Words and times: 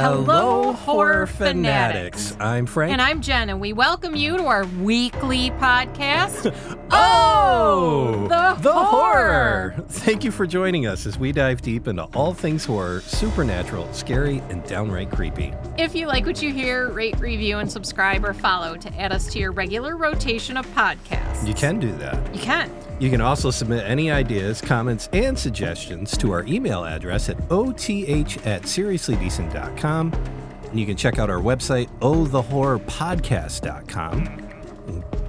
Hello, 0.00 0.72
horror 0.72 1.26
fanatics. 1.26 2.36
I'm 2.40 2.66
Frank. 2.66 2.92
And 2.92 3.00
I'm 3.00 3.20
Jenn, 3.20 3.48
and 3.48 3.60
we 3.60 3.72
welcome 3.72 4.16
you 4.16 4.36
to 4.36 4.44
our 4.46 4.64
weekly 4.82 5.50
podcast. 5.52 6.54
Oh, 6.96 8.28
oh, 8.30 8.56
the 8.60 8.72
horror. 8.72 9.74
Thank 9.88 10.22
you 10.22 10.30
for 10.30 10.46
joining 10.46 10.86
us 10.86 11.06
as 11.06 11.18
we 11.18 11.32
dive 11.32 11.60
deep 11.60 11.88
into 11.88 12.04
all 12.14 12.32
things 12.32 12.64
horror, 12.64 13.00
supernatural, 13.00 13.92
scary, 13.92 14.38
and 14.48 14.62
downright 14.64 15.10
creepy. 15.10 15.52
If 15.76 15.96
you 15.96 16.06
like 16.06 16.24
what 16.24 16.40
you 16.40 16.52
hear, 16.52 16.90
rate, 16.90 17.18
review, 17.18 17.58
and 17.58 17.68
subscribe 17.68 18.24
or 18.24 18.32
follow 18.32 18.76
to 18.76 18.94
add 19.00 19.10
us 19.10 19.26
to 19.32 19.40
your 19.40 19.50
regular 19.50 19.96
rotation 19.96 20.56
of 20.56 20.66
podcasts. 20.68 21.48
You 21.48 21.54
can 21.54 21.80
do 21.80 21.90
that. 21.96 22.32
You 22.32 22.40
can. 22.40 22.70
You 23.00 23.10
can 23.10 23.20
also 23.20 23.50
submit 23.50 23.84
any 23.84 24.08
ideas, 24.10 24.60
comments, 24.60 25.08
and 25.12 25.36
suggestions 25.38 26.16
to 26.18 26.30
our 26.32 26.44
email 26.46 26.84
address 26.84 27.28
at 27.28 27.36
oth 27.50 27.90
at 27.90 28.62
seriouslydecent.com. 28.62 30.12
And 30.70 30.80
you 30.80 30.86
can 30.86 30.96
check 30.96 31.18
out 31.18 31.28
our 31.30 31.40
website, 31.40 31.88
ohthehorrorpodcast.com. 32.00 34.40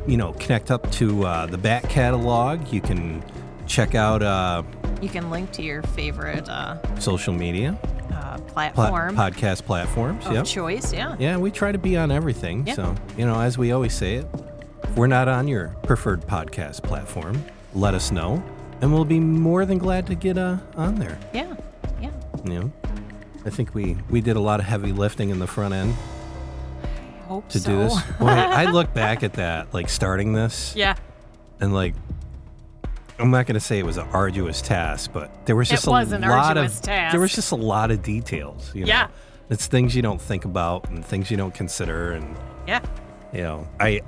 You 0.08 0.18
know, 0.18 0.34
connect 0.34 0.70
up 0.72 0.90
to 0.94 1.26
uh, 1.26 1.46
the 1.48 1.58
back 1.58 1.90
catalog. 1.90 2.72
You 2.72 2.80
can 2.82 3.24
check 3.66 3.96
out 3.96 4.22
uh, 4.22 4.62
You 5.02 5.10
can 5.10 5.32
link 5.32 5.52
to 5.54 5.64
your 5.64 5.82
favorite 5.82 6.48
uh, 6.48 6.78
social 7.00 7.34
media, 7.34 7.76
uh, 8.14 8.38
pla- 8.38 8.70
platform 8.72 9.16
podcast 9.16 9.66
platforms. 9.66 10.24
of 10.28 10.34
Yep. 10.34 10.46
choice. 10.46 10.94
Yeah. 10.94 11.16
Yeah, 11.18 11.38
we 11.38 11.50
try 11.50 11.72
to 11.72 11.80
be 11.80 11.98
on 11.98 12.12
everything. 12.12 12.68
Yeah. 12.68 12.76
So, 12.76 12.94
you 13.18 13.26
know, 13.26 13.40
as 13.42 13.58
we 13.58 13.72
always 13.72 13.96
say 13.96 14.18
it, 14.18 14.28
we're 14.96 15.08
not 15.08 15.28
on 15.28 15.48
your 15.48 15.70
preferred 15.84 16.22
podcast 16.22 16.84
platform, 16.84 17.44
let 17.76 17.94
us 17.94 18.12
know, 18.12 18.44
and 18.82 18.92
we'll 18.92 19.06
be 19.06 19.20
more 19.20 19.66
than 19.66 19.78
glad 19.78 20.08
to 20.08 20.16
get 20.16 20.38
uh, 20.38 20.58
on 20.76 20.96
there. 20.96 21.20
Yeah. 21.34 21.54
Yeah. 22.02 22.12
You 22.44 22.60
know, 22.60 22.74
I 23.46 23.50
think 23.50 23.76
we 23.76 23.98
we 24.10 24.22
did 24.22 24.36
a 24.36 24.40
lot 24.40 24.60
of 24.60 24.66
heavy 24.66 24.92
lifting 24.92 25.30
in 25.30 25.40
the 25.40 25.48
front 25.48 25.74
end 25.74 25.94
I 26.84 27.28
hope 27.28 27.50
to 27.50 27.60
so. 27.60 27.70
do 27.70 27.78
this. 27.80 28.02
Boy, 28.20 28.28
I 28.28 28.66
look 28.66 28.94
back 28.94 29.24
at 29.24 29.34
that, 29.34 29.74
like 29.74 29.90
starting 29.90 30.34
this, 30.34 30.74
yeah. 30.78 30.96
and 31.60 31.74
like. 31.74 31.94
I'm 33.18 33.32
not 33.32 33.46
going 33.46 33.54
to 33.54 33.62
say 33.62 33.80
it 33.80 33.86
was 33.86 33.96
an 33.96 34.10
arduous 34.10 34.62
task, 34.62 35.12
but 35.14 35.46
there 35.46 35.56
was 35.56 35.70
It 35.70 35.76
just 35.76 35.88
was 35.88 36.12
a 36.12 36.18
lot 36.20 36.58
of 36.58 36.82
task. 36.82 37.14
there 37.14 37.22
was 37.22 37.34
just 37.34 37.54
a 37.54 37.56
lot 37.56 37.90
of 37.90 38.04
details. 38.04 38.76
You 38.76 38.82
know? 38.82 38.88
Yeah. 38.88 39.08
it's 39.50 39.68
things 39.68 39.96
you 39.96 40.02
don't 40.02 40.22
think 40.22 40.44
about 40.44 40.90
and 40.90 41.04
things 41.06 41.32
you 41.32 41.38
don't 41.38 41.54
consider, 41.54 42.12
and 42.12 42.36
Yeah. 42.68 42.82
you 43.32 43.40
know 43.42 43.68
i 43.80 44.02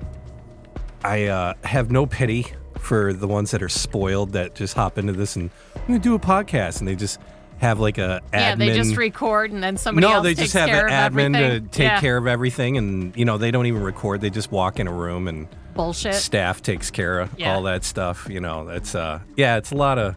i 1.05 1.23
uh, 1.27 1.53
have 1.63 1.89
no 1.89 2.05
pity 2.05 2.47
for 2.79 3.13
the 3.13 3.27
ones 3.27 3.51
that 3.51 3.61
are 3.63 3.69
spoiled 3.69 4.33
that 4.33 4.55
just 4.55 4.73
hop 4.75 4.97
into 4.97 5.13
this 5.13 5.35
and 5.35 5.49
i'm 5.75 5.81
gonna 5.87 5.99
do 5.99 6.15
a 6.15 6.19
podcast 6.19 6.79
and 6.79 6.87
they 6.87 6.95
just 6.95 7.19
have 7.59 7.79
like 7.79 7.97
a 7.97 8.21
admin 8.33 8.39
Yeah. 8.39 8.55
They 8.55 8.73
just 8.75 8.95
record 8.97 9.51
and 9.51 9.63
then 9.63 9.77
somebody 9.77 10.05
no 10.07 10.21
they 10.21 10.33
just 10.35 10.53
have 10.53 10.69
an 10.69 10.89
admin 10.89 11.33
to 11.37 11.59
take 11.69 11.87
yeah. 11.87 11.99
care 12.01 12.17
of 12.17 12.27
everything 12.27 12.77
and 12.77 13.15
you 13.17 13.25
know 13.25 13.37
they 13.37 13.49
don't 13.51 13.65
even 13.65 13.81
record 13.81 14.21
they 14.21 14.29
just 14.29 14.51
walk 14.51 14.79
in 14.79 14.87
a 14.87 14.93
room 14.93 15.27
and 15.27 15.47
Bullshit. 15.73 16.13
staff 16.15 16.61
takes 16.61 16.91
care 16.91 17.19
of 17.19 17.31
Yeah. 17.37 17.53
all 17.55 17.63
that 17.63 17.83
stuff 17.83 18.27
you 18.29 18.39
know 18.39 18.65
that's 18.65 18.93
uh 18.95 19.19
yeah 19.35 19.57
it's 19.57 19.71
a 19.71 19.75
lot 19.75 19.97
of 19.97 20.15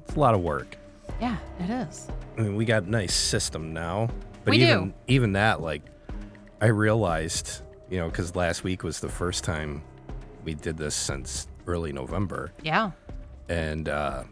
it's 0.00 0.16
a 0.16 0.20
lot 0.20 0.34
of 0.34 0.40
work 0.40 0.76
Yeah, 1.20 1.36
it 1.60 1.70
is. 1.70 2.08
I 2.38 2.42
mean, 2.42 2.56
we 2.56 2.64
got 2.64 2.84
a 2.84 2.90
nice 2.90 3.12
system 3.14 3.72
now, 3.74 4.08
but 4.44 4.52
We 4.52 4.58
do. 4.58 4.64
even 4.64 4.94
even 5.06 5.32
that, 5.32 5.60
like, 5.60 5.82
I 6.62 6.66
realized, 6.66 7.60
you 7.90 7.98
know, 7.98 8.08
because 8.08 8.34
last 8.34 8.64
week 8.64 8.82
was 8.82 9.00
the 9.00 9.08
first 9.10 9.44
time 9.44 9.82
we 10.44 10.54
did 10.54 10.78
this 10.78 10.94
since 10.94 11.46
early 11.70 11.92
November, 11.92 12.52
Yeah. 12.62 12.90
and 13.48 13.88
uh, 13.88 14.24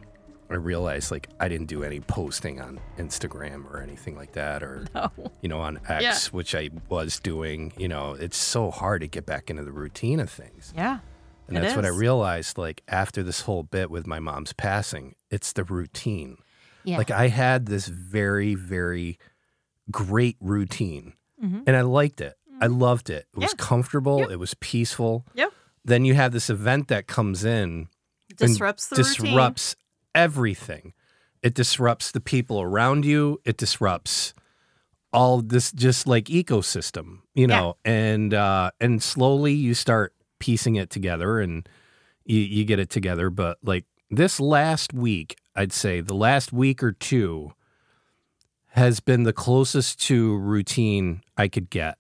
I 0.51 0.55
realized 0.55 1.11
like 1.11 1.29
I 1.41 1.49
didn't 1.49 1.67
do 1.67 1.85
any 1.85 2.01
posting 2.01 2.61
on 2.61 2.81
Instagram 2.99 3.65
or 3.71 3.81
anything 3.81 4.17
like 4.17 4.33
that, 4.33 4.63
or 4.63 4.87
No. 4.95 5.11
you 5.43 5.49
know, 5.49 5.61
on 5.61 5.79
X, 5.89 6.03
Yeah. 6.03 6.19
which 6.33 6.55
I 6.55 6.71
was 6.89 7.21
doing. 7.21 7.73
You 7.77 7.89
know, 7.89 8.15
it's 8.15 8.37
so 8.37 8.71
hard 8.71 9.01
to 9.03 9.09
get 9.09 9.27
back 9.27 9.51
into 9.51 9.63
the 9.65 9.73
routine 9.73 10.21
of 10.21 10.31
things. 10.31 10.73
Yeah. 10.77 10.99
And 11.49 11.57
that's 11.57 11.75
what 11.77 11.87
I 11.87 11.89
realized, 11.89 12.59
like 12.59 12.83
after 12.89 13.23
this 13.23 13.41
whole 13.43 13.63
bit 13.63 13.91
with 13.91 14.07
my 14.07 14.21
mom's 14.21 14.53
passing, 14.53 15.15
it's 15.31 15.53
the 15.53 15.65
routine. 15.65 16.37
Yeah. 16.85 16.99
Like 16.99 17.11
I 17.11 17.29
had 17.29 17.65
this 17.67 17.87
very, 17.89 18.55
very 18.55 19.19
great 19.91 20.37
routine, 20.41 21.15
Mhm. 21.43 21.63
and 21.67 21.75
I 21.77 21.81
liked 21.83 22.21
it. 22.21 22.35
I 22.61 22.67
loved 22.67 23.09
it. 23.09 23.27
It 23.35 23.39
was 23.39 23.55
comfortable. 23.55 24.19
Yep. 24.21 24.31
It 24.33 24.39
was 24.39 24.55
peaceful. 24.55 25.25
Yep. 25.35 25.53
Then 25.89 26.05
you 26.05 26.15
have 26.15 26.33
this 26.33 26.51
event 26.51 26.89
that 26.89 27.07
comes 27.07 27.45
in, 27.45 27.89
Disrupts 28.37 28.89
the 28.89 28.97
routine. 28.97 29.35
everything. 30.15 30.93
It 31.43 31.55
disrupts 31.55 32.11
the 32.13 32.21
people 32.21 32.61
around 32.61 33.05
you. 33.05 33.41
It 33.45 33.57
disrupts 33.57 34.35
all 35.13 35.41
this 35.41 35.73
just 35.73 36.07
like 36.07 36.27
ecosystem, 36.27 37.21
you 37.35 37.47
know, 37.47 37.77
and 37.85 38.35
uh 38.35 38.71
and 38.81 39.03
slowly 39.03 39.55
you 39.55 39.73
start 39.75 40.15
piecing 40.39 40.77
it 40.77 40.91
together 40.91 41.41
and 41.41 41.67
you, 42.25 42.39
you 42.41 42.65
get 42.65 42.79
it 42.79 42.91
together. 42.91 43.31
But 43.31 43.59
like 43.63 43.87
this 44.11 44.39
last 44.39 44.93
week, 44.93 45.39
I'd 45.57 45.73
say 45.73 46.01
the 46.03 46.15
last 46.15 46.53
week 46.53 46.83
or 46.83 46.93
two 46.93 47.53
has 48.73 49.01
been 49.01 49.23
the 49.23 49.33
closest 49.33 50.01
to 50.03 50.37
routine 50.37 51.23
I 51.37 51.49
could 51.49 51.71
get. 51.71 51.97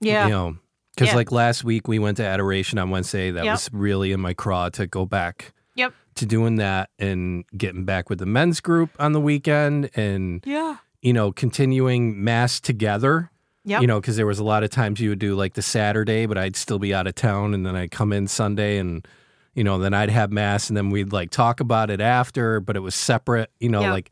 Yeah. 0.00 0.24
You 0.26 0.30
know, 0.32 0.56
because 0.98 1.12
Yeah. 1.12 1.16
like 1.16 1.30
last 1.32 1.62
week 1.64 1.86
we 1.86 1.98
went 2.00 2.16
to 2.16 2.24
adoration 2.26 2.78
on 2.78 2.90
Wednesday. 2.90 3.30
That 3.30 3.44
Yep. 3.44 3.52
was 3.52 3.70
really 3.72 4.10
in 4.12 4.20
my 4.20 4.34
craw 4.34 4.68
to 4.70 4.86
go 4.86 5.06
back 5.06 5.52
Yep. 5.76 5.94
to 6.16 6.26
doing 6.26 6.56
that 6.56 6.90
and 6.98 7.44
getting 7.56 7.84
back 7.84 8.10
with 8.10 8.18
the 8.18 8.26
men's 8.26 8.60
group 8.60 8.90
on 8.98 9.12
the 9.12 9.20
weekend 9.20 9.90
and 9.94 10.42
Yeah. 10.44 10.76
you 11.02 11.12
know 11.12 11.30
continuing 11.30 12.22
mass 12.24 12.58
together 12.58 13.30
Yep. 13.64 13.80
you 13.82 13.86
know 13.86 14.00
because 14.00 14.16
there 14.16 14.26
was 14.26 14.38
a 14.40 14.44
lot 14.44 14.64
of 14.64 14.70
times 14.70 14.98
you 14.98 15.10
would 15.10 15.18
do 15.20 15.34
like 15.36 15.54
the 15.54 15.62
saturday 15.62 16.26
but 16.26 16.36
i'd 16.38 16.56
still 16.56 16.78
be 16.80 16.92
out 16.94 17.06
of 17.06 17.14
town 17.14 17.54
and 17.54 17.64
then 17.66 17.76
i'd 17.76 17.90
come 17.92 18.12
in 18.12 18.26
sunday 18.26 18.78
and 18.78 19.06
you 19.54 19.62
know 19.62 19.78
then 19.78 19.92
i'd 19.94 20.08
have 20.10 20.32
mass 20.32 20.68
and 20.70 20.76
then 20.76 20.90
we'd 20.90 21.12
like 21.12 21.30
talk 21.30 21.60
about 21.60 21.90
it 21.90 22.00
after 22.00 22.58
but 22.60 22.74
it 22.76 22.80
was 22.80 22.94
separate 22.96 23.50
you 23.60 23.68
know 23.68 23.82
Yeah. 23.82 23.92
like 23.92 24.10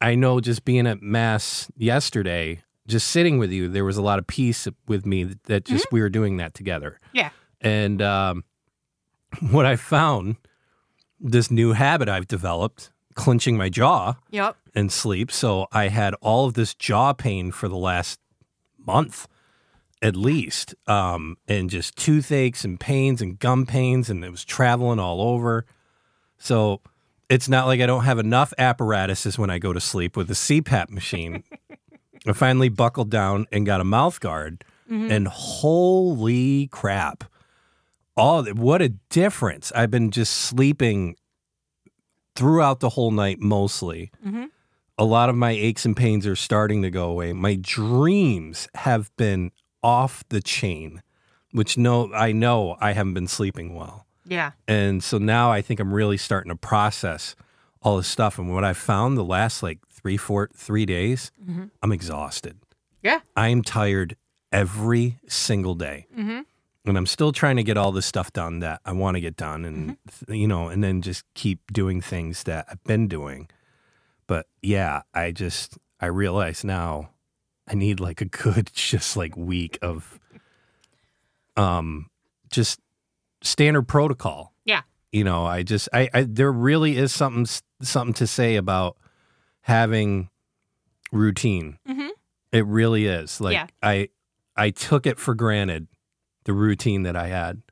i 0.00 0.14
know 0.14 0.40
just 0.40 0.64
being 0.64 0.86
at 0.86 1.02
mass 1.02 1.68
yesterday 1.76 2.62
just 2.90 3.08
sitting 3.08 3.38
with 3.38 3.50
you 3.52 3.68
there 3.68 3.84
was 3.84 3.96
a 3.96 4.02
lot 4.02 4.18
of 4.18 4.26
peace 4.26 4.68
with 4.86 5.06
me 5.06 5.24
that 5.44 5.64
just 5.64 5.86
Mm-hmm. 5.86 5.94
we 5.96 6.00
were 6.02 6.08
doing 6.10 6.36
that 6.38 6.52
together 6.54 7.00
Yeah. 7.12 7.30
and 7.60 8.02
um, 8.02 8.44
what 9.50 9.64
I 9.66 9.76
found, 9.76 10.36
this 11.20 11.50
new 11.50 11.72
habit 11.72 12.08
I've 12.08 12.26
developed, 12.26 12.90
clenching 13.14 13.56
my 13.56 13.68
jaw 13.68 14.14
Yep. 14.30 14.56
and 14.74 14.90
sleep. 14.92 15.30
So 15.30 15.66
I 15.72 15.88
had 15.88 16.14
all 16.20 16.46
of 16.46 16.54
this 16.54 16.74
jaw 16.74 17.12
pain 17.12 17.50
for 17.52 17.68
the 17.68 17.76
last 17.76 18.18
month 18.78 19.26
at 20.02 20.16
least, 20.16 20.74
um, 20.86 21.36
and 21.46 21.68
just 21.68 21.94
toothaches 21.96 22.64
and 22.64 22.80
pains 22.80 23.20
and 23.20 23.38
gum 23.38 23.66
pains, 23.66 24.08
and 24.08 24.24
it 24.24 24.30
was 24.30 24.44
traveling 24.46 24.98
all 24.98 25.20
over. 25.20 25.66
So 26.38 26.80
it's 27.28 27.50
not 27.50 27.66
like 27.66 27.82
I 27.82 27.86
don't 27.86 28.04
have 28.04 28.18
enough 28.18 28.54
apparatuses 28.56 29.38
when 29.38 29.50
I 29.50 29.58
go 29.58 29.74
to 29.74 29.80
sleep 29.80 30.16
with 30.16 30.26
the 30.28 30.32
CPAP 30.34 30.88
machine. 30.88 31.44
I 32.26 32.32
finally 32.32 32.68
buckled 32.68 33.10
down 33.10 33.46
and 33.52 33.64
got 33.66 33.80
a 33.80 33.84
mouth 33.84 34.20
guard, 34.20 34.64
and 34.88 35.28
holy 35.28 36.66
crap! 36.68 37.24
All 38.16 38.44
what 38.44 38.82
a 38.82 38.88
difference! 39.08 39.70
I've 39.74 39.90
been 39.90 40.10
just 40.10 40.32
sleeping 40.32 41.16
throughout 42.34 42.80
the 42.80 42.90
whole 42.90 43.10
night 43.10 43.38
mostly. 43.40 44.10
Mhm. 44.24 44.48
A 44.98 45.04
lot 45.04 45.28
of 45.30 45.36
my 45.36 45.50
aches 45.52 45.84
and 45.86 45.96
pains 45.96 46.26
are 46.26 46.36
starting 46.36 46.82
to 46.82 46.90
go 46.90 47.08
away. 47.10 47.32
My 47.32 47.54
dreams 47.60 48.68
have 48.74 49.14
been 49.16 49.50
off 49.82 50.24
the 50.28 50.40
chain, 50.42 51.02
which 51.52 51.78
no, 51.78 52.12
I 52.12 52.32
know 52.32 52.76
I 52.80 52.92
haven't 52.92 53.14
been 53.14 53.28
sleeping 53.28 53.74
well. 53.74 54.06
Yeah. 54.26 54.52
And 54.68 55.02
so 55.02 55.18
now 55.18 55.50
I 55.50 55.62
think 55.62 55.80
I'm 55.80 55.92
really 55.94 56.18
starting 56.18 56.50
to 56.50 56.56
process 56.56 57.34
all 57.82 57.96
this 57.96 58.08
stuff. 58.08 58.38
And 58.38 58.52
what 58.52 58.64
I 58.64 58.72
found 58.72 59.16
the 59.16 59.24
last 59.24 59.62
like 59.62 59.78
three, 59.90 60.16
four, 60.16 60.50
three 60.54 60.84
days, 60.86 61.30
Mhm. 61.42 61.70
I'm 61.82 61.92
exhausted. 61.92 62.58
Yeah. 63.02 63.20
I 63.36 63.48
am 63.48 63.62
tired 63.62 64.16
every 64.52 65.18
single 65.28 65.74
day. 65.74 66.06
Mhm. 66.16 66.44
And 66.84 66.96
I'm 66.96 67.06
still 67.06 67.32
trying 67.32 67.56
to 67.56 67.62
get 67.62 67.76
all 67.76 67.92
this 67.92 68.06
stuff 68.06 68.32
done 68.32 68.58
that 68.60 68.80
I 68.84 68.92
want 68.92 69.14
to 69.16 69.20
get 69.20 69.36
done 69.36 69.64
and, 69.64 69.96
Mm-hmm. 70.08 70.32
you 70.34 70.48
know, 70.48 70.68
and 70.68 70.82
then 70.82 71.02
just 71.02 71.24
keep 71.34 71.72
doing 71.72 72.00
things 72.00 72.42
that 72.44 72.66
I've 72.70 72.82
been 72.84 73.06
doing. 73.08 73.48
But 74.26 74.46
yeah, 74.62 75.02
I 75.14 75.30
just, 75.32 75.78
I 76.00 76.06
realize 76.06 76.64
now 76.64 77.10
I 77.68 77.74
need 77.74 78.00
like 78.00 78.20
a 78.20 78.24
good, 78.26 78.70
just 78.74 79.16
like 79.16 79.36
week 79.36 79.78
of, 79.82 80.18
um, 81.56 82.08
just 82.50 82.80
standard 83.42 83.82
protocol. 83.88 84.49
You 85.12 85.24
know, 85.24 85.44
I 85.44 85.62
just, 85.64 85.88
I, 85.92 86.08
I, 86.14 86.22
there 86.22 86.52
really 86.52 86.96
is 86.96 87.12
something, 87.12 87.46
something 87.82 88.14
to 88.14 88.26
say 88.26 88.56
about 88.56 88.96
having 89.62 90.30
routine. 91.12 91.78
Mhm. 91.88 92.10
It 92.52 92.64
really 92.66 93.06
is. 93.06 93.40
Like 93.40 93.54
Yeah. 93.54 93.66
I, 93.82 94.08
I 94.56 94.70
took 94.70 95.06
it 95.06 95.18
for 95.18 95.34
granted, 95.34 95.88
the 96.44 96.52
routine 96.52 97.02
that 97.02 97.16
I 97.16 97.28
had, 97.28 97.62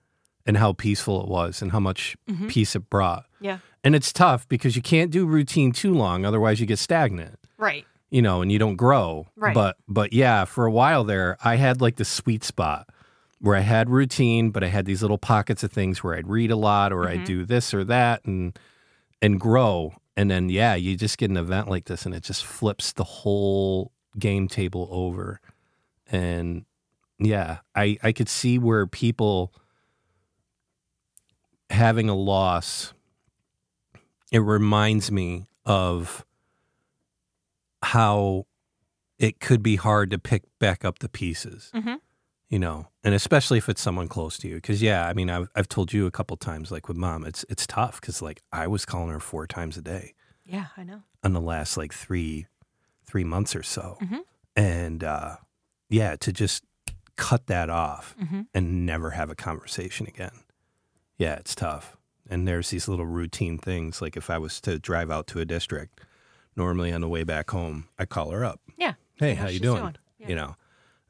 and 0.46 0.56
how 0.56 0.72
peaceful 0.72 1.22
it 1.22 1.28
was, 1.28 1.62
and 1.62 1.72
how 1.72 1.80
much 1.80 2.16
Mhm. 2.28 2.48
peace 2.48 2.74
it 2.76 2.90
brought. 2.90 3.24
Yeah. 3.40 3.58
And 3.84 3.94
it's 3.94 4.12
tough 4.12 4.48
because 4.48 4.74
you 4.76 4.82
can't 4.82 5.10
do 5.10 5.24
routine 5.26 5.72
too 5.72 5.94
long, 5.94 6.24
otherwise 6.24 6.60
you 6.60 6.66
get 6.66 6.78
stagnant. 6.78 7.38
Right. 7.56 7.84
you 8.10 8.22
know, 8.22 8.40
and 8.40 8.50
you 8.50 8.58
don't 8.58 8.76
grow. 8.76 9.26
Right. 9.36 9.52
But 9.54 9.76
but 9.86 10.14
yeah, 10.14 10.46
for 10.46 10.64
a 10.64 10.70
while 10.72 11.04
there, 11.04 11.36
I 11.44 11.56
had 11.56 11.82
like 11.82 11.96
the 11.96 12.06
sweet 12.06 12.42
spot 12.42 12.88
where 13.40 13.56
I 13.56 13.60
had 13.60 13.88
routine, 13.90 14.50
but 14.50 14.64
I 14.64 14.68
had 14.68 14.84
these 14.84 15.02
little 15.02 15.18
pockets 15.18 15.62
of 15.62 15.70
things 15.72 16.02
where 16.02 16.14
I'd 16.16 16.28
read 16.28 16.50
a 16.50 16.56
lot 16.56 16.92
or 16.92 17.08
I'd 17.08 17.20
Mhm. 17.20 17.26
do 17.26 17.44
this 17.44 17.72
or 17.74 17.84
that 17.84 18.24
and 18.24 18.58
and 19.22 19.38
grow. 19.40 19.94
And 20.16 20.30
then 20.30 20.48
yeah, 20.48 20.74
you 20.74 20.96
just 20.96 21.18
get 21.18 21.30
an 21.30 21.36
event 21.36 21.68
like 21.68 21.84
this 21.86 22.04
and 22.06 22.14
it 22.14 22.22
just 22.24 22.44
flips 22.44 22.92
the 22.92 23.04
whole 23.04 23.92
game 24.18 24.48
table 24.48 24.88
over. 24.90 25.40
And 26.06 26.64
yeah, 27.18 27.58
I 27.74 27.98
I 28.02 28.12
could 28.12 28.28
see 28.28 28.58
where 28.58 28.86
people 28.86 29.52
having 31.70 32.08
a 32.08 32.14
loss 32.14 32.92
it 34.32 34.38
reminds 34.40 35.10
me 35.10 35.46
of 35.64 36.24
how 37.82 38.46
it 39.18 39.40
could 39.40 39.62
be 39.62 39.76
hard 39.76 40.10
to 40.10 40.18
pick 40.18 40.42
back 40.58 40.84
up 40.84 40.98
the 40.98 41.08
pieces 41.08 41.70
Mhm. 41.74 42.00
You 42.48 42.58
know 42.58 42.88
and 43.04 43.14
especially 43.14 43.58
if 43.58 43.68
it's 43.68 43.80
someone 43.80 44.08
close 44.08 44.38
to 44.38 44.48
you 44.48 44.54
because 44.56 44.80
yeah 44.82 45.06
i 45.06 45.12
mean 45.12 45.28
I've, 45.30 45.48
I've 45.54 45.68
told 45.68 45.92
you 45.92 46.06
a 46.06 46.10
couple 46.10 46.36
times 46.36 46.70
like 46.70 46.88
with 46.88 46.96
mom 46.96 47.24
it's 47.24 47.44
it's 47.48 47.66
tough 47.66 48.00
because 48.00 48.22
like 48.22 48.40
i 48.52 48.66
was 48.66 48.84
calling 48.84 49.10
her 49.10 49.20
four 49.20 49.46
times 49.46 49.76
a 49.76 49.82
day 49.82 50.14
Yeah, 50.46 50.66
I 50.76 50.84
know. 50.84 51.02
in 51.24 51.32
the 51.34 51.40
last 51.40 51.76
like 51.76 51.92
three 51.92 52.46
three 53.06 53.24
months 53.24 53.54
or 53.54 53.62
so 53.62 53.98
Mhm. 54.00 54.20
and 54.56 55.04
uh 55.04 55.36
yeah 55.90 56.16
to 56.16 56.32
just 56.32 56.64
cut 57.16 57.46
that 57.48 57.68
off 57.68 58.14
Mhm. 58.22 58.46
and 58.54 58.86
never 58.86 59.10
have 59.10 59.28
a 59.30 59.34
conversation 59.34 60.06
again 60.06 60.44
yeah 61.18 61.34
it's 61.34 61.54
tough 61.54 61.96
and 62.30 62.46
there's 62.46 62.70
these 62.70 62.88
little 62.88 63.06
routine 63.06 63.58
things 63.58 64.00
like 64.00 64.16
if 64.16 64.30
i 64.30 64.38
was 64.38 64.60
to 64.62 64.78
drive 64.78 65.10
out 65.10 65.26
to 65.28 65.40
a 65.40 65.44
district 65.44 66.00
normally 66.56 66.92
on 66.92 67.00
the 67.02 67.08
way 67.08 67.24
back 67.24 67.50
home 67.50 67.88
i 67.98 68.04
call 68.06 68.30
her 68.30 68.44
up 68.44 68.60
Yeah. 68.78 68.94
hey 69.16 69.32
See 69.32 69.34
how 69.40 69.46
you 69.46 69.52
she's 69.52 69.60
doing, 69.60 69.96
Yeah. 70.18 70.28
you 70.28 70.34
know 70.36 70.56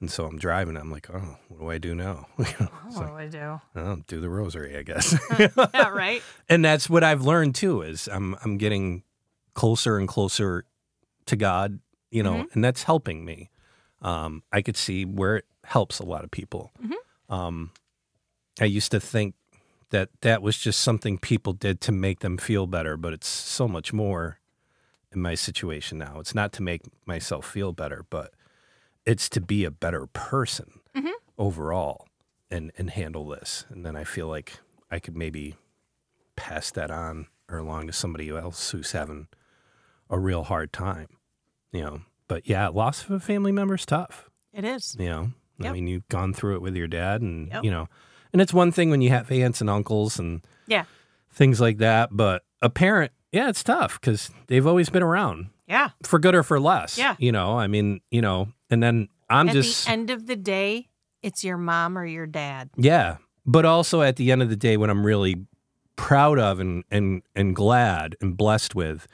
and 0.01 0.11
so 0.11 0.25
i'm 0.27 0.39
driving 0.39 0.77
i'm 0.77 0.91
like 0.91 1.09
oh 1.13 1.37
what 1.49 1.59
do 1.61 1.71
i 1.71 1.79
do 1.79 1.95
now 1.95 2.27
You 2.39 2.45
know, 2.61 2.69
Oh, 2.91 2.91
what 2.91 2.97
like, 2.97 3.31
do 3.31 3.39
I 3.39 3.41
do? 3.43 3.61
oh, 3.77 3.97
do 4.07 4.21
the 4.21 4.31
rosary 4.31 4.77
i 4.77 4.83
guess 4.83 5.15
yeah, 5.39 5.89
right. 5.91 6.23
and 6.49 6.65
that's 6.65 6.89
what 6.89 7.05
I've 7.05 7.23
learned 7.23 7.55
too 7.55 7.83
is 7.83 8.09
I'm 8.09 8.35
I'm 8.45 8.57
getting 8.59 9.03
closer 9.55 9.99
and 9.99 10.07
closer 10.09 10.65
to 11.27 11.37
God, 11.37 11.81
you 12.11 12.23
know, 12.23 12.47
and 12.53 12.63
that's 12.65 12.85
helping 12.85 13.25
me. 13.25 13.51
Um, 14.01 14.43
I 14.53 14.63
could 14.63 14.77
see 14.77 15.05
where 15.05 15.37
it 15.39 15.45
helps 15.65 15.99
a 15.99 16.05
lot 16.07 16.23
of 16.25 16.31
people. 16.31 16.71
Mhm. 16.83 16.95
Um, 17.29 17.71
I 18.61 18.65
used 18.65 18.91
to 18.93 19.01
think 19.01 19.35
that 19.91 20.09
that 20.23 20.41
was 20.43 20.57
just 20.57 20.81
something 20.81 21.19
people 21.19 21.53
did 21.53 21.81
to 21.83 21.93
make 21.93 22.21
them 22.21 22.39
feel 22.39 22.67
better, 22.67 22.97
but 22.97 23.13
it's 23.13 23.29
so 23.29 23.67
much 23.69 23.93
more 23.93 24.39
in 25.13 25.21
my 25.21 25.35
situation 25.35 25.99
now. 25.99 26.21
It's 26.21 26.35
not 26.35 26.53
to 26.55 26.63
make 26.63 26.83
myself 27.05 27.45
feel 27.45 27.73
better, 27.73 28.07
but 28.09 28.33
it's 29.09 29.29
to 29.31 29.41
be 29.41 29.65
a 29.65 29.71
better 29.71 30.07
person 30.07 30.81
Mhm. 30.95 31.13
overall 31.39 32.07
and 32.51 32.71
and 32.77 32.91
handle 32.91 33.27
this. 33.29 33.65
And 33.71 33.85
then 33.85 33.97
I 33.97 34.05
feel 34.05 34.29
like 34.29 34.61
I 34.91 34.99
could 34.99 35.17
maybe 35.17 35.55
pass 36.37 36.71
that 36.73 36.91
on 36.91 37.27
or 37.49 37.59
along 37.59 37.87
to 37.87 37.93
somebody 37.93 38.29
else 38.29 38.71
who's 38.71 38.93
having 38.93 39.29
a 40.11 40.19
real 40.19 40.45
hard 40.45 40.73
time, 40.73 41.09
you 41.73 41.83
know. 41.83 42.03
But 42.29 42.49
yeah, 42.49 42.69
loss 42.69 43.05
of 43.05 43.11
a 43.11 43.21
family 43.21 43.53
member 43.53 43.75
is 43.75 43.87
tough, 43.87 44.29
It 44.53 44.65
is. 44.65 44.95
you 44.99 45.09
know. 45.09 45.33
I 45.61 45.73
mean, 45.73 45.87
you've 45.89 46.07
gone 46.09 46.33
through 46.35 46.55
it 46.57 46.63
with 46.63 46.77
your 46.77 46.87
dad, 46.87 47.21
and 47.23 47.49
Yep. 47.49 47.65
you 47.65 47.71
know, 47.71 47.89
and 48.33 48.41
it's 48.43 48.55
one 48.55 48.71
thing 48.71 48.91
when 48.91 49.01
you 49.03 49.09
have 49.11 49.31
aunts 49.33 49.61
and 49.61 49.69
uncles 49.71 50.19
and 50.19 50.43
Yeah. 50.67 50.85
things 51.31 51.61
like 51.61 51.79
that. 51.79 52.11
But 52.13 52.45
a 52.63 52.71
parent, 52.71 53.11
yeah, 53.33 53.49
it's 53.49 53.65
tough 53.65 54.01
because 54.01 54.31
they've 54.47 54.67
always 54.67 54.89
been 54.91 55.03
around 55.03 55.49
Yeah. 55.69 55.91
for 56.03 56.19
good 56.19 56.35
or 56.35 56.43
for 56.43 56.59
less. 56.59 56.97
Yeah. 56.99 57.17
you 57.19 57.33
know. 57.33 57.59
I 57.59 57.67
mean, 57.67 58.01
you 58.11 58.21
know, 58.21 58.49
and 58.71 58.83
then 58.83 59.09
I'm 59.29 59.49
At 59.49 59.55
just 59.55 59.87
At 59.87 59.91
the 59.91 59.93
end 59.93 60.11
of 60.11 60.27
the 60.27 60.37
day, 60.37 60.89
it's 61.23 61.45
your 61.45 61.57
mom 61.59 61.99
or 61.99 62.07
your 62.07 62.27
dad. 62.27 62.71
Yeah. 62.77 63.19
But 63.45 63.65
also 63.65 64.03
at 64.03 64.17
the 64.17 64.31
end 64.33 64.43
of 64.43 64.51
the 64.51 64.57
day, 64.57 64.77
what 64.77 64.91
I'm 64.91 65.05
really 65.05 65.47
proud 65.97 66.39
of 66.39 66.61
and, 66.61 66.85
and, 66.91 67.23
and 67.35 67.55
glad 67.55 68.17
and 68.21 68.37
blessed 68.37 68.75
with 68.75 69.07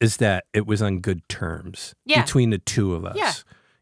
is 0.00 0.18
that 0.18 0.44
it 0.52 0.66
was 0.66 0.82
on 0.82 1.00
good 1.00 1.26
terms 1.28 1.94
Yeah. 2.04 2.22
between 2.22 2.50
the 2.50 2.58
two 2.58 2.94
of 2.94 3.04
us. 3.04 3.16
Yeah. 3.16 3.32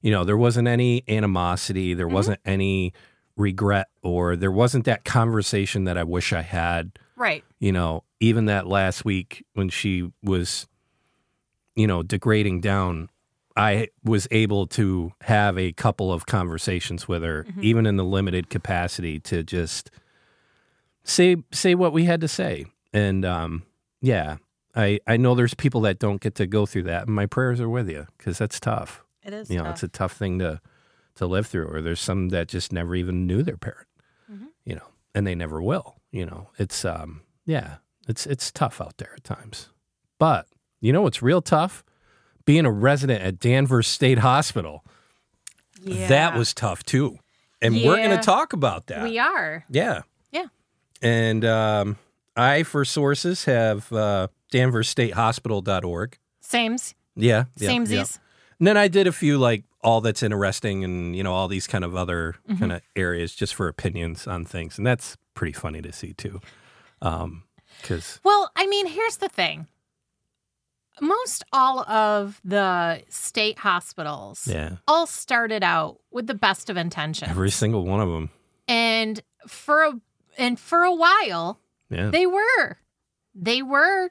You 0.02 0.10
know, 0.10 0.24
there 0.24 0.36
wasn't 0.36 0.68
any 0.68 1.02
animosity, 1.08 1.94
there 1.94 2.06
mm-hmm. 2.06 2.14
wasn't 2.14 2.40
any 2.44 2.92
regret, 3.36 3.88
or 4.02 4.36
there 4.36 4.50
wasn't 4.50 4.84
that 4.84 5.04
conversation 5.04 5.84
that 5.84 5.96
I 5.96 6.02
wish 6.02 6.32
I 6.32 6.42
had. 6.42 6.98
Right. 7.16 7.44
You 7.60 7.72
know, 7.72 8.04
even 8.20 8.46
that 8.46 8.66
last 8.66 9.04
week 9.04 9.44
when 9.54 9.68
she 9.68 10.10
was, 10.22 10.66
you 11.74 11.86
know, 11.86 12.02
degrading 12.02 12.60
down, 12.60 13.08
I 13.56 13.88
was 14.04 14.26
able 14.30 14.66
to 14.68 15.12
have 15.22 15.58
a 15.58 15.72
couple 15.72 16.12
of 16.12 16.26
conversations 16.26 17.06
with 17.08 17.22
her, 17.22 17.44
Mhm. 17.44 17.62
even 17.62 17.86
in 17.86 17.96
the 17.96 18.04
limited 18.04 18.48
capacity, 18.50 19.18
to 19.20 19.42
just 19.42 19.90
say 21.04 21.36
say 21.52 21.74
what 21.74 21.92
we 21.92 22.04
had 22.04 22.20
to 22.20 22.28
say. 22.28 22.66
And 22.92 23.24
um, 23.24 23.62
yeah, 24.00 24.36
I 24.74 25.00
I 25.06 25.16
know 25.16 25.34
there's 25.34 25.54
people 25.54 25.80
that 25.82 25.98
don't 25.98 26.20
get 26.20 26.34
to 26.36 26.46
go 26.46 26.66
through 26.66 26.84
that, 26.84 27.06
and 27.06 27.14
my 27.14 27.26
prayers 27.26 27.60
are 27.60 27.68
with 27.68 27.88
you 27.90 28.06
because 28.18 28.38
that's 28.38 28.60
tough. 28.60 29.02
It 29.22 29.32
is. 29.32 29.50
You 29.50 29.58
know, 29.62 29.70
it's 29.70 29.82
a 29.82 29.88
tough 29.88 30.12
thing 30.16 30.38
to 30.40 30.60
to 31.16 31.26
live 31.26 31.46
through. 31.46 31.66
Or 31.66 31.82
there's 31.82 32.00
some 32.00 32.30
that 32.30 32.48
just 32.48 32.72
never 32.72 32.94
even 32.94 33.26
knew 33.26 33.42
their 33.42 33.56
parent. 33.56 33.86
Mhm. 34.30 34.48
You 34.64 34.76
know, 34.76 34.88
and 35.14 35.26
they 35.26 35.34
never 35.34 35.60
will. 35.62 35.96
You 36.10 36.26
know, 36.26 36.50
it's 36.58 36.84
um 36.84 37.22
yeah, 37.44 37.76
it's 38.08 38.26
it's 38.26 38.50
tough 38.50 38.80
out 38.80 38.96
there 38.98 39.12
at 39.16 39.24
times. 39.24 39.68
But 40.18 40.46
you 40.82 40.92
know 40.92 41.00
what's 41.00 41.22
real 41.22 41.40
tough? 41.40 41.82
Being 42.44 42.66
a 42.66 42.70
resident 42.70 43.22
at 43.22 43.38
Danvers 43.40 43.86
State 43.86 44.18
Hospital. 44.18 44.84
yeah. 45.82 46.08
That 46.08 46.36
was 46.36 46.52
tough 46.52 46.82
too. 46.84 47.18
And 47.62 47.76
we're 47.76 47.96
going 47.96 48.10
to 48.10 48.18
talk 48.22 48.52
about 48.52 48.88
that. 48.88 49.04
We 49.04 49.18
are. 49.18 49.64
Yeah. 49.70 50.02
Yeah. 50.32 50.46
And 51.00 51.44
um, 51.44 51.96
I, 52.36 52.64
for 52.64 52.84
sources, 52.84 53.44
have 53.44 53.90
uh, 53.92 54.26
danversstatehospital.org. 55.06 56.18
Sames. 56.40 56.94
Yeah. 57.14 57.44
yeah, 57.56 57.70
Samesies. 57.70 57.90
yeah. 57.90 58.04
And 58.58 58.66
then 58.66 58.76
I 58.76 58.88
did 58.88 59.06
a 59.06 59.12
few 59.12 59.38
like 59.38 59.64
all 59.82 60.00
that's 60.00 60.22
interesting 60.22 60.84
and, 60.84 61.14
you 61.16 61.22
know, 61.22 61.32
all 61.32 61.48
these 61.48 61.66
kind 61.66 61.84
of 61.84 61.94
other 61.96 62.36
Mm-hmm. 62.48 62.58
kind 62.58 62.72
of 62.72 62.82
areas 62.96 63.34
just 63.34 63.54
for 63.54 63.68
opinions 63.68 64.26
on 64.26 64.44
things. 64.44 64.78
And 64.78 64.86
that's 64.86 65.16
pretty 65.34 65.52
funny 65.52 65.80
to 65.82 65.92
see 65.92 66.12
too. 66.12 66.40
Um, 67.00 67.44
cause 67.82 68.20
Well, 68.24 68.50
I 68.56 68.66
mean, 68.66 68.86
here's 68.86 69.16
the 69.18 69.28
thing. 69.28 69.66
Most 71.00 71.44
all 71.52 71.80
of 71.88 72.40
the 72.44 73.02
state 73.08 73.58
hospitals 73.58 74.46
yeah, 74.46 74.76
all 74.86 75.06
started 75.06 75.62
out 75.62 76.00
with 76.10 76.26
the 76.26 76.34
best 76.34 76.68
of 76.70 76.76
intentions. 76.76 77.30
every 77.30 77.50
single 77.50 77.84
one 77.84 78.00
of 78.00 78.08
them. 78.08 78.30
and 78.68 79.20
for 79.46 79.82
a 79.84 79.92
and 80.38 80.58
for 80.60 80.82
a 80.84 80.94
while 80.94 81.58
Yeah. 81.90 82.10
they 82.10 82.26
were 82.26 82.78
they 83.34 83.62
were 83.62 84.10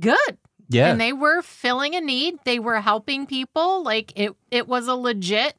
good 0.00 0.38
Yeah. 0.68 0.90
and 0.90 1.00
they 1.00 1.12
were 1.12 1.42
filling 1.42 1.94
a 1.94 2.00
need 2.00 2.38
they 2.44 2.58
were 2.58 2.80
helping 2.80 3.26
people 3.26 3.82
like 3.84 4.12
it 4.16 4.34
it 4.50 4.66
was 4.68 4.86
a 4.88 4.94
legit 4.94 5.54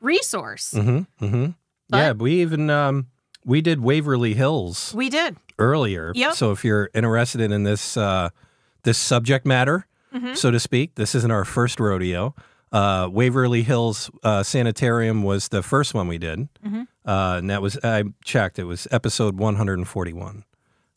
resource 0.00 0.72
mm-hmm. 0.74 1.24
Mm-hmm. 1.24 1.50
But- 1.88 1.96
yeah. 1.98 2.12
We 2.12 2.40
even, 2.42 2.70
um, 2.70 3.06
we 3.44 3.60
did 3.60 3.80
Waverly 3.80 4.34
Hills 4.34 4.92
we 4.94 5.08
did 5.08 5.36
earlier. 5.58 6.12
Yep. 6.14 6.34
So 6.34 6.52
if 6.52 6.64
you're 6.64 6.88
interested 6.94 7.40
in 7.40 7.64
this 7.64 7.96
uh, 7.96 8.28
this 8.84 8.96
subject 8.98 9.44
matter, 9.44 9.86
Mhm. 10.14 10.36
so 10.36 10.50
to 10.50 10.58
speak, 10.60 10.94
this 10.96 11.14
isn't 11.14 11.30
our 11.30 11.44
first 11.44 11.78
rodeo. 11.80 12.34
Uh, 12.72 13.08
Waverly 13.10 13.62
Hills 13.62 14.10
uh, 14.22 14.42
Sanitarium 14.42 15.22
was 15.22 15.48
the 15.48 15.62
first 15.62 15.92
one 15.94 16.06
we 16.08 16.18
did, 16.18 16.48
Mhm. 16.64 16.86
uh, 17.04 17.36
and 17.38 17.50
that 17.50 17.62
was 17.62 17.78
I 17.82 18.04
checked. 18.24 18.58
It 18.58 18.64
was 18.64 18.86
episode 18.90 19.38
141. 19.38 20.44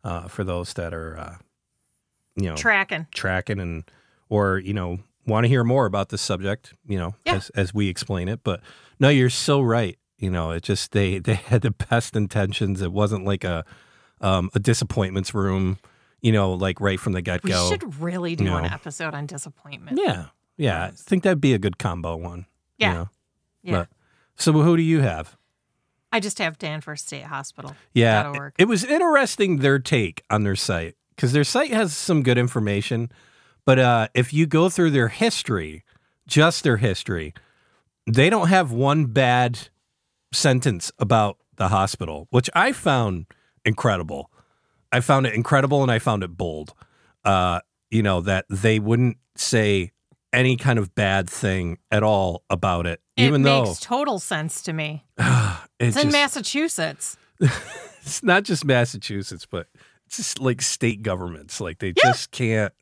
Uh, 0.03 0.27
for 0.27 0.43
those 0.43 0.73
that 0.73 0.93
are, 0.93 1.17
uh, 1.17 1.35
you 2.35 2.49
know, 2.49 2.55
tracking 2.55 3.07
tracking 3.13 3.59
and 3.59 3.83
or 4.29 4.57
you 4.59 4.73
know 4.73 4.99
want 5.25 5.45
to 5.45 5.47
hear 5.47 5.63
more 5.63 5.85
about 5.85 6.09
this 6.09 6.21
subject, 6.21 6.73
you 6.85 6.97
know, 6.97 7.15
Yeah. 7.25 7.35
as 7.35 7.49
as 7.51 7.73
we 7.73 7.87
explain 7.87 8.27
it. 8.27 8.41
But 8.43 8.59
no, 8.99 9.09
you're 9.09 9.29
so 9.29 9.61
right. 9.61 9.97
You 10.17 10.29
know, 10.29 10.51
it 10.51 10.61
just 10.63 10.91
they 10.91 11.19
they 11.27 11.35
had 11.35 11.61
the 11.61 11.71
best 11.71 12.15
intentions. 12.15 12.81
It 12.81 12.91
wasn't 12.91 13.25
like 13.25 13.43
a 13.43 13.63
um, 14.21 14.49
a 14.53 14.59
disappointments 14.59 15.33
room. 15.33 15.77
You 16.23 16.31
know, 16.31 16.53
like 16.53 16.81
right 16.81 16.99
from 16.99 17.13
the 17.13 17.21
get 17.21 17.41
go. 17.43 17.65
we 17.65 17.69
should 17.69 18.01
really 18.01 18.35
do 18.35 18.47
an 18.55 18.65
episode 18.65 19.13
on 19.13 19.25
disappointment 19.27 19.99
Yeah, 20.03 20.27
yeah. 20.57 20.85
I 20.85 20.91
think 20.91 21.21
that'd 21.23 21.39
be 21.41 21.53
a 21.53 21.59
good 21.59 21.77
combo 21.77 22.15
one. 22.15 22.39
you 22.79 22.87
Yeah. 22.87 22.93
know? 22.93 23.09
yeah 23.61 23.71
But- 23.79 23.89
So 24.35 24.51
who 24.53 24.75
do 24.77 24.81
you 24.83 25.01
have? 25.01 25.37
i 26.11 26.19
just 26.19 26.37
have 26.39 26.57
danvers 26.59 27.01
state 27.01 27.23
hospital 27.23 27.75
Yeah, 27.93 28.31
work. 28.31 28.55
it 28.57 28.67
was 28.67 28.83
interesting 28.83 29.57
their 29.57 29.79
take 29.79 30.23
on 30.29 30.43
their 30.43 30.55
site 30.55 30.95
because 31.15 31.33
their 31.33 31.43
site 31.43 31.71
has 31.73 31.95
some 31.95 32.23
good 32.23 32.37
information, 32.37 33.11
but 33.65 33.77
uh, 33.79 34.07
if 34.13 34.31
you 34.33 34.45
go 34.47 34.69
through 34.69 34.91
their 34.91 35.09
history, 35.09 35.83
just 36.27 36.63
their 36.63 36.77
history, 36.77 37.33
they 38.07 38.29
don't 38.29 38.47
have 38.49 38.71
one 38.71 39.05
bad 39.05 39.67
sentence 40.31 40.91
about 40.99 41.37
the 41.55 41.67
hospital, 41.69 42.27
which 42.31 42.49
I 42.55 42.71
found 42.71 43.25
incredible. 43.65 44.29
I 44.93 45.01
found 45.01 45.25
it 45.25 45.33
incredible 45.33 45.81
and 45.81 45.91
I 45.91 45.99
found 45.99 46.23
it 46.23 46.29
bold. 46.37 46.73
Uh, 47.25 47.59
you 47.89 48.03
know 48.03 48.21
that 48.21 48.45
they 48.49 48.79
wouldn't 48.79 49.17
say 49.35 49.91
any 50.31 50.55
kind 50.57 50.79
of 50.79 50.95
bad 50.95 51.29
thing 51.29 51.77
at 51.91 52.03
all 52.03 52.43
about 52.49 52.85
it, 52.87 53.01
even 53.17 53.41
it 53.41 53.43
though 53.45 53.63
makes 53.65 53.79
total 53.79 54.19
sense 54.19 54.61
to 54.63 54.73
me. 54.73 55.03
it 55.17 55.57
It's 55.79 55.97
in 55.97 56.03
just- 56.03 56.13
Massachusetts. 56.13 57.17
it's 57.39 58.23
not 58.23 58.43
just 58.43 58.65
Massachusetts, 58.65 59.45
but 59.45 59.67
it's 60.05 60.17
just 60.17 60.39
like 60.39 60.61
state 60.61 61.01
governments. 61.01 61.59
Like 61.61 61.79
they 61.79 61.91
just 61.93 62.31
can't, 62.31 62.73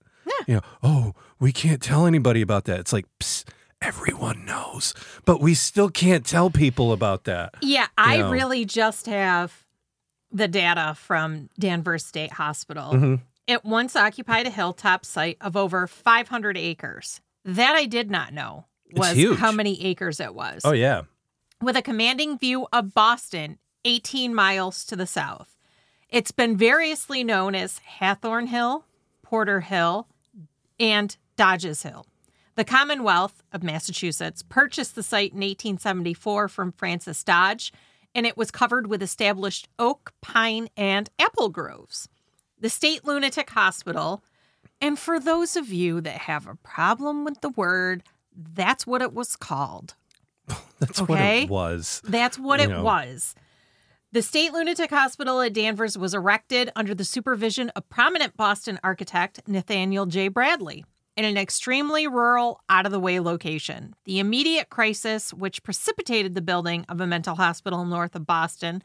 you 0.48 0.56
know, 0.56 0.62
oh, 0.84 1.14
we 1.40 1.52
can't 1.52 1.82
tell 1.82 2.06
anybody 2.06 2.42
about 2.42 2.66
that. 2.66 2.80
It's 2.80 2.94
like, 2.94 3.06
psst, 3.20 3.46
everyone 3.82 4.46
knows, 4.46 4.94
but 5.26 5.42
we 5.42 5.54
still 5.54 5.90
can't 5.90 6.26
tell 6.26 6.50
people 6.50 6.92
about 6.94 7.24
that. 7.26 7.56
Yeah, 7.62 7.88
I 7.98 8.18
know. 8.18 8.32
really 8.32 8.66
just 8.66 9.08
have 9.08 9.66
the 10.32 10.48
data 10.48 10.96
from 10.96 11.50
Danvers 11.60 12.06
State 12.06 12.34
Hospital. 12.34 12.92
Mhm. 12.94 13.22
It 13.48 13.66
once 13.66 13.96
occupied 13.96 14.48
a 14.48 14.52
hilltop 14.52 15.06
site 15.06 15.38
of 15.42 15.58
over 15.58 15.88
500 15.88 16.58
acres. 16.58 17.22
That 17.44 17.76
I 17.76 17.86
did 17.86 18.10
not 18.12 18.34
know 18.34 18.66
was 18.94 19.38
how 19.40 19.52
many 19.52 19.84
acres 19.84 20.20
it 20.20 20.34
was. 20.36 20.62
Oh, 20.64 20.74
yeah. 20.74 21.04
With 21.62 21.76
a 21.76 21.82
commanding 21.82 22.38
view 22.38 22.68
of 22.72 22.94
Boston, 22.94 23.58
18 23.84 24.34
miles 24.34 24.86
to 24.86 24.96
the 24.96 25.08
south. 25.08 25.58
It's 26.10 26.32
been 26.32 26.58
variously 26.58 27.24
known 27.24 27.56
as 27.56 27.80
Hathorne 28.00 28.48
Hill, 28.48 28.86
Porter 29.22 29.62
Hill, 29.62 30.08
and 30.80 31.16
Dodges 31.36 31.84
Hill. 31.84 32.06
The 32.56 32.66
Commonwealth 32.66 33.44
of 33.54 33.64
Massachusetts 33.64 34.44
purchased 34.44 34.96
the 34.96 35.04
site 35.04 35.32
in 35.32 35.40
1874 35.42 36.48
from 36.50 36.74
Francis 36.74 37.24
Dodge, 37.24 37.72
and 38.14 38.26
it 38.26 38.38
was 38.38 38.52
covered 38.52 38.88
with 38.88 39.02
established 39.02 39.68
oak, 39.80 40.14
pine, 40.22 40.70
and 40.76 41.10
apple 41.20 41.50
groves. 41.50 42.08
The 42.60 42.70
State 42.70 43.06
Lunatic 43.06 43.50
Hospital, 43.52 44.24
and 44.80 44.98
for 45.00 45.20
those 45.20 45.56
of 45.56 45.70
you 45.70 46.02
that 46.02 46.18
have 46.22 46.48
a 46.48 46.56
problem 46.56 47.24
with 47.26 47.42
the 47.42 47.50
word, 47.50 48.04
that's 48.36 48.86
what 48.88 49.02
it 49.02 49.14
was 49.14 49.36
called. 49.36 49.96
That's 50.80 51.00
what 51.02 51.20
it 51.22 51.50
was. 51.50 52.02
That's 52.04 52.40
what 52.40 52.60
You 52.60 52.66
it 52.66 52.70
know. 52.70 52.84
was. 52.84 53.36
The 54.12 54.22
State 54.22 54.52
Lunatic 54.52 54.90
Hospital 54.90 55.40
at 55.42 55.54
Danvers 55.54 55.98
was 55.98 56.14
erected 56.14 56.72
under 56.76 56.94
the 56.96 57.06
supervision 57.06 57.70
of 57.76 57.88
prominent 57.88 58.36
Boston 58.36 58.80
architect 58.84 59.42
Nathaniel 59.48 60.06
J. 60.08 60.28
Bradley 60.28 60.84
in 61.18 61.26
an 61.26 61.38
extremely 61.38 62.08
rural, 62.08 62.62
out 62.70 62.86
of 62.86 62.92
the 62.92 63.00
way 63.00 63.20
location. 63.20 63.94
The 64.06 64.20
immediate 64.20 64.70
crisis, 64.70 65.34
which 65.34 65.64
precipitated 65.64 66.36
the 66.36 66.42
building 66.42 66.86
of 66.88 67.02
a 67.02 67.08
mental 67.08 67.36
hospital 67.36 67.86
north 67.86 68.16
of 68.16 68.26
Boston, 68.26 68.82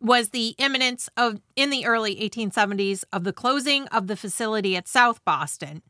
was 0.00 0.30
the 0.30 0.54
imminence 0.58 1.08
of, 1.16 1.40
in 1.54 1.70
the 1.70 1.86
early 1.86 2.16
1870s, 2.16 3.04
of 3.12 3.22
the 3.24 3.32
closing 3.32 3.86
of 3.88 4.08
the 4.08 4.16
facility 4.16 4.76
at 4.76 4.88
South 4.88 5.24
Boston. 5.24 5.82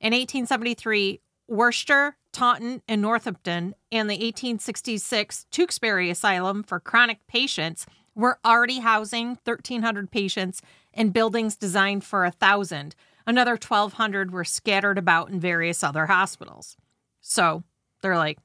In 0.00 0.12
1873, 0.12 1.20
Worcester, 1.46 2.16
Taunton, 2.32 2.82
and 2.88 3.00
Northampton, 3.00 3.74
and 3.92 4.10
the 4.10 4.14
1866 4.14 5.46
Tewksbury 5.50 6.10
Asylum 6.10 6.62
for 6.62 6.80
chronic 6.80 7.26
patients 7.28 7.86
were 8.14 8.38
already 8.44 8.80
housing 8.80 9.38
1,300 9.44 10.10
patients 10.10 10.62
in 10.92 11.10
buildings 11.10 11.56
designed 11.56 12.04
for 12.04 12.22
1,000. 12.22 12.94
Another 13.26 13.52
1,200 13.52 14.30
were 14.32 14.44
scattered 14.44 14.98
about 14.98 15.30
in 15.30 15.40
various 15.40 15.82
other 15.84 16.06
hospitals. 16.06 16.76
So 17.20 17.62
they're 18.02 18.16
like, 18.16 18.38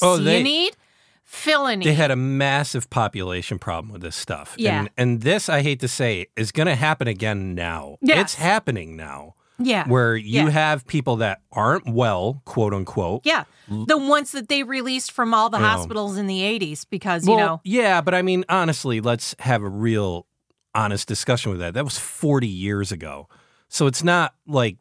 Oh, 0.00 0.18
see 0.18 0.24
they- 0.24 0.40
a 0.40 0.42
need, 0.44 0.76
fill 1.24 1.66
a 1.66 1.76
need. 1.76 1.86
They 1.86 1.94
had 1.94 2.10
a 2.10 2.16
massive 2.16 2.88
population 2.90 3.58
problem 3.58 3.92
with 3.92 4.02
this 4.02 4.16
stuff. 4.16 4.54
Yeah. 4.56 4.80
And, 4.80 4.90
and 4.96 5.20
this, 5.22 5.48
I 5.48 5.62
hate 5.62 5.80
to 5.80 5.88
say, 5.88 6.26
is 6.36 6.52
going 6.52 6.66
to 6.68 6.74
happen 6.76 7.08
again 7.08 7.54
now. 7.54 7.96
Yes. 8.00 8.18
It's 8.20 8.34
happening 8.34 8.96
now 8.96 9.34
yeah. 9.58 9.88
where 9.88 10.14
you 10.16 10.44
Yeah. 10.44 10.50
have 10.50 10.86
people 10.86 11.16
that 11.16 11.40
aren't 11.50 11.88
well, 11.92 12.42
quote 12.44 12.72
unquote. 12.72 13.22
Yeah. 13.24 13.44
The 13.68 13.98
ones 13.98 14.32
that 14.32 14.48
they 14.48 14.62
released 14.62 15.12
from 15.12 15.34
all 15.34 15.50
the 15.50 15.58
You 15.58 15.64
hospitals 15.64 16.16
in 16.16 16.26
the 16.26 16.40
80s 16.40 16.86
because, 16.88 17.26
Well, 17.26 17.36
you 17.38 17.44
know, 17.44 17.60
yeah, 17.64 18.00
but 18.00 18.14
I 18.14 18.22
mean, 18.22 18.44
honestly, 18.48 19.00
let's 19.00 19.34
have 19.40 19.62
a 19.62 19.68
real 19.68 20.26
honest 20.74 21.08
discussion 21.08 21.50
with 21.50 21.60
that. 21.60 21.74
That 21.74 21.84
was 21.84 21.98
40 21.98 22.46
years 22.46 22.92
ago. 22.92 23.28
So 23.68 23.86
it's 23.86 24.02
not 24.02 24.34
like 24.46 24.76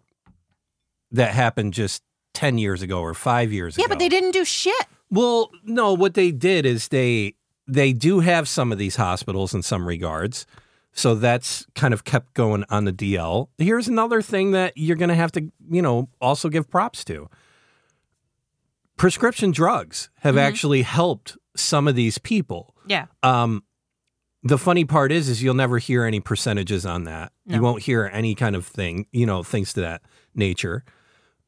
that 1.11 1.33
happened 1.33 1.73
just 1.73 2.03
10 2.33 2.57
years 2.57 2.81
ago 2.81 2.99
or 3.01 3.13
five 3.13 3.51
years 3.51 3.75
ago. 3.75 3.81
yeah, 3.81 3.85
ago. 3.85 3.95
but 3.95 3.99
they 3.99 4.09
didn't 4.09 4.31
do 4.31 4.45
shit. 4.45 4.85
Well, 5.09 5.51
no, 5.63 5.93
what 5.93 6.13
they 6.13 6.31
did 6.31 6.65
is 6.65 6.87
they 6.89 7.35
they 7.67 7.91
do 7.93 8.19
have 8.21 8.47
some 8.47 8.71
of 8.71 8.77
these 8.77 8.95
hospitals 8.95 9.53
in 9.53 9.61
some 9.61 9.85
regards. 9.87 10.45
So 10.93 11.15
that's 11.15 11.65
kind 11.75 11.93
of 11.93 12.03
kept 12.05 12.33
going 12.33 12.63
on 12.69 12.85
the 12.85 12.93
DL. 12.93 13.49
Here's 13.57 13.87
another 13.87 14.21
thing 14.21 14.51
that 14.51 14.73
you're 14.77 14.95
going 14.95 15.09
to 15.09 15.15
have 15.15 15.31
to, 15.33 15.51
you 15.69 15.81
know, 15.81 16.09
also 16.21 16.49
give 16.49 16.69
props 16.69 17.03
to. 17.05 17.29
Prescription 18.95 19.51
drugs 19.51 20.09
have 20.21 20.35
Mhm. 20.35 20.39
actually 20.41 20.81
helped 20.81 21.37
some 21.55 21.87
of 21.87 21.95
these 21.95 22.17
people. 22.17 22.73
Yeah. 22.87 23.05
Um, 23.21 23.63
the 24.43 24.57
funny 24.57 24.85
part 24.85 25.11
is, 25.11 25.29
is 25.29 25.41
you'll 25.43 25.53
never 25.53 25.77
hear 25.77 26.05
any 26.05 26.19
percentages 26.19 26.85
on 26.85 27.03
that. 27.05 27.31
You 27.45 27.61
won't 27.61 27.83
hear 27.83 28.09
any 28.13 28.35
kind 28.35 28.55
of 28.55 28.65
thing, 28.65 29.07
you 29.11 29.25
know, 29.25 29.43
things 29.43 29.73
to 29.73 29.81
that 29.81 30.01
nature. 30.35 30.83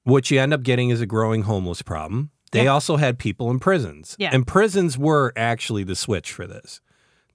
What 0.04 0.32
you 0.32 0.40
end 0.40 0.54
up 0.54 0.64
getting 0.64 0.90
is 0.90 1.02
a 1.02 1.06
growing 1.06 1.44
homeless 1.44 1.82
problem. 1.82 2.32
They 2.52 2.64
Yeah. 2.64 2.72
also 2.74 2.98
had 2.98 3.20
people 3.20 3.52
in 3.52 3.60
prisons, 3.60 4.16
Yeah. 4.18 4.32
and 4.34 4.46
prisons 4.48 4.98
were 4.98 5.32
actually 5.38 5.84
the 5.84 5.96
switch 5.96 6.32
for 6.32 6.48
this. 6.48 6.82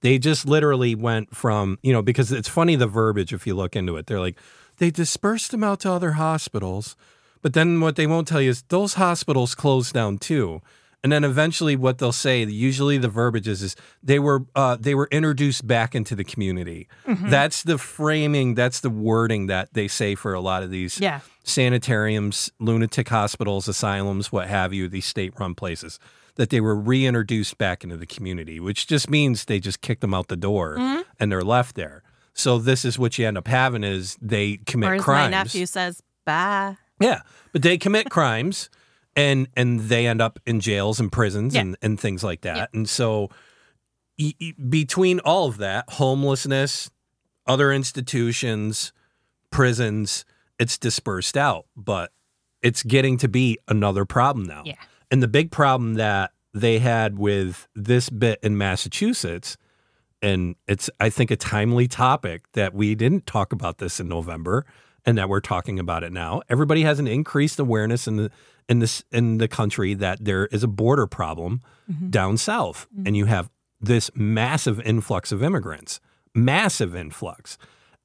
They 0.01 0.17
just 0.19 0.45
literally 0.45 0.93
went 0.93 1.33
from, 1.35 1.79
you 1.81 1.93
know, 1.93 2.01
because 2.01 2.31
it's 2.31 2.49
funny 2.49 2.75
the 2.75 2.85
verbiage 2.87 3.33
if 3.33 3.47
you 3.47 3.55
look 3.55 3.75
into 3.75 3.95
it. 3.95 4.07
They're 4.07 4.19
like, 4.19 4.37
they 4.77 4.91
dispersed 4.91 5.51
them 5.51 5.63
out 5.63 5.79
to 5.81 5.91
other 5.91 6.13
hospitals, 6.13 6.97
but 7.41 7.53
then 7.53 7.79
what 7.79 7.95
they 7.95 8.05
won't 8.07 8.27
tell 8.27 8.41
you 8.41 8.49
is 8.49 8.63
those 8.63 8.95
hospitals 8.95 9.55
closed 9.55 9.93
down 9.93 10.17
too. 10.17 10.61
And 11.05 11.11
then 11.11 11.23
eventually, 11.23 11.75
what 11.75 11.99
they'll 11.99 12.11
say, 12.11 12.43
usually 12.45 12.97
the 12.97 13.09
verbiage 13.09 13.47
is, 13.47 13.61
is 13.61 13.75
they 14.01 14.17
were 14.17 14.39
uh, 14.55 14.75
they 14.79 14.95
were 14.95 15.07
introduced 15.11 15.67
back 15.67 15.93
into 15.93 16.15
the 16.15 16.23
community. 16.23 16.87
Mm-hmm. 17.05 17.29
That's 17.29 17.61
the 17.61 17.77
framing. 17.77 18.55
That's 18.55 18.79
the 18.79 18.89
wording 18.89 19.45
that 19.45 19.75
they 19.75 19.87
say 19.87 20.15
for 20.15 20.33
a 20.33 20.39
lot 20.39 20.63
of 20.63 20.71
these 20.71 20.99
Yeah. 20.99 21.19
sanitariums, 21.43 22.51
lunatic 22.59 23.09
hospitals, 23.09 23.67
asylums, 23.67 24.31
what 24.31 24.47
have 24.47 24.73
you, 24.73 24.87
these 24.87 25.05
state-run 25.05 25.53
places. 25.53 25.99
That 26.37 26.49
they 26.49 26.59
were 26.59 26.75
reintroduced 26.75 27.57
back 27.59 27.83
into 27.83 27.97
the 27.97 28.07
community, 28.07 28.59
which 28.59 28.87
just 28.87 29.07
means 29.07 29.45
they 29.45 29.59
just 29.59 29.81
kicked 29.81 30.01
them 30.01 30.13
out 30.15 30.27
the 30.27 30.35
door 30.35 30.77
Mm-hmm. 30.79 31.01
and 31.19 31.31
they're 31.31 31.43
left 31.43 31.75
there. 31.75 32.01
So 32.33 32.57
this 32.57 32.83
is 32.83 32.97
what 32.97 33.19
you 33.19 33.27
end 33.27 33.37
up 33.37 33.47
having 33.47 33.83
is 33.83 34.17
they 34.21 34.57
commit 34.65 34.89
Or 34.89 34.95
as 34.95 35.01
crimes. 35.03 35.31
my 35.31 35.37
nephew 35.43 35.65
says, 35.67 36.01
bye. 36.25 36.77
Yeah, 36.99 37.21
but 37.53 37.61
they 37.61 37.77
commit 37.77 38.09
crimes 38.09 38.69
and 39.15 39.47
and 39.55 39.79
they 39.81 40.07
end 40.07 40.21
up 40.21 40.39
in 40.45 40.59
jails 40.59 40.99
and 40.99 41.11
prisons 41.11 41.55
Yeah. 41.55 41.61
and, 41.61 41.77
and 41.81 41.99
things 41.99 42.23
like 42.23 42.41
that. 42.41 42.73
And 42.73 42.87
so 42.89 43.29
e- 44.17 44.33
e- 44.39 44.53
between 44.53 45.19
all 45.19 45.47
of 45.47 45.57
that, 45.57 45.89
homelessness, 45.91 46.89
other 47.47 47.71
institutions, 47.71 48.91
prisons, 49.51 50.25
it's 50.59 50.77
dispersed 50.77 51.37
out, 51.37 51.65
but 51.75 52.11
it's 52.61 52.83
getting 52.83 53.17
to 53.17 53.27
be 53.27 53.57
another 53.67 54.05
problem 54.05 54.45
now. 54.45 54.63
Yeah. 54.65 54.75
And 55.11 55.21
the 55.21 55.27
big 55.27 55.51
problem 55.51 55.95
that 55.95 56.31
they 56.53 56.79
had 56.79 57.19
with 57.19 57.67
this 57.75 58.09
bit 58.09 58.39
in 58.41 58.57
Massachusetts 58.57 59.57
and 60.21 60.55
it's 60.67 60.89
I 60.99 61.09
think 61.09 61.29
a 61.29 61.35
timely 61.35 61.87
topic 61.87 62.43
that 62.53 62.73
we 62.73 62.95
didn't 62.95 63.25
talk 63.27 63.51
about 63.53 63.77
this 63.77 63.99
in 63.99 64.07
November 64.07 64.65
and 65.05 65.17
that 65.17 65.29
we're 65.29 65.41
talking 65.41 65.77
about 65.77 66.03
it 66.03 66.11
now. 66.11 66.41
Everybody 66.49 66.81
has 66.83 66.97
an 66.99 67.07
increased 67.07 67.59
awareness 67.59 68.07
in 68.07 68.15
the 68.15 68.31
in 68.67 68.79
this 68.79 69.03
in 69.11 69.37
the 69.37 69.47
country 69.47 69.93
that 69.93 70.23
there 70.23 70.47
is 70.47 70.63
a 70.63 70.67
border 70.67 71.07
problem 71.07 71.61
mm-hmm. 71.89 72.09
down 72.09 72.37
south 72.37 72.87
and 72.95 73.07
mm-hmm. 73.07 73.15
you 73.15 73.25
have 73.25 73.49
this 73.79 74.09
massive 74.15 74.79
influx 74.81 75.31
of 75.31 75.43
immigrants. 75.43 75.99
Massive 76.33 76.95
influx. 76.95 77.57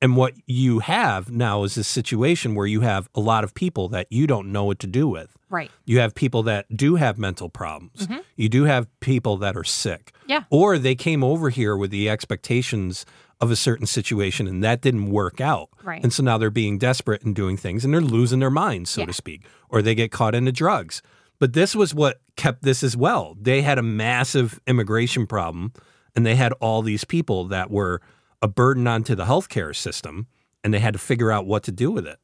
And 0.02 0.16
what 0.16 0.32
you 0.46 0.78
have 0.78 1.30
now 1.30 1.62
is 1.64 1.74
this 1.74 1.88
situation 1.88 2.54
where 2.54 2.66
you 2.66 2.80
have 2.80 3.08
a 3.14 3.20
lot 3.20 3.44
of 3.44 3.54
people 3.54 3.88
that 3.88 4.06
you 4.08 4.26
don't 4.26 4.50
know 4.50 4.64
what 4.64 4.78
to 4.78 4.86
do 4.86 5.06
with. 5.06 5.36
Right. 5.50 5.70
You 5.84 5.98
have 6.00 6.14
people 6.14 6.42
that 6.44 6.74
do 6.74 6.94
have 6.94 7.18
mental 7.18 7.50
problems. 7.50 8.06
Mm-hmm. 8.06 8.20
You 8.36 8.48
do 8.48 8.64
have 8.64 8.88
people 9.00 9.36
that 9.38 9.56
are 9.56 9.64
sick. 9.64 10.12
Yeah. 10.26 10.44
Or 10.48 10.78
they 10.78 10.94
came 10.94 11.22
over 11.22 11.50
here 11.50 11.76
with 11.76 11.90
the 11.90 12.08
expectations 12.08 13.04
of 13.40 13.50
a 13.50 13.56
certain 13.56 13.87
situation 13.87 14.47
and 14.47 14.62
that 14.62 14.80
didn't 14.82 15.11
work 15.11 15.40
out. 15.40 15.70
Right. 15.82 16.02
And 16.02 16.12
so 16.12 16.23
now 16.23 16.37
they're 16.37 16.50
being 16.50 16.76
desperate 16.78 17.23
and 17.23 17.35
doing 17.35 17.56
things 17.56 17.85
and 17.85 17.92
they're 17.94 18.00
losing 18.00 18.38
their 18.40 18.50
minds, 18.50 18.90
so 18.90 19.00
Yeah. 19.00 19.06
to 19.06 19.12
speak, 19.14 19.44
or 19.70 19.80
they 19.80 19.94
get 19.94 20.11
caught 20.12 20.35
into 20.35 20.52
drugs. 20.52 21.00
But 21.38 21.54
this 21.54 21.75
was 21.75 21.94
what 21.94 22.20
kept 22.37 22.62
this 22.62 22.82
as 22.82 22.97
well. 22.99 23.37
They 23.40 23.62
had 23.62 23.78
a 23.78 23.82
massive 23.82 24.61
immigration 24.66 25.26
problem 25.26 25.73
and 26.14 26.26
they 26.26 26.35
had 26.37 26.52
all 26.61 26.82
these 26.82 27.04
people 27.04 27.44
that 27.47 27.70
were 27.70 28.02
a 28.42 28.49
burden 28.49 28.87
onto 28.87 29.14
the 29.14 29.25
healthcare 29.25 29.75
system 29.75 30.26
and 30.62 30.75
they 30.75 30.78
had 30.80 30.92
to 30.92 30.99
figure 30.99 31.30
out 31.30 31.47
what 31.47 31.62
to 31.62 31.73
do 31.73 31.90
with 31.90 32.06
it. 32.06 32.18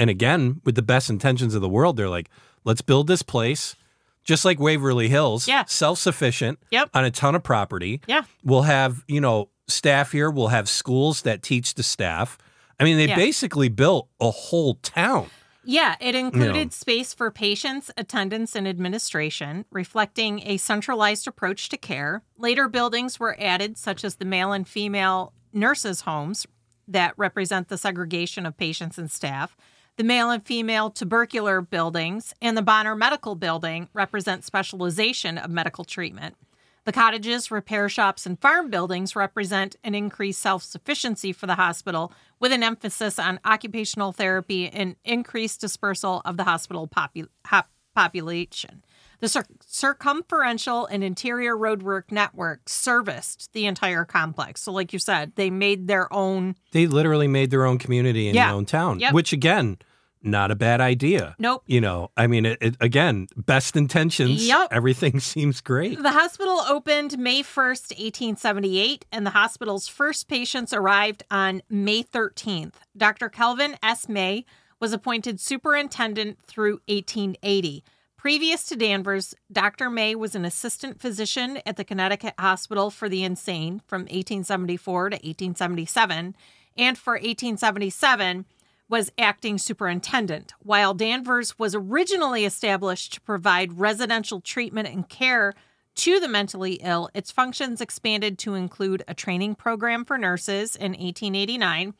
And 0.00 0.10
again, 0.10 0.60
with 0.64 0.74
the 0.74 0.82
best 0.82 1.10
intentions 1.10 1.54
of 1.54 1.60
the 1.60 1.68
world, 1.68 1.96
they're 1.96 2.08
like, 2.08 2.28
let's 2.64 2.80
build 2.80 3.06
this 3.06 3.22
place 3.22 3.76
just 4.24 4.44
like 4.44 4.58
Waverly 4.58 5.08
Hills, 5.08 5.46
Yeah. 5.46 5.64
self 5.66 5.98
sufficient 5.98 6.58
Yep. 6.70 6.90
on 6.92 7.04
a 7.04 7.10
ton 7.10 7.34
of 7.36 7.42
property. 7.44 8.00
Yeah. 8.08 8.22
We'll 8.42 8.62
have, 8.62 9.04
you 9.06 9.20
know, 9.20 9.49
staff 9.70 10.12
here. 10.12 10.30
We'll 10.30 10.48
have 10.48 10.68
schools 10.68 11.22
that 11.22 11.42
teach 11.42 11.74
the 11.74 11.82
staff. 11.82 12.36
I 12.78 12.84
mean, 12.84 12.96
they 12.96 13.08
Yeah. 13.08 13.16
basically 13.16 13.68
built 13.68 14.08
a 14.20 14.30
whole 14.30 14.74
town. 14.76 15.30
Yeah, 15.62 15.96
it 16.00 16.14
included 16.14 16.72
space 16.72 17.12
for 17.12 17.30
patients, 17.30 17.90
attendants, 17.96 18.56
and 18.56 18.66
administration, 18.66 19.66
reflecting 19.70 20.40
a 20.46 20.56
centralized 20.56 21.28
approach 21.28 21.68
to 21.68 21.76
care. 21.76 22.22
Later 22.38 22.66
buildings 22.66 23.20
were 23.20 23.36
added, 23.38 23.76
such 23.76 24.02
as 24.02 24.16
the 24.16 24.24
male 24.24 24.52
and 24.52 24.66
female 24.66 25.34
nurses' 25.52 26.02
homes 26.02 26.46
that 26.88 27.12
represent 27.18 27.68
the 27.68 27.76
segregation 27.76 28.46
of 28.46 28.56
patients 28.56 28.96
and 28.96 29.10
staff. 29.10 29.54
The 29.96 30.04
male 30.04 30.30
and 30.30 30.44
female 30.44 30.88
tubercular 30.90 31.60
buildings 31.60 32.32
and 32.40 32.56
the 32.56 32.62
Bonner 32.62 32.96
Medical 32.96 33.34
Building 33.34 33.88
represent 33.92 34.44
specialization 34.44 35.36
of 35.36 35.50
medical 35.50 35.84
treatment. 35.84 36.36
The 36.84 36.92
cottages, 36.92 37.50
repair 37.50 37.88
shops, 37.88 38.24
and 38.26 38.40
farm 38.40 38.70
buildings 38.70 39.14
represent 39.14 39.76
an 39.84 39.94
increased 39.94 40.40
self 40.40 40.62
sufficiency 40.62 41.32
for 41.32 41.46
the 41.46 41.56
hospital 41.56 42.12
with 42.38 42.52
an 42.52 42.62
emphasis 42.62 43.18
on 43.18 43.38
occupational 43.44 44.12
therapy 44.12 44.68
and 44.68 44.96
increased 45.04 45.60
dispersal 45.60 46.22
of 46.24 46.36
the 46.38 46.44
hospital 46.44 46.88
popu- 46.88 47.28
hop- 47.46 47.70
population. 47.94 48.82
The 49.20 49.28
cir- 49.28 49.44
circumferential 49.66 50.86
and 50.86 51.04
interior 51.04 51.54
roadwork 51.54 52.10
network 52.10 52.68
serviced 52.68 53.52
the 53.52 53.66
entire 53.66 54.06
complex. 54.06 54.62
So, 54.62 54.72
like 54.72 54.94
you 54.94 54.98
said, 54.98 55.32
they 55.36 55.50
made 55.50 55.86
their 55.86 56.10
own. 56.12 56.54
They 56.72 56.86
literally 56.86 57.28
made 57.28 57.50
their 57.50 57.66
own 57.66 57.76
community 57.78 58.28
in 58.28 58.34
Yeah. 58.34 58.46
their 58.46 58.54
own 58.54 58.64
town, 58.64 59.00
Yep. 59.00 59.12
which 59.12 59.32
again, 59.34 59.76
not 60.22 60.50
a 60.50 60.54
bad 60.54 60.80
idea. 60.80 61.34
Nope. 61.38 61.62
You 61.66 61.80
know, 61.80 62.10
I 62.16 62.26
mean, 62.26 62.46
it, 62.46 62.58
it, 62.60 62.76
again, 62.80 63.28
best 63.36 63.76
intentions. 63.76 64.46
Yep. 64.46 64.68
Everything 64.70 65.20
seems 65.20 65.60
great. 65.60 66.02
The 66.02 66.10
hospital 66.10 66.60
opened 66.68 67.18
May 67.18 67.42
1st, 67.42 67.98
1878, 67.98 69.06
and 69.12 69.26
the 69.26 69.30
hospital's 69.30 69.88
first 69.88 70.28
patients 70.28 70.72
arrived 70.72 71.22
on 71.30 71.62
May 71.68 72.02
13th. 72.02 72.74
Dr. 72.96 73.28
Calvin 73.28 73.76
S. 73.82 74.08
May 74.08 74.44
was 74.80 74.92
appointed 74.92 75.40
superintendent 75.40 76.38
through 76.46 76.80
1880. 76.88 77.84
Previous 78.16 78.64
to 78.64 78.76
Danvers, 78.76 79.34
Dr. 79.50 79.88
May 79.88 80.14
was 80.14 80.34
an 80.34 80.44
assistant 80.44 81.00
physician 81.00 81.58
at 81.64 81.76
the 81.76 81.84
Connecticut 81.84 82.34
Hospital 82.38 82.90
for 82.90 83.08
the 83.08 83.24
Insane 83.24 83.80
from 83.86 84.02
1874 84.02 85.10
to 85.10 85.16
1877, 85.16 86.36
and 86.76 86.98
for 86.98 87.14
1877 87.14 88.44
was 88.90 89.12
acting 89.16 89.56
superintendent, 89.56 90.52
while 90.58 90.92
Danvers 90.92 91.58
was 91.58 91.76
originally 91.76 92.44
established 92.44 93.14
to 93.14 93.20
provide 93.20 93.78
residential 93.78 94.40
treatment 94.40 94.88
and 94.88 95.08
care 95.08 95.54
to 95.94 96.18
the 96.18 96.28
mentally 96.28 96.74
ill. 96.82 97.08
Its 97.14 97.30
functions 97.30 97.80
expanded 97.80 98.36
to 98.38 98.54
include 98.54 99.04
a 99.06 99.14
training 99.14 99.54
program 99.54 100.04
for 100.04 100.18
nurses 100.18 100.74
in 100.74 100.90
1889 100.92 101.94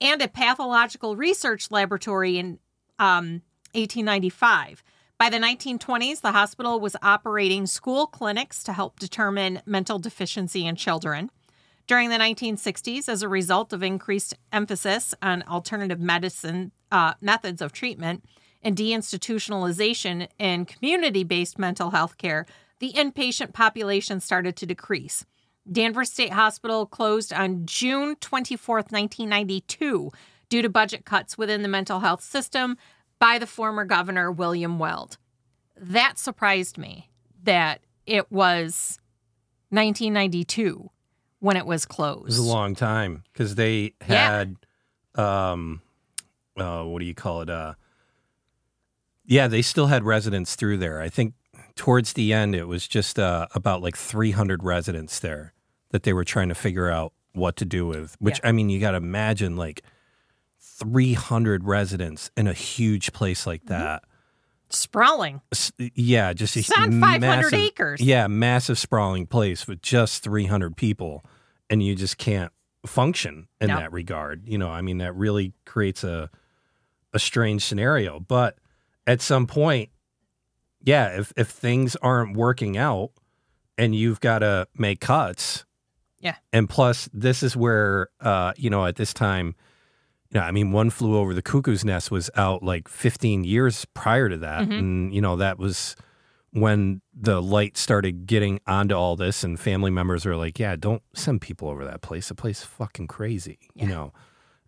and 0.00 0.22
a 0.22 0.28
pathological 0.28 1.16
research 1.16 1.72
laboratory 1.72 2.38
in 2.38 2.60
um, 3.00 3.42
1895. 3.72 4.84
By 5.18 5.30
the 5.30 5.38
1920s, 5.38 6.20
the 6.20 6.30
hospital 6.30 6.78
was 6.78 6.94
operating 7.02 7.66
school 7.66 8.06
clinics 8.06 8.62
to 8.62 8.72
help 8.72 9.00
determine 9.00 9.60
mental 9.66 9.98
deficiency 9.98 10.64
in 10.64 10.76
children. 10.76 11.30
During 11.88 12.10
the 12.10 12.18
1960s, 12.18 13.08
as 13.08 13.22
a 13.22 13.30
result 13.30 13.72
of 13.72 13.82
increased 13.82 14.34
emphasis 14.52 15.14
on 15.22 15.42
alternative 15.44 15.98
medicine 15.98 16.70
uh, 16.92 17.14
methods 17.22 17.62
of 17.62 17.72
treatment 17.72 18.26
and 18.62 18.76
deinstitutionalization 18.76 20.28
in 20.38 20.66
community 20.66 21.24
based 21.24 21.58
mental 21.58 21.88
health 21.88 22.18
care, 22.18 22.44
the 22.78 22.92
inpatient 22.92 23.54
population 23.54 24.20
started 24.20 24.54
to 24.56 24.66
decrease. 24.66 25.24
Danvers 25.70 26.12
State 26.12 26.34
Hospital 26.34 26.84
closed 26.84 27.32
on 27.32 27.64
June 27.64 28.16
24, 28.16 28.76
1992, 28.76 30.10
due 30.50 30.62
to 30.62 30.68
budget 30.68 31.06
cuts 31.06 31.38
within 31.38 31.62
the 31.62 31.68
mental 31.68 32.00
health 32.00 32.22
system 32.22 32.76
by 33.18 33.38
the 33.38 33.46
former 33.46 33.86
governor, 33.86 34.30
William 34.30 34.78
Weld. 34.78 35.16
That 35.74 36.18
surprised 36.18 36.76
me 36.76 37.08
that 37.44 37.80
it 38.04 38.30
was 38.30 38.98
1992 39.70 40.90
when 41.40 41.56
it 41.56 41.66
was 41.66 41.84
closed. 41.84 42.22
It 42.22 42.26
was 42.26 42.38
a 42.38 42.42
long 42.42 42.74
time 42.74 43.22
because 43.32 43.54
they 43.54 43.94
Yeah. 44.08 44.30
had, 44.30 44.56
um, 45.14 45.82
uh, 46.56 46.82
what 46.84 46.98
do 47.00 47.04
you 47.06 47.14
call 47.14 47.42
it? 47.42 47.50
Uh, 47.50 47.74
yeah, 49.24 49.46
they 49.46 49.62
still 49.62 49.86
had 49.86 50.04
residents 50.04 50.56
through 50.56 50.78
there. 50.78 51.00
I 51.00 51.08
think 51.08 51.34
towards 51.76 52.14
the 52.14 52.32
end, 52.32 52.54
it 52.54 52.64
was 52.66 52.88
just 52.88 53.18
uh, 53.18 53.46
about 53.54 53.82
like 53.82 53.96
300 53.96 54.64
residents 54.64 55.20
there 55.20 55.52
that 55.90 56.02
they 56.02 56.12
were 56.12 56.24
trying 56.24 56.48
to 56.48 56.54
figure 56.54 56.88
out 56.90 57.12
what 57.32 57.56
to 57.56 57.64
do 57.64 57.86
with. 57.86 58.16
Which 58.20 58.40
I 58.42 58.52
mean, 58.52 58.68
you 58.70 58.80
got 58.80 58.92
to 58.92 58.96
imagine 58.96 59.56
like 59.56 59.82
300 60.60 61.64
residents 61.64 62.30
in 62.36 62.46
a 62.46 62.52
huge 62.52 63.12
place 63.12 63.46
like 63.46 63.64
Mm-hmm. 63.64 64.04
Sprawling. 64.70 65.40
S- 65.52 65.72
Yeah, 65.78 66.32
just 66.32 66.56
a 66.56 66.60
It's 66.60 66.70
on 66.70 67.00
500 67.00 67.20
massive- 67.20 67.54
acres. 67.54 68.00
Yeah, 68.00 68.26
massive 68.26 68.78
sprawling 68.78 69.26
place 69.26 69.66
with 69.66 69.80
just 69.82 70.22
300 70.22 70.76
people, 70.76 71.24
and 71.70 71.82
you 71.82 71.94
just 71.94 72.18
can't 72.18 72.52
function 72.86 73.48
in 73.60 73.68
No. 73.68 73.76
that 73.76 73.92
regard. 73.92 74.46
You 74.48 74.58
know, 74.58 74.70
I 74.70 74.82
mean, 74.82 74.98
that 74.98 75.14
really 75.14 75.52
creates 75.64 76.04
a 76.04 76.30
a 77.14 77.18
strange 77.18 77.64
scenario. 77.64 78.20
But 78.20 78.58
at 79.06 79.22
some 79.22 79.46
point, 79.46 79.88
yeah, 80.82 81.18
if 81.18 81.32
if 81.36 81.48
things 81.48 81.96
aren't 81.96 82.36
working 82.36 82.76
out, 82.76 83.10
and 83.78 83.94
you've 83.94 84.20
got 84.20 84.40
to 84.40 84.68
make 84.76 85.00
cuts, 85.00 85.64
Yeah. 86.20 86.36
and 86.52 86.68
plus 86.68 87.08
this 87.14 87.42
is 87.42 87.56
where, 87.56 88.08
uh, 88.20 88.52
you 88.56 88.68
know, 88.70 88.84
at 88.86 88.96
this 88.96 89.14
time. 89.14 89.54
You 90.30 90.40
know, 90.40 90.46
I 90.46 90.50
mean, 90.50 90.72
one 90.72 90.90
flew 90.90 91.16
over 91.16 91.32
the 91.32 91.42
cuckoo's 91.42 91.84
nest 91.84 92.10
was 92.10 92.28
out 92.36 92.62
like 92.62 92.86
15 92.88 93.44
years 93.44 93.84
prior 93.94 94.28
to 94.28 94.36
that. 94.38 94.68
Mhm. 94.68 94.78
And, 94.78 95.14
you 95.14 95.20
know, 95.22 95.36
that 95.36 95.58
was 95.58 95.96
when 96.50 97.00
the 97.14 97.40
light 97.42 97.76
started 97.76 98.26
getting 98.26 98.60
onto 98.66 98.94
all 98.94 99.16
this 99.16 99.42
and 99.44 99.58
family 99.58 99.90
members 99.90 100.24
were 100.26 100.36
like, 100.36 100.58
yeah, 100.58 100.76
don't 100.76 101.02
send 101.14 101.40
people 101.40 101.68
over 101.68 101.84
that 101.84 102.02
place. 102.02 102.28
The 102.28 102.34
place 102.34 102.60
is 102.60 102.64
fucking 102.66 103.06
crazy, 103.06 103.58
Yeah. 103.74 103.82
you 103.84 103.88
know? 103.90 104.12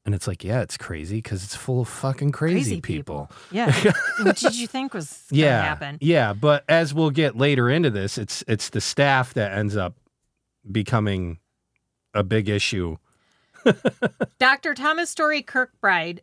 And 0.07 0.15
it's 0.15 0.27
like, 0.27 0.43
yeah, 0.43 0.63
it's 0.63 0.79
crazy 0.79 1.17
because 1.19 1.45
it's 1.45 1.55
full 1.55 1.83
of 1.83 1.89
fucking 1.89 2.33
crazy, 2.33 2.81
people. 2.81 3.31
Yeah. 3.51 3.71
what 4.23 4.37
did 4.37 4.57
you 4.57 4.67
think 4.67 4.95
was 4.95 5.25
going 5.31 5.41
to 5.41 5.45
Yeah. 5.47 5.63
happen? 5.63 5.99
Yeah. 6.01 6.33
But 6.33 6.65
as 6.71 6.95
we'll 6.95 7.11
get 7.11 7.37
later 7.37 7.69
into 7.69 7.91
this, 7.91 8.17
it's, 8.17 8.43
it's 8.49 8.71
the 8.71 8.81
staff 8.81 9.35
that 9.35 9.53
ends 9.53 9.77
up 9.77 9.95
becoming 10.71 11.39
a 12.15 12.23
big 12.25 12.49
issue. 12.49 12.97
Dr. 14.39 14.75
Thomas 14.75 15.11
Story 15.11 15.43
Kirkbride, 15.43 16.21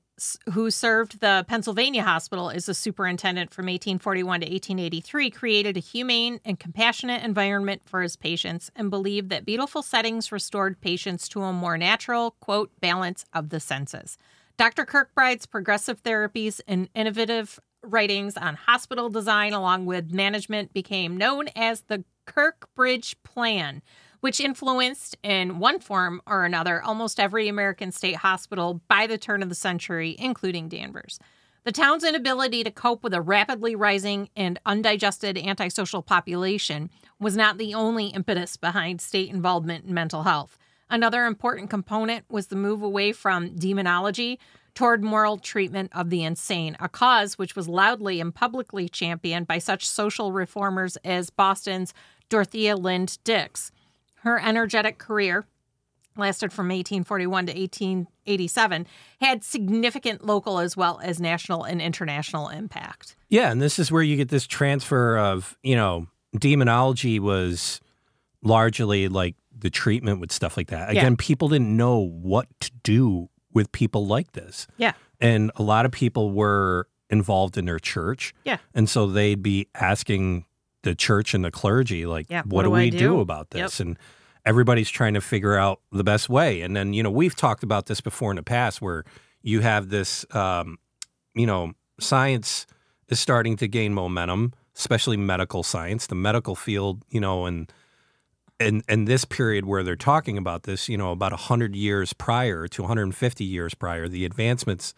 who 0.53 0.71
served 0.71 1.19
the 1.19 1.45
Pennsylvania 1.47 2.03
hospital 2.03 2.49
as 2.49 2.67
a 2.67 2.73
superintendent 2.73 3.53
from 3.53 3.65
1841 3.65 4.41
to 4.41 4.45
1883, 4.45 5.29
created 5.29 5.77
a 5.77 5.81
humane 5.81 6.39
and 6.43 6.59
compassionate 6.59 7.23
environment 7.23 7.83
for 7.85 8.01
his 8.01 8.15
patients 8.15 8.71
and 8.75 8.89
believed 8.89 9.29
that 9.29 9.45
beautiful 9.45 9.81
settings 9.81 10.31
restored 10.31 10.81
patients 10.81 11.29
to 11.29 11.43
a 11.43 11.53
more 11.53 11.77
natural, 11.77 12.31
quote, 12.39 12.71
balance 12.81 13.25
of 13.33 13.49
the 13.49 13.59
senses. 13.59 14.17
Dr. 14.57 14.85
Kirkbride's 14.85 15.45
progressive 15.45 16.01
therapies 16.01 16.61
and 16.67 16.89
innovative 16.95 17.59
writings 17.83 18.35
on 18.37 18.55
hospital 18.55 19.09
design, 19.09 19.53
along 19.53 19.85
with 19.85 20.11
management, 20.11 20.73
became 20.73 21.15
known 21.15 21.47
as 21.55 21.81
the 21.81 22.03
Kirkbride 22.25 23.15
Plan 23.23 23.81
which 24.19 24.39
influenced 24.39 25.15
in 25.23 25.59
one 25.59 25.79
form 25.79 26.21
or 26.25 26.45
another 26.45 26.81
almost 26.81 27.19
every 27.19 27.47
American 27.47 27.91
state 27.91 28.17
hospital 28.17 28.81
by 28.87 29.07
the 29.07 29.17
turn 29.17 29.43
of 29.43 29.49
the 29.49 29.55
century, 29.55 30.15
including 30.19 30.69
Danvers. 30.69 31.19
The 31.63 31.71
town's 31.73 32.05
inability 32.05 32.63
to 32.63 32.71
cope 32.71 33.03
with 33.03 33.13
a 33.13 33.21
rapidly 33.21 33.75
rising 33.75 34.29
and 34.37 34.57
undigested 34.65 35.37
antisocial 35.37 36.01
population 36.01 36.89
was 37.19 37.35
not 37.35 37.57
the 37.57 37.73
only 37.73 38.07
impetus 38.07 38.55
behind 38.55 39.01
state 39.01 39.29
involvement 39.29 39.85
in 39.85 39.93
mental 39.93 40.23
health. 40.23 40.57
Another 40.89 41.25
important 41.25 41.69
component 41.69 42.23
was 42.29 42.47
the 42.47 42.55
move 42.55 42.81
away 42.81 43.11
from 43.11 43.55
demonology 43.57 44.39
toward 44.75 45.03
moral 45.03 45.37
treatment 45.37 45.91
of 45.93 46.09
the 46.09 46.23
insane, 46.23 46.77
a 46.79 46.87
cause 46.87 47.37
which 47.37 47.55
was 47.55 47.67
loudly 47.67 48.21
and 48.21 48.33
publicly 48.33 48.87
championed 48.87 49.47
by 49.47 49.57
such 49.57 49.89
social 49.89 50.31
reformers 50.31 50.95
as 50.97 51.29
Boston's 51.29 51.93
Dorothea 52.29 52.77
Lynde 52.77 53.17
Dix. 53.23 53.71
Her 54.21 54.39
energetic 54.39 54.97
career 54.97 55.45
lasted 56.17 56.51
from 56.51 56.65
1841 56.65 57.45
to 57.45 57.53
1887, 57.53 58.87
had 59.21 59.43
significant 59.43 60.25
local 60.25 60.59
as 60.59 60.75
well 60.75 60.99
as 61.03 61.19
national 61.21 61.63
and 61.63 61.81
international 61.81 62.49
impact. 62.49 63.15
Yeah, 63.29 63.51
and 63.51 63.61
this 63.61 63.77
is 63.77 63.91
where 63.91 64.01
you 64.01 64.15
get 64.15 64.29
this 64.29 64.47
transfer 64.47 65.17
of, 65.17 65.55
you 65.61 65.75
know, 65.75 66.07
demonology 66.37 67.19
was 67.19 67.79
largely 68.41 69.07
like 69.07 69.35
the 69.55 69.69
treatment 69.69 70.19
with 70.19 70.31
stuff 70.31 70.57
like 70.57 70.69
that. 70.69 70.93
Yeah. 70.93 71.01
Again, 71.01 71.17
people 71.17 71.49
didn't 71.49 71.75
know 71.75 71.99
what 71.99 72.47
to 72.61 72.71
do 72.83 73.29
with 73.53 73.71
people 73.71 74.07
like 74.07 74.31
this. 74.31 74.67
Yeah. 74.77 74.93
And 75.19 75.51
a 75.55 75.63
lot 75.63 75.85
of 75.85 75.91
people 75.91 76.31
were 76.31 76.87
involved 77.09 77.57
in 77.57 77.65
their 77.65 77.79
church. 77.79 78.33
Yeah. 78.43 78.57
And 78.73 78.89
so 78.89 79.07
they'd 79.07 79.41
be 79.41 79.67
asking 79.75 80.45
the 80.87 80.95
church 80.95 81.33
and 81.33 81.43
the 81.43 81.51
clergy, 81.51 82.05
like, 82.05 82.27
Yeah, 82.29 82.43
what, 82.43 82.53
what 82.53 82.63
do 82.63 82.71
we 82.71 82.89
do? 82.89 82.97
do 82.97 83.19
about 83.19 83.49
this? 83.51 83.79
And 83.79 83.97
everybody's 84.45 84.89
trying 84.89 85.13
to 85.13 85.21
figure 85.21 85.57
out 85.57 85.81
the 85.91 86.03
best 86.03 86.29
way. 86.29 86.61
And 86.61 86.75
then, 86.75 86.93
you 86.93 87.03
know, 87.03 87.11
we've 87.11 87.35
talked 87.35 87.63
about 87.63 87.87
this 87.87 88.01
before 88.01 88.31
in 88.31 88.37
the 88.37 88.43
past 88.43 88.81
where 88.81 89.03
you 89.41 89.59
have 89.59 89.89
this, 89.89 90.25
um, 90.33 90.77
you 91.35 91.45
know, 91.45 91.73
science 91.99 92.65
is 93.09 93.19
starting 93.19 93.57
to 93.57 93.67
gain 93.67 93.93
momentum, 93.93 94.53
especially 94.75 95.17
medical 95.17 95.63
science, 95.63 96.07
the 96.07 96.15
medical 96.15 96.55
field, 96.55 97.03
you 97.09 97.19
know, 97.19 97.45
and 97.45 97.71
and 98.59 98.83
and 98.87 99.07
this 99.07 99.25
period 99.25 99.65
where 99.65 99.83
they're 99.83 99.95
talking 99.95 100.37
about 100.37 100.63
this, 100.63 100.89
you 100.89 100.97
know, 100.97 101.11
about 101.11 101.31
100 101.31 101.75
years 101.75 102.13
prior 102.13 102.67
to 102.67 102.81
150 102.81 103.43
years 103.43 103.73
prior, 103.73 104.07
the 104.07 104.25
advancements 104.25 104.93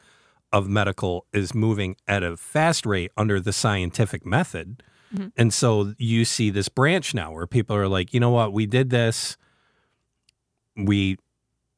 of 0.52 0.67
medical 0.67 1.25
is 1.34 1.54
moving 1.54 1.95
at 2.08 2.23
a 2.23 2.38
fast 2.38 2.86
rate 2.86 3.12
under 3.17 3.39
the 3.39 3.54
scientific 3.54 4.25
method. 4.25 4.82
Mm-hmm. 5.13 5.27
And 5.37 5.53
so 5.53 5.93
you 5.97 6.25
see 6.25 6.49
this 6.49 6.69
branch 6.69 7.13
now 7.13 7.31
where 7.31 7.47
people 7.47 7.75
are 7.75 7.87
like, 7.87 8.13
you 8.13 8.19
know 8.19 8.29
what, 8.29 8.53
we 8.53 8.65
did 8.65 8.89
this. 8.89 9.37
We 10.75 11.17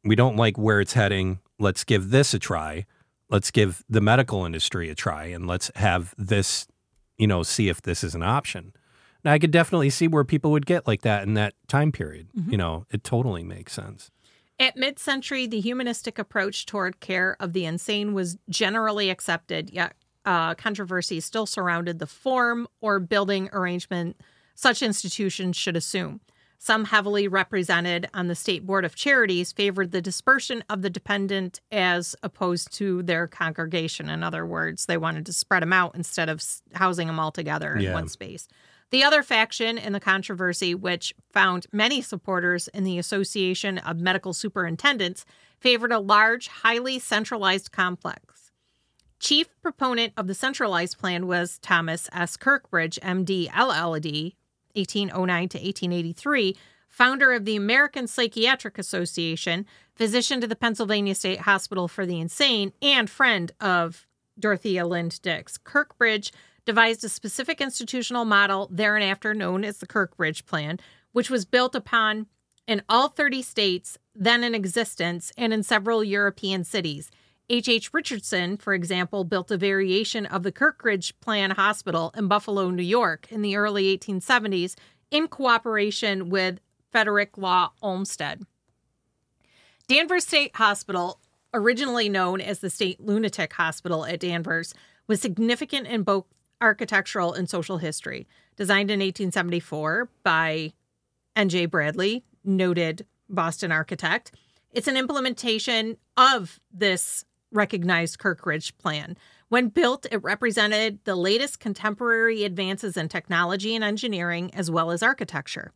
we 0.03 0.15
don't 0.15 0.35
like 0.35 0.57
where 0.57 0.81
it's 0.81 0.93
heading. 0.93 1.39
Let's 1.59 1.83
give 1.83 2.09
this 2.09 2.33
a 2.33 2.39
try. 2.39 2.85
Let's 3.29 3.51
give 3.51 3.83
the 3.87 4.01
medical 4.01 4.45
industry 4.45 4.89
a 4.89 4.95
try 4.95 5.25
and 5.25 5.47
let's 5.47 5.71
have 5.75 6.13
this, 6.17 6.67
you 7.17 7.27
know, 7.27 7.43
see 7.43 7.69
if 7.69 7.81
this 7.81 8.03
is 8.03 8.15
an 8.15 8.23
option. 8.23 8.73
Now 9.23 9.31
I 9.31 9.39
could 9.39 9.51
definitely 9.51 9.91
see 9.91 10.07
where 10.07 10.23
people 10.23 10.51
would 10.51 10.65
get 10.65 10.87
like 10.87 11.01
that 11.01 11.23
in 11.23 11.35
that 11.35 11.53
time 11.67 11.91
period. 11.91 12.29
Mm-hmm. 12.37 12.51
You 12.51 12.57
know, 12.57 12.85
it 12.91 13.03
totally 13.03 13.43
makes 13.43 13.73
sense. 13.73 14.11
At 14.59 14.77
mid 14.77 14.99
century, 14.99 15.47
the 15.47 15.59
humanistic 15.59 16.19
approach 16.19 16.65
toward 16.67 16.99
care 16.99 17.35
of 17.39 17.53
the 17.53 17.65
insane 17.65 18.13
was 18.13 18.37
generally 18.47 19.09
accepted, 19.09 19.71
yet 19.71 19.95
uh, 20.25 20.55
controversy 20.55 21.19
still 21.19 21.45
surrounded 21.45 21.99
the 21.99 22.07
form 22.07 22.67
or 22.79 22.99
building 22.99 23.49
arrangement 23.53 24.17
such 24.53 24.81
institutions 24.81 25.55
should 25.55 25.75
assume. 25.75 26.21
Some 26.63 26.85
heavily 26.85 27.27
represented 27.27 28.07
on 28.13 28.27
the 28.27 28.35
State 28.35 28.67
Board 28.67 28.85
of 28.85 28.93
Charities 28.93 29.51
favored 29.51 29.91
the 29.91 30.01
dispersion 30.01 30.63
of 30.69 30.83
the 30.83 30.91
dependent 30.91 31.59
as 31.71 32.15
opposed 32.21 32.71
to 32.73 33.01
their 33.01 33.25
congregation. 33.27 34.09
In 34.09 34.21
other 34.21 34.45
words, 34.45 34.85
they 34.85 34.97
wanted 34.97 35.25
to 35.25 35.33
spread 35.33 35.63
them 35.63 35.73
out 35.73 35.95
instead 35.95 36.29
of 36.29 36.43
housing 36.73 37.07
them 37.07 37.19
all 37.19 37.31
together 37.31 37.73
in 37.73 37.81
yeah. 37.81 37.93
one 37.93 38.07
space. 38.07 38.47
The 38.91 39.03
other 39.03 39.23
faction 39.23 39.79
in 39.79 39.93
the 39.93 39.99
controversy, 39.99 40.75
which 40.75 41.15
found 41.31 41.65
many 41.71 42.01
supporters 42.01 42.67
in 42.67 42.83
the 42.83 42.99
Association 42.99 43.79
of 43.79 43.99
Medical 43.99 44.33
Superintendents, 44.33 45.25
favored 45.59 45.91
a 45.91 45.99
large, 45.99 46.47
highly 46.47 46.99
centralized 46.99 47.71
complex. 47.71 48.40
Chief 49.21 49.47
proponent 49.61 50.13
of 50.17 50.25
the 50.25 50.33
centralized 50.33 50.97
plan 50.97 51.27
was 51.27 51.59
Thomas 51.59 52.09
S. 52.11 52.35
Kirkbride, 52.37 52.99
MD, 53.01 53.47
LLD, 53.49 54.33
1809 54.73 55.49
to 55.49 55.57
1883, 55.59 56.57
founder 56.89 57.31
of 57.31 57.45
the 57.45 57.55
American 57.55 58.07
Psychiatric 58.07 58.79
Association, 58.79 59.67
physician 59.95 60.41
to 60.41 60.47
the 60.47 60.55
Pennsylvania 60.55 61.13
State 61.13 61.41
Hospital 61.41 61.87
for 61.87 62.03
the 62.03 62.19
Insane, 62.19 62.73
and 62.81 63.11
friend 63.11 63.51
of 63.61 64.07
Dorothea 64.39 64.87
Lynde 64.87 65.21
Dix. 65.21 65.55
Kirkbride 65.59 66.31
devised 66.65 67.03
a 67.03 67.09
specific 67.09 67.61
institutional 67.61 68.25
model, 68.25 68.69
thereafter 68.71 69.35
known 69.35 69.63
as 69.63 69.77
the 69.77 69.87
Kirkbride 69.87 70.47
Plan, 70.47 70.79
which 71.11 71.29
was 71.29 71.45
built 71.45 71.75
upon 71.75 72.25
in 72.65 72.81
all 72.89 73.07
30 73.07 73.43
states 73.43 73.99
then 74.15 74.43
in 74.43 74.55
existence 74.55 75.31
and 75.37 75.53
in 75.53 75.61
several 75.61 76.03
European 76.03 76.63
cities. 76.63 77.11
H. 77.49 77.67
H. 77.67 77.93
Richardson, 77.93 78.57
for 78.57 78.73
example, 78.73 79.23
built 79.23 79.51
a 79.51 79.57
variation 79.57 80.25
of 80.25 80.43
the 80.43 80.51
Kirkbride 80.51 81.11
Plan 81.19 81.51
Hospital 81.51 82.13
in 82.15 82.27
Buffalo, 82.27 82.69
New 82.69 82.83
York 82.83 83.27
in 83.29 83.41
the 83.41 83.57
early 83.57 83.97
1870s 83.97 84.75
in 85.09 85.27
cooperation 85.27 86.29
with 86.29 86.59
Frederick 86.91 87.37
Law 87.37 87.71
Olmsted. 87.81 88.45
Danvers 89.87 90.25
State 90.25 90.55
Hospital, 90.55 91.19
originally 91.53 92.07
known 92.07 92.39
as 92.39 92.59
the 92.59 92.69
State 92.69 93.01
Lunatic 93.01 93.51
Hospital 93.53 94.05
at 94.05 94.21
Danvers, 94.21 94.73
was 95.07 95.19
significant 95.19 95.87
in 95.87 96.03
both 96.03 96.25
architectural 96.61 97.33
and 97.33 97.49
social 97.49 97.77
history. 97.77 98.27
Designed 98.55 98.91
in 98.91 98.99
1874 98.99 100.09
by 100.23 100.73
N.J. 101.35 101.65
Bradley, 101.65 102.23
noted 102.43 103.05
Boston 103.27 103.71
architect. 103.71 104.31
It's 104.71 104.87
an 104.87 104.97
implementation 104.97 105.97
of 106.15 106.59
this 106.71 107.25
recognized 107.51 108.19
Kirkbride 108.19 108.77
plan. 108.77 109.17
When 109.49 109.67
built, 109.67 110.05
it 110.11 110.23
represented 110.23 110.99
the 111.03 111.15
latest 111.15 111.59
contemporary 111.59 112.43
advances 112.43 112.95
in 112.95 113.09
technology 113.09 113.75
and 113.75 113.83
engineering, 113.83 114.53
as 114.53 114.71
well 114.71 114.91
as 114.91 115.03
architecture. 115.03 115.71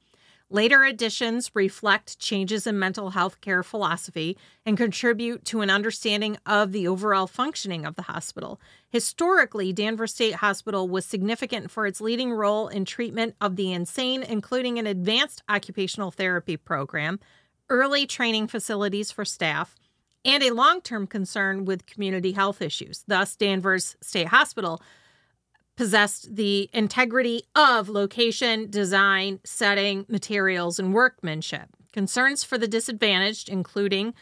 Later 0.51 0.83
additions 0.83 1.49
reflect 1.55 2.19
changes 2.19 2.67
in 2.67 2.77
mental 2.77 3.09
health 3.09 3.41
care 3.41 3.63
philosophy 3.63 4.37
and 4.63 4.77
contribute 4.77 5.43
to 5.45 5.61
an 5.61 5.71
understanding 5.71 6.37
of 6.45 6.71
the 6.71 6.87
overall 6.87 7.25
functioning 7.25 7.83
of 7.83 7.95
the 7.95 8.03
hospital. 8.03 8.61
Historically, 8.89 9.73
Danvers 9.73 10.13
State 10.13 10.35
Hospital 10.35 10.87
was 10.87 11.03
significant 11.03 11.71
for 11.71 11.87
its 11.87 11.99
leading 11.99 12.31
role 12.31 12.67
in 12.67 12.85
treatment 12.85 13.35
of 13.41 13.55
the 13.55 13.73
insane, 13.73 14.21
including 14.21 14.77
an 14.77 14.85
advanced 14.85 15.41
occupational 15.49 16.11
therapy 16.11 16.57
program, 16.57 17.19
early 17.69 18.05
training 18.05 18.47
facilities 18.47 19.11
for 19.11 19.25
staff, 19.25 19.75
and 20.25 20.43
a 20.43 20.53
long 20.53 20.81
term 20.81 21.07
concern 21.07 21.63
with 21.63 21.85
community 21.85 22.33
health 22.33 22.61
issues. 22.61 23.05
Thus, 23.07 23.35
Danvers 23.35 23.95
State 24.01 24.27
Hospital 24.27 24.81
possessed 25.77 26.35
the 26.35 26.69
integrity 26.73 27.43
of 27.55 27.87
location, 27.89 28.69
design, 28.69 29.39
setting, 29.43 30.05
materials, 30.09 30.79
and 30.79 30.93
workmanship. 30.93 31.69
Concerns 31.93 32.43
for 32.43 32.57
the 32.57 32.67
disadvantaged, 32.67 33.49
including 33.49 34.13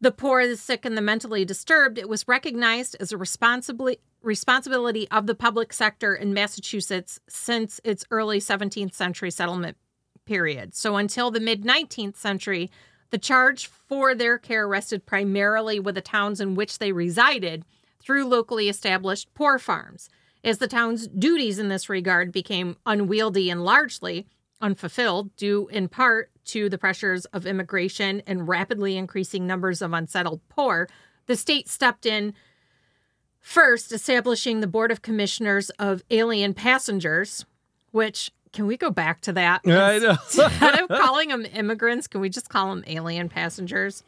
the 0.00 0.10
poor, 0.10 0.46
the 0.48 0.56
sick, 0.56 0.84
and 0.84 0.96
the 0.96 1.02
mentally 1.02 1.44
disturbed, 1.44 1.96
it 1.96 2.08
was 2.08 2.26
recognized 2.26 2.96
as 2.98 3.12
a 3.12 3.16
responsibility 3.16 5.08
of 5.10 5.26
the 5.26 5.34
public 5.34 5.72
sector 5.72 6.14
in 6.14 6.34
Massachusetts 6.34 7.20
since 7.28 7.80
its 7.84 8.04
early 8.10 8.40
17th 8.40 8.94
century 8.94 9.30
settlement 9.30 9.76
period. 10.24 10.74
So 10.74 10.96
until 10.96 11.30
the 11.30 11.38
mid 11.38 11.62
19th 11.62 12.16
century, 12.16 12.70
the 13.12 13.18
charge 13.18 13.66
for 13.66 14.14
their 14.14 14.38
care 14.38 14.66
rested 14.66 15.06
primarily 15.06 15.78
with 15.78 15.94
the 15.94 16.00
towns 16.00 16.40
in 16.40 16.54
which 16.54 16.78
they 16.78 16.90
resided 16.90 17.64
through 18.00 18.24
locally 18.24 18.68
established 18.68 19.32
poor 19.34 19.58
farms. 19.58 20.08
As 20.42 20.58
the 20.58 20.66
town's 20.66 21.06
duties 21.06 21.58
in 21.58 21.68
this 21.68 21.88
regard 21.88 22.32
became 22.32 22.76
unwieldy 22.84 23.50
and 23.50 23.64
largely 23.64 24.26
unfulfilled, 24.60 25.36
due 25.36 25.68
in 25.68 25.88
part 25.88 26.30
to 26.46 26.68
the 26.68 26.78
pressures 26.78 27.26
of 27.26 27.46
immigration 27.46 28.22
and 28.26 28.48
rapidly 28.48 28.96
increasing 28.96 29.46
numbers 29.46 29.82
of 29.82 29.92
unsettled 29.92 30.40
poor, 30.48 30.88
the 31.26 31.36
state 31.36 31.68
stepped 31.68 32.06
in 32.06 32.32
first, 33.40 33.92
establishing 33.92 34.60
the 34.60 34.66
Board 34.66 34.90
of 34.90 35.02
Commissioners 35.02 35.68
of 35.70 36.02
Alien 36.10 36.54
Passengers, 36.54 37.44
which 37.90 38.30
can 38.52 38.66
we 38.66 38.76
go 38.76 38.90
back 38.90 39.20
to 39.22 39.32
that? 39.32 39.62
Yeah, 39.64 39.86
I 39.86 39.98
know. 39.98 40.10
Instead 40.22 40.80
of 40.80 40.88
calling 40.88 41.28
them 41.28 41.46
immigrants, 41.46 42.06
can 42.06 42.20
we 42.20 42.28
just 42.28 42.48
call 42.48 42.70
them 42.70 42.84
alien 42.86 43.28
passengers? 43.28 44.02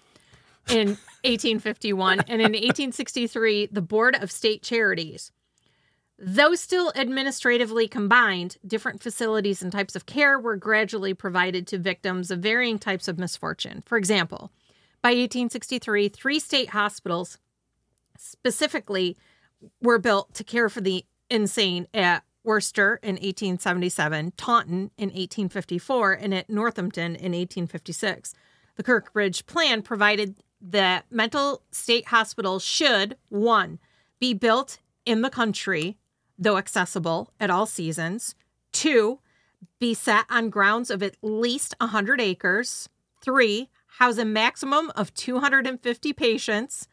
In 0.69 0.89
1851 1.25 2.21
and 2.21 2.41
in 2.41 2.53
1863, 2.53 3.69
the 3.73 3.83
Board 3.83 4.17
of 4.17 4.31
State 4.31 4.63
Charities. 4.63 5.33
Though 6.19 6.55
still 6.55 6.93
administratively 6.95 7.89
combined, 7.89 8.57
different 8.65 9.03
facilities 9.03 9.63
and 9.63 9.73
types 9.73 9.97
of 9.97 10.07
care 10.07 10.39
were 10.39 10.57
gradually 10.57 11.13
provided 11.13 11.67
to 11.69 11.79
victims 11.79 12.31
of 12.31 12.39
varying 12.39 12.79
types 12.79 13.09
of 13.09 13.19
misfortune. 13.19 13.83
For 13.85 13.99
example, 13.99 14.53
by 15.03 15.11
1863, 15.11 16.09
three 16.09 16.39
state 16.39 16.71
hospitals 16.71 17.39
specifically 18.17 19.17
were 19.83 19.99
built 19.99 20.33
to 20.35 20.45
care 20.45 20.69
for 20.69 20.81
the 20.81 21.05
insane 21.29 21.89
at 21.93 22.23
Worcester 22.45 23.01
in 23.03 23.15
1877, 23.15 24.33
Taunton 24.37 24.91
in 24.99 25.09
1854, 25.09 26.13
and 26.13 26.35
at 26.35 26.51
Northampton 26.51 27.17
in 27.17 27.33
1856. 27.33 28.35
The 28.77 28.83
Kirkbride 28.83 29.47
plan 29.47 29.83
provided 29.83 30.37
that 30.61 31.07
mental 31.11 31.63
state 31.71 32.09
hospitals 32.09 32.65
should, 32.65 33.17
one, 33.29 33.79
be 34.21 34.35
built 34.35 34.79
in 35.05 35.23
the 35.23 35.31
country, 35.31 35.99
though 36.39 36.57
accessible 36.57 37.33
at 37.39 37.51
all 37.51 37.67
seasons, 37.67 38.35
two, 38.73 39.21
be 39.79 39.95
set 39.95 40.25
on 40.31 40.51
grounds 40.51 40.91
of 40.91 41.03
at 41.03 41.17
least 41.23 41.75
100 41.79 42.21
acres, 42.21 42.89
three, 43.23 43.69
house 43.99 44.19
a 44.19 44.25
maximum 44.25 44.91
of 44.97 45.15
250 45.15 46.13
patients, 46.13 46.89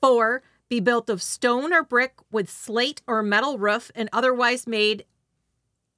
four, 0.00 0.42
be 0.72 0.80
built 0.80 1.10
of 1.10 1.20
stone 1.20 1.70
or 1.70 1.82
brick 1.82 2.14
with 2.30 2.48
slate 2.48 3.02
or 3.06 3.22
metal 3.22 3.58
roof 3.58 3.90
and 3.94 4.08
otherwise 4.10 4.66
made 4.66 5.04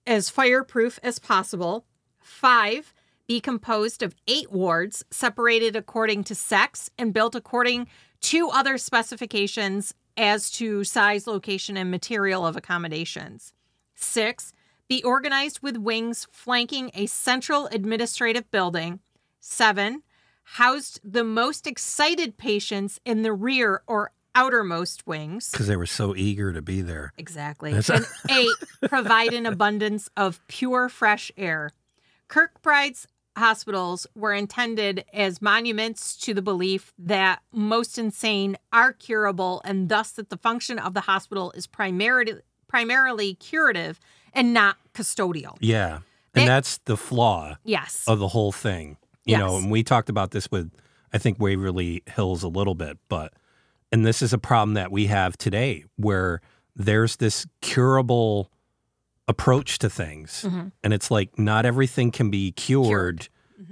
as 0.05 0.29
fireproof 0.29 0.99
as 1.01 1.21
possible. 1.21 1.85
Five, 2.19 2.93
be 3.29 3.41
composed 3.41 4.03
of 4.03 4.17
eight 4.27 4.51
wards 4.51 5.05
separated 5.13 5.77
according 5.77 6.25
to 6.25 6.35
sex 6.35 6.91
and 6.99 7.15
built 7.15 7.37
according 7.37 7.87
to 8.23 8.51
other 8.51 8.77
specifications 8.77 9.95
as 10.17 10.51
to 10.51 10.83
size, 10.83 11.29
location, 11.29 11.77
and 11.77 11.89
material 11.89 12.45
of 12.45 12.57
accommodations. 12.57 13.53
Six, 13.95 14.53
be 14.89 15.05
organized 15.05 15.61
with 15.63 15.77
wings 15.77 16.27
flanking 16.33 16.91
a 16.95 17.07
central 17.07 17.67
administrative 17.67 18.51
building. 18.51 18.99
Seven, 19.39 20.03
housed 20.45 20.99
the 21.05 21.23
most 21.23 21.69
excited 21.69 22.37
patients 22.37 23.01
in 23.05 23.23
the 23.23 23.33
rear 23.33 23.83
or 23.87 24.11
outermost 24.35 25.07
wings. 25.07 25.51
Because 25.51 25.67
they 25.67 25.77
were 25.77 25.87
so 25.87 26.15
eager 26.17 26.53
to 26.53 26.63
be 26.63 26.81
there. 26.83 27.13
Exactly. 27.19 27.73
That's- 27.73 27.91
and 27.91 28.07
eight, 28.39 28.89
provide 28.89 29.33
an 29.33 29.47
abundance 29.47 30.09
of 30.17 30.41
pure, 30.49 30.89
fresh 30.89 31.31
air. 31.37 31.71
Kirkbride's 32.29 33.07
hospitals 33.37 34.07
were 34.15 34.33
intended 34.33 35.05
as 35.13 35.43
monuments 35.43 36.17
to 36.17 36.33
the 36.35 36.43
belief 36.43 36.93
that 36.99 37.43
most 37.53 37.99
insane 37.99 38.57
are 38.73 38.93
curable 38.93 39.61
and 39.65 39.89
thus 39.89 40.13
that 40.13 40.31
the 40.31 40.37
function 40.37 40.79
of 40.79 40.95
the 40.95 41.01
hospital 41.03 41.53
is 41.53 41.67
primarily 41.67 42.35
primarily 42.69 43.35
curative 43.35 44.01
and 44.33 44.53
not 44.53 44.77
custodial. 44.95 45.57
Yeah. 45.61 46.01
And 46.35 46.49
that's 46.49 46.79
the 46.79 46.97
flaw 46.97 47.57
Yes. 47.63 48.03
of 48.09 48.19
the 48.19 48.27
whole 48.29 48.51
thing. 48.51 48.97
You 49.25 49.39
know, 49.39 49.57
and 49.57 49.71
we 49.71 49.83
talked 49.85 50.09
about 50.11 50.33
this 50.33 50.51
with, 50.51 50.71
I 51.13 51.19
think, 51.19 51.39
Waverly 51.41 52.03
Hills 52.07 52.43
a 52.43 52.49
little 52.49 52.75
bit, 52.75 52.99
but, 53.09 53.33
and 53.95 54.05
this 54.05 54.21
is 54.23 54.33
a 54.33 54.39
problem 54.39 54.75
that 54.75 54.91
we 54.91 55.07
have 55.07 55.39
today 55.39 55.85
where 55.95 56.41
there's 56.75 57.17
this 57.17 57.47
curable 57.63 58.51
approach 59.29 59.79
to 59.79 59.89
things. 59.89 60.45
Mhm. 60.49 60.73
And 60.83 60.93
it's 60.93 61.13
like 61.13 61.39
not 61.39 61.65
everything 61.65 62.11
can 62.11 62.29
be 62.29 62.51
cured, 62.51 62.89
Cured. 62.89 63.29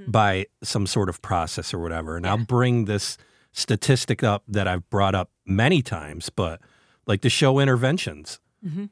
Mhm. 0.09 0.13
by 0.13 0.47
some 0.63 0.87
sort 0.87 1.09
of 1.09 1.21
process 1.23 1.75
or 1.75 1.81
whatever. 1.81 2.17
And 2.17 2.25
I'll 2.25 2.39
bring 2.39 2.85
this 2.85 3.19
statistic 3.51 4.23
up 4.23 4.45
that 4.47 4.69
I've 4.69 4.89
brought 4.91 5.17
up 5.17 5.31
many 5.45 5.83
times, 5.83 6.31
but 6.31 6.61
like 7.07 7.23
the 7.23 7.29
show 7.29 7.59
Interventions, 7.59 8.39
Mhm. 8.65 8.91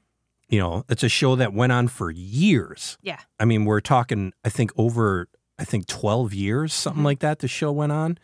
you 0.49 0.59
know, 0.59 0.85
it's 0.88 1.05
a 1.05 1.09
show 1.09 1.37
that 1.37 1.55
went 1.55 1.71
on 1.71 1.87
for 1.87 2.11
years. 2.11 2.99
Yeah. 3.03 3.21
I 3.38 3.45
mean, 3.45 3.64
we're 3.66 3.81
talking, 3.81 4.33
I 4.45 4.49
think, 4.49 4.73
over, 4.77 5.29
I 5.61 5.64
think 5.64 5.87
12 5.87 6.35
years, 6.35 6.73
something 6.75 7.03
Mhm. 7.03 7.07
like 7.07 7.21
that, 7.21 7.38
the 7.38 7.47
show 7.49 7.71
went 7.71 7.93
on. 7.93 8.19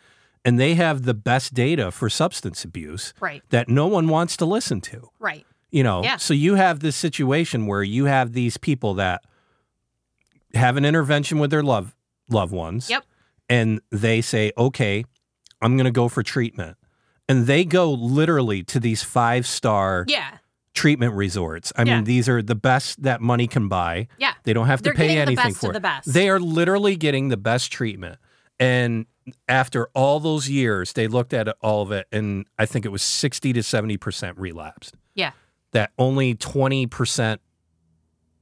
And 0.47 0.57
they 0.57 0.75
have 0.75 1.03
the 1.03 1.13
best 1.13 1.53
data 1.53 1.91
for 1.91 2.09
substance 2.09 2.63
abuse 2.63 3.13
Right. 3.19 3.43
that 3.49 3.67
no 3.67 3.85
one 3.87 4.07
wants 4.07 4.37
to 4.37 4.45
listen 4.45 4.79
to. 4.81 5.09
Right. 5.19 5.45
You 5.71 5.83
know, 5.83 6.01
Yeah. 6.03 6.15
so 6.15 6.33
you 6.33 6.55
have 6.55 6.79
this 6.79 6.95
situation 6.95 7.65
where 7.67 7.83
you 7.83 8.05
have 8.05 8.31
these 8.31 8.55
people 8.55 8.93
that 8.93 9.23
have 10.53 10.77
an 10.77 10.85
intervention 10.85 11.39
with 11.39 11.51
their 11.51 11.63
love 11.63 11.93
loved 12.29 12.53
ones. 12.53 12.89
Yep. 12.89 13.03
And 13.49 13.81
they 13.91 14.21
say, 14.21 14.51
"Okay, 14.57 15.03
I'm 15.61 15.75
going 15.75 15.85
to 15.85 15.91
go 15.91 16.07
for 16.07 16.23
treatment." 16.23 16.77
And 17.29 17.45
they 17.47 17.65
go 17.65 17.91
literally 17.91 18.63
to 18.63 18.79
these 18.79 19.03
five-star 19.03 20.05
Yeah. 20.07 20.37
treatment 20.73 21.13
resorts. 21.13 21.73
I 21.75 21.83
Yeah. 21.83 21.95
mean, 21.95 22.03
these 22.05 22.29
are 22.29 22.41
the 22.41 22.55
best 22.55 23.03
that 23.03 23.19
money 23.21 23.47
can 23.47 23.67
buy. 23.67 24.07
Yeah. 24.17 24.33
They 24.43 24.53
don't 24.53 24.67
have 24.67 24.79
to 24.79 24.83
They're 24.85 24.93
pay 24.93 25.17
anything 25.19 25.53
for 25.53 25.67
of 25.67 25.73
the 25.73 25.79
best. 25.81 26.13
They 26.13 26.29
are 26.29 26.39
literally 26.39 26.95
getting 26.95 27.27
the 27.29 27.37
best 27.37 27.71
treatment. 27.71 28.17
And 28.59 29.05
after 29.47 29.87
all 29.93 30.19
those 30.19 30.49
years, 30.49 30.93
they 30.93 31.07
looked 31.07 31.33
at 31.33 31.47
all 31.61 31.81
of 31.81 31.91
it 31.91 32.07
and 32.11 32.45
I 32.57 32.65
think 32.65 32.85
it 32.85 32.89
was 32.89 33.01
60 33.03 33.53
to 33.53 33.59
70% 33.59 34.33
relapsed. 34.37 34.95
Yeah. 35.15 35.31
That 35.73 35.91
only 35.99 36.33
20%, 36.35 37.39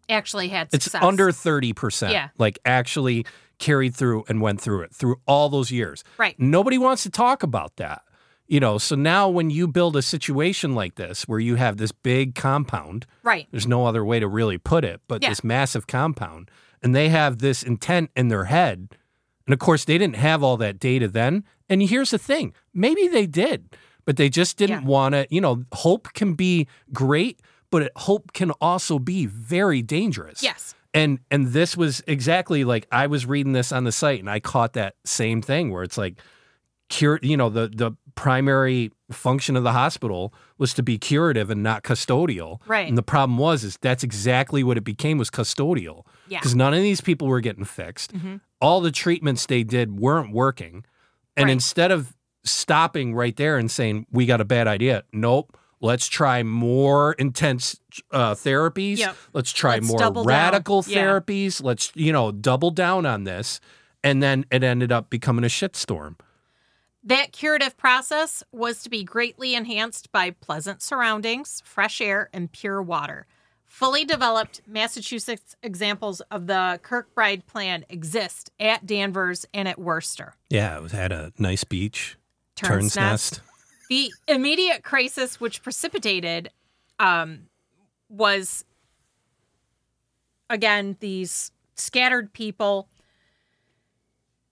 Actually 0.08 0.50
had 0.50 0.70
success. 0.72 0.94
it's 0.94 1.04
under 1.04 1.30
30%, 1.32 2.12
Yeah. 2.12 2.30
like 2.38 2.60
actually 2.66 3.26
carried 3.58 3.96
through 3.96 4.24
and 4.30 4.40
went 4.42 4.62
through 4.62 4.82
it 4.82 4.94
through 4.94 5.16
all 5.26 5.50
those 5.50 5.72
years. 5.72 6.04
Right. 6.18 6.40
Nobody 6.40 6.78
wants 6.78 7.04
to 7.04 7.10
talk 7.10 7.42
about 7.42 7.78
that. 7.78 8.04
You 8.48 8.60
know, 8.60 8.78
so 8.78 8.96
now 8.96 9.28
when 9.28 9.50
you 9.50 9.68
build 9.68 9.96
a 9.96 10.04
situation 10.04 10.76
like 10.76 10.96
this 10.96 11.24
where 11.28 11.40
you 11.40 11.56
have 11.56 11.78
this 11.78 11.92
big 11.92 12.36
compound, 12.36 13.08
Right. 13.24 13.48
there's 13.50 13.66
no 13.66 13.88
other 13.88 14.06
way 14.06 14.20
to 14.20 14.28
really 14.28 14.60
put 14.60 14.86
it, 14.86 15.02
but 15.08 15.24
Yeah. 15.24 15.30
this 15.30 15.44
massive 15.44 15.88
compound, 15.88 16.52
and 16.84 16.94
they 16.94 17.10
have 17.10 17.40
this 17.40 17.64
intent 17.64 18.12
in 18.16 18.28
their 18.28 18.46
head. 18.46 18.90
And 19.48 19.54
of 19.54 19.60
course, 19.60 19.86
they 19.86 19.98
didn't 19.98 20.16
have 20.18 20.44
all 20.44 20.58
that 20.58 20.80
data 20.80 21.08
then. 21.08 21.44
And 21.70 21.82
here's 21.82 22.12
the 22.12 22.18
thing 22.18 22.54
maybe 22.74 23.08
they 23.08 23.26
did, 23.28 23.76
but 24.06 24.18
they 24.18 24.30
just 24.30 24.58
didn't 24.58 24.82
Yeah. 24.84 24.88
want 24.88 25.14
to. 25.14 25.28
You 25.30 25.42
know, 25.42 25.66
hope 25.74 26.14
can 26.14 26.34
be 26.34 26.68
great, 26.94 27.42
but 27.72 27.84
it, 27.84 27.92
hope 27.96 28.34
can 28.34 28.52
also 28.62 29.00
be 29.00 29.26
very 29.26 29.82
dangerous. 29.82 30.42
Yes. 30.44 30.74
And 30.94 31.20
and 31.30 31.48
this 31.48 31.76
was 31.76 32.02
exactly 32.08 32.64
like 32.64 32.88
I 32.92 33.08
was 33.08 33.26
reading 33.26 33.52
this 33.54 33.72
on 33.72 33.84
the 33.84 33.92
site 33.92 34.20
and 34.20 34.30
I 34.30 34.40
caught 34.40 34.74
that 34.74 34.96
same 35.04 35.42
thing 35.42 35.72
where 35.72 35.84
it's 35.84 35.98
like 35.98 36.16
cure 36.88 37.20
you 37.22 37.36
know 37.36 37.50
the 37.50 37.68
the 37.68 37.92
primary 38.16 38.92
function 39.12 39.58
of 39.58 39.64
the 39.64 39.74
hospital 39.74 40.34
was 40.58 40.74
to 40.74 40.82
be 40.82 40.98
curative 40.98 41.50
and 41.50 41.62
not 41.62 41.84
custodial. 41.84 42.60
Right. 42.66 42.88
And 42.88 42.98
the 42.98 43.04
problem 43.04 43.38
was 43.38 43.64
is 43.66 43.78
that's 43.82 44.04
exactly 44.04 44.64
what 44.64 44.78
it 44.78 44.86
became 44.86 45.18
was 45.18 45.30
custodial. 45.30 46.06
Yeah. 46.28 46.40
Because 46.40 46.56
none 46.56 46.74
of 46.74 46.82
these 46.82 47.02
people 47.02 47.28
were 47.28 47.42
getting 47.42 47.66
fixed. 47.66 48.14
Mhm. 48.14 48.42
All 48.62 48.82
the 48.82 48.92
treatments 48.92 49.46
they 49.46 49.64
did 49.64 50.00
weren't 50.00 50.32
working. 50.34 50.86
And 51.38 51.46
Right. 51.46 51.52
instead 51.54 51.92
of 51.92 52.16
stopping 52.44 53.14
right 53.14 53.36
there 53.36 53.58
and 53.58 53.70
saying, 53.70 54.06
we 54.12 54.26
got 54.26 54.40
a 54.42 54.46
bad 54.46 54.68
idea, 54.68 55.04
nope. 55.12 55.58
Let's 55.82 56.08
try 56.08 56.42
more 56.42 57.14
intense 57.14 57.80
uh, 58.12 58.34
therapies. 58.34 58.98
Yep. 58.98 59.16
Let's 59.34 59.52
try 59.52 59.76
Let's 59.76 59.88
more 59.88 60.00
double 60.00 60.24
down. 60.24 60.30
radical 60.30 60.84
Yeah. 60.88 61.04
therapies. 61.04 61.62
Let's, 61.64 61.92
you 61.96 62.12
know, 62.14 62.32
double 62.32 62.72
down 62.72 63.06
on 63.06 63.24
this. 63.26 63.60
And 64.04 64.24
then 64.24 64.46
it 64.52 64.64
ended 64.64 64.92
up 64.92 65.10
becoming 65.10 65.44
a 65.44 65.48
shitstorm. 65.48 66.16
That 67.04 67.32
curative 67.34 67.78
process 67.78 68.44
was 68.52 68.82
to 68.84 68.90
be 68.90 69.04
greatly 69.04 69.54
enhanced 69.54 70.12
by 70.12 70.32
pleasant 70.32 70.82
surroundings, 70.82 71.62
fresh 71.66 72.02
air, 72.02 72.30
and 72.34 72.52
pure 72.52 72.82
water. 72.82 73.28
Fully 73.66 74.06
developed 74.06 74.62
Massachusetts 74.68 75.56
examples 75.62 76.22
of 76.32 76.48
the 76.48 76.80
Kirkbride 76.82 77.46
plan 77.46 77.86
exist 77.90 78.52
at 78.60 78.86
Danvers 78.86 79.46
and 79.54 79.68
at 79.68 79.80
Worcester. 79.80 80.36
Yeah, 80.50 80.78
it 80.78 80.84
was, 80.84 80.92
had 80.92 81.12
a 81.12 81.34
nice 81.38 81.64
beach. 81.64 82.18
Turn's 82.56 82.94
Turn's 82.94 82.96
Nest. 82.96 83.42
The 83.90 84.12
immediate 84.28 84.84
crisis 84.84 85.40
which 85.40 85.62
precipitated 85.62 86.50
um, 87.00 87.48
was, 88.10 88.64
again, 90.50 90.96
these 91.00 91.52
scattered 91.76 92.34
people. 92.34 92.88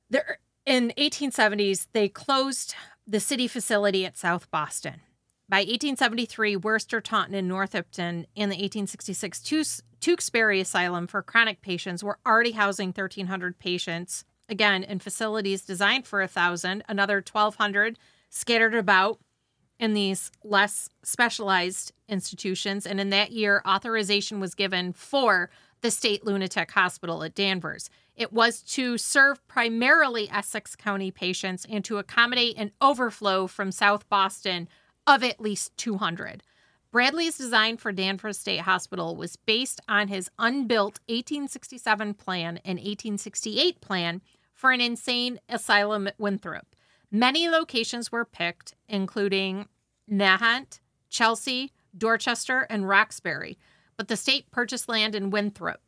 There, 0.10 0.40
in 0.66 0.92
1870s, 0.98 1.88
they 1.94 2.10
closed 2.10 2.76
the 3.08 3.20
city 3.20 3.48
facility 3.48 4.06
at 4.06 4.18
South 4.18 4.50
Boston. 4.52 5.02
By 5.50 5.60
1873, 5.60 6.56
Worcester, 6.56 7.02
Taunton, 7.02 7.36
and 7.36 7.48
Northampton 7.48 8.26
and 8.36 8.52
the 8.52 8.56
1866 8.56 9.40
Tewks- 9.40 9.82
Tewksbury 10.00 10.62
Asylum 10.62 11.06
for 11.06 11.22
chronic 11.22 11.62
patients 11.62 12.04
were 12.04 12.18
already 12.26 12.52
housing 12.52 12.90
1,300 12.90 13.60
patients. 13.60 14.24
Again, 14.50 14.84
in 14.84 15.00
facilities 15.00 15.64
designed 15.64 16.08
for 16.08 16.20
1,000, 16.20 16.84
another 16.88 17.16
1,200 17.22 18.00
scattered 18.30 18.74
about 18.74 19.20
in 19.80 19.94
these 19.94 20.32
less 20.44 20.90
specialized 21.04 21.92
institutions. 22.08 22.86
And 22.86 23.00
in 23.00 23.10
that 23.10 23.32
year, 23.32 23.62
authorization 23.68 24.40
was 24.40 24.56
given 24.56 24.94
for 24.94 25.50
the 25.82 25.92
State 25.92 26.26
Lunatic 26.26 26.72
Hospital 26.72 27.24
at 27.24 27.36
Danvers. 27.36 27.90
It 28.16 28.32
was 28.32 28.62
to 28.62 28.98
serve 28.98 29.46
primarily 29.48 30.30
Essex 30.30 30.76
County 30.76 31.12
patients 31.12 31.66
and 31.70 31.84
to 31.84 31.98
accommodate 31.98 32.58
an 32.58 32.72
overflow 32.82 33.48
from 33.48 33.72
South 33.72 34.08
Boston 34.08 34.70
of 35.08 35.24
at 35.24 35.40
least 35.40 35.76
200. 35.78 36.44
Bradley's 36.92 37.38
design 37.38 37.78
for 37.78 37.92
Danvers 37.92 38.38
State 38.38 38.62
Hospital 38.62 39.16
was 39.16 39.36
based 39.36 39.82
on 39.90 40.10
his 40.10 40.30
unbuilt 40.38 41.00
1867 41.08 42.14
plan 42.14 42.58
and 42.64 42.78
1868 42.78 43.82
plan 43.82 44.22
for 44.54 44.72
an 44.72 44.80
insane 44.80 45.40
asylum 45.50 46.08
at 46.08 46.20
Winthrop. 46.20 46.68
Many 47.12 47.50
locations 47.50 48.12
were 48.12 48.26
picked, 48.26 48.76
including 48.88 49.68
Nahant, 50.10 50.80
Chelsea, 51.10 51.72
Dorchester, 51.98 52.68
and 52.70 52.88
Roxbury, 52.88 53.58
but 53.98 54.08
the 54.08 54.18
state 54.18 54.52
purchased 54.52 54.88
land 54.88 55.16
in 55.16 55.32
Winthrop. 55.32 55.82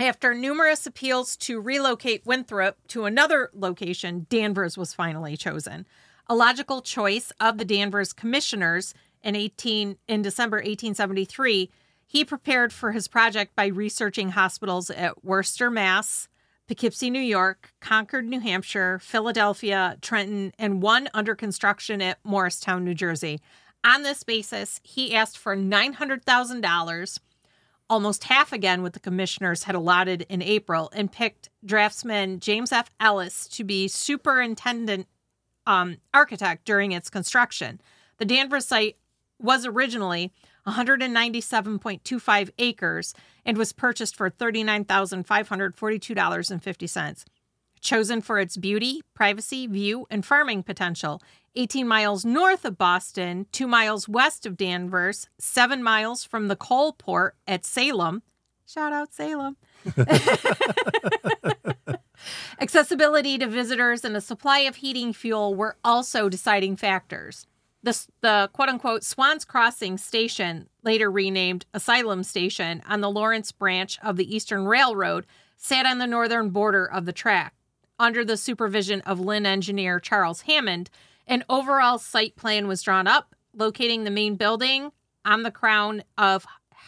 After 0.00 0.34
numerous 0.34 0.86
appeals 0.86 1.36
to 1.38 1.60
relocate 1.60 2.26
Winthrop 2.26 2.76
to 2.88 3.04
another 3.04 3.50
location, 3.54 4.26
Danvers 4.28 4.76
was 4.76 4.92
finally 4.92 5.36
chosen. 5.36 5.86
A 6.26 6.34
logical 6.34 6.80
choice 6.80 7.32
of 7.38 7.58
the 7.58 7.66
Danvers 7.66 8.14
commissioners 8.14 8.94
in 9.22 9.36
18 9.36 9.98
in 10.08 10.22
December 10.22 10.56
1873, 10.56 11.70
he 12.06 12.24
prepared 12.24 12.72
for 12.72 12.92
his 12.92 13.08
project 13.08 13.54
by 13.54 13.66
researching 13.66 14.30
hospitals 14.30 14.88
at 14.88 15.22
Worcester, 15.22 15.70
Mass, 15.70 16.28
Poughkeepsie, 16.66 17.10
New 17.10 17.20
York, 17.20 17.74
Concord, 17.80 18.24
New 18.26 18.40
Hampshire, 18.40 18.98
Philadelphia, 19.00 19.98
Trenton, 20.00 20.52
and 20.58 20.80
one 20.80 21.08
under 21.12 21.34
construction 21.34 22.00
at 22.00 22.18
Morristown, 22.24 22.84
New 22.84 22.94
Jersey. 22.94 23.40
On 23.84 24.02
this 24.02 24.22
basis, 24.22 24.80
he 24.82 25.14
asked 25.14 25.36
for 25.36 25.54
$900,000, 25.54 27.18
almost 27.90 28.24
half 28.24 28.50
again 28.50 28.82
what 28.82 28.94
the 28.94 29.00
commissioners 29.00 29.64
had 29.64 29.74
allotted 29.74 30.24
in 30.30 30.40
April, 30.40 30.90
and 30.94 31.12
picked 31.12 31.50
draftsman 31.62 32.40
James 32.40 32.72
F. 32.72 32.88
Ellis 32.98 33.46
to 33.48 33.62
be 33.62 33.88
superintendent 33.88 35.06
um, 35.66 35.96
architect 36.12 36.64
during 36.64 36.92
its 36.92 37.10
construction. 37.10 37.80
The 38.18 38.24
Danvers 38.24 38.66
site 38.66 38.96
was 39.38 39.66
originally 39.66 40.32
197.25 40.66 42.50
acres 42.58 43.14
and 43.44 43.58
was 43.58 43.72
purchased 43.72 44.16
for 44.16 44.30
$39,542.50. 44.30 47.24
Chosen 47.80 48.20
for 48.22 48.38
its 48.38 48.56
beauty, 48.56 49.02
privacy, 49.12 49.66
view, 49.66 50.06
and 50.10 50.24
farming 50.24 50.62
potential, 50.62 51.20
18 51.54 51.86
miles 51.86 52.24
north 52.24 52.64
of 52.64 52.78
Boston, 52.78 53.44
2 53.52 53.66
miles 53.66 54.08
west 54.08 54.46
of 54.46 54.56
Danvers, 54.56 55.28
7 55.38 55.82
miles 55.82 56.24
from 56.24 56.48
the 56.48 56.56
coal 56.56 56.94
port 56.94 57.36
at 57.46 57.66
Salem. 57.66 58.22
Shout 58.66 58.94
out 58.94 59.12
Salem. 59.12 59.58
Accessibility 62.60 63.38
to 63.38 63.46
visitors 63.46 64.04
and 64.04 64.14
the 64.14 64.20
supply 64.20 64.60
of 64.60 64.76
heating 64.76 65.12
fuel 65.12 65.54
were 65.54 65.76
also 65.84 66.28
deciding 66.28 66.76
factors. 66.76 67.46
The, 67.82 68.06
the 68.20 68.50
quote 68.52 68.68
unquote 68.68 69.04
Swans 69.04 69.44
Crossing 69.44 69.98
station, 69.98 70.68
later 70.82 71.10
renamed 71.10 71.66
Asylum 71.74 72.22
Station 72.22 72.82
on 72.88 73.00
the 73.00 73.10
Lawrence 73.10 73.52
branch 73.52 73.98
of 74.02 74.16
the 74.16 74.34
Eastern 74.34 74.64
Railroad, 74.64 75.26
sat 75.56 75.84
on 75.84 75.98
the 75.98 76.06
northern 76.06 76.50
border 76.50 76.86
of 76.86 77.04
the 77.04 77.12
track. 77.12 77.54
Under 77.98 78.24
the 78.24 78.36
supervision 78.36 79.00
of 79.02 79.20
Lynn 79.20 79.46
engineer 79.46 80.00
Charles 80.00 80.42
Hammond, 80.42 80.90
an 81.26 81.44
overall 81.48 81.98
site 81.98 82.36
plan 82.36 82.66
was 82.66 82.82
drawn 82.82 83.06
up, 83.06 83.34
locating 83.54 84.04
the 84.04 84.10
main 84.10 84.36
building 84.36 84.90
on 85.24 85.42
the 85.42 85.50
crown 85.50 86.02
of 86.18 86.46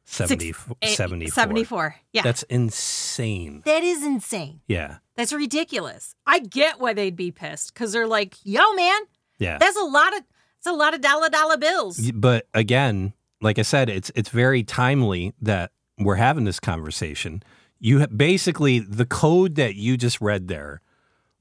seventy 0.05 0.53
Six- 0.53 0.65
eight- 0.81 0.95
74. 0.95 1.31
74. 1.33 1.95
Yeah. 2.13 2.21
That's 2.21 2.43
insane. 2.43 3.61
that 3.65 3.83
is 3.83 4.03
insane. 4.03 4.61
Yeah. 4.67 4.97
That's 5.15 5.33
ridiculous. 5.33 6.15
I 6.27 6.39
get 6.39 6.79
why 6.79 6.93
they'd 6.93 7.15
be 7.15 7.31
pissed 7.31 7.73
because 7.73 7.91
they're 7.93 8.07
like, 8.07 8.35
yo, 8.43 8.73
man, 8.73 9.01
Yeah. 9.39 9.57
that's 9.57 9.77
a 9.77 9.83
lot 9.83 10.15
of 10.15 10.23
that's 10.63 10.73
a 10.73 10.77
lot 10.77 10.93
of 10.93 11.01
dollar 11.01 11.29
dollar 11.29 11.57
bills. 11.57 12.11
But 12.11 12.47
again, 12.53 13.13
like 13.41 13.57
I 13.59 13.63
said, 13.63 13.89
it's 13.89 14.11
it's 14.15 14.29
very 14.29 14.63
timely 14.63 15.33
that 15.41 15.71
we're 15.97 16.15
having 16.15 16.43
this 16.45 16.59
conversation. 16.59 17.41
You 17.79 17.99
ha- 18.01 18.07
basically 18.07 18.79
the 18.79 19.05
code 19.05 19.55
that 19.55 19.75
you 19.75 19.97
just 19.97 20.21
read 20.21 20.47
there 20.47 20.81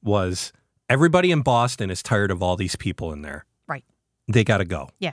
was 0.03 0.53
everybody 0.89 1.31
in 1.31 1.43
Boston 1.43 1.91
is 1.91 2.03
tired 2.03 2.31
of 2.31 2.43
all 2.43 2.57
these 2.57 2.77
people 2.77 3.13
in 3.13 3.23
there. 3.23 3.45
Right. 3.67 3.85
They 4.29 4.45
got 4.45 4.59
to 4.59 4.65
go. 4.65 4.89
Yeah. 4.99 5.13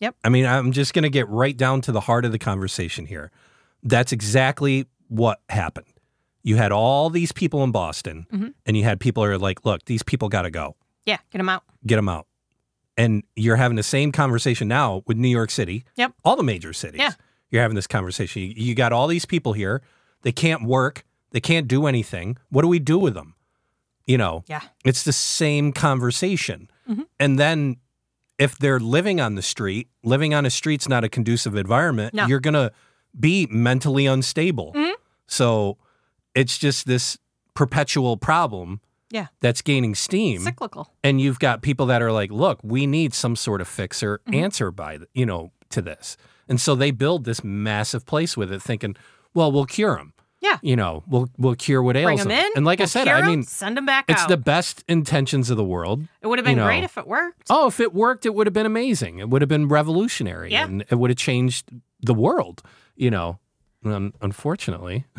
Yep. 0.00 0.16
I 0.24 0.28
mean, 0.28 0.44
I'm 0.46 0.72
just 0.72 0.92
going 0.94 1.04
to 1.04 1.08
get 1.10 1.28
right 1.28 1.56
down 1.56 1.80
to 1.82 1.92
the 1.92 2.00
heart 2.00 2.24
of 2.24 2.32
the 2.32 2.38
conversation 2.38 3.06
here. 3.06 3.30
That's 3.82 4.12
exactly 4.12 4.86
what 5.08 5.40
happened. 5.48 5.86
You 6.42 6.56
had 6.56 6.70
all 6.72 7.10
these 7.10 7.32
people 7.32 7.64
in 7.64 7.72
Boston, 7.72 8.26
Mhm. 8.32 8.54
and 8.66 8.76
you 8.76 8.84
had 8.84 9.00
people 9.00 9.24
who 9.24 9.30
are 9.30 9.38
like, 9.38 9.64
look, 9.64 9.84
these 9.86 10.02
people 10.02 10.28
got 10.28 10.42
to 10.42 10.50
go 10.50 10.76
Yeah, 11.06 11.18
get 11.30 11.38
them 11.38 11.48
out. 11.48 11.62
get 11.86 11.96
them 11.96 12.08
out. 12.08 12.26
And 12.96 13.22
you're 13.34 13.56
having 13.56 13.76
the 13.76 13.82
same 13.82 14.12
conversation 14.12 14.68
now 14.68 15.02
with 15.06 15.16
New 15.16 15.28
York 15.28 15.50
City. 15.50 15.84
Yep. 15.96 16.12
All 16.24 16.36
the 16.36 16.42
major 16.42 16.72
cities. 16.72 17.00
Yeah. 17.00 17.12
You're 17.50 17.62
having 17.62 17.74
this 17.74 17.86
conversation. 17.86 18.42
You, 18.42 18.48
you 18.56 18.74
got 18.74 18.92
all 18.92 19.06
these 19.06 19.24
people 19.24 19.52
here. 19.54 19.82
They 20.22 20.32
can't 20.32 20.62
work. 20.62 21.04
They 21.32 21.40
can't 21.40 21.68
do 21.68 21.86
anything. 21.86 22.36
What 22.48 22.62
do 22.62 22.68
we 22.68 22.78
do 22.78 22.98
with 22.98 23.14
them? 23.14 23.34
You 24.06 24.18
know, 24.18 24.44
Yeah. 24.48 24.62
it's 24.84 25.02
the 25.04 25.12
same 25.12 25.72
conversation. 25.72 26.70
Mhm. 26.88 27.06
And 27.18 27.38
then 27.38 27.76
if 28.38 28.58
they're 28.58 28.80
living 28.80 29.20
on 29.20 29.34
the 29.34 29.42
street, 29.42 29.88
living 30.04 30.34
on 30.34 30.44
a 30.46 30.50
street's 30.50 30.88
not 30.88 31.04
a 31.04 31.08
conducive 31.08 31.56
environment, 31.56 32.12
No. 32.14 32.26
you're 32.26 32.40
going 32.40 32.54
to 32.54 32.72
be 33.18 33.46
mentally 33.50 34.06
unstable. 34.06 34.72
Mhm. 34.74 34.92
So 35.26 35.78
it's 36.34 36.58
just 36.58 36.86
this 36.86 37.16
perpetual 37.54 38.16
problem 38.18 38.80
Yeah. 39.10 39.28
that's 39.40 39.62
gaining 39.62 39.94
steam 39.94 40.42
Cyclical. 40.42 40.92
and 41.02 41.20
you've 41.20 41.38
got 41.38 41.62
people 41.62 41.86
that 41.86 42.02
are 42.02 42.12
like, 42.12 42.30
look, 42.30 42.60
we 42.62 42.86
need 42.86 43.14
some 43.14 43.36
sort 43.36 43.60
of 43.62 43.68
fixer 43.68 44.20
Mm-hmm. 44.26 44.34
answer 44.44 44.70
by, 44.70 44.98
the, 44.98 45.08
you 45.14 45.24
know, 45.24 45.52
to 45.70 45.80
this. 45.80 46.16
And 46.48 46.60
so 46.60 46.74
they 46.74 46.90
build 46.90 47.24
this 47.24 47.42
massive 47.42 48.04
place 48.04 48.36
with 48.36 48.52
it 48.52 48.60
thinking, 48.62 48.94
well, 49.34 49.50
we'll 49.50 49.64
cure 49.66 49.96
them. 49.96 50.12
Yeah. 50.40 50.58
You 50.62 50.76
know, 50.76 51.02
we'll, 51.08 51.28
we'll 51.38 51.54
cure 51.54 51.82
what 51.82 51.94
Bring 51.94 52.06
ails 52.08 52.20
them 52.20 52.28
them. 52.28 52.44
in. 52.44 52.50
And 52.56 52.64
like 52.66 52.78
I 52.80 52.82
we'll 52.82 52.88
said, 52.88 53.08
I 53.08 53.16
I 53.16 53.20
'em, 53.20 53.26
mean, 53.26 53.42
send 53.42 53.76
them 53.76 53.86
back 53.86 54.04
it's 54.08 54.22
out. 54.22 54.28
the 54.28 54.36
best 54.36 54.84
intentions 54.86 55.48
of 55.50 55.56
the 55.56 55.64
world. 55.64 56.06
it 56.20 56.26
would 56.26 56.38
have 56.38 56.44
been 56.46 56.58
you 56.58 56.62
great 56.64 56.84
if 56.84 56.98
it 56.98 57.06
worked. 57.06 57.46
Oh, 57.50 57.68
if 57.68 57.80
it 57.80 57.94
worked, 57.94 58.26
it 58.26 58.34
would 58.34 58.46
have 58.46 58.54
been 58.54 58.66
amazing. 58.66 59.18
It 59.18 59.30
would 59.30 59.40
have 59.42 59.48
been 59.48 59.66
revolutionary 59.68 60.52
Yeah. 60.52 60.64
and 60.66 60.82
it 60.90 60.94
would 60.96 61.10
have 61.10 61.16
changed 61.16 61.70
the 62.02 62.14
world, 62.14 62.62
you 62.96 63.10
know. 63.10 63.38
Um, 63.84 64.12
unfortunately. 64.20 65.06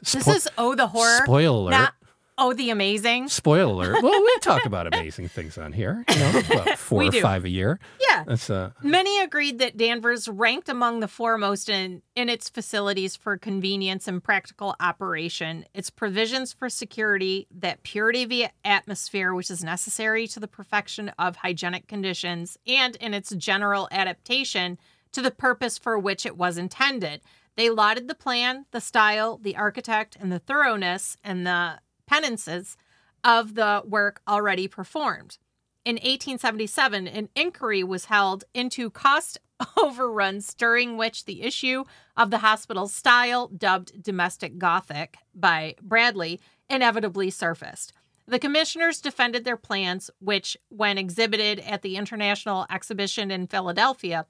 This 0.00 0.16
Spo- 0.16 0.34
is 0.34 0.48
oh 0.58 0.74
the 0.74 0.88
horror, 0.88 1.20
Spoiler 1.22 1.58
alert. 1.60 1.70
not 1.70 1.94
oh 2.38 2.52
the 2.52 2.70
amazing. 2.70 3.28
Spoiler 3.28 3.92
alert. 3.92 4.02
Well, 4.02 4.20
we 4.20 4.36
talk 4.40 4.64
about 4.66 4.86
amazing 4.86 5.28
things 5.28 5.58
on 5.58 5.72
here. 5.72 6.04
You 6.08 6.18
know, 6.18 6.42
about 6.50 6.78
four 6.78 7.04
or 7.04 7.10
do. 7.10 7.20
five 7.20 7.44
a 7.44 7.48
year. 7.48 7.78
Yeah. 8.00 8.24
That's 8.26 8.50
uh 8.50 8.70
Many 8.82 9.20
agreed 9.20 9.58
that 9.58 9.76
Danvers 9.76 10.28
ranked 10.28 10.68
among 10.68 11.00
the 11.00 11.08
foremost 11.08 11.68
in, 11.68 12.02
in 12.14 12.28
its 12.28 12.48
facilities 12.48 13.16
for 13.16 13.36
convenience 13.36 14.08
and 14.08 14.22
practical 14.22 14.74
operation, 14.80 15.64
its 15.74 15.90
provisions 15.90 16.52
for 16.52 16.68
security, 16.68 17.46
that 17.50 17.82
purity 17.82 18.24
of 18.24 18.30
the 18.30 18.46
atmosphere, 18.64 19.34
which 19.34 19.50
is 19.50 19.64
necessary 19.64 20.26
to 20.28 20.40
the 20.40 20.48
perfection 20.48 21.10
of 21.18 21.36
hygienic 21.36 21.86
conditions, 21.88 22.58
and 22.66 22.96
in 22.96 23.14
its 23.14 23.30
general 23.34 23.88
adaptation 23.90 24.78
to 25.12 25.22
the 25.22 25.30
purpose 25.30 25.78
for 25.78 25.98
which 25.98 26.24
it 26.26 26.36
was 26.36 26.56
intended. 26.58 27.20
They 27.56 27.68
lauded 27.68 28.08
the 28.08 28.14
plan, 28.14 28.64
the 28.70 28.80
style, 28.80 29.38
the 29.42 29.56
architect, 29.56 30.16
and 30.18 30.32
the 30.32 30.38
thoroughness 30.38 31.16
and 31.22 31.46
the 31.46 31.80
penances 32.06 32.76
of 33.24 33.54
the 33.54 33.82
work 33.86 34.20
already 34.26 34.68
performed. 34.68 35.38
In 35.84 35.96
1877, 35.96 37.08
an 37.08 37.28
inquiry 37.34 37.82
was 37.82 38.04
held 38.04 38.44
into 38.54 38.90
cost 38.90 39.38
overruns 39.76 40.54
during 40.54 40.96
which 40.96 41.24
the 41.24 41.42
issue 41.42 41.84
of 42.16 42.30
the 42.30 42.38
hospital's 42.38 42.94
style, 42.94 43.48
dubbed 43.48 44.02
domestic 44.02 44.58
Gothic 44.58 45.16
by 45.34 45.74
Bradlee, 45.84 46.38
inevitably 46.70 47.30
surfaced. 47.30 47.92
The 48.26 48.38
commissioners 48.38 49.00
defended 49.00 49.44
their 49.44 49.56
plans, 49.56 50.08
which, 50.20 50.56
when 50.68 50.98
exhibited 50.98 51.58
at 51.60 51.82
the 51.82 51.96
International 51.96 52.66
Exhibition 52.70 53.30
in 53.30 53.48
Philadelphia, 53.48 54.26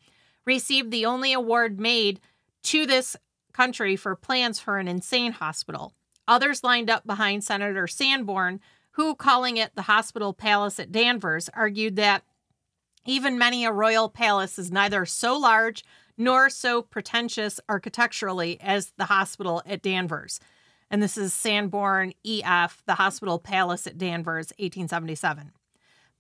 received 0.47 0.91
the 0.91 1.05
only 1.05 1.33
award 1.33 1.79
made 1.79 2.19
to 2.65 2.87
this 2.87 3.17
country 3.53 3.97
for 3.97 4.17
plans 4.17 4.59
for 4.59 4.79
an 4.79 4.89
insane 4.89 5.33
hospital. 5.33 5.93
Others 6.29 6.65
lined 6.65 6.91
up 6.91 7.07
behind 7.07 7.45
Senator 7.45 7.87
Sanborn, 7.87 8.61
who, 8.93 9.15
calling 9.15 9.57
it 9.57 9.75
the 9.75 9.83
Hospital 9.83 10.33
Palace 10.33 10.79
at 10.79 10.93
Danvers, 10.93 11.49
argued 11.55 11.97
that 11.97 12.23
even 13.05 13.39
many 13.39 13.65
a 13.65 13.73
royal 13.73 14.09
palace 14.09 14.59
is 14.59 14.71
neither 14.71 15.05
so 15.05 15.37
large 15.37 15.85
nor 16.17 16.49
so 16.51 16.83
pretentious 16.83 17.59
architecturally 17.69 18.61
as 18.61 18.93
the 18.97 19.07
hospital 19.07 19.63
at 19.67 19.83
Danvers. 19.83 20.39
And 20.91 21.03
this 21.03 21.17
is 21.17 21.33
Sanborn 21.33 22.13
EF, 22.25 22.83
the 22.87 22.97
Hospital 22.97 23.39
Palace 23.39 23.87
at 23.87 23.97
Danvers, 23.97 24.53
1877. 24.59 25.53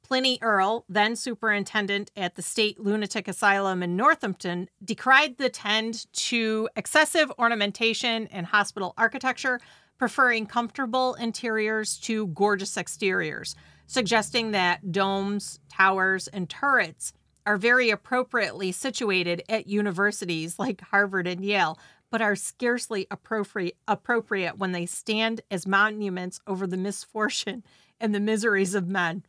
Pliny 0.02 0.38
Earle, 0.42 0.84
then 0.88 1.14
superintendent 1.14 2.10
at 2.16 2.34
the 2.34 2.42
State 2.42 2.80
Lunatic 2.80 3.28
Asylum 3.28 3.82
in 3.82 3.96
Northampton, 3.96 4.68
decried 4.84 5.38
the 5.38 5.48
tend 5.48 6.12
to 6.14 6.68
excessive 6.74 7.30
ornamentation 7.38 8.26
in 8.26 8.44
hospital 8.46 8.94
architecture, 8.96 9.60
preferring 9.98 10.46
comfortable 10.46 11.14
interiors 11.14 11.98
to 11.98 12.26
gorgeous 12.28 12.76
exteriors, 12.76 13.54
suggesting 13.86 14.50
that 14.52 14.92
domes, 14.92 15.60
towers, 15.68 16.28
and 16.28 16.48
turrets 16.48 17.12
are 17.46 17.56
very 17.56 17.90
appropriately 17.90 18.72
situated 18.72 19.42
at 19.48 19.66
universities 19.66 20.58
like 20.58 20.80
Harvard 20.80 21.26
and 21.26 21.44
Yale, 21.44 21.78
but 22.10 22.22
are 22.22 22.36
scarcely 22.36 23.06
appropriate, 23.10 23.76
appropriate 23.88 24.58
when 24.58 24.72
they 24.72 24.86
stand 24.86 25.40
as 25.50 25.66
monuments 25.66 26.40
over 26.46 26.66
the 26.66 26.76
misfortune 26.76 27.64
and 28.00 28.14
the 28.14 28.20
miseries 28.20 28.74
of 28.74 28.86
men. 28.86 29.24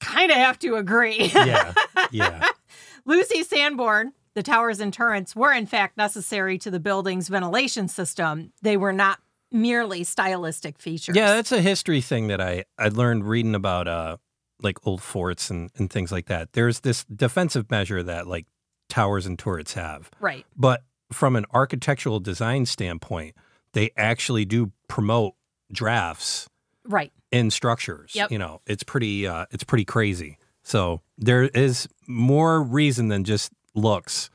Kind 0.00 0.30
of 0.30 0.36
have 0.36 0.58
to 0.60 0.76
agree. 0.76 1.30
yeah. 1.34 1.72
Yeah. 2.10 2.46
Lucy 3.06 3.42
Sanborn, 3.42 4.12
the 4.34 4.42
towers 4.42 4.80
and 4.80 4.92
turrets 4.92 5.34
were 5.34 5.52
in 5.52 5.66
fact 5.66 5.96
necessary 5.96 6.58
to 6.58 6.70
the 6.70 6.80
building's 6.80 7.28
ventilation 7.28 7.88
system. 7.88 8.52
They 8.62 8.76
were 8.76 8.92
not 8.92 9.20
merely 9.52 10.04
stylistic 10.04 10.78
features. 10.78 11.16
Yeah, 11.16 11.34
that's 11.34 11.52
a 11.52 11.60
history 11.60 12.00
thing 12.00 12.28
that 12.28 12.40
I, 12.40 12.64
I 12.78 12.88
learned 12.88 13.24
reading 13.26 13.54
about 13.54 13.88
uh 13.88 14.16
like 14.62 14.78
old 14.86 15.02
forts 15.02 15.50
and, 15.50 15.70
and 15.76 15.90
things 15.90 16.10
like 16.10 16.26
that. 16.26 16.52
There's 16.54 16.80
this 16.80 17.04
defensive 17.04 17.70
measure 17.70 18.02
that 18.02 18.26
like 18.26 18.46
towers 18.88 19.26
and 19.26 19.38
turrets 19.38 19.74
have. 19.74 20.10
right. 20.20 20.46
But 20.56 20.82
from 21.12 21.36
an 21.36 21.44
architectural 21.52 22.20
design 22.20 22.64
standpoint, 22.66 23.34
they 23.74 23.90
actually 23.96 24.44
do 24.46 24.72
promote 24.88 25.34
drafts 25.72 26.48
Right. 26.88 27.12
in 27.30 27.50
structures. 27.50 28.12
Yep. 28.14 28.30
You 28.30 28.38
know, 28.38 28.60
it's 28.66 28.82
pretty 28.82 29.26
uh, 29.26 29.46
it's 29.50 29.64
pretty 29.64 29.84
crazy. 29.84 30.38
So 30.62 31.00
there 31.18 31.42
is 31.44 31.86
more 32.08 32.62
reason 32.62 33.08
than 33.08 33.24
just 33.24 33.52
looks 33.74 34.30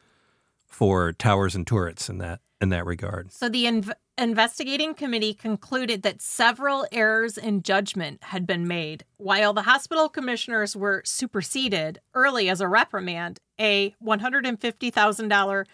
for 0.67 1.11
towers 1.13 1.55
and 1.55 1.65
turrets 1.65 2.09
in 2.09 2.19
that 2.19 2.39
in 2.61 2.69
that 2.69 2.85
regard. 2.85 3.31
So 3.33 3.49
the 3.49 3.65
inv- 3.65 3.91
investigating 4.17 4.93
committee 4.93 5.33
concluded 5.33 6.03
that 6.03 6.21
several 6.21 6.85
errors 6.91 7.37
in 7.37 7.63
judgment 7.63 8.23
had 8.25 8.45
been 8.45 8.67
made. 8.67 9.03
While 9.17 9.53
the 9.53 9.63
hospital 9.63 10.07
commissioners 10.07 10.75
were 10.75 11.01
superseded 11.03 11.99
early 12.13 12.47
as 12.49 12.61
a 12.61 12.67
reprimand, 12.67 13.39
a 13.59 13.95
$150,000 14.03 15.65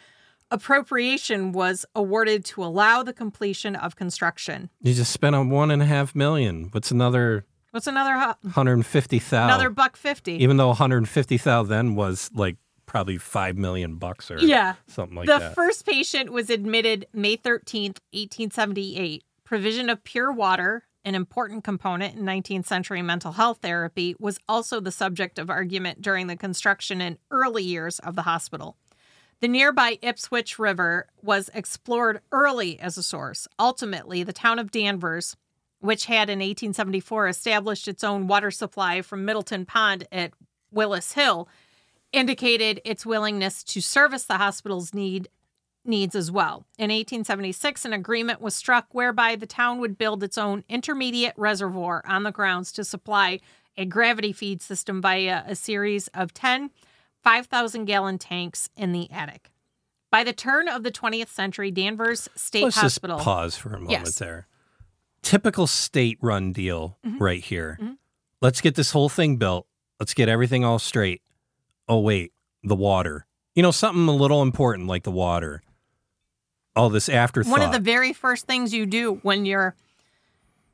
appropriation 0.50 1.52
was 1.52 1.86
awarded 1.94 2.46
to 2.46 2.64
allow 2.64 3.04
the 3.04 3.14
completion 3.14 3.76
of 3.76 3.96
construction. 3.96 4.70
You 4.82 4.94
just 4.94 5.12
spent 5.12 5.36
on 5.36 5.50
one 5.50 5.72
and 5.72 5.82
a 5.82 5.86
half 5.86 6.16
million. 6.16 6.70
What's 6.72 6.92
another 6.92 7.46
What's 7.72 7.86
another 7.88 8.18
hu- 8.18 8.50
hundred 8.52 8.74
and 8.74 8.86
fifty 8.86 9.20
thousand? 9.20 9.50
another 9.50 9.70
buck 9.70 9.98
50? 9.98 10.42
even 10.42 10.56
though 10.58 10.68
one 10.70 10.78
hundred 10.78 10.98
and 11.00 11.10
fifty 11.10 11.38
thousand 11.38 11.70
then 11.70 11.96
was 11.96 12.32
like 12.34 12.56
probably 12.88 13.18
five 13.20 13.56
million 13.56 13.98
bucks 13.98 14.32
or 14.32 14.40
Yeah. 14.40 14.76
something 14.88 15.16
like 15.16 15.28
that. 15.28 15.50
the 15.50 15.56
first 15.56 15.86
patient 15.86 16.32
was 16.32 16.50
admitted 16.50 17.06
May 17.14 17.38
13th, 17.38 18.00
1878. 18.12 19.24
Provision 19.44 19.90
of 19.90 20.04
pure 20.04 20.32
water, 20.32 20.84
an 21.06 21.14
important 21.14 21.64
component 21.64 22.16
in 22.16 22.24
19th 22.26 22.66
century 22.66 23.02
mental 23.02 23.34
health 23.34 23.60
therapy, 23.62 24.16
was 24.20 24.40
also 24.50 24.80
the 24.80 24.92
subject 24.92 25.38
of 25.38 25.50
argument 25.50 26.02
during 26.02 26.28
the 26.28 26.36
construction 26.36 27.00
and 27.02 27.18
early 27.30 27.64
years 27.64 28.00
of 28.00 28.16
the 28.16 28.24
hospital. 28.24 28.78
The 29.40 29.48
nearby 29.48 30.00
Ipswich 30.02 30.58
River 30.58 31.08
was 31.22 31.50
explored 31.54 32.22
early 32.32 32.80
as 32.80 32.98
a 32.98 33.04
source. 33.04 33.48
Ultimately, 33.60 34.24
the 34.24 34.34
town 34.34 34.58
of 34.60 34.72
Danvers, 34.72 35.36
which 35.80 36.06
had 36.06 36.30
in 36.30 36.40
1874 36.40 37.28
established 37.28 37.88
its 37.88 38.04
own 38.04 38.28
water 38.28 38.50
supply 38.50 39.02
from 39.04 39.26
Middleton 39.26 39.66
Pond 39.66 40.08
at 40.12 40.32
Willis 40.72 41.14
Hill, 41.14 41.48
indicated 42.12 42.82
its 42.86 43.05
willingness 43.05 43.64
to 43.66 43.82
service 43.82 44.24
the 44.24 44.38
hospital's 44.38 44.93
need 44.93 45.30
needs 45.86 46.16
as 46.16 46.30
well. 46.32 46.66
In 46.78 46.89
1876, 46.91 47.86
an 47.86 47.93
agreement 47.93 48.41
was 48.41 48.53
struck 48.55 48.88
whereby 48.91 49.36
the 49.36 49.45
town 49.47 49.80
would 49.80 49.97
build 49.97 50.22
its 50.24 50.38
own 50.38 50.64
intermediate 50.68 51.34
reservoir 51.38 52.01
on 52.05 52.24
the 52.24 52.32
grounds 52.32 52.72
to 52.74 52.84
supply 52.84 53.39
a 53.78 53.86
gravity 53.86 54.34
feed 54.34 54.62
system 54.62 55.01
via 55.01 55.43
a 55.47 55.55
series 55.55 56.08
of 56.10 56.34
10 56.34 56.72
5,000 57.24 57.86
gallon 57.86 58.18
tanks 58.18 58.70
in 58.78 58.91
the 58.93 59.10
attic. 59.12 59.51
By 60.12 60.24
the 60.24 60.32
turn 60.34 60.68
of 60.70 60.84
the 60.84 60.91
20th 60.91 61.30
century, 61.30 61.72
Danvers 61.72 62.30
State 62.36 62.64
Let's 62.64 62.78
Hospital. 62.78 63.18
just 63.18 63.26
pause 63.26 63.58
for 63.58 63.70
a 63.70 63.80
moment 63.80 63.91
Yes. 63.91 64.16
there. 64.20 64.47
Typical 65.24 65.68
state 65.68 66.18
run 66.22 66.53
deal 66.53 66.97
Mhm. 67.05 67.20
right 67.20 67.43
here. 67.43 67.78
Mhm. 67.82 67.97
Let's 68.41 68.62
get 68.62 68.76
this 68.76 68.91
whole 68.91 69.10
thing 69.10 69.36
built. 69.38 69.68
Let's 69.99 70.14
get 70.14 70.30
everything 70.30 70.64
all 70.64 70.80
straight. 70.80 71.22
Oh 71.88 72.00
wait, 72.00 72.32
the 72.64 72.76
water. 72.76 73.26
You 73.56 73.64
know, 73.64 73.72
something 73.72 74.08
a 74.08 74.12
little 74.12 74.42
important 74.42 74.88
like 74.88 75.04
the 75.04 75.12
water. 75.12 75.64
All 76.76 76.90
this 76.90 77.10
afterthought. 77.10 77.52
One 77.52 77.62
of 77.64 77.72
the 77.72 77.80
very 77.80 78.14
first 78.14 78.46
things 78.46 78.74
you 78.74 78.86
do 78.86 79.16
when 79.24 79.46
you're 79.46 79.76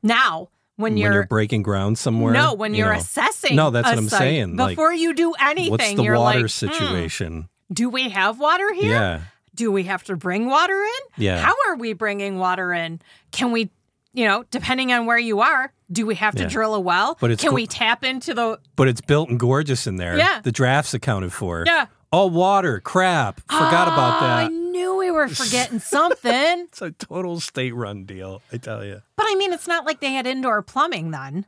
now, 0.02 0.48
when 0.76 0.96
you're, 0.96 1.08
when 1.08 1.14
you're, 1.14 1.26
breaking 1.26 1.62
ground 1.62 1.96
somewhere. 1.98 2.32
no, 2.32 2.52
when 2.52 2.74
you 2.74 2.84
you're 2.84 2.92
know. 2.92 2.98
assessing. 2.98 3.56
No, 3.56 3.70
that's 3.70 3.88
what 3.88 3.96
I'm 3.96 4.08
site, 4.08 4.18
saying, 4.18 4.56
like, 4.56 4.70
Before 4.76 4.92
you 4.92 5.14
do 5.14 5.32
anything, 5.40 5.70
What's 5.70 5.94
the 5.94 6.02
water 6.02 6.18
like, 6.18 6.40
"Hmm, 6.40 6.46
situation? 6.46 7.48
do 7.72 7.88
we 7.88 8.10
have 8.10 8.38
water 8.38 8.70
here? 8.74 8.92
Yeah. 8.92 9.20
Do 9.54 9.72
we 9.72 9.84
have 9.84 10.04
to 10.04 10.16
bring 10.16 10.46
water 10.46 10.74
in? 10.74 11.24
Yeah. 11.24 11.40
How 11.40 11.54
are 11.68 11.76
we 11.76 11.92
bringing 11.94 12.38
water 12.38 12.72
in? 12.72 13.00
Can 13.30 13.50
we, 13.52 13.70
you 14.14 14.24
know, 14.26 14.44
depending 14.50 14.92
on 14.92 15.04
where 15.06 15.18
you 15.18 15.40
are, 15.40 15.72
do 15.92 16.06
we 16.06 16.14
have 16.14 16.34
to 16.36 16.44
Yeah. 16.44 16.48
drill 16.48 16.74
a 16.74 16.80
well? 16.80 17.18
But 17.20 17.30
it's 17.32 17.42
Can 17.42 17.50
go- 17.50 17.56
we 17.56 17.66
tap 17.66 18.02
into 18.04 18.32
the 18.32 18.58
But 18.76 18.88
it's 18.88 19.00
built 19.02 19.28
and 19.28 19.38
gorgeous 19.38 19.86
in 19.86 19.96
there. 19.96 20.16
Yeah. 20.16 20.40
The 20.42 20.52
draft's 20.52 20.94
accounted 20.94 21.32
for. 21.32 21.64
Yeah. 21.66 21.86
All 22.10 22.30
water. 22.30 22.80
Crap. 22.80 23.40
Forgot 23.50 23.88
about 23.88 24.22
oh, 24.22 24.26
that. 24.26 24.44
I 24.44 24.48
knew 24.48 24.96
we 24.96 25.10
were 25.10 25.28
forgetting 25.28 25.78
something. 25.80 26.32
It's 26.68 26.80
a 26.80 26.92
total 26.92 27.40
state 27.40 27.74
run 27.74 28.04
deal, 28.04 28.40
I 28.52 28.56
tell 28.58 28.84
you. 28.84 29.02
But 29.16 29.26
I 29.28 29.34
mean, 29.34 29.52
it's 29.52 29.66
not 29.66 29.84
like 29.84 29.98
they 30.00 30.12
had 30.12 30.26
indoor 30.26 30.62
plumbing 30.62 31.10
then. 31.10 31.44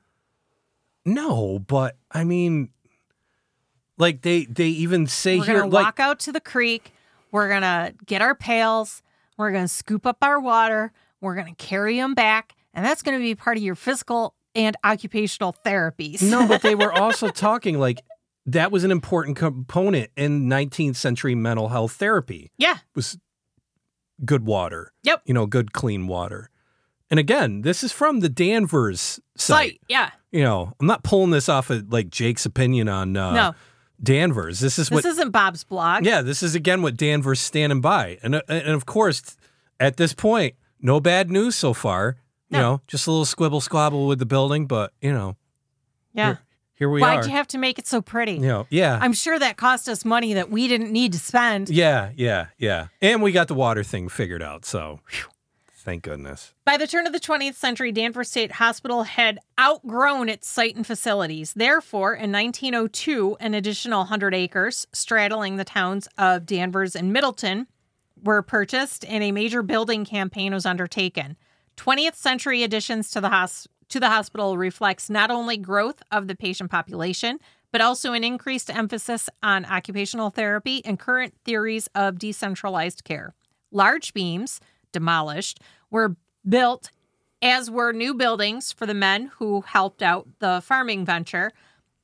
No, 1.04 1.60
but 1.60 1.96
I 2.10 2.24
mean, 2.24 2.70
like 3.96 4.22
they 4.22 4.44
they 4.46 4.66
even 4.66 5.06
say 5.06 5.38
We're 5.38 5.44
here, 5.44 5.58
gonna 5.60 5.70
like 5.70 5.84
walk 5.84 6.00
out 6.00 6.18
to 6.20 6.32
the 6.32 6.40
creek. 6.40 6.92
We're 7.30 7.48
gonna 7.48 7.92
get 8.04 8.22
our 8.22 8.34
pails. 8.34 9.02
We're 9.36 9.52
gonna 9.52 9.68
scoop 9.68 10.04
up 10.04 10.18
our 10.22 10.40
water. 10.40 10.92
We're 11.20 11.36
gonna 11.36 11.54
carry 11.54 11.96
them 11.96 12.14
back, 12.14 12.55
and 12.76 12.84
that's 12.84 13.02
gonna 13.02 13.18
be 13.18 13.34
part 13.34 13.56
of 13.56 13.64
your 13.64 13.74
physical 13.74 14.36
and 14.54 14.76
occupational 14.84 15.56
therapies. 15.66 16.22
no, 16.22 16.46
but 16.46 16.62
they 16.62 16.76
were 16.76 16.92
also 17.00 17.28
talking 17.28 17.78
like 17.80 18.00
that 18.46 18.70
was 18.70 18.84
an 18.84 18.92
important 18.92 19.36
component 19.36 20.10
in 20.16 20.48
19th 20.48 20.94
century 20.94 21.34
mental 21.34 21.68
health 21.68 21.92
therapy 21.92 22.52
yeah. 22.56 22.78
was 22.94 23.18
good 24.24 24.46
water. 24.46 24.92
Yep. 25.02 25.22
You 25.26 25.34
know, 25.34 25.46
good 25.46 25.72
clean 25.72 26.06
water. 26.06 26.50
And 27.10 27.20
again, 27.20 27.62
this 27.62 27.82
is 27.82 27.92
from 27.92 28.20
the 28.20 28.28
Danvers 28.28 29.20
site. 29.36 29.70
Site. 29.70 29.80
Yeah. 29.88 30.10
You 30.32 30.42
know, 30.42 30.72
I'm 30.80 30.86
not 30.86 31.04
pulling 31.04 31.30
this 31.30 31.48
off 31.48 31.70
of 31.70 31.92
like 31.92 32.10
Jake's 32.10 32.46
opinion 32.46 32.88
on 32.88 33.16
uh, 33.16 33.32
no, 33.32 33.54
Danvers. 34.02 34.60
This 34.60 34.78
is 34.78 34.88
this 34.88 34.94
what 34.94 35.04
isn't 35.04 35.30
Bob's 35.30 35.64
blog. 35.64 36.04
Yeah, 36.04 36.22
this 36.22 36.42
is 36.42 36.54
again 36.54 36.82
what 36.82 36.96
Danvers 36.96 37.40
standing 37.40 37.80
by, 37.80 38.18
and 38.22 38.34
uh, 38.34 38.42
and 38.48 38.68
of 38.68 38.86
course, 38.86 39.36
at 39.80 39.96
this 39.96 40.12
point, 40.12 40.54
no 40.80 41.00
bad 41.00 41.30
news 41.30 41.54
so 41.54 41.72
far. 41.72 42.16
You 42.50 42.58
know, 42.58 42.80
just 42.86 43.06
a 43.06 43.10
little 43.10 43.24
squibble 43.24 43.60
squabble 43.60 44.06
with 44.06 44.18
the 44.20 44.26
building, 44.26 44.66
but 44.66 44.92
you 45.00 45.12
know, 45.12 45.36
Yeah. 46.14 46.36
here, 46.74 46.88
we 46.88 47.00
Why'd 47.00 47.20
are. 47.20 47.24
you 47.28 47.32
have 47.32 47.48
to 47.48 47.58
make 47.58 47.78
it 47.78 47.86
so 47.86 48.00
pretty? 48.00 48.34
you 48.34 48.40
know, 48.40 48.66
yeah, 48.70 48.98
I'm 49.02 49.12
sure 49.12 49.38
that 49.38 49.56
cost 49.56 49.88
us 49.88 50.04
money 50.04 50.32
that 50.34 50.50
we 50.50 50.68
didn't 50.68 50.92
need 50.92 51.12
to 51.12 51.18
spend. 51.18 51.68
yeah, 51.70 52.10
yeah, 52.16 52.46
yeah, 52.58 52.86
and 53.02 53.20
we 53.22 53.32
got 53.32 53.48
the 53.48 53.54
water 53.54 53.82
thing 53.82 54.08
figured 54.08 54.42
out. 54.42 54.64
So, 54.64 55.00
whew, 55.10 55.24
thank 55.74 56.04
goodness. 56.04 56.54
By 56.64 56.76
the 56.76 56.86
turn 56.86 57.06
of 57.06 57.12
the 57.12 57.18
20th 57.20 57.54
century, 57.56 57.90
Danvers 57.90 58.30
State 58.30 58.52
Hospital 58.52 59.02
had 59.02 59.40
outgrown 59.60 60.28
its 60.28 60.46
site 60.48 60.76
and 60.76 60.86
facilities. 60.86 61.52
Therefore, 61.54 62.14
in 62.14 62.30
1902, 62.30 63.36
an 63.40 63.54
additional 63.54 64.00
100 64.00 64.34
acres 64.34 64.86
straddling 64.92 65.56
the 65.56 65.64
towns 65.64 66.08
of 66.16 66.46
Danvers 66.46 66.94
and 66.94 67.12
Middleton 67.12 67.66
were 68.22 68.40
purchased, 68.42 69.04
and 69.04 69.22
a 69.24 69.32
major 69.32 69.62
building 69.62 70.04
campaign 70.04 70.54
was 70.54 70.64
undertaken. 70.64 71.36
20th 71.76 72.14
century 72.14 72.62
additions 72.62 73.10
to 73.10 73.20
the 73.20 73.68
to 73.88 74.00
the 74.00 74.08
hospital 74.08 74.58
reflects 74.58 75.08
not 75.08 75.30
only 75.30 75.56
growth 75.56 76.02
of 76.10 76.26
the 76.26 76.34
patient 76.34 76.70
population, 76.70 77.38
but 77.70 77.80
also 77.80 78.12
an 78.12 78.24
increased 78.24 78.70
emphasis 78.70 79.28
on 79.42 79.64
occupational 79.66 80.30
therapy 80.30 80.84
and 80.84 80.98
current 80.98 81.34
theories 81.44 81.88
of 81.94 82.18
decentralized 82.18 83.04
care. 83.04 83.34
Large 83.70 84.14
beams, 84.14 84.60
demolished, 84.92 85.60
were 85.90 86.16
built, 86.48 86.90
as 87.42 87.70
were 87.70 87.92
new 87.92 88.14
buildings 88.14 88.72
for 88.72 88.86
the 88.86 88.94
men 88.94 89.30
who 89.36 89.60
helped 89.60 90.02
out 90.02 90.26
the 90.38 90.60
farming 90.64 91.04
venture. 91.04 91.52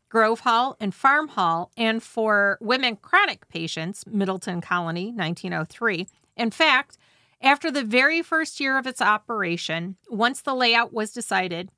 Grove 0.08 0.40
Hall 0.40 0.76
and 0.78 0.94
Farm 0.94 1.28
Hall, 1.28 1.70
and 1.74 2.02
for 2.02 2.58
women 2.60 2.96
chronic 2.96 3.48
patients, 3.48 4.04
Middleton 4.06 4.60
Colony, 4.60 5.06
1903. 5.06 6.06
In 6.36 6.50
fact, 6.50 6.98
after 7.42 7.70
the 7.70 7.84
very 7.84 8.22
first 8.22 8.60
year 8.60 8.78
of 8.78 8.86
its 8.86 9.02
operation, 9.02 9.96
once 10.08 10.40
the 10.40 10.54
layout 10.54 10.92
was 10.92 11.12
decided, 11.12 11.70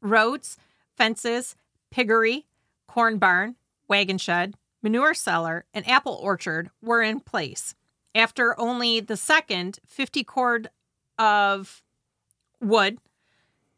roads, 0.00 0.56
fences, 0.96 1.54
piggery, 1.90 2.46
corn 2.86 3.18
barn, 3.18 3.56
wagon 3.88 4.18
shed, 4.18 4.54
manure 4.82 5.14
cellar, 5.14 5.66
and 5.74 5.88
apple 5.88 6.18
orchard 6.22 6.70
were 6.82 7.02
in 7.02 7.20
place. 7.20 7.74
After 8.14 8.58
only 8.58 9.00
the 9.00 9.16
second 9.16 9.78
50 9.86 10.24
cord 10.24 10.70
of 11.18 11.82
wood 12.60 12.98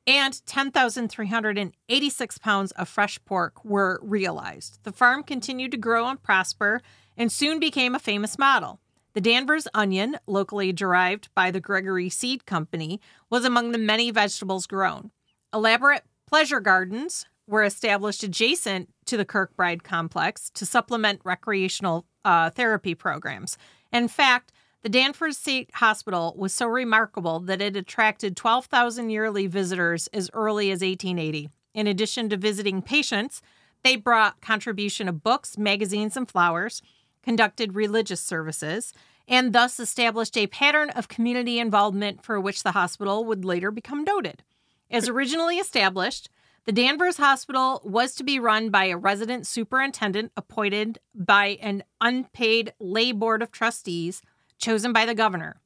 and 0.07 0.44
10,386 0.46 2.38
pounds 2.38 2.72
of 2.72 2.88
fresh 2.88 3.24
pork 3.24 3.64
were 3.64 4.00
realized. 4.03 4.78
The 4.82 4.92
farm 4.92 5.22
continued 5.22 5.70
to 5.72 5.76
grow 5.76 6.09
and 6.09 6.22
prosper 6.22 6.80
and 7.16 7.30
soon 7.30 7.61
became 7.61 7.94
a 7.94 8.00
famous 8.00 8.38
model. 8.38 8.80
The 9.15 9.21
Danvers 9.21 9.69
onion, 9.75 10.17
locally 10.27 10.73
derived 10.73 11.29
by 11.35 11.51
the 11.51 11.61
Gregory 11.61 12.09
Seed 12.09 12.47
Company, 12.47 13.01
was 13.29 13.45
among 13.45 13.73
the 13.73 13.79
many 13.79 14.11
vegetables 14.11 14.67
grown. 14.67 15.11
Elaborate 15.53 16.05
pleasure 16.27 16.61
gardens 16.61 17.27
were 17.47 17.63
established 17.63 18.23
adjacent 18.23 18.89
to 19.05 19.19
the 19.19 19.27
Kirkbride 19.27 19.83
complex 19.83 20.49
to 20.51 20.65
supplement 20.65 21.21
recreational 21.25 22.07
uh, 22.25 22.49
therapy 22.51 22.95
programs. 22.95 23.59
In 23.93 24.09
fact, 24.09 24.51
the 24.81 24.89
Danvers 24.89 25.37
State 25.37 25.71
Hospital 25.75 26.35
was 26.37 26.55
so 26.55 26.67
remarkable 26.67 27.39
that 27.41 27.61
it 27.61 27.77
attracted 27.77 28.35
12,000 28.35 29.11
yearly 29.11 29.47
visitors 29.47 30.07
as 30.09 30.31
early 30.33 30.71
as 30.71 30.81
1880. 30.81 31.51
In 31.75 31.87
addition 31.87 32.31
to 32.31 32.37
visiting 32.39 32.81
patients, 32.81 33.43
they 33.85 33.97
brought 33.97 34.41
contribution 34.41 35.09
of 35.09 35.23
books, 35.23 35.59
magazines, 35.59 36.17
and 36.17 36.29
flowers, 36.29 36.81
conducted 37.23 37.75
religious 37.75 38.20
services, 38.20 38.93
and 39.29 39.53
thus 39.53 39.79
established 39.79 40.37
a 40.37 40.47
pattern 40.49 40.91
of 40.91 41.09
community 41.09 41.59
involvement 41.59 42.25
for 42.25 42.41
which 42.41 42.62
the 42.62 42.73
hospital 42.73 43.25
would 43.25 43.45
later 43.45 43.70
become 43.70 44.05
noted. 44.05 44.43
As 44.91 45.09
originally 45.09 45.57
established, 45.57 46.29
the 46.64 46.73
Danvers 46.73 47.16
Hospital 47.16 47.81
was 47.85 48.14
to 48.14 48.25
be 48.25 48.39
run 48.39 48.70
by 48.70 48.85
a 48.85 48.97
resident 48.97 49.47
superintendent 49.47 50.31
appointed 50.37 50.99
by 51.14 51.59
an 51.61 51.83
unpaid 52.01 52.73
lay 52.79 53.11
board 53.11 53.43
of 53.43 53.51
trustees 53.51 54.23
chosen 54.59 54.93
by 54.93 55.05
the 55.05 55.14
governor. 55.14 55.61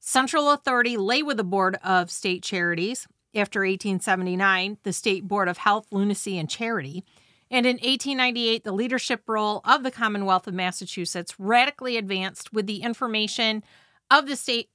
Central 0.00 0.50
authority 0.50 0.96
lay 0.96 1.22
with 1.22 1.36
the 1.36 1.44
Board 1.44 1.76
of 1.84 2.10
State 2.10 2.42
Charities. 2.42 3.06
After 3.32 3.60
1879, 3.60 4.78
the 4.82 4.92
State 4.92 5.28
Board 5.28 5.46
of 5.46 5.58
Health, 5.58 5.86
Lunacy, 5.92 6.36
and 6.36 6.50
Charity. 6.50 7.04
And 7.50 7.66
in 7.66 7.76
1898, 7.76 8.62
the 8.62 8.72
leadership 8.72 9.22
role 9.26 9.60
of 9.64 9.82
the 9.82 9.90
Commonwealth 9.90 10.46
of 10.46 10.54
Massachusetts 10.54 11.34
radically 11.38 11.96
advanced 11.96 12.52
with 12.52 12.66
the 12.66 12.82
information 12.82 13.64
of 14.10 14.28
the 14.28 14.36
State 14.36 14.70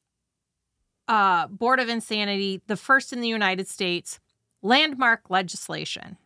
uh, 1.08 1.48
Board 1.48 1.80
of 1.80 1.88
Insanity, 1.88 2.62
the 2.68 2.76
first 2.76 3.14
in 3.14 3.22
the 3.22 3.28
United 3.28 3.68
States, 3.68 4.20
landmark 4.62 5.30
legislation. 5.30 6.18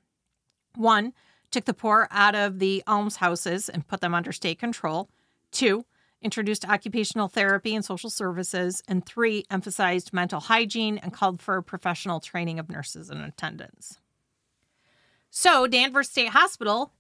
One, 0.75 1.13
took 1.51 1.65
the 1.65 1.73
poor 1.73 2.07
out 2.11 2.35
of 2.35 2.59
the 2.59 2.83
almshouses 2.87 3.69
and 3.69 3.87
put 3.87 4.01
them 4.01 4.13
under 4.13 4.31
state 4.31 4.59
control. 4.59 5.09
Two, 5.51 5.85
introduced 6.21 6.67
occupational 6.67 7.27
therapy 7.27 7.75
and 7.75 7.83
social 7.83 8.09
services. 8.09 8.83
And 8.87 9.05
three, 9.05 9.45
emphasized 9.49 10.13
mental 10.13 10.39
hygiene 10.39 10.97
and 10.97 11.13
called 11.13 11.41
for 11.41 11.61
professional 11.61 12.19
training 12.19 12.59
of 12.59 12.69
nurses 12.69 13.09
and 13.09 13.21
attendants. 13.21 13.99
So, 15.29 15.67
Danvers 15.67 16.09
State 16.09 16.29
Hospital 16.29 16.91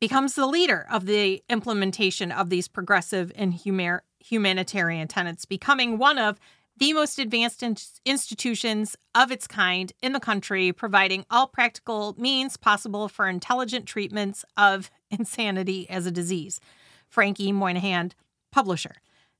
becomes 0.00 0.34
the 0.34 0.46
leader 0.46 0.86
of 0.90 1.06
the 1.06 1.42
implementation 1.48 2.30
of 2.30 2.50
these 2.50 2.68
progressive 2.68 3.32
and 3.34 3.54
humanitarian 3.54 5.08
tenets, 5.08 5.44
becoming 5.44 5.96
one 5.96 6.18
of 6.18 6.38
the 6.76 6.92
most 6.92 7.18
advanced 7.18 7.62
in- 7.62 7.76
institutions 8.04 8.96
of 9.14 9.30
its 9.30 9.46
kind 9.46 9.92
in 10.02 10.12
the 10.12 10.20
country, 10.20 10.72
providing 10.72 11.24
all 11.30 11.46
practical 11.46 12.14
means 12.18 12.56
possible 12.56 13.08
for 13.08 13.28
intelligent 13.28 13.86
treatments 13.86 14.44
of 14.56 14.90
insanity 15.10 15.88
as 15.88 16.04
a 16.04 16.10
disease. 16.10 16.60
Frankie 17.08 17.52
Moynihan, 17.52 18.12
publisher, 18.50 18.96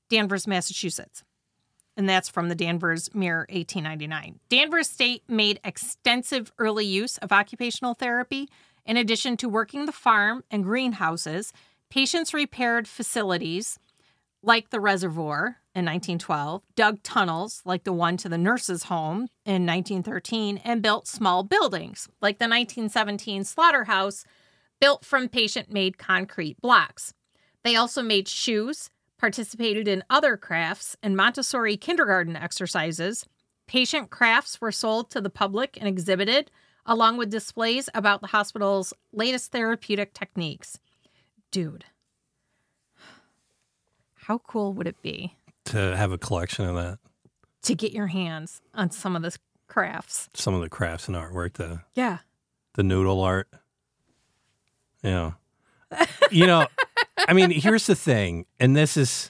Danvers, 0.09 0.47
Massachusetts. 0.47 1.23
And 1.97 2.09
that's 2.09 2.29
from 2.29 2.49
the 2.49 2.55
Danvers 2.55 3.13
Mirror 3.13 3.47
1899. 3.49 4.39
Danvers 4.49 4.89
State 4.89 5.23
made 5.27 5.59
extensive 5.63 6.51
early 6.57 6.85
use 6.85 7.17
of 7.19 7.31
occupational 7.31 7.93
therapy. 7.93 8.49
In 8.85 8.97
addition 8.97 9.37
to 9.37 9.49
working 9.49 9.85
the 9.85 9.91
farm 9.91 10.43
and 10.51 10.63
greenhouses, 10.63 11.53
patients 11.89 12.33
repaired 12.33 12.87
facilities 12.87 13.79
like 14.43 14.69
the 14.69 14.79
reservoir 14.79 15.57
in 15.73 15.85
1912, 15.85 16.61
dug 16.75 17.01
tunnels 17.01 17.61
like 17.65 17.83
the 17.83 17.91
one 17.91 18.15
to 18.15 18.29
the 18.29 18.37
nurses' 18.37 18.83
home 18.83 19.27
in 19.43 19.65
1913, 19.65 20.57
and 20.63 20.81
built 20.81 21.07
small 21.07 21.43
buildings 21.43 22.07
like 22.21 22.37
the 22.37 22.45
1917 22.45 23.43
slaughterhouse 23.43 24.23
built 24.79 25.03
from 25.03 25.27
patient 25.27 25.71
made 25.71 25.97
concrete 25.97 26.61
blocks. 26.61 27.13
They 27.63 27.75
also 27.75 28.03
made 28.03 28.27
shoes, 28.27 28.89
participated 29.17 29.87
in 29.87 30.03
other 30.09 30.37
crafts 30.37 30.95
and 31.01 31.15
Montessori 31.15 31.77
kindergarten 31.77 32.35
exercises. 32.35 33.25
Patient 33.67 34.09
crafts 34.09 34.61
were 34.61 34.71
sold 34.71 35.09
to 35.11 35.21
the 35.21 35.29
public 35.29 35.77
and 35.79 35.87
exhibited, 35.87 36.51
along 36.85 37.17
with 37.17 37.31
displays 37.31 37.89
about 37.95 38.21
the 38.21 38.27
hospital's 38.27 38.93
latest 39.11 39.51
therapeutic 39.51 40.13
techniques. 40.13 40.79
Dude, 41.51 41.85
how 44.13 44.39
cool 44.39 44.73
would 44.73 44.87
it 44.87 45.01
be 45.01 45.35
to 45.65 45.95
have 45.95 46.11
a 46.11 46.17
collection 46.17 46.65
of 46.65 46.75
that? 46.75 46.99
To 47.63 47.75
get 47.75 47.93
your 47.93 48.07
hands 48.07 48.61
on 48.73 48.91
some 48.91 49.15
of 49.15 49.21
the 49.21 49.35
crafts, 49.67 50.29
some 50.33 50.53
of 50.53 50.61
the 50.61 50.69
crafts 50.69 51.07
and 51.07 51.17
artwork, 51.17 51.53
the 51.53 51.81
yeah, 51.95 52.19
the 52.75 52.83
noodle 52.83 53.21
art. 53.21 53.47
Yeah, 55.01 55.33
you 56.31 56.45
know, 56.45 56.67
I 57.17 57.33
mean, 57.33 57.51
here's 57.51 57.87
the 57.87 57.95
thing, 57.95 58.45
and 58.59 58.75
this 58.75 58.97
is 58.97 59.29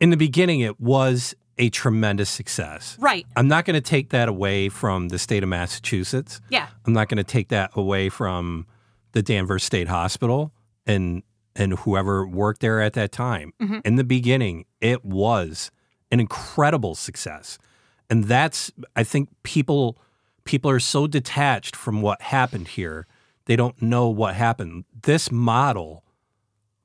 in 0.00 0.10
the 0.10 0.16
beginning, 0.16 0.60
it 0.60 0.80
was 0.80 1.34
a 1.58 1.70
tremendous 1.70 2.28
success. 2.28 2.96
Right. 3.00 3.26
I'm 3.34 3.48
not 3.48 3.64
going 3.64 3.74
to 3.74 3.80
take 3.80 4.10
that 4.10 4.28
away 4.28 4.68
from 4.68 5.08
the 5.08 5.18
state 5.18 5.42
of 5.42 5.48
Massachusetts. 5.48 6.40
Yeah. 6.50 6.68
I'm 6.86 6.92
not 6.92 7.08
going 7.08 7.16
to 7.16 7.24
take 7.24 7.48
that 7.48 7.70
away 7.74 8.08
from 8.08 8.66
the 9.12 9.22
Danvers 9.22 9.64
State 9.64 9.88
Hospital 9.88 10.52
and 10.86 11.22
and 11.58 11.72
whoever 11.72 12.26
worked 12.26 12.60
there 12.60 12.82
at 12.82 12.92
that 12.92 13.12
time. 13.12 13.54
Mm-hmm. 13.62 13.78
In 13.84 13.96
the 13.96 14.04
beginning, 14.04 14.66
it 14.82 15.02
was 15.06 15.70
an 16.10 16.20
incredible 16.20 16.94
success. 16.94 17.58
And 18.10 18.24
that's 18.24 18.70
I 18.94 19.02
think 19.02 19.30
people 19.42 19.98
people 20.44 20.70
are 20.70 20.80
so 20.80 21.06
detached 21.06 21.74
from 21.74 22.02
what 22.02 22.20
happened 22.20 22.68
here. 22.68 23.06
They 23.46 23.56
don't 23.56 23.80
know 23.80 24.08
what 24.08 24.34
happened. 24.34 24.84
This 25.02 25.32
model 25.32 26.04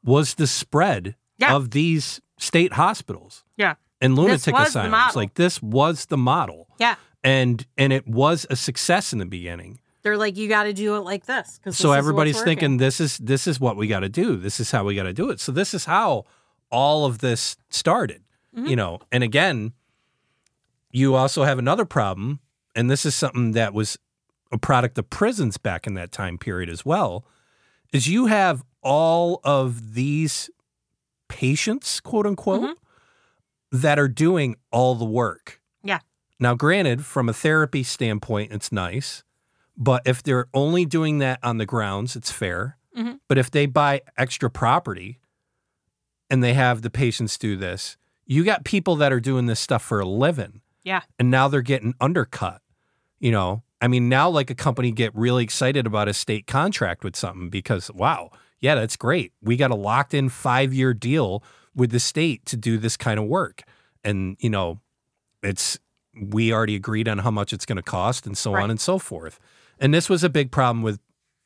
was 0.03 0.35
the 0.35 0.47
spread 0.47 1.15
yeah. 1.37 1.55
of 1.55 1.71
these 1.71 2.21
state 2.37 2.73
hospitals. 2.73 3.43
Yeah. 3.57 3.75
And 3.99 4.15
lunatic 4.15 4.55
asylums. 4.55 5.15
Like 5.15 5.35
this 5.35 5.61
was 5.61 6.05
the 6.05 6.17
model. 6.17 6.67
Yeah. 6.79 6.95
And 7.23 7.65
and 7.77 7.93
it 7.93 8.07
was 8.07 8.47
a 8.49 8.55
success 8.55 9.13
in 9.13 9.19
the 9.19 9.25
beginning. 9.25 9.79
They're 10.01 10.17
like, 10.17 10.35
you 10.35 10.49
got 10.49 10.63
to 10.63 10.73
do 10.73 10.95
it 10.95 11.01
like 11.01 11.27
this. 11.27 11.59
So 11.69 11.91
everybody's 11.91 12.41
thinking 12.41 12.77
this 12.77 12.99
is 12.99 13.19
this 13.19 13.45
is 13.45 13.59
what 13.59 13.77
we 13.77 13.87
got 13.87 13.99
to 13.99 14.09
do. 14.09 14.37
This 14.37 14.59
is 14.59 14.71
how 14.71 14.83
we 14.83 14.95
got 14.95 15.03
to 15.03 15.13
do 15.13 15.29
it. 15.29 15.39
So 15.39 15.51
this 15.51 15.75
is 15.75 15.85
how 15.85 16.25
all 16.71 17.05
of 17.05 17.19
this 17.19 17.55
started. 17.69 18.23
Mm-hmm. 18.55 18.67
You 18.67 18.75
know, 18.75 18.99
and 19.11 19.23
again, 19.23 19.73
you 20.89 21.15
also 21.15 21.43
have 21.43 21.59
another 21.59 21.85
problem, 21.85 22.39
and 22.75 22.89
this 22.89 23.05
is 23.05 23.15
something 23.15 23.51
that 23.51 23.73
was 23.73 23.97
a 24.51 24.57
product 24.57 24.97
of 24.97 25.09
prisons 25.09 25.57
back 25.57 25.87
in 25.87 25.93
that 25.93 26.11
time 26.11 26.37
period 26.37 26.69
as 26.69 26.83
well, 26.83 27.23
is 27.93 28.09
you 28.09 28.25
have 28.25 28.65
all 28.81 29.39
of 29.43 29.93
these 29.93 30.49
patients, 31.27 31.99
quote 31.99 32.25
unquote, 32.25 32.61
mm-hmm. 32.61 33.77
that 33.79 33.97
are 33.97 34.07
doing 34.07 34.55
all 34.71 34.95
the 34.95 35.05
work. 35.05 35.61
Yeah. 35.83 35.99
Now, 36.39 36.55
granted, 36.55 37.05
from 37.05 37.29
a 37.29 37.33
therapy 37.33 37.83
standpoint, 37.83 38.51
it's 38.51 38.71
nice. 38.71 39.23
But 39.77 40.03
if 40.05 40.21
they're 40.21 40.47
only 40.53 40.85
doing 40.85 41.19
that 41.19 41.39
on 41.41 41.57
the 41.57 41.65
grounds, 41.65 42.15
it's 42.15 42.31
fair. 42.31 42.77
Mm-hmm. 42.95 43.15
But 43.27 43.37
if 43.37 43.49
they 43.49 43.65
buy 43.65 44.01
extra 44.17 44.49
property 44.49 45.19
and 46.29 46.43
they 46.43 46.53
have 46.53 46.81
the 46.81 46.89
patients 46.89 47.37
do 47.37 47.55
this, 47.55 47.97
you 48.25 48.43
got 48.43 48.63
people 48.63 48.95
that 48.97 49.11
are 49.11 49.19
doing 49.19 49.45
this 49.45 49.59
stuff 49.59 49.81
for 49.81 49.99
a 49.99 50.05
living. 50.05 50.61
Yeah. 50.83 51.01
And 51.17 51.31
now 51.31 51.47
they're 51.47 51.61
getting 51.61 51.93
undercut. 51.99 52.61
You 53.19 53.31
know, 53.31 53.63
I 53.81 53.87
mean, 53.87 54.09
now 54.09 54.29
like 54.29 54.49
a 54.49 54.55
company 54.55 54.91
get 54.91 55.15
really 55.15 55.43
excited 55.43 55.87
about 55.87 56.07
a 56.07 56.13
state 56.13 56.47
contract 56.47 57.03
with 57.03 57.15
something 57.15 57.49
because 57.49 57.91
wow, 57.91 58.31
yeah, 58.61 58.75
that's 58.75 58.95
great. 58.95 59.33
We 59.41 59.57
got 59.57 59.71
a 59.71 59.75
locked 59.75 60.13
in 60.13 60.29
five 60.29 60.73
year 60.73 60.93
deal 60.93 61.43
with 61.75 61.91
the 61.91 61.99
state 61.99 62.45
to 62.45 62.55
do 62.55 62.77
this 62.77 62.95
kind 62.95 63.19
of 63.19 63.25
work. 63.25 63.63
And, 64.03 64.37
you 64.39 64.49
know, 64.49 64.79
it's, 65.43 65.79
we 66.15 66.53
already 66.53 66.75
agreed 66.75 67.07
on 67.07 67.19
how 67.19 67.31
much 67.31 67.53
it's 67.53 67.65
going 67.65 67.77
to 67.77 67.83
cost 67.83 68.25
and 68.27 68.37
so 68.37 68.53
right. 68.53 68.63
on 68.63 68.69
and 68.69 68.79
so 68.79 68.99
forth. 68.99 69.39
And 69.79 69.93
this 69.93 70.09
was 70.09 70.23
a 70.23 70.29
big 70.29 70.51
problem 70.51 70.83
with 70.83 70.99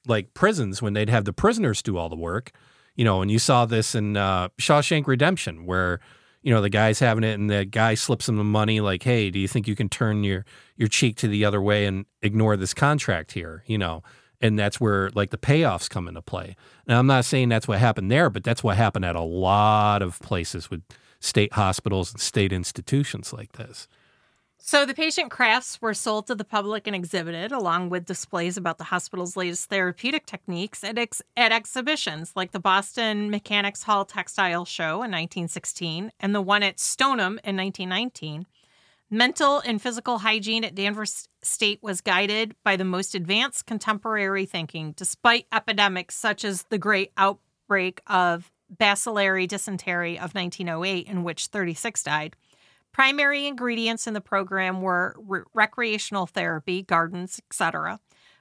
like 0.07 0.34
prisons 0.34 0.82
when 0.82 0.93
they'd 0.93 1.09
have 1.09 1.26
the 1.26 1.34
prisoners 1.34 1.82
do 1.82 1.97
all 1.97 2.09
the 2.09 2.16
work, 2.16 2.51
you 2.95 3.05
know, 3.05 3.22
and 3.22 3.32
you 3.32 3.39
saw 3.39 3.66
this 3.66 3.95
in 3.95 4.18
uh, 4.18 4.49
Shawshank 4.59 5.07
Redemption 5.07 5.66
where, 5.66 5.99
you 6.41 6.53
know, 6.53 6.61
the 6.61 6.70
guy's 6.70 6.99
having 6.99 7.24
it 7.24 7.39
and 7.39 7.49
the 7.49 7.66
guy 7.66 7.95
slips 7.95 8.28
him 8.28 8.36
the 8.36 8.43
money 8.43 8.82
like, 8.82 9.03
hey, 9.03 9.30
do 9.30 9.39
you 9.39 9.47
think 9.47 9.68
you 9.68 9.76
can 9.76 9.89
turn 9.89 10.24
your, 10.24 10.45
your 10.76 10.88
cheek 10.88 11.16
to 11.18 11.28
the 11.28 11.45
other 11.45 11.61
way 11.61 11.86
and 11.86 12.05
ignore 12.22 12.57
this 12.57 12.74
contract 12.74 13.32
here, 13.32 13.63
you 13.68 13.78
know? 13.78 14.03
And 14.41 14.57
that's 14.59 14.79
where 14.79 15.09
like 15.15 15.29
the 15.29 15.38
payoffs 15.38 15.89
come 15.89 16.07
into 16.07 16.21
play. 16.21 16.55
Now, 16.88 16.99
I'm 16.99 17.07
not 17.07 17.25
saying 17.25 17.49
that's 17.49 17.67
what 17.67 17.79
happened 17.79 18.11
there, 18.11 18.29
but 18.29 18.43
that's 18.43 18.63
what 18.63 18.77
happened 18.77 19.05
at 19.05 19.15
a 19.15 19.21
lot 19.21 20.01
of 20.01 20.19
places 20.19 20.69
with 20.69 20.81
state 21.19 21.53
hospitals 21.53 22.11
and 22.11 22.21
state 22.21 22.53
institutions 22.53 23.33
like 23.33 23.53
this. 23.53 23.88
So 24.67 24.83
the 24.83 24.95
patient 24.95 25.29
crafts 25.29 25.79
were 25.79 25.93
sold 25.93 26.25
to 26.25 26.33
the 26.33 26.43
public 26.43 26.88
and 26.88 26.95
exhibited, 26.95 27.51
along 27.51 27.89
with 27.89 28.05
displays 28.05 28.57
about 28.57 28.79
the 28.79 28.86
hospital's 28.86 29.38
latest 29.38 29.69
therapeutic 29.69 30.25
techniques 30.25 30.83
at, 30.83 30.97
ex- 30.97 31.21
at 31.38 31.51
exhibitions 31.51 32.31
like 32.36 32.51
the 32.51 32.59
Boston 32.59 33.29
Mechanics 33.29 33.83
Hall 33.83 34.05
Textile 34.05 34.65
Show 34.65 35.03
in 35.03 35.11
1916 35.11 36.11
and 36.19 36.33
the 36.33 36.41
one 36.41 36.63
at 36.63 36.79
Stoneham 36.79 37.39
in 37.43 37.55
1919. 37.55 38.47
Mental 39.11 39.59
and 39.59 39.79
physical 39.79 40.19
hygiene 40.19 40.63
at 40.63 40.73
Danvers 40.73 41.27
State 41.43 41.79
was 41.83 42.01
guided 42.01 42.55
by 42.63 42.75
the 42.75 42.83
most 42.83 43.13
advanced 43.13 43.67
contemporary 43.67 44.45
thinking, 44.45 44.93
despite 44.93 45.45
epidemics 45.53 46.15
such 46.15 46.43
as 46.43 46.63
the 46.63 46.79
great 46.79 47.11
outbreak 47.15 48.01
of 48.07 48.51
bacillary 48.69 49.45
dysentery 49.45 50.17
of 50.17 50.33
1908, 50.33 51.07
in 51.07 51.23
which 51.23 51.47
36 51.47 52.01
died. 52.01 52.35
Primary 52.91 53.45
ingredients 53.45 54.07
in 54.07 54.13
the 54.13 54.21
program 54.21 54.81
were 54.81 55.15
re- 55.19 55.41
recreational 55.53 56.25
therapy, 56.25 56.81
gardens, 56.81 57.39
etc., 57.51 57.99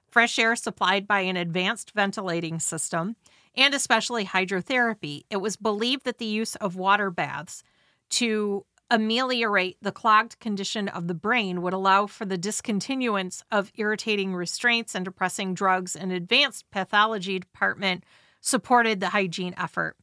fresh 0.08 0.38
air 0.38 0.56
supplied 0.56 1.06
by 1.06 1.20
an 1.20 1.36
advanced 1.36 1.90
ventilating 1.90 2.58
system, 2.58 3.16
and 3.54 3.74
especially 3.74 4.24
hydrotherapy. 4.24 5.24
It 5.28 5.38
was 5.38 5.56
believed 5.56 6.04
that 6.04 6.18
the 6.18 6.24
use 6.24 6.54
of 6.56 6.76
water 6.76 7.10
baths 7.10 7.62
to 8.10 8.64
ameliorate 8.90 9.78
the 9.80 9.92
clogged 9.92 10.38
condition 10.40 10.88
of 10.88 11.08
the 11.08 11.14
brain 11.14 11.62
would 11.62 11.72
allow 11.72 12.06
for 12.06 12.24
the 12.24 12.38
discontinuance 12.38 13.42
of 13.50 13.72
irritating 13.76 14.34
restraints 14.34 14.94
and 14.94 15.04
depressing 15.04 15.54
drugs 15.54 15.96
and 15.96 16.12
advanced 16.12 16.70
pathology 16.70 17.38
department 17.38 18.04
supported 18.40 19.00
the 19.00 19.08
hygiene 19.08 19.54
effort. 19.56 19.96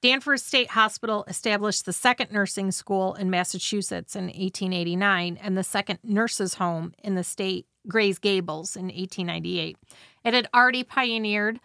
Danvers 0.00 0.44
State 0.44 0.70
Hospital 0.70 1.24
established 1.26 1.84
the 1.84 1.92
second 1.92 2.30
nursing 2.30 2.70
school 2.70 3.14
in 3.14 3.30
Massachusetts 3.30 4.14
in 4.14 4.26
1889 4.26 5.38
and 5.42 5.58
the 5.58 5.64
second 5.64 5.98
nurses' 6.04 6.54
home 6.54 6.94
in 7.02 7.16
the 7.16 7.24
state, 7.24 7.66
Grays 7.88 8.18
Gables, 8.18 8.76
in 8.76 8.84
1898. 8.84 9.76
It 10.24 10.34
had 10.34 10.48
already 10.54 10.84
pioneered 10.84 11.58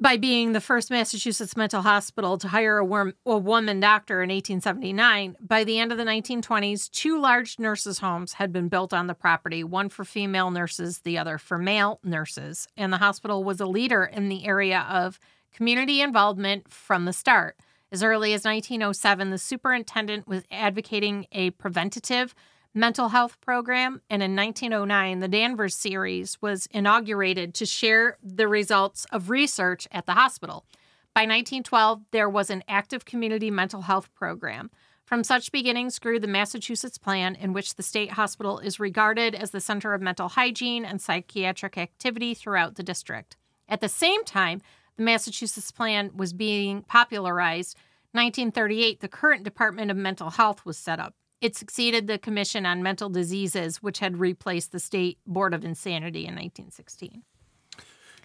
by 0.00 0.16
being 0.16 0.52
the 0.52 0.60
first 0.60 0.90
Massachusetts 0.90 1.56
mental 1.56 1.82
hospital 1.82 2.38
to 2.38 2.48
hire 2.48 2.78
a, 2.78 2.84
worm, 2.84 3.12
a, 3.26 3.36
woman 3.36 3.80
doctor 3.80 4.22
in 4.22 4.30
1879, 4.30 5.36
by 5.40 5.62
the 5.62 5.78
end 5.78 5.92
of 5.92 5.98
the 5.98 6.04
1920s, 6.04 6.90
two 6.90 7.20
large 7.20 7.58
nurses' 7.58 7.98
homes 7.98 8.34
had 8.34 8.52
been 8.52 8.68
built 8.68 8.94
on 8.94 9.06
the 9.06 9.14
property, 9.14 9.62
one 9.62 9.90
for 9.90 10.04
female 10.04 10.50
nurses, 10.50 11.00
the 11.00 11.18
other 11.18 11.36
for 11.36 11.58
male 11.58 12.00
nurses. 12.02 12.66
And 12.76 12.92
the 12.92 12.98
hospital 12.98 13.44
was 13.44 13.60
a 13.60 13.66
leader 13.66 14.04
in 14.04 14.30
the 14.30 14.46
area 14.46 14.86
of 14.88 15.20
community 15.52 16.00
involvement 16.00 16.72
from 16.72 17.04
the 17.04 17.12
start. 17.12 17.56
As 17.92 18.02
early 18.02 18.32
as 18.32 18.44
1907, 18.44 19.30
the 19.30 19.38
superintendent 19.38 20.26
was 20.26 20.44
advocating 20.50 21.26
a 21.32 21.50
preventative 21.50 22.34
mental 22.74 23.08
health 23.08 23.40
program, 23.40 24.00
and 24.08 24.22
in 24.22 24.36
1909, 24.36 25.20
the 25.20 25.28
Danvers 25.28 25.74
series 25.74 26.40
was 26.40 26.68
inaugurated 26.70 27.54
to 27.54 27.66
share 27.66 28.16
the 28.22 28.46
results 28.46 29.06
of 29.10 29.30
research 29.30 29.88
at 29.90 30.06
the 30.06 30.12
hospital. 30.12 30.64
By 31.14 31.22
1912, 31.22 32.02
there 32.12 32.28
was 32.28 32.50
an 32.50 32.62
active 32.68 33.04
community 33.04 33.50
mental 33.50 33.82
health 33.82 34.14
program. 34.14 34.70
From 35.04 35.24
such 35.24 35.50
beginnings 35.50 35.98
grew 35.98 36.20
the 36.20 36.28
Massachusetts 36.28 36.96
Plan, 36.96 37.34
in 37.34 37.52
which 37.52 37.74
the 37.74 37.82
state 37.82 38.12
hospital 38.12 38.60
is 38.60 38.78
regarded 38.78 39.34
as 39.34 39.50
the 39.50 39.60
center 39.60 39.92
of 39.92 40.00
mental 40.00 40.28
hygiene 40.28 40.84
and 40.84 41.02
psychiatric 41.02 41.76
activity 41.76 42.32
throughout 42.32 42.76
the 42.76 42.84
district. 42.84 43.36
At 43.68 43.80
the 43.80 43.88
same 43.88 44.24
time, 44.24 44.62
the 44.96 45.02
Massachusetts 45.02 45.72
Plan 45.72 46.12
was 46.14 46.32
being 46.32 46.82
popularized. 46.82 47.76
1938, 48.12 49.00
the 49.00 49.08
current 49.08 49.42
Department 49.42 49.90
of 49.90 49.96
Mental 49.96 50.30
Health 50.30 50.64
was 50.64 50.78
set 50.78 51.00
up. 51.00 51.14
It 51.40 51.56
succeeded 51.56 52.06
the 52.06 52.18
Commission 52.18 52.66
on 52.66 52.82
Mental 52.82 53.08
Diseases, 53.08 53.82
which 53.82 53.98
had 53.98 54.18
replaced 54.18 54.72
the 54.72 54.80
State 54.80 55.18
Board 55.26 55.54
of 55.54 55.64
Insanity 55.64 56.20
in 56.20 56.34
1916. 56.34 57.22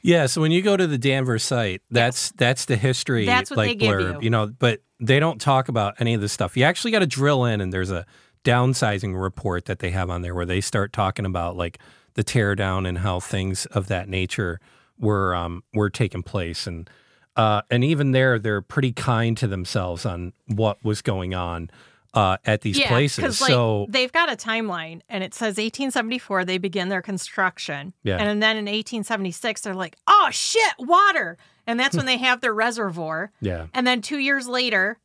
Yeah, 0.02 0.28
so 0.28 0.42
when 0.42 0.52
you 0.52 0.62
go 0.62 0.78
to 0.78 0.86
the 0.86 1.00
Danvers 1.00 1.44
site, 1.44 1.82
that's 1.90 2.28
yes. 2.28 2.34
that's 2.38 2.66
the 2.66 2.76
history 2.76 3.26
that's 3.26 3.50
what 3.50 3.58
like 3.58 3.70
they 3.70 3.76
give 3.76 3.92
blurb, 3.92 4.14
you. 4.16 4.20
you 4.26 4.30
know, 4.30 4.48
but 4.48 4.82
they 5.00 5.20
don't 5.20 5.42
talk 5.42 5.68
about 5.68 5.96
any 6.00 6.14
of 6.14 6.22
this 6.22 6.32
stuff. 6.32 6.56
You 6.56 6.64
actually 6.64 6.92
got 6.92 7.00
to 7.00 7.08
drill 7.08 7.46
in 7.46 7.60
and 7.60 7.74
there's 7.74 7.90
a 7.90 8.06
downsizing 8.44 9.20
report 9.20 9.66
that 9.66 9.80
they 9.80 9.90
have 9.90 10.10
on 10.10 10.22
there 10.22 10.36
where 10.36 10.46
they 10.46 10.62
start 10.62 10.94
talking 10.94 11.26
about 11.26 11.58
like 11.58 11.80
the 12.14 12.24
tear 12.24 12.56
down 12.56 12.86
and 12.86 13.00
how 13.00 13.20
things 13.20 13.66
of 13.68 13.88
that 13.88 14.08
nature 14.08 14.60
were 14.98 15.36
um 15.36 15.64
were 15.74 15.90
taking 15.90 16.24
place 16.24 16.68
and 16.68 16.90
uh 17.36 17.62
and 17.70 17.84
even 17.84 18.12
there 18.12 18.40
they're 18.40 18.62
pretty 18.62 18.94
kind 18.94 19.36
to 19.36 19.48
themselves 19.48 20.06
on 20.06 20.32
what 20.46 20.82
was 20.86 21.02
going 21.02 21.34
on 21.34 21.70
uh, 22.16 22.38
at 22.46 22.62
these 22.62 22.80
yeah, 22.80 22.88
places. 22.88 23.42
Like, 23.42 23.52
so 23.52 23.86
they've 23.90 24.12
got 24.12 24.32
a 24.32 24.36
timeline, 24.36 25.02
and 25.10 25.24
it 25.24 25.34
says 25.34 25.58
1874 25.58 26.46
they 26.46 26.58
begin 26.58 26.90
their 26.90 27.02
construction, 27.02 27.94
yeah. 28.04 28.18
and 28.18 28.42
then 28.42 28.58
in 28.58 28.66
1876 28.66 29.62
they're 29.62 29.76
like, 29.76 29.98
"Oh 30.08 30.30
shit, 30.32 30.74
water!" 30.80 31.38
and 31.68 31.80
that's 31.80 31.96
when 31.96 32.06
they 32.08 32.18
have 32.18 32.42
their 32.42 32.54
reservoir. 32.54 33.32
Yeah, 33.42 33.68
and 33.74 33.86
then 33.86 34.02
two 34.02 34.18
years 34.18 34.48
later, 34.48 34.98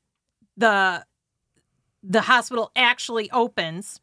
the 0.57 1.05
the 2.03 2.23
hospital 2.23 2.71
actually 2.77 3.31
opens, 3.33 4.01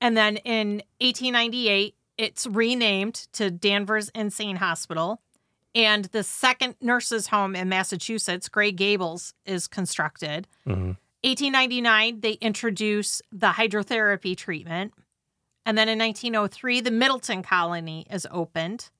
and 0.00 0.16
then 0.16 0.36
in 0.36 0.82
1898 1.00 1.96
it's 2.18 2.46
renamed 2.46 3.14
to 3.32 3.50
Danvers 3.50 4.10
Insane 4.10 4.56
Hospital. 4.56 5.20
And 5.74 6.04
the 6.06 6.22
second 6.22 6.76
nurses' 6.82 7.28
home 7.28 7.56
in 7.56 7.70
Massachusetts, 7.70 8.50
Gray 8.50 8.72
Gables, 8.72 9.32
is 9.46 9.66
constructed. 9.66 10.46
Mm-hmm. 10.68 10.92
1899, 11.24 12.20
they 12.20 12.32
introduce 12.32 13.22
the 13.30 13.48
hydrotherapy 13.48 14.36
treatment. 14.36 14.92
And 15.64 15.78
then 15.78 15.88
in 15.88 15.98
1903, 15.98 16.80
the 16.80 16.90
Middleton 16.90 17.42
colony 17.42 18.06
is 18.10 18.26
opened. 18.30 18.90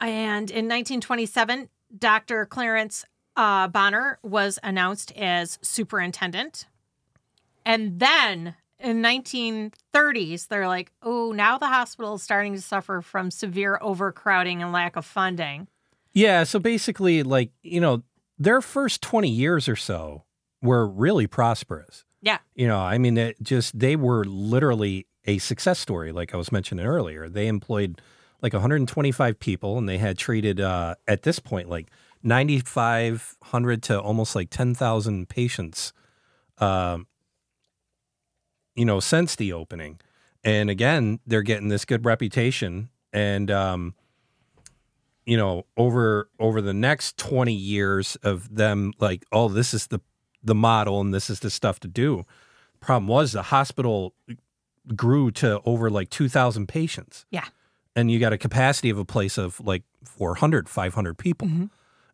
And 0.00 0.50
in 0.50 0.66
1927, 0.66 1.68
Dr. 1.98 2.46
Clarence 2.46 3.04
uh, 3.36 3.68
Bonner 3.68 4.18
was 4.22 4.58
announced 4.62 5.12
as 5.12 5.58
superintendent. 5.62 6.66
And 7.66 7.98
then 7.98 8.54
in 8.78 9.02
1930s, 9.02 10.48
they're 10.48 10.68
like, 10.68 10.92
oh, 11.02 11.32
now 11.32 11.58
the 11.58 11.68
hospital 11.68 12.14
is 12.14 12.22
starting 12.22 12.54
to 12.54 12.60
suffer 12.60 13.00
from 13.00 13.30
severe 13.30 13.78
overcrowding 13.80 14.62
and 14.62 14.72
lack 14.72 14.96
of 14.96 15.04
funding. 15.04 15.68
Yeah. 16.12 16.44
So 16.44 16.58
basically, 16.58 17.22
like, 17.22 17.50
you 17.62 17.80
know, 17.80 18.02
their 18.38 18.60
first 18.60 19.02
20 19.02 19.28
years 19.28 19.68
or 19.68 19.76
so, 19.76 20.24
were 20.64 20.86
really 20.86 21.26
prosperous. 21.26 22.04
Yeah. 22.22 22.38
You 22.54 22.66
know, 22.66 22.78
I 22.78 22.98
mean, 22.98 23.18
it 23.18 23.40
just 23.42 23.78
they 23.78 23.96
were 23.96 24.24
literally 24.24 25.06
a 25.26 25.38
success 25.38 25.78
story, 25.78 26.10
like 26.10 26.34
I 26.34 26.36
was 26.36 26.50
mentioning 26.50 26.86
earlier. 26.86 27.28
They 27.28 27.46
employed 27.46 28.00
like 28.40 28.52
125 28.52 29.38
people, 29.38 29.78
and 29.78 29.88
they 29.88 29.98
had 29.98 30.18
treated 30.18 30.60
uh, 30.60 30.94
at 31.06 31.22
this 31.22 31.38
point 31.38 31.68
like 31.68 31.90
9,500 32.22 33.82
to 33.84 34.00
almost 34.00 34.34
like 34.34 34.50
10,000 34.50 35.28
patients. 35.28 35.92
Um, 36.58 37.06
you 38.74 38.84
know, 38.84 39.00
since 39.00 39.36
the 39.36 39.52
opening, 39.52 40.00
and 40.42 40.70
again, 40.70 41.20
they're 41.26 41.42
getting 41.42 41.68
this 41.68 41.84
good 41.84 42.04
reputation, 42.04 42.88
and 43.12 43.50
um, 43.50 43.94
you 45.26 45.36
know, 45.36 45.64
over 45.76 46.28
over 46.38 46.60
the 46.60 46.74
next 46.74 47.16
20 47.18 47.52
years 47.52 48.16
of 48.16 48.54
them, 48.54 48.92
like, 48.98 49.24
oh, 49.30 49.48
this 49.48 49.74
is 49.74 49.86
the 49.88 50.00
the 50.44 50.54
model 50.54 51.00
and 51.00 51.12
this 51.12 51.30
is 51.30 51.40
the 51.40 51.50
stuff 51.50 51.80
to 51.80 51.88
do. 51.88 52.24
Problem 52.80 53.08
was 53.08 53.32
the 53.32 53.42
hospital 53.42 54.14
grew 54.94 55.30
to 55.30 55.60
over 55.64 55.90
like 55.90 56.10
2,000 56.10 56.66
patients. 56.66 57.24
Yeah. 57.30 57.46
And 57.96 58.10
you 58.10 58.18
got 58.18 58.32
a 58.32 58.38
capacity 58.38 58.90
of 58.90 58.98
a 58.98 59.04
place 59.04 59.38
of 59.38 59.60
like 59.60 59.82
400, 60.04 60.68
500 60.68 61.14
people. 61.16 61.48
Mm-hmm. 61.48 61.64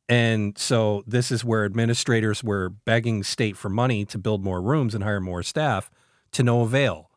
And 0.09 0.59
so 0.59 1.05
this 1.07 1.31
is 1.31 1.45
where 1.45 1.65
administrators 1.65 2.43
were 2.43 2.69
begging 2.69 3.23
state 3.23 3.57
for 3.57 3.69
money 3.69 4.05
to 4.07 4.19
build 4.19 4.43
more 4.43 4.61
rooms 4.61 4.95
and 4.95 5.05
hire 5.05 5.21
more 5.21 5.43
staff 5.43 5.91
to 6.33 6.43
no 6.43 6.63
avail. 6.63 7.11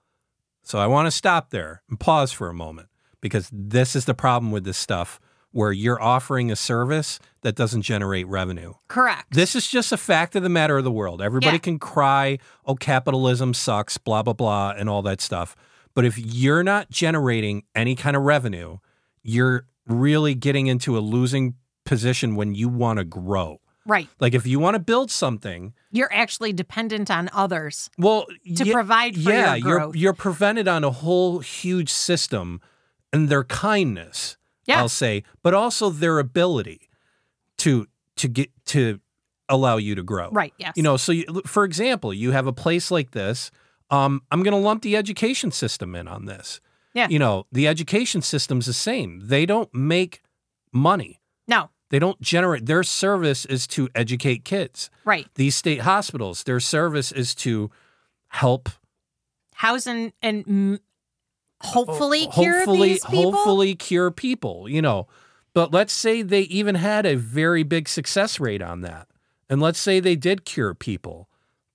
So 0.64 0.80
I 0.80 0.88
want 0.88 1.08
to 1.08 1.12
stop 1.12 1.50
there 1.50 1.82
and 1.90 2.00
pause 2.00 2.32
for 2.32 2.50
a 2.50 2.54
moment 2.54 2.90
because 3.20 3.50
this 3.52 3.96
is 3.96 4.06
the 4.06 4.14
problem 4.14 4.52
with 4.52 4.64
this 4.64 4.78
stuff 4.78 5.20
where 5.54 5.72
you're 5.72 6.02
offering 6.02 6.52
a 6.52 6.56
service 6.56 7.20
that 7.42 7.56
doesn't 7.56 7.84
generate 7.84 8.28
revenue. 8.28 8.74
Correct. 8.90 9.32
This 9.32 9.56
is 9.56 9.68
just 9.68 9.92
a 9.92 9.98
fact 9.98 10.36
of 10.36 10.44
the 10.44 10.50
matter 10.50 10.78
of 10.78 10.84
the 10.84 10.92
world. 10.92 11.22
Everybody 11.22 11.56
Yeah. 11.56 11.60
can 11.60 11.80
cry, 11.80 12.40
oh, 12.66 12.76
capitalism 12.76 13.54
sucks, 13.54 13.98
blah, 13.98 14.22
blah, 14.24 14.34
blah, 14.34 14.74
and 14.78 14.90
all 14.90 15.02
that 15.04 15.22
stuff. 15.22 15.56
But 15.96 16.06
if 16.06 16.18
you're 16.18 16.64
not 16.64 16.90
generating 16.90 17.64
any 17.76 17.96
kind 17.96 18.16
of 18.18 18.24
revenue, 18.24 18.80
you're 19.22 19.66
really 19.88 20.34
getting 20.36 20.68
into 20.68 20.98
a 20.98 21.02
losing 21.02 21.54
position 21.86 22.36
when 22.36 22.56
you 22.56 22.68
want 22.70 22.98
to 23.00 23.06
grow. 23.06 23.60
right. 23.86 24.08
Like 24.20 24.34
if 24.34 24.48
you 24.48 24.58
want 24.60 24.76
to 24.76 24.80
build 24.80 25.12
something, 25.12 25.74
You're 25.92 26.12
actually 26.14 26.54
dependent 26.54 27.12
on 27.12 27.30
others 27.34 27.90
well, 27.98 28.26
to 28.56 28.66
ye- 28.66 28.72
provide 28.72 29.16
for 29.22 29.30
yeah, 29.30 29.56
your 29.56 29.80
you're 29.82 29.96
you're 29.96 30.14
prevented 30.14 30.68
on 30.70 30.84
a 30.86 30.90
whole 30.92 31.40
huge 31.40 31.90
system 31.92 32.62
and 33.12 33.28
their 33.30 33.44
kindness, 33.44 34.38
Yeah. 34.66 34.80
I'll 34.80 34.90
say, 34.90 35.24
but 35.42 35.54
also 35.54 35.90
their 35.90 36.20
ability 36.20 36.90
to 37.60 37.88
to 38.18 38.28
get 38.28 38.50
to 38.68 39.00
allow 39.50 39.78
you 39.78 39.96
to 39.96 40.04
grow. 40.04 40.30
right. 40.32 40.54
Yes. 40.58 40.74
You 40.76 40.84
know, 40.84 40.98
so 40.98 41.12
you, 41.12 41.26
for 41.46 41.64
example, 41.66 42.14
you 42.14 42.32
have 42.32 42.48
a 42.48 42.54
place 42.54 42.90
like 42.92 43.12
this. 43.12 43.52
Um, 43.90 44.22
I'm 44.32 44.42
going 44.44 44.54
to 44.54 44.60
lump 44.60 44.82
the 44.82 44.96
education 44.96 45.52
system 45.52 45.96
in 45.96 46.08
on 46.08 46.26
this. 46.26 46.62
Yeah. 46.94 47.08
You 47.10 47.20
know, 47.20 47.46
the 47.52 47.68
education 47.68 48.22
system's 48.22 48.66
the 48.68 48.74
same. 48.74 49.22
They 49.24 49.46
don't 49.46 49.74
make 49.74 50.22
money. 50.72 51.22
no. 51.48 51.70
They 51.90 52.00
don't 52.00 52.20
generate. 52.22 52.66
Their 52.66 52.82
service 52.82 53.46
is 53.46 53.68
to 53.68 53.88
educate 53.94 54.44
kids. 54.46 54.90
Right. 55.06 55.28
These 55.36 55.54
state 55.56 55.82
hospitals, 55.82 56.42
their 56.44 56.60
service 56.60 57.12
is 57.12 57.36
to 57.36 57.70
help 58.30 58.70
Housing 59.56 60.12
and 60.24 60.44
mm, 60.46 60.80
hopefully 61.64 62.28
cure 62.28 62.58
hopefully 62.66 63.00
hopefully 63.04 63.76
cure 63.76 64.12
people 64.12 64.68
you 64.70 64.82
know 64.82 65.08
but 65.54 65.72
let's 65.72 65.94
say 65.94 66.22
they 66.22 66.42
even 66.42 66.76
had 66.76 67.06
a 67.06 67.16
very 67.16 67.64
big 67.64 67.88
success 67.88 68.40
rate 68.40 68.62
on 68.62 68.82
that 68.82 69.08
and 69.50 69.62
let's 69.62 69.80
say 69.80 70.00
they 70.00 70.16
did 70.16 70.46
cure 70.46 70.74
people 70.74 71.30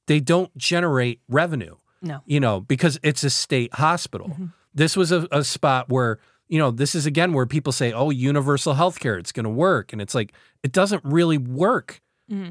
they 0.06 0.20
don't 0.20 0.56
generate 0.56 1.20
revenue 1.28 1.76
No. 2.02 2.20
you 2.26 2.40
know 2.40 2.60
because 2.60 2.98
it's 3.02 3.24
a 3.24 3.30
state 3.30 3.74
hospital 3.74 4.28
Mm-hmm. 4.28 4.46
this 4.74 4.96
was 4.96 5.10
a, 5.12 5.26
a 5.32 5.42
spot 5.44 5.88
where 5.88 6.18
you 6.48 6.58
know 6.58 6.70
this 6.70 6.94
is 6.94 7.06
again 7.06 7.32
where 7.32 7.46
people 7.46 7.72
say 7.72 7.92
oh 7.92 8.10
universal 8.10 8.74
health 8.74 8.98
care 9.00 9.16
it's 9.18 9.32
going 9.32 9.44
to 9.44 9.50
work 9.50 9.92
and 9.92 10.00
it's 10.02 10.14
like 10.14 10.32
it 10.62 10.72
doesn't 10.72 11.04
really 11.04 11.38
work 11.38 12.00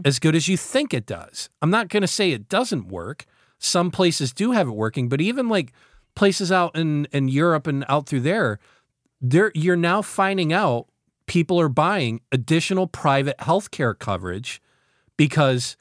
as 0.05 0.17
good 0.17 0.33
as 0.35 0.47
you 0.47 0.57
think 0.57 0.91
it 0.91 1.05
does. 1.05 1.51
I'm 1.61 1.69
not 1.69 1.89
going 1.89 2.01
to 2.01 2.07
say 2.07 2.31
it 2.31 2.49
doesn't 2.49 2.87
work. 2.87 3.25
Some 3.59 3.91
places 3.91 4.33
do 4.33 4.51
have 4.53 4.67
it 4.67 4.71
working, 4.71 5.07
but 5.07 5.21
even 5.21 5.49
like 5.49 5.71
places 6.17 6.51
out 6.51 6.75
in, 6.75 7.05
in 7.13 7.27
Europe 7.29 7.67
and 7.67 7.85
out 7.87 8.07
through 8.09 8.21
there, 8.21 8.59
there 9.21 9.51
you're 9.55 9.75
now 9.77 10.01
finding 10.01 10.51
out 10.51 10.87
people 11.27 11.59
are 11.59 11.69
buying 11.69 12.19
additional 12.31 12.87
private 12.87 13.37
healthcare 13.37 13.97
coverage 13.97 14.61
because 15.15 15.77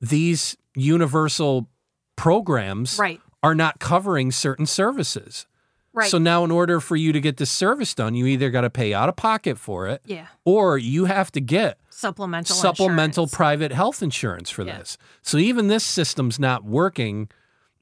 these 0.00 0.56
universal 0.74 1.68
programs 2.16 2.98
Right. 2.98 3.20
are 3.42 3.54
not 3.54 3.78
covering 3.80 4.30
certain 4.32 4.66
services. 4.66 5.46
Right. 5.94 6.10
So 6.10 6.18
now, 6.18 6.44
in 6.44 6.50
order 6.50 6.78
for 6.80 6.94
you 6.96 7.12
to 7.12 7.20
get 7.20 7.38
this 7.38 7.50
service 7.50 7.94
done, 7.94 8.14
you 8.14 8.26
either 8.26 8.50
got 8.50 8.60
to 8.60 8.70
pay 8.70 8.94
out 8.94 9.08
of 9.08 9.16
pocket 9.16 9.58
for 9.58 9.88
it, 9.88 10.00
yeah. 10.04 10.26
or 10.44 10.78
you 10.78 11.06
have 11.06 11.32
to 11.32 11.40
get 11.40 11.78
Supplemental. 11.90 12.54
supplemental 12.54 13.24
insurance. 13.24 13.34
private 13.34 13.72
health 13.72 14.02
insurance 14.02 14.50
for 14.50 14.64
Yeah. 14.64 14.78
this. 14.78 14.98
So 15.22 15.38
even 15.38 15.66
this 15.68 15.82
system's 15.84 16.38
not 16.38 16.62
working 16.64 17.28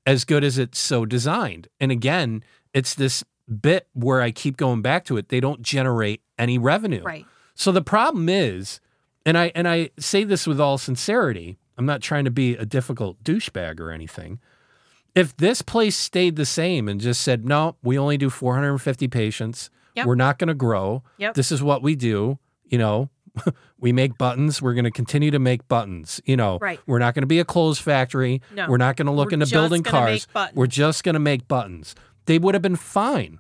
as 0.06 0.24
good 0.24 0.44
as 0.44 0.56
it's 0.56 0.78
so 0.78 1.04
designed. 1.04 1.68
And 1.80 1.90
again, 1.92 2.42
it's 2.72 2.94
this 2.94 3.24
bit 3.60 3.88
where 3.92 4.22
I 4.22 4.30
keep 4.30 4.56
going 4.56 4.80
back 4.80 5.04
to 5.06 5.16
it. 5.16 5.28
They 5.28 5.40
don't 5.40 5.60
generate 5.62 6.22
any 6.38 6.56
revenue. 6.58 7.02
Right. 7.02 7.26
So 7.54 7.72
the 7.72 7.82
problem 7.82 8.28
is, 8.28 8.80
and 9.24 9.36
I 9.36 9.50
and 9.54 9.66
I 9.68 9.90
say 9.98 10.24
this 10.24 10.46
with 10.46 10.60
all 10.60 10.78
sincerity, 10.78 11.58
I'm 11.76 11.86
not 11.86 12.00
trying 12.00 12.24
to 12.24 12.30
be 12.30 12.54
a 12.54 12.64
difficult 12.64 13.22
douchebag 13.24 13.80
or 13.80 13.90
anything. 13.90 14.38
If 15.14 15.36
this 15.36 15.62
place 15.62 15.96
stayed 15.96 16.36
the 16.36 16.44
same 16.44 16.88
and 16.88 17.00
just 17.00 17.22
said, 17.22 17.44
no, 17.46 17.76
we 17.82 17.98
only 17.98 18.18
do 18.18 18.28
450 18.30 19.08
patients, 19.08 19.70
Yep. 19.94 20.06
we're 20.06 20.14
not 20.14 20.38
going 20.38 20.48
to 20.48 20.54
grow. 20.54 21.02
Yep. 21.16 21.34
This 21.34 21.50
is 21.50 21.62
what 21.62 21.82
we 21.82 21.96
do. 21.96 22.38
You 22.66 22.76
know, 22.78 23.08
we 23.80 23.92
make 23.92 24.16
buttons. 24.18 24.60
We're 24.62 24.74
going 24.74 24.84
to 24.84 24.90
continue 24.90 25.30
to 25.30 25.38
make 25.38 25.66
buttons. 25.68 26.20
You 26.24 26.36
know, 26.36 26.58
Right. 26.60 26.80
we're 26.86 26.98
not 26.98 27.14
going 27.14 27.22
to 27.22 27.26
be 27.26 27.38
a 27.38 27.44
clothes 27.44 27.78
factory. 27.78 28.40
No. 28.54 28.68
We're 28.68 28.76
not 28.76 28.96
going 28.96 29.06
to 29.06 29.12
look 29.12 29.30
We're 29.30 29.34
into 29.34 29.46
building 29.46 29.82
cars. 29.82 30.26
We're 30.54 30.66
just 30.66 31.04
going 31.04 31.14
to 31.14 31.20
make 31.20 31.46
buttons. 31.48 31.94
They 32.26 32.38
would 32.38 32.54
have 32.54 32.62
been 32.62 32.76
fine. 32.76 33.38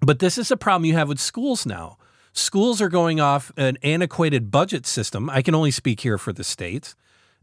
But 0.00 0.18
this 0.18 0.38
is 0.38 0.50
a 0.50 0.56
problem 0.56 0.84
you 0.86 0.94
have 0.94 1.08
with 1.08 1.20
schools 1.20 1.66
now. 1.66 1.98
Schools 2.32 2.80
are 2.80 2.88
going 2.88 3.20
off 3.20 3.52
an 3.56 3.76
antiquated 3.82 4.50
budget 4.50 4.86
system. 4.86 5.28
I 5.28 5.42
can 5.42 5.54
only 5.54 5.70
speak 5.72 6.00
here 6.00 6.16
for 6.16 6.32
the 6.32 6.44
states 6.44 6.94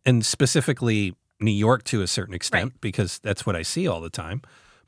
and 0.05 0.25
specifically 0.25 1.13
New 1.39 1.51
York 1.51 1.83
to 1.85 2.01
a 2.01 2.07
certain 2.07 2.33
extent 2.33 2.71
Right. 2.71 2.81
because 2.81 3.19
that's 3.19 3.45
what 3.45 3.55
I 3.55 3.61
see 3.61 3.87
all 3.87 4.01
the 4.01 4.09
time. 4.09 4.41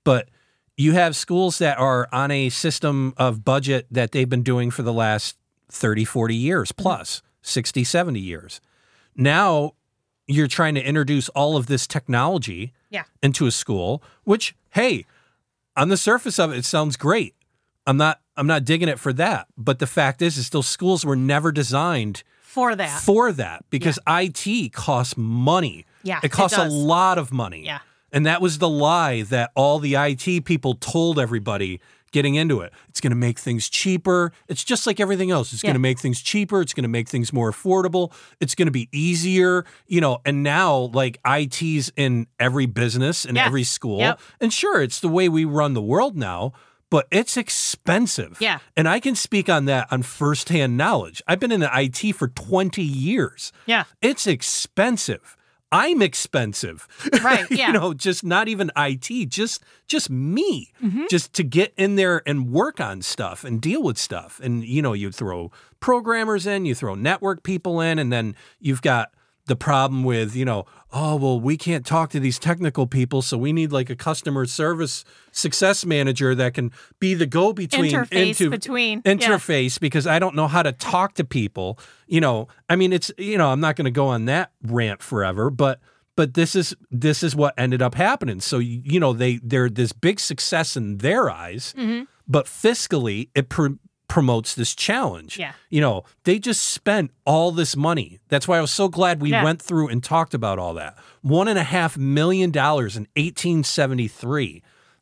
But 0.03 0.30
you 0.77 0.93
have 0.93 1.15
schools 1.15 1.57
that 1.59 1.77
are 1.77 2.07
on 2.13 2.32
a 2.32 2.47
system 2.49 3.13
of 3.17 3.43
budget 3.43 3.86
that 3.91 4.13
they've 4.13 4.30
been 4.30 4.41
doing 4.43 4.71
for 4.71 4.82
the 4.82 4.93
last 4.93 5.36
30, 5.72 6.05
40 6.05 6.36
years 6.36 6.72
Mm-hmm. 6.72 6.82
plus, 6.82 7.22
60, 7.41 7.84
70 7.84 8.20
years. 8.20 8.61
Now 9.15 9.74
you're 10.28 10.47
trying 10.47 10.76
to 10.76 10.82
introduce 10.82 11.30
all 11.30 11.57
of 11.57 11.67
this 11.67 11.88
technology 11.88 12.74
Yeah. 12.89 13.03
into 13.24 13.47
a 13.47 13.51
school, 13.51 14.03
which, 14.24 14.55
hey, 14.72 15.05
on 15.76 15.89
the 15.89 15.97
surface 15.97 16.38
of 16.39 16.51
it, 16.51 16.57
it 16.57 16.65
sounds 16.65 16.97
great. 16.97 17.36
I'm 17.88 17.97
not 17.97 18.20
I'm 18.38 18.47
not 18.47 18.63
digging 18.63 18.88
it 18.88 18.99
for 18.99 19.11
that. 19.13 19.47
But 19.57 19.80
the 19.80 19.88
fact 19.88 20.22
is, 20.22 20.38
is 20.38 20.49
those 20.49 20.67
schools 20.67 21.05
were 21.05 21.15
never 21.17 21.51
designed 21.51 22.24
For 22.41 22.74
that. 22.76 23.01
for 23.01 23.34
that 23.34 23.65
because 23.70 23.99
IT 24.07 24.72
costs 24.72 25.17
money. 25.17 25.86
Yeah, 26.03 26.20
It 26.24 26.28
it 26.28 26.32
costs 26.32 26.57
a 26.57 26.63
lot 26.70 27.17
of 27.17 27.34
money. 27.34 27.65
Yeah. 27.65 27.80
And 28.13 28.26
that 28.26 28.41
was 28.41 28.57
the 28.59 28.70
lie 28.70 29.24
that 29.24 29.51
all 29.55 29.80
the 29.80 29.95
IT 29.95 30.45
people 30.45 30.74
told 30.76 31.20
everybody 31.20 31.82
getting 32.12 32.36
into 32.36 32.62
it. 32.62 32.74
It's 32.89 32.99
going 33.01 33.12
to 33.12 33.16
make 33.18 33.39
things 33.39 33.70
cheaper. 33.70 34.32
It's 34.47 34.64
just 34.64 34.86
like 34.88 34.99
everything 34.99 35.32
else. 35.32 35.53
It's 35.53 35.64
Yeah. 35.64 35.70
going 35.70 35.76
to 35.76 35.80
make 35.80 35.99
things 35.99 36.22
cheaper. 36.22 36.62
It's 36.62 36.74
going 36.74 36.84
to 36.84 36.89
make 36.89 37.07
things 37.10 37.32
more 37.34 37.51
affordable. 37.51 38.12
It's 38.39 38.55
going 38.55 38.68
to 38.68 38.72
be 38.72 38.89
easier, 38.91 39.66
you 39.88 40.01
know. 40.01 40.20
And 40.26 40.43
now, 40.43 40.89
like 40.93 41.20
IT's 41.26 41.91
in 41.95 42.28
every 42.39 42.66
business 42.66 43.26
and 43.26 43.36
Yeah. 43.38 43.45
every 43.45 43.64
school. 43.64 43.99
Yep. 43.99 44.20
And 44.41 44.53
sure, 44.53 44.82
it's 44.82 44.99
the 44.99 45.10
way 45.10 45.30
we 45.30 45.45
run 45.45 45.74
the 45.74 45.82
world 45.82 46.18
now, 46.18 46.53
but 46.89 47.07
it's 47.12 47.38
expensive. 47.38 48.38
Yeah. 48.39 48.60
And 48.76 48.88
I 48.89 48.99
can 48.99 49.16
speak 49.16 49.47
on 49.49 49.66
that 49.66 49.88
on 49.91 50.01
firsthand 50.01 50.76
knowledge. 50.78 51.22
I've 51.28 51.39
been 51.39 51.51
in 51.51 51.62
IT 51.64 52.12
for 52.14 52.28
20 52.28 52.82
years. 52.82 53.51
Yeah. 53.66 53.84
It's 54.01 54.26
expensive. 54.28 55.36
I'm 55.72 56.01
expensive. 56.01 56.88
Right, 57.24 57.49
yeah. 57.51 57.67
you 57.67 57.74
know, 57.74 57.93
just 57.93 58.24
not 58.24 58.47
even 58.47 58.72
IT, 58.78 59.30
just 59.30 59.63
just 59.88 60.09
me. 60.09 60.72
Mm-hmm. 60.82 61.05
Just 61.09 61.34
to 61.34 61.43
get 61.43 61.74
in 61.76 61.95
there 61.95 62.22
and 62.26 62.49
work 62.49 62.80
on 62.80 63.01
stuff 63.01 63.43
and 63.43 63.61
deal 63.61 63.84
with 63.84 63.97
stuff. 63.97 64.39
And 64.41 64.63
you 64.63 64.82
know, 64.82 64.93
you 64.93 65.11
throw 65.11 65.51
programmers 65.80 66.47
in, 66.47 66.65
you 66.65 66.76
throw 66.76 66.95
network 66.95 67.43
people 67.43 67.82
in, 67.82 67.99
and 67.99 68.11
then 68.11 68.36
you've 68.59 68.82
got 68.82 69.11
the 69.49 69.57
problem 69.57 70.05
with, 70.05 70.33
you 70.35 70.45
know, 70.45 70.65
oh, 70.93 71.17
well, 71.17 71.39
we 71.39 71.57
can't 71.57 71.85
talk 71.85 72.09
to 72.11 72.19
these 72.21 72.39
technical 72.39 72.87
people, 72.87 73.21
so 73.21 73.37
we 73.37 73.51
need 73.51 73.71
like 73.73 73.89
a 73.89 73.95
customer 73.97 74.45
service 74.45 75.03
success 75.33 75.85
manager 75.85 76.33
that 76.33 76.53
can 76.53 76.71
be 76.99 77.13
the 77.13 77.25
go 77.25 77.51
between 77.51 77.91
Interface 77.91 78.49
between. 78.49 79.01
yeah. 79.03 79.13
interface 79.13 79.77
because 79.79 80.07
I 80.07 80.17
don't 80.19 80.35
know 80.35 80.47
how 80.47 80.63
to 80.63 80.71
talk 80.71 81.15
to 81.15 81.25
people. 81.25 81.77
You 82.07 82.21
know, 82.21 82.47
I 82.69 82.77
mean, 82.77 82.93
it's 82.93 83.11
you 83.17 83.37
know, 83.37 83.51
I'm 83.51 83.59
not 83.59 83.75
going 83.75 83.85
to 83.85 83.91
go 83.91 84.07
on 84.07 84.25
that 84.25 84.51
rant 84.63 85.03
forever, 85.03 85.49
but 85.49 85.79
but 86.15 86.33
this 86.33 86.55
is 86.55 86.75
this 86.91 87.21
is 87.23 87.35
what 87.35 87.53
ended 87.57 87.81
up 87.81 87.95
happening. 87.95 88.39
So 88.39 88.59
you 88.59 88.99
know, 88.99 89.13
they 89.13 89.39
they're 89.43 89.69
this 89.69 89.91
big 89.91 90.19
success 90.19 90.77
in 90.77 90.99
their 90.99 91.29
eyes, 91.29 91.73
Mm-hmm. 91.77 92.03
but 92.27 92.45
fiscally 92.45 93.29
it 93.35 93.49
pr- 93.49 93.77
promotes 94.10 94.55
this 94.55 94.76
challenge. 94.76 95.38
Yeah. 95.39 95.53
You 95.70 95.80
know, 95.80 96.03
they 96.26 96.38
just 96.39 96.62
spent 96.66 97.12
all 97.26 97.51
this 97.51 97.78
money. 97.78 98.20
That's 98.28 98.47
why 98.47 98.57
I 98.57 98.62
was 98.62 98.72
so 98.72 98.89
glad 98.89 99.22
we 99.22 99.32
Yeah. 99.32 99.43
went 99.43 99.62
through 99.62 99.88
and 99.88 100.03
talked 100.03 100.34
about 100.34 100.60
all 100.60 100.74
that. 100.74 100.97
One 101.22 101.47
and 101.47 101.57
a 101.57 101.64
half 101.64 101.95
million 101.97 102.51
dollars 102.51 102.97
in 102.97 103.07
1873. 103.16 104.62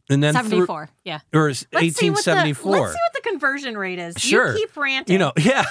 And 0.10 0.24
then 0.24 0.34
through- 0.34 0.44
74. 0.44 0.90
Yeah. 1.04 1.20
or 1.34 1.50
is 1.50 1.66
Let's 1.74 1.98
see, 1.98 2.08
the, 2.08 2.14
1874. 2.14 2.72
let's 2.72 2.92
see 2.94 3.00
what 3.12 3.14
the 3.24 3.30
conversion 3.30 3.78
rate 3.78 4.00
is. 4.00 4.16
Sure. 4.18 4.54
You 4.54 4.60
keep 4.60 4.78
ranting. 4.78 5.14
You 5.14 5.20
know, 5.20 5.34
yeah. 5.38 5.66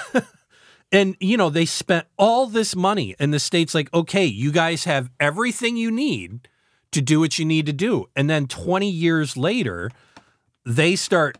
and, 0.91 1.15
you 1.19 1.37
know, 1.37 1.49
they 1.49 1.65
spent 1.65 2.05
all 2.17 2.45
this 2.47 2.75
money, 2.75 3.15
and 3.19 3.33
the 3.33 3.39
state's 3.39 3.73
like, 3.73 3.91
okay, 3.93 4.25
you 4.25 4.51
guys 4.51 4.83
have 4.83 5.09
everything 5.19 5.75
you 5.77 5.89
need 5.91 6.47
to 6.91 7.01
do 7.01 7.19
what 7.19 7.37
you 7.39 7.45
need 7.45 7.65
to 7.65 7.73
do. 7.73 8.05
And 8.15 8.29
then 8.29 8.45
20 8.47 8.89
years 8.89 9.35
later, 9.37 9.89
they 10.65 10.95
start 10.95 11.37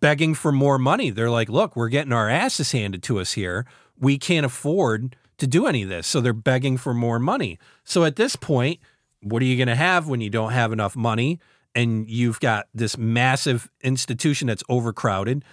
begging 0.00 0.34
for 0.34 0.52
more 0.52 0.78
money. 0.78 1.10
They're 1.10 1.30
like, 1.30 1.48
look, 1.48 1.74
we're 1.74 1.88
getting 1.88 2.12
our 2.12 2.28
asses 2.28 2.72
handed 2.72 3.02
to 3.04 3.18
us 3.18 3.32
here. 3.32 3.66
We 3.98 4.18
can't 4.18 4.46
afford 4.46 5.16
to 5.38 5.46
do 5.46 5.66
any 5.66 5.82
of 5.82 5.88
this. 5.88 6.06
So 6.06 6.20
they're 6.20 6.32
begging 6.32 6.76
for 6.76 6.94
more 6.94 7.18
money. 7.18 7.58
So 7.84 8.04
at 8.04 8.16
this 8.16 8.36
point, 8.36 8.80
what 9.22 9.42
are 9.42 9.46
you 9.46 9.56
going 9.56 9.68
to 9.68 9.76
have 9.76 10.08
when 10.08 10.20
you 10.20 10.30
don't 10.30 10.52
have 10.52 10.72
enough 10.72 10.96
money 10.96 11.40
and 11.74 12.08
you've 12.08 12.40
got 12.40 12.66
this 12.74 12.96
massive 12.98 13.70
institution 13.82 14.48
that's 14.48 14.64
overcrowded? 14.68 15.44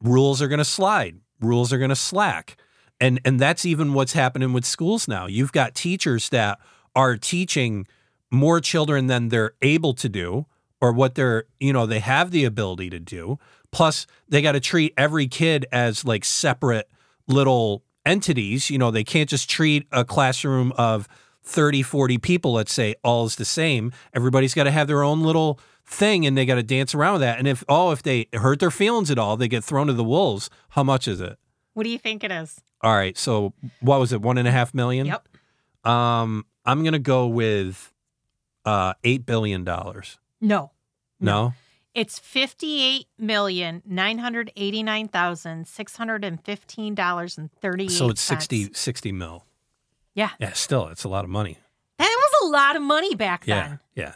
Rules 0.00 0.40
are 0.42 0.48
going 0.48 0.58
to 0.58 0.64
slide. 0.64 1.18
Rules 1.40 1.72
are 1.72 1.78
going 1.78 1.90
to 1.90 1.96
slack. 1.96 2.56
And 3.00 3.20
and 3.24 3.40
that's 3.40 3.66
even 3.66 3.92
what's 3.92 4.12
happening 4.12 4.52
with 4.52 4.64
schools 4.64 5.08
now. 5.08 5.26
You've 5.26 5.52
got 5.52 5.74
teachers 5.74 6.28
that 6.30 6.58
are 6.94 7.16
teaching 7.16 7.86
more 8.30 8.60
children 8.60 9.08
than 9.08 9.28
they're 9.28 9.54
able 9.62 9.94
to 9.94 10.08
do 10.08 10.46
or 10.80 10.92
what 10.92 11.14
they're, 11.14 11.44
you 11.60 11.72
know, 11.72 11.86
they 11.86 12.00
have 12.00 12.30
the 12.30 12.44
ability 12.44 12.90
to 12.90 13.00
do. 13.00 13.38
Plus, 13.74 14.06
they 14.28 14.40
got 14.40 14.52
to 14.52 14.60
treat 14.60 14.94
every 14.96 15.26
kid 15.26 15.66
as 15.72 16.04
like 16.04 16.24
separate 16.24 16.88
little 17.26 17.82
entities. 18.06 18.70
You 18.70 18.78
know, 18.78 18.92
they 18.92 19.02
can't 19.02 19.28
just 19.28 19.50
treat 19.50 19.88
a 19.90 20.04
classroom 20.04 20.72
of 20.76 21.08
30, 21.42 21.82
40 21.82 22.18
people, 22.18 22.52
let's 22.52 22.72
say, 22.72 22.94
all 23.02 23.26
is 23.26 23.34
the 23.34 23.44
same. 23.44 23.92
Everybody's 24.14 24.54
got 24.54 24.64
to 24.64 24.70
have 24.70 24.86
their 24.86 25.02
own 25.02 25.22
little 25.22 25.58
thing 25.84 26.24
and 26.24 26.38
they 26.38 26.46
got 26.46 26.54
to 26.54 26.62
dance 26.62 26.94
around 26.94 27.14
with 27.14 27.22
that. 27.22 27.40
And 27.40 27.48
if, 27.48 27.64
oh, 27.68 27.90
if 27.90 28.00
they 28.00 28.28
hurt 28.32 28.60
their 28.60 28.70
feelings 28.70 29.10
at 29.10 29.18
all, 29.18 29.36
they 29.36 29.48
get 29.48 29.64
thrown 29.64 29.88
to 29.88 29.92
the 29.92 30.04
wolves. 30.04 30.50
How 30.70 30.84
much 30.84 31.08
is 31.08 31.20
it? 31.20 31.36
What 31.72 31.82
do 31.82 31.90
you 31.90 31.98
think 31.98 32.22
it 32.22 32.30
is? 32.30 32.60
All 32.80 32.94
right. 32.94 33.18
So 33.18 33.54
what 33.80 33.98
was 33.98 34.12
it? 34.12 34.22
One 34.22 34.38
and 34.38 34.46
a 34.46 34.52
half 34.52 34.72
million? 34.72 35.06
Yep. 35.06 35.28
Um, 35.84 36.46
I'm 36.64 36.84
going 36.84 36.92
to 36.92 37.00
go 37.00 37.26
with 37.26 37.92
uh, 38.64 38.94
$8 39.02 39.26
billion. 39.26 39.64
No. 39.64 40.70
No? 41.18 41.54
It's 41.94 42.18
fifty-eight 42.18 43.06
million 43.18 43.82
nine 43.86 44.18
hundred 44.18 44.50
eighty-nine 44.56 45.08
thousand 45.08 45.66
six 45.68 45.96
hundred 45.96 46.24
and 46.24 46.42
fifteen 46.44 46.94
dollars 46.94 47.38
and 47.38 47.52
thirty-eight. 47.60 47.90
So 47.92 48.08
it's 48.08 48.20
60, 48.20 48.72
60 48.74 49.12
mil. 49.12 49.44
Yeah, 50.14 50.30
Yeah, 50.40 50.52
still, 50.52 50.88
it's 50.88 51.04
a 51.04 51.08
lot 51.08 51.24
of 51.24 51.30
money. 51.30 51.58
that 51.98 52.04
was 52.06 52.48
a 52.48 52.52
lot 52.52 52.76
of 52.76 52.82
money 52.82 53.14
back 53.14 53.46
Yeah, 53.46 53.68
then. 53.68 53.80
yeah. 53.94 54.14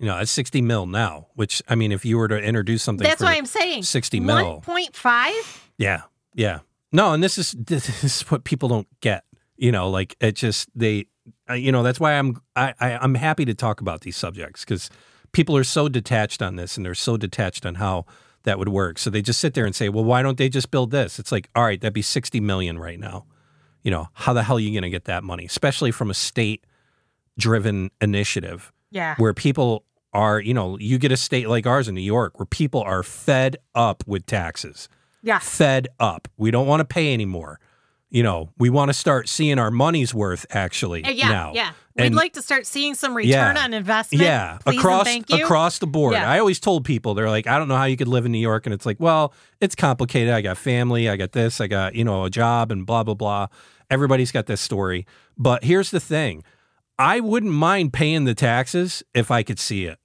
You 0.00 0.06
know, 0.06 0.18
it's 0.18 0.32
60 0.32 0.60
mil 0.62 0.86
now, 0.86 1.28
which, 1.34 1.62
I 1.68 1.76
mean, 1.76 1.92
if 1.92 2.04
you 2.04 2.18
were 2.18 2.26
to 2.28 2.36
introduce 2.36 2.82
something 2.82 3.06
That's 3.06 3.22
why 3.22 3.34
I'm 3.36 3.46
saying 3.46 3.84
60 3.84 4.18
mil. 4.20 4.34
One 4.54 4.60
point 4.60 4.94
five. 4.96 5.68
Yeah, 5.78 6.02
yeah. 6.34 6.60
No, 6.92 7.12
and 7.12 7.22
this 7.22 7.38
is 7.38 7.52
this 7.58 8.02
is 8.04 8.22
what 8.22 8.44
people 8.44 8.68
don't 8.68 8.88
get. 9.00 9.24
You 9.56 9.70
know, 9.72 9.88
like 9.90 10.16
it 10.20 10.32
just 10.32 10.68
they, 10.74 11.06
uh, 11.48 11.54
you 11.54 11.70
know, 11.72 11.82
that's 11.84 12.00
why 12.00 12.14
I'm 12.14 12.40
I, 12.56 12.74
I 12.80 12.92
I'm 12.98 13.14
happy 13.14 13.44
to 13.44 13.54
talk 13.54 13.80
about 13.80 14.00
these 14.00 14.16
subjects 14.16 14.64
because 14.64 14.90
people 15.34 15.56
are 15.56 15.64
so 15.64 15.88
detached 15.88 16.40
on 16.40 16.56
this 16.56 16.76
and 16.78 16.86
they're 16.86 16.94
so 16.94 17.16
detached 17.18 17.66
on 17.66 17.74
how 17.74 18.06
that 18.44 18.58
would 18.58 18.68
work. 18.68 18.98
So 18.98 19.10
they 19.10 19.20
just 19.22 19.40
sit 19.40 19.52
there 19.54 19.66
and 19.66 19.74
say, 19.74 19.88
well, 19.90 20.04
why 20.04 20.22
don't 20.22 20.38
they 20.38 20.48
just 20.48 20.70
build 20.70 20.90
this? 20.90 21.18
It's 21.18 21.30
like, 21.32 21.48
all 21.54 21.64
right, 21.64 21.80
that'd 21.80 21.92
be 21.92 22.02
60 22.02 22.40
million 22.40 22.78
right 22.78 22.98
now. 22.98 23.26
you 23.82 23.90
know, 23.90 24.08
how 24.14 24.32
the 24.32 24.42
hell 24.42 24.56
are 24.56 24.60
you 24.60 24.70
going 24.72 24.82
to 24.82 24.88
get 24.88 25.04
that 25.04 25.22
money, 25.22 25.44
especially 25.44 25.90
from 25.90 26.08
a 26.10 26.14
state 26.14 26.64
driven 27.38 27.90
initiative 28.00 28.72
Yeah. 28.90 29.14
where 29.18 29.34
people 29.34 29.84
are, 30.12 30.40
you 30.40 30.54
know, 30.54 30.78
you 30.78 30.98
get 30.98 31.12
a 31.12 31.16
state 31.16 31.48
like 31.48 31.66
ours 31.66 31.88
in 31.88 31.94
New 31.94 32.00
York 32.00 32.38
where 32.38 32.46
people 32.46 32.80
are 32.82 33.02
fed 33.02 33.56
up 33.74 34.02
with 34.06 34.24
taxes, 34.26 34.88
Yeah. 35.22 35.38
fed 35.40 35.88
up. 36.00 36.28
We 36.36 36.50
don't 36.50 36.66
want 36.66 36.80
to 36.80 36.84
pay 36.84 37.12
anymore. 37.12 37.60
You 38.10 38.22
know, 38.22 38.50
we 38.56 38.70
want 38.70 38.88
to 38.90 38.94
start 38.94 39.28
seeing 39.28 39.58
our 39.58 39.70
money's 39.70 40.14
worth 40.14 40.46
actually 40.50 41.04
Uh, 41.04 41.10
yeah. 41.10 41.28
now. 41.28 41.52
Yeah. 41.54 41.72
We'd 41.96 42.06
And- 42.06 42.14
like 42.16 42.32
to 42.32 42.42
start 42.42 42.66
seeing 42.66 42.94
some 42.94 43.14
return 43.16 43.54
Yeah. 43.56 43.62
on 43.64 43.72
investment. 43.72 44.22
Yeah, 44.24 44.58
across 44.66 45.06
across 45.30 45.78
the 45.78 45.86
board. 45.86 46.14
Yeah. 46.14 46.28
I 46.28 46.40
always 46.40 46.58
told 46.58 46.84
people 46.84 47.14
they're 47.14 47.30
like, 47.30 47.46
I 47.46 47.56
don't 47.56 47.68
know 47.68 47.76
how 47.76 47.84
you 47.84 47.96
could 47.96 48.08
live 48.08 48.26
in 48.26 48.32
New 48.32 48.38
York, 48.40 48.66
and 48.66 48.74
it's 48.74 48.84
like, 48.84 48.98
well, 48.98 49.32
it's 49.60 49.76
complicated. 49.76 50.34
I 50.34 50.40
got 50.40 50.56
family, 50.58 51.08
I 51.08 51.16
got 51.16 51.32
this, 51.32 51.60
I 51.60 51.68
got 51.68 51.94
you 51.94 52.02
know 52.04 52.24
a 52.24 52.30
job, 52.30 52.72
and 52.72 52.84
blah 52.84 53.04
blah 53.04 53.14
blah. 53.14 53.46
Everybody's 53.90 54.32
got 54.32 54.46
this 54.46 54.60
story, 54.60 55.06
but 55.38 55.62
here's 55.62 55.92
the 55.92 56.00
thing: 56.00 56.42
I 56.98 57.20
wouldn't 57.20 57.52
mind 57.52 57.92
paying 57.92 58.24
the 58.24 58.34
taxes 58.34 59.04
if 59.14 59.30
I 59.30 59.42
could 59.44 59.60
see 59.60 59.84
it. 59.84 59.98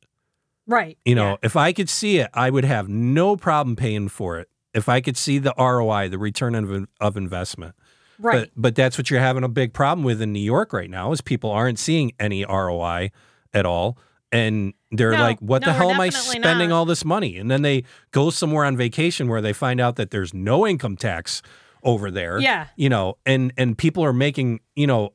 Right. 0.67 0.99
You 1.05 1.15
know, 1.15 1.29
Yeah. 1.31 1.35
if 1.41 1.55
I 1.55 1.73
could 1.73 1.89
see 1.89 2.19
it, 2.19 2.29
I 2.35 2.51
would 2.51 2.65
have 2.65 2.87
no 2.87 3.35
problem 3.35 3.75
paying 3.75 4.09
for 4.09 4.37
it. 4.37 4.47
If 4.75 4.87
I 4.87 5.01
could 5.01 5.17
see 5.17 5.39
the 5.39 5.55
ROI, 5.57 6.09
the 6.09 6.19
return 6.19 6.53
of, 6.53 6.85
of 7.01 7.17
investment. 7.17 7.73
Right. 8.19 8.49
But 8.55 8.61
but 8.61 8.75
that's 8.75 8.97
what 8.97 9.09
you're 9.09 9.19
having 9.21 9.43
a 9.43 9.49
big 9.49 9.73
problem 9.73 10.03
with 10.03 10.21
in 10.21 10.33
New 10.33 10.39
York 10.41 10.73
right 10.73 10.89
now 10.89 11.11
is 11.11 11.21
people 11.21 11.49
aren't 11.51 11.79
seeing 11.79 12.11
any 12.19 12.43
ROI 12.45 13.11
at 13.53 13.65
all. 13.65 13.97
And 14.31 14.73
they're 14.91 15.11
No, 15.13 15.17
like, 15.21 15.39
what 15.39 15.61
no, 15.63 15.67
the 15.69 15.73
hell 15.73 15.89
am 15.89 15.99
I 15.99 16.09
spending 16.09 16.69
not. 16.69 16.75
all 16.75 16.85
this 16.85 17.03
money? 17.03 17.37
And 17.37 17.49
then 17.49 17.63
they 17.63 17.83
go 18.11 18.29
somewhere 18.29 18.63
on 18.65 18.77
vacation 18.77 19.27
where 19.27 19.41
they 19.41 19.53
find 19.53 19.79
out 19.81 19.95
that 19.95 20.11
there's 20.11 20.33
no 20.35 20.67
income 20.67 20.97
tax 20.97 21.41
over 21.81 22.11
there. 22.11 22.39
Yeah. 22.39 22.67
You 22.75 22.89
know, 22.89 23.17
and 23.25 23.51
and 23.57 23.75
people 23.77 24.03
are 24.05 24.13
making, 24.13 24.59
you 24.75 24.85
know, 24.85 25.13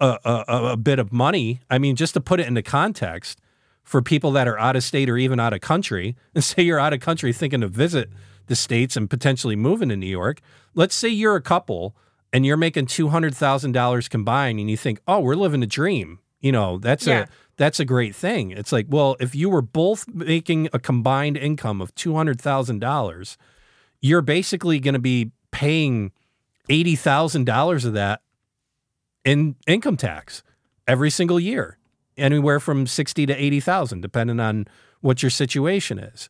a, 0.00 0.18
a, 0.24 0.44
a- 0.48 0.64
a 0.72 0.76
bit 0.76 0.98
of 0.98 1.12
money. 1.12 1.60
I 1.70 1.78
mean, 1.78 1.96
just 1.96 2.12
to 2.14 2.20
put 2.20 2.40
it 2.40 2.46
into 2.46 2.62
context, 2.62 3.40
for 3.84 4.02
people 4.02 4.30
that 4.32 4.46
are 4.46 4.58
out 4.58 4.76
of 4.76 4.84
state 4.84 5.08
or 5.08 5.16
even 5.16 5.40
out 5.40 5.52
of 5.52 5.60
country, 5.62 6.14
and 6.34 6.44
say 6.50 6.62
you're 6.62 6.78
out 6.80 6.92
of 6.92 7.00
country 7.00 7.32
thinking 7.32 7.60
to 7.62 7.68
visit 7.68 8.10
the 8.50 8.56
states 8.56 8.96
and 8.98 9.08
potentially 9.08 9.56
moving 9.56 9.88
to 9.88 9.96
New 9.96 10.06
York. 10.06 10.40
Let's 10.74 10.94
say 10.94 11.08
you're 11.08 11.36
a 11.36 11.40
couple 11.40 11.96
and 12.32 12.44
you're 12.44 12.58
making 12.58 12.86
two 12.86 13.08
hundred 13.08 13.34
thousand 13.34 13.72
dollars 13.72 14.08
combined, 14.08 14.60
and 14.60 14.68
you 14.68 14.76
think, 14.76 15.00
"Oh, 15.08 15.20
we're 15.20 15.34
living 15.36 15.62
a 15.62 15.66
dream." 15.66 16.18
You 16.40 16.52
know, 16.52 16.78
that's 16.78 17.06
Yeah. 17.06 17.20
a 17.22 17.26
that's 17.56 17.78
a 17.80 17.84
great 17.84 18.14
thing. 18.14 18.50
It's 18.50 18.72
like, 18.72 18.86
well, 18.88 19.16
if 19.20 19.34
you 19.34 19.48
were 19.50 19.62
both 19.62 20.06
making 20.08 20.68
a 20.72 20.78
combined 20.78 21.36
income 21.36 21.80
of 21.80 21.94
two 21.94 22.14
hundred 22.14 22.40
thousand 22.40 22.80
dollars, 22.80 23.38
you're 24.00 24.22
basically 24.22 24.80
going 24.80 24.94
to 24.94 25.00
be 25.00 25.32
paying 25.52 26.12
eighty 26.68 26.96
thousand 26.96 27.44
dollars 27.46 27.84
of 27.84 27.92
that 27.94 28.20
in 29.24 29.56
income 29.66 29.96
tax 29.96 30.42
every 30.88 31.10
single 31.10 31.38
year, 31.38 31.78
anywhere 32.16 32.58
from 32.60 32.86
sixty 32.86 33.26
to 33.26 33.34
eighty 33.34 33.60
thousand, 33.60 34.00
depending 34.00 34.40
on 34.40 34.66
what 35.00 35.22
your 35.22 35.30
situation 35.30 35.98
is. 35.98 36.28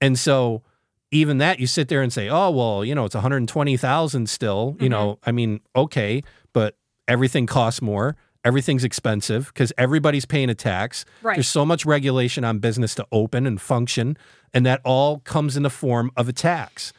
And 0.00 0.18
so, 0.18 0.62
even 1.10 1.38
that, 1.38 1.60
you 1.60 1.66
sit 1.66 1.88
there 1.88 2.02
and 2.02 2.12
say, 2.12 2.28
"Oh, 2.28 2.50
well, 2.50 2.84
you 2.84 2.94
know, 2.94 3.04
it's 3.04 3.14
one 3.14 3.22
hundred 3.22 3.46
twenty 3.48 3.76
thousand 3.76 4.28
still." 4.28 4.76
You 4.80 4.88
know, 4.88 5.18
I 5.24 5.32
mean, 5.32 5.60
okay, 5.74 6.22
but 6.52 6.76
everything 7.06 7.46
costs 7.46 7.80
more. 7.80 8.16
Everything's 8.44 8.84
expensive 8.84 9.48
because 9.48 9.72
everybody's 9.76 10.24
paying 10.24 10.50
a 10.50 10.54
tax. 10.54 11.04
Right. 11.22 11.34
There's 11.34 11.48
so 11.48 11.64
much 11.64 11.84
regulation 11.84 12.44
on 12.44 12.58
business 12.58 12.94
to 12.96 13.06
open 13.10 13.46
and 13.46 13.60
function, 13.60 14.16
and 14.54 14.64
that 14.66 14.80
all 14.84 15.18
comes 15.20 15.56
in 15.56 15.62
the 15.62 15.70
form 15.70 16.10
of 16.16 16.28
a 16.28 16.32
tax. 16.32 16.92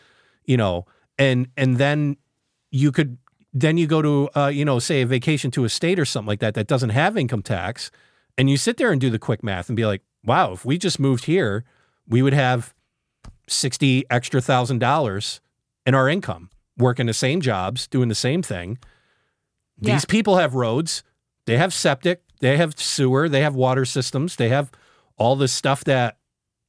You 0.46 0.58
know, 0.58 0.86
and 1.18 1.48
and 1.58 1.78
then 1.78 2.18
you 2.72 2.92
could 2.92 3.18
then 3.54 3.78
you 3.78 3.88
go 3.88 4.02
to 4.02 4.30
uh, 4.36 4.48
you 4.48 4.66
know 4.66 4.80
say 4.80 5.02
a 5.02 5.06
vacation 5.06 5.52
to 5.52 5.66
a 5.66 5.70
state 5.70 6.00
or 6.00 6.06
something 6.06 6.28
like 6.28 6.40
that 6.40 6.54
that 6.54 6.68
doesn't 6.68 6.92
have 6.92 7.18
income 7.18 7.42
tax, 7.42 7.92
and 8.38 8.50
you 8.50 8.58
sit 8.58 8.78
there 8.78 8.92
and 8.92 9.02
do 9.02 9.10
the 9.10 9.20
quick 9.20 9.44
math 9.44 9.70
and 9.70 9.76
be 9.76 9.86
like, 9.86 10.02
wow, 10.24 10.54
if 10.54 10.66
we 10.66 10.78
just 10.78 11.00
moved 11.00 11.26
here, 11.26 11.64
we 12.08 12.22
would 12.22 12.34
have 12.34 12.74
sixty 13.48 14.06
extra 14.10 14.42
thousand 14.42 14.80
dollars 14.80 15.42
in 15.86 15.96
our 15.96 16.10
income, 16.10 16.50
working 16.78 17.06
the 17.06 17.14
same 17.14 17.42
jobs, 17.42 17.88
doing 17.88 18.10
the 18.10 18.16
same 18.16 18.42
thing. 18.42 18.78
Yeah. 19.80 19.94
These 19.94 20.06
people 20.06 20.38
have 20.38 20.56
roads, 20.56 21.04
they 21.46 21.58
have 21.58 21.74
septic, 21.74 22.22
they 22.40 22.58
have 22.58 22.78
sewer, 22.80 23.30
they 23.30 23.42
have 23.42 23.56
water 23.56 23.86
systems, 23.86 24.36
they 24.36 24.50
have 24.50 24.72
all 25.18 25.36
this 25.36 25.54
stuff 25.54 25.84
that 25.86 26.18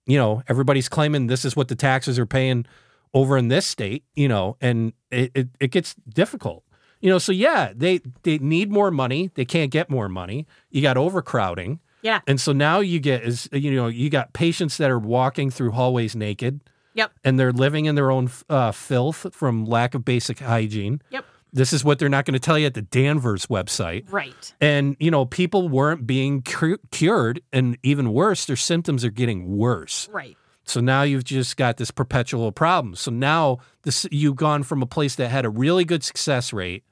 you 0.07 0.17
know 0.17 0.43
everybody's 0.49 0.89
claiming 0.89 1.27
this 1.27 1.45
is 1.45 1.57
what 1.57 1.69
the 1.69 1.75
taxes 1.75 2.19
are 2.19 2.27
paying 2.27 2.67
over 3.15 3.39
in 3.39 3.49
this 3.49 3.67
state, 3.67 4.05
you 4.15 4.29
know, 4.29 4.57
and 4.61 4.93
it, 5.11 5.33
it, 5.35 5.49
it 5.61 5.71
gets 5.71 5.95
difficult. 6.09 6.65
You 7.01 7.11
know, 7.11 7.19
so 7.19 7.33
yeah, 7.33 7.73
they 7.75 8.01
they 8.23 8.39
need 8.39 8.71
more 8.71 8.91
money. 8.91 9.31
They 9.35 9.45
can't 9.45 9.71
get 9.71 9.89
more 9.89 10.09
money. 10.09 10.47
You 10.71 10.83
got 10.83 10.97
overcrowding. 10.97 11.81
Yeah. 12.03 12.21
And 12.27 12.41
so 12.41 12.53
now 12.53 12.81
you 12.81 13.01
get 13.01 13.23
is 13.23 13.49
you 13.53 13.75
know, 13.75 13.89
you 13.89 14.11
got 14.11 14.33
patients 14.33 14.77
that 14.79 14.91
are 14.91 14.99
walking 14.99 15.51
through 15.51 15.73
hallways 15.73 16.15
naked 16.17 16.61
Yep. 16.95 17.13
and 17.25 17.39
they're 17.39 17.53
living 17.53 17.85
in 17.87 17.95
their 17.95 18.11
own 18.11 18.31
uh, 18.49 18.73
filth 18.73 19.27
from 19.33 19.65
lack 19.65 19.95
of 19.95 20.05
basic 20.05 20.41
hygiene. 20.41 21.01
Yep. 21.11 21.25
This 21.53 21.73
is 21.73 21.83
what 21.85 21.99
they're 21.99 22.09
not 22.09 22.25
going 22.25 22.35
to 22.35 22.39
tell 22.41 22.59
you 22.59 22.67
at 22.67 22.75
the 22.75 22.83
Danvers 22.83 23.47
website. 23.47 24.05
Right. 24.13 24.55
And, 24.61 24.97
you 25.01 25.11
know, 25.11 25.25
people 25.25 25.69
weren't 25.69 26.07
being 26.07 26.43
cu- 26.43 26.77
cured. 26.91 27.41
And 27.53 27.79
even 27.83 28.13
worse, 28.13 28.45
their 28.45 28.57
symptoms 28.57 29.05
are 29.05 29.11
getting 29.11 29.57
worse. 29.57 30.09
Right. 30.13 30.37
So 30.65 30.81
now 30.81 31.03
you've 31.05 31.25
just 31.25 31.57
got 31.57 31.79
this 31.79 31.91
perpetual 31.91 32.53
problem. 32.53 32.95
So 32.97 33.11
now 33.11 33.59
this 33.85 34.07
you've 34.11 34.37
gone 34.37 34.63
from 34.63 34.83
a 34.83 34.87
place 34.87 35.15
that 35.15 35.29
had 35.31 35.47
a 35.47 35.51
really 35.51 35.85
good 35.87 36.05
success 36.05 36.53
rate 36.53 36.85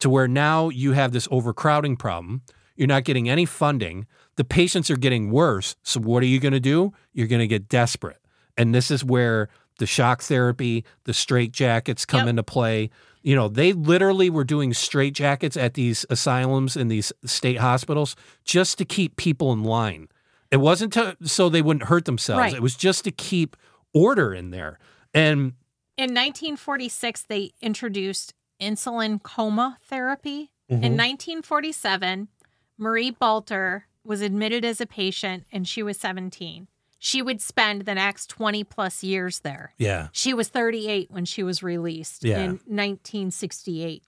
to 0.00 0.10
where 0.10 0.26
now 0.26 0.68
you 0.70 0.92
have 0.92 1.12
this 1.12 1.28
overcrowding 1.30 1.96
problem. 1.96 2.42
You're 2.74 2.88
not 2.88 3.04
getting 3.04 3.28
any 3.28 3.44
funding. 3.44 4.06
The 4.36 4.44
patients 4.44 4.90
are 4.90 4.96
getting 4.96 5.30
worse. 5.30 5.76
So 5.82 6.00
what 6.00 6.22
are 6.22 6.26
you 6.26 6.40
going 6.40 6.52
to 6.52 6.60
do? 6.60 6.92
You're 7.12 7.26
going 7.26 7.40
to 7.40 7.46
get 7.46 7.68
desperate. 7.68 8.18
And 8.56 8.74
this 8.74 8.90
is 8.90 9.04
where 9.04 9.48
the 9.78 9.86
shock 9.86 10.22
therapy, 10.22 10.84
the 11.04 11.14
straight 11.14 11.52
jackets 11.52 12.04
come 12.04 12.20
Yep. 12.20 12.28
into 12.28 12.42
play. 12.42 12.90
You 13.22 13.36
know, 13.36 13.48
they 13.48 13.72
literally 13.72 14.30
were 14.30 14.44
doing 14.44 14.74
straight 14.74 15.14
jackets 15.14 15.56
at 15.56 15.74
these 15.74 16.04
asylums 16.10 16.76
and 16.76 16.90
these 16.90 17.12
state 17.24 17.58
hospitals 17.58 18.16
just 18.44 18.78
to 18.78 18.84
keep 18.84 19.16
people 19.16 19.52
in 19.52 19.62
line. 19.62 20.08
It 20.50 20.58
wasn't 20.58 20.92
to, 20.94 21.16
so 21.22 21.48
they 21.48 21.62
wouldn't 21.62 21.84
hurt 21.84 22.04
themselves. 22.04 22.40
Right. 22.40 22.54
It 22.54 22.62
was 22.62 22.74
just 22.74 23.04
to 23.04 23.10
keep 23.10 23.56
order 23.94 24.34
in 24.34 24.50
there. 24.50 24.78
And 25.14 25.54
In 25.96 26.14
1946, 26.14 27.22
they 27.22 27.52
introduced 27.60 28.34
insulin 28.60 29.22
coma 29.22 29.78
therapy. 29.82 30.52
In 30.68 30.76
mm-hmm. 30.76 30.96
1947, 30.96 32.28
Marie 32.78 33.12
Balter 33.12 33.82
was 34.04 34.20
admitted 34.20 34.64
as 34.64 34.80
a 34.80 34.86
patient 34.86 35.44
and 35.52 35.66
she 35.66 35.82
was 35.82 35.98
17. 35.98 36.68
She 36.98 37.20
would 37.22 37.40
spend 37.40 37.82
the 37.82 37.94
next 37.94 38.28
20 38.28 38.62
plus 38.64 39.02
years 39.02 39.40
there. 39.40 39.74
yeah, 39.78 40.08
She 40.12 40.32
was 40.32 40.48
38 40.48 41.10
when 41.10 41.24
she 41.24 41.42
was 41.42 41.62
released 41.62 42.22
Yeah. 42.24 42.38
in 42.44 42.50
1968. 42.66 44.04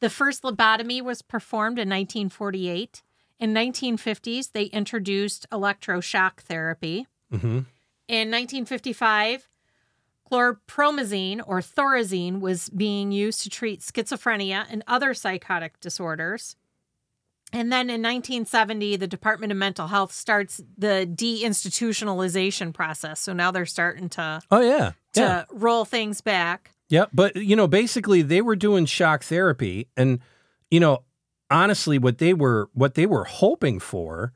The 0.00 0.10
first 0.10 0.42
lobotomy 0.42 1.00
was 1.02 1.22
performed 1.22 1.78
in 1.78 1.88
1948. 1.88 3.02
In 3.38 3.54
1950s, 3.54 4.52
they 4.52 4.64
introduced 4.64 5.46
electroshock 5.50 6.38
therapy. 6.40 7.06
hmm 7.30 7.60
In 8.08 8.30
1955, 8.30 9.48
chlorpromazine 10.30 11.40
or 11.46 11.60
thorazine 11.60 12.40
was 12.40 12.68
being 12.70 13.12
used 13.12 13.42
to 13.42 13.48
treat 13.50 13.80
schizophrenia 13.80 14.66
and 14.70 14.82
other 14.86 15.14
psychotic 15.14 15.78
disorders. 15.80 16.56
And 17.52 17.72
then 17.72 17.88
in 17.88 18.02
1970, 18.02 18.96
the 18.96 19.06
Department 19.06 19.52
of 19.52 19.58
Mental 19.58 19.86
Health 19.86 20.12
starts 20.12 20.60
the 20.76 21.08
deinstitutionalization 21.10 22.74
process. 22.74 23.20
So 23.20 23.32
now 23.32 23.50
they're 23.50 23.66
starting 23.66 24.08
to 24.10 24.40
oh 24.50 24.60
yeah, 24.60 24.92
to 25.14 25.20
yeah, 25.20 25.44
roll 25.52 25.84
things 25.84 26.20
back. 26.20 26.72
yeah. 26.88 27.06
But 27.12 27.36
you 27.36 27.56
know, 27.56 27.68
basically, 27.68 28.22
they 28.22 28.42
were 28.42 28.56
doing 28.56 28.84
shock 28.84 29.22
therapy, 29.22 29.88
and 29.96 30.18
you 30.70 30.80
know, 30.80 31.04
honestly, 31.50 31.98
what 31.98 32.18
they 32.18 32.34
were 32.34 32.68
what 32.74 32.94
they 32.94 33.06
were 33.06 33.24
hoping 33.24 33.78
for 33.78 34.32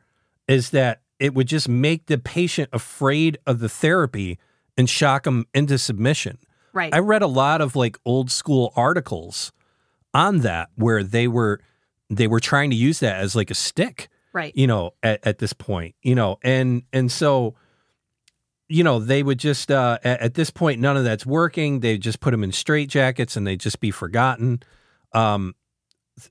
is 0.46 0.70
that 0.70 1.02
it 1.18 1.34
would 1.34 1.48
just 1.48 1.68
make 1.68 2.06
the 2.06 2.18
patient 2.18 2.68
afraid 2.72 3.38
of 3.46 3.58
the 3.58 3.68
therapy 3.68 4.38
and 4.76 4.88
shock 4.88 5.24
them 5.24 5.46
into 5.52 5.78
submission. 5.78 6.38
Right. 6.72 6.94
I 6.94 7.00
read 7.00 7.22
a 7.22 7.26
lot 7.26 7.60
of 7.60 7.76
like 7.76 7.98
old 8.04 8.30
school 8.30 8.72
articles 8.76 9.52
on 10.14 10.38
that 10.38 10.70
where 10.76 11.02
they 11.02 11.28
were 11.28 11.60
they 12.10 12.26
were 12.26 12.40
trying 12.40 12.70
to 12.70 12.76
use 12.76 13.00
that 13.00 13.20
as 13.20 13.36
like 13.36 13.50
a 13.50 13.54
stick, 13.54 14.08
right. 14.32 14.54
you 14.56 14.66
know, 14.66 14.92
at, 15.02 15.26
at 15.26 15.38
this 15.38 15.52
point, 15.52 15.94
you 16.02 16.14
know, 16.14 16.38
and 16.42 16.82
and 16.92 17.10
so 17.10 17.54
you 18.68 18.84
know 18.84 18.98
they 18.98 19.22
would 19.22 19.38
just 19.38 19.70
uh, 19.70 19.98
at, 20.04 20.20
at 20.20 20.34
this 20.34 20.50
point 20.50 20.80
none 20.80 20.96
of 20.96 21.04
that's 21.04 21.24
working. 21.24 21.80
They 21.80 21.96
just 21.98 22.20
put 22.20 22.32
them 22.32 22.44
in 22.44 22.52
straight 22.52 22.88
jackets 22.88 23.36
and 23.36 23.46
they 23.46 23.52
would 23.52 23.60
just 23.60 23.80
be 23.80 23.90
forgotten. 23.90 24.62
Um, 25.12 25.54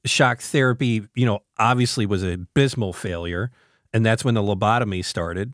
shock 0.06 0.42
therapy, 0.42 1.08
you 1.16 1.26
know, 1.26 1.40
obviously 1.58 2.06
was 2.06 2.24
an 2.24 2.32
abysmal 2.32 2.94
failure, 2.94 3.52
and 3.94 4.06
that's 4.06 4.24
when 4.24 4.36
the 4.36 4.44
lobotomy 4.44 5.04
started. 5.04 5.54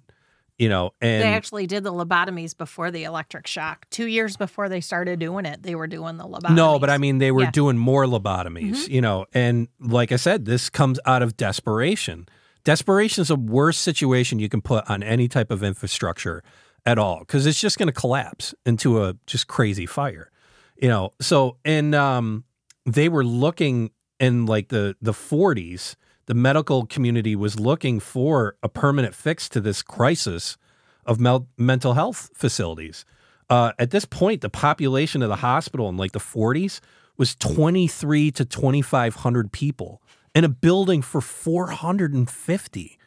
You 0.58 0.70
know, 0.70 0.91
and 1.01 1.22
they 1.22 1.28
actually 1.34 1.68
did 1.68 1.84
the 1.84 1.91
lobotomies 1.91 2.58
before 2.58 2.91
the 2.91 3.03
electric 3.03 3.45
shock. 3.47 3.86
Two 3.89 4.08
years 4.08 4.38
before 4.38 4.70
they 4.70 4.82
started 4.82 5.20
doing 5.20 5.45
it, 5.45 5.64
they 5.64 5.76
were 5.76 5.88
doing 5.88 6.18
the 6.18 6.24
lobotomies. 6.26 6.56
No, 6.56 6.80
but 6.80 6.89
I 6.89 6.97
mean, 6.97 7.18
they 7.18 7.32
were 7.32 7.41
Yeah. 7.41 7.47
Mm-hmm. 7.47 7.51
doing 7.51 7.78
more 7.78 8.06
lobotomies, 8.06 8.88
you 8.88 9.01
know, 9.01 9.26
and 9.34 9.68
like 9.80 10.12
I 10.12 10.16
said, 10.16 10.45
this 10.45 10.70
comes 10.70 10.99
out 11.06 11.22
of 11.22 11.36
desperation. 11.38 12.28
Desperation 12.64 13.22
is 13.22 13.28
the 13.28 13.36
worst 13.36 13.82
situation 13.82 14.39
you 14.39 14.49
can 14.49 14.62
put 14.62 14.89
on 14.89 15.03
any 15.03 15.28
type 15.28 15.51
of 15.51 15.62
infrastructure 15.64 16.41
at 16.86 16.97
all 16.97 17.20
because 17.20 17.45
it's 17.45 17.60
just 17.60 17.78
going 17.78 17.88
to 17.88 17.93
collapse 17.93 18.56
into 18.66 19.03
a 19.03 19.16
just 19.28 19.47
crazy 19.47 19.86
fire, 19.86 20.32
you 20.82 20.88
know. 20.88 21.12
So, 21.20 21.58
and 21.66 21.93
um, 21.93 22.43
they 22.86 23.10
were 23.10 23.24
looking 23.26 23.91
in 24.20 24.45
like 24.45 24.70
the 24.70 24.95
the 25.01 25.12
40s. 25.12 25.95
The 26.28 26.34
medical 26.34 26.86
community 26.86 27.36
was 27.36 27.60
looking 27.60 28.00
for 28.00 28.56
a 28.64 28.70
permanent 28.70 29.14
fix 29.14 29.48
to 29.50 29.62
this 29.62 29.82
crisis 29.82 30.58
of 31.06 31.20
mel- 31.20 31.48
mental 31.58 31.94
health 31.94 32.32
facilities. 32.34 33.06
Uh, 33.50 33.74
at 33.78 33.92
this 33.92 34.06
point, 34.06 34.42
the 34.42 34.50
population 34.50 35.22
of 35.22 35.30
the 35.30 35.38
hospital 35.38 35.88
in 35.90 35.98
like 35.98 36.14
the 36.14 36.20
40s 36.20 36.80
was 37.18 37.36
23 37.36 38.32
to 38.32 38.46
2,500 38.46 39.52
people 39.52 40.02
in 40.34 40.44
a 40.44 40.50
building 40.50 41.02
for 41.02 41.22
450. 41.22 42.98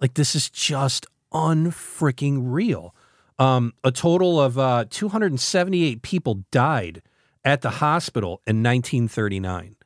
Like 0.00 0.14
this 0.14 0.34
is 0.34 0.48
just 0.48 1.06
unfreaking 1.32 2.52
real. 2.52 2.94
Um, 3.38 3.72
a 3.82 3.90
total 3.90 4.40
of 4.40 4.58
uh, 4.58 4.84
278 4.88 6.02
people 6.02 6.44
died 6.50 7.02
at 7.44 7.62
the 7.62 7.70
hospital 7.70 8.40
in 8.46 8.62
1939. 8.62 9.76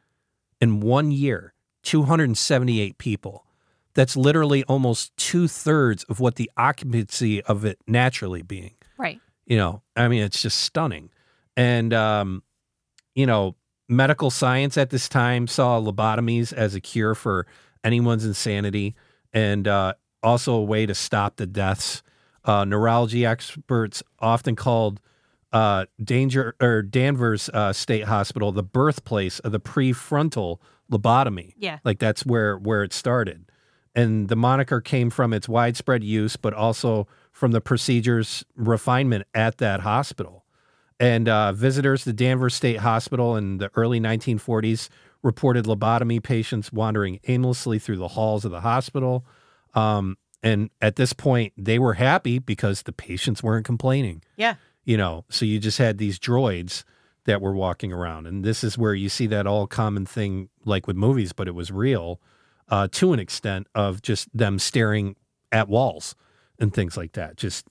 In 0.60 0.80
one 0.80 1.10
year, 1.10 1.54
278 1.86 2.98
people. 2.98 3.46
That's 3.94 4.16
literally 4.16 4.62
almost 4.64 5.16
two 5.16 5.48
thirds 5.48 6.04
of 6.04 6.20
what 6.20 6.34
the 6.34 6.50
occupancy 6.58 7.40
of 7.42 7.64
it 7.64 7.78
naturally 7.86 8.42
being 8.42 8.74
right. 8.98 9.20
you 9.46 9.56
know 9.56 9.80
i 9.96 10.06
mean 10.06 10.22
it's 10.22 10.42
just 10.42 10.60
stunning 10.60 11.08
and 11.56 11.94
um 11.94 12.42
you 13.14 13.24
know 13.24 13.56
medical 13.88 14.30
science 14.30 14.76
at 14.76 14.90
this 14.90 15.08
time 15.08 15.46
saw 15.46 15.80
lobotomies 15.80 16.52
as 16.52 16.74
a 16.74 16.80
cure 16.80 17.14
for 17.14 17.46
anyone's 17.84 18.26
insanity 18.26 18.94
and 19.32 19.66
uh 19.66 19.94
also 20.22 20.54
a 20.54 20.62
way 20.62 20.84
to 20.84 20.94
stop 20.94 21.36
the 21.36 21.46
deaths 21.46 22.02
uh 22.44 22.64
neurology 22.64 23.24
experts 23.24 24.02
often 24.18 24.56
called 24.56 25.00
uh 25.52 25.86
danger 26.02 26.54
or 26.60 26.82
danvers 26.82 27.48
uh, 27.54 27.72
state 27.72 28.04
hospital 28.04 28.52
the 28.52 28.62
birthplace 28.62 29.38
of 29.38 29.52
the 29.52 29.60
prefrontal 29.60 30.58
lobotomy. 30.90 31.54
Yeah. 31.58 31.78
like 31.84 31.98
that's 31.98 32.24
where 32.24 32.56
where 32.58 32.82
it 32.82 32.92
started. 32.92 33.50
And 33.94 34.28
the 34.28 34.36
moniker 34.36 34.80
came 34.80 35.10
from 35.10 35.32
its 35.32 35.48
widespread 35.48 36.04
use 36.04 36.36
but 36.36 36.52
also 36.54 37.06
from 37.32 37.52
the 37.52 37.60
procedure's 37.60 38.44
refinement 38.56 39.26
at 39.34 39.58
that 39.58 39.80
hospital. 39.80 40.44
And 40.98 41.28
uh, 41.28 41.52
visitors 41.52 42.04
to 42.04 42.12
danvers 42.12 42.54
state 42.54 42.78
hospital 42.78 43.36
in 43.36 43.58
the 43.58 43.70
early 43.74 44.00
1940s 44.00 44.88
reported 45.22 45.64
lobotomy 45.66 46.22
patients 46.22 46.72
wandering 46.72 47.20
aimlessly 47.26 47.78
through 47.78 47.96
the 47.98 48.08
halls 48.08 48.44
of 48.44 48.50
the 48.50 48.60
hospital. 48.60 49.26
Um, 49.74 50.16
and 50.42 50.70
at 50.80 50.96
this 50.96 51.12
point 51.12 51.52
they 51.56 51.78
were 51.78 51.94
happy 51.94 52.38
because 52.38 52.82
the 52.82 52.92
patients 52.92 53.42
weren't 53.42 53.66
complaining. 53.66 54.22
Yeah. 54.36 54.54
you 54.84 54.96
know 54.96 55.24
so 55.28 55.44
you 55.44 55.58
just 55.58 55.78
had 55.78 55.98
these 55.98 56.18
droids 56.18 56.84
that 57.26 57.40
were 57.40 57.54
walking 57.54 57.92
around. 57.92 58.26
And 58.26 58.44
this 58.44 58.64
is 58.64 58.78
where 58.78 58.94
you 58.94 59.08
see 59.08 59.26
that 59.28 59.46
all 59.46 59.66
common 59.66 60.06
thing 60.06 60.48
like 60.64 60.86
with 60.86 60.96
movies 60.96 61.32
but 61.32 61.46
it 61.48 61.54
was 61.54 61.70
real 61.70 62.20
uh, 62.68 62.88
to 62.92 63.12
an 63.12 63.20
extent 63.20 63.66
of 63.74 64.02
just 64.02 64.28
them 64.36 64.58
staring 64.58 65.14
at 65.52 65.68
walls 65.68 66.14
and 66.58 66.72
things 66.74 66.96
like 66.96 67.12
that. 67.12 67.36
Just 67.36 67.66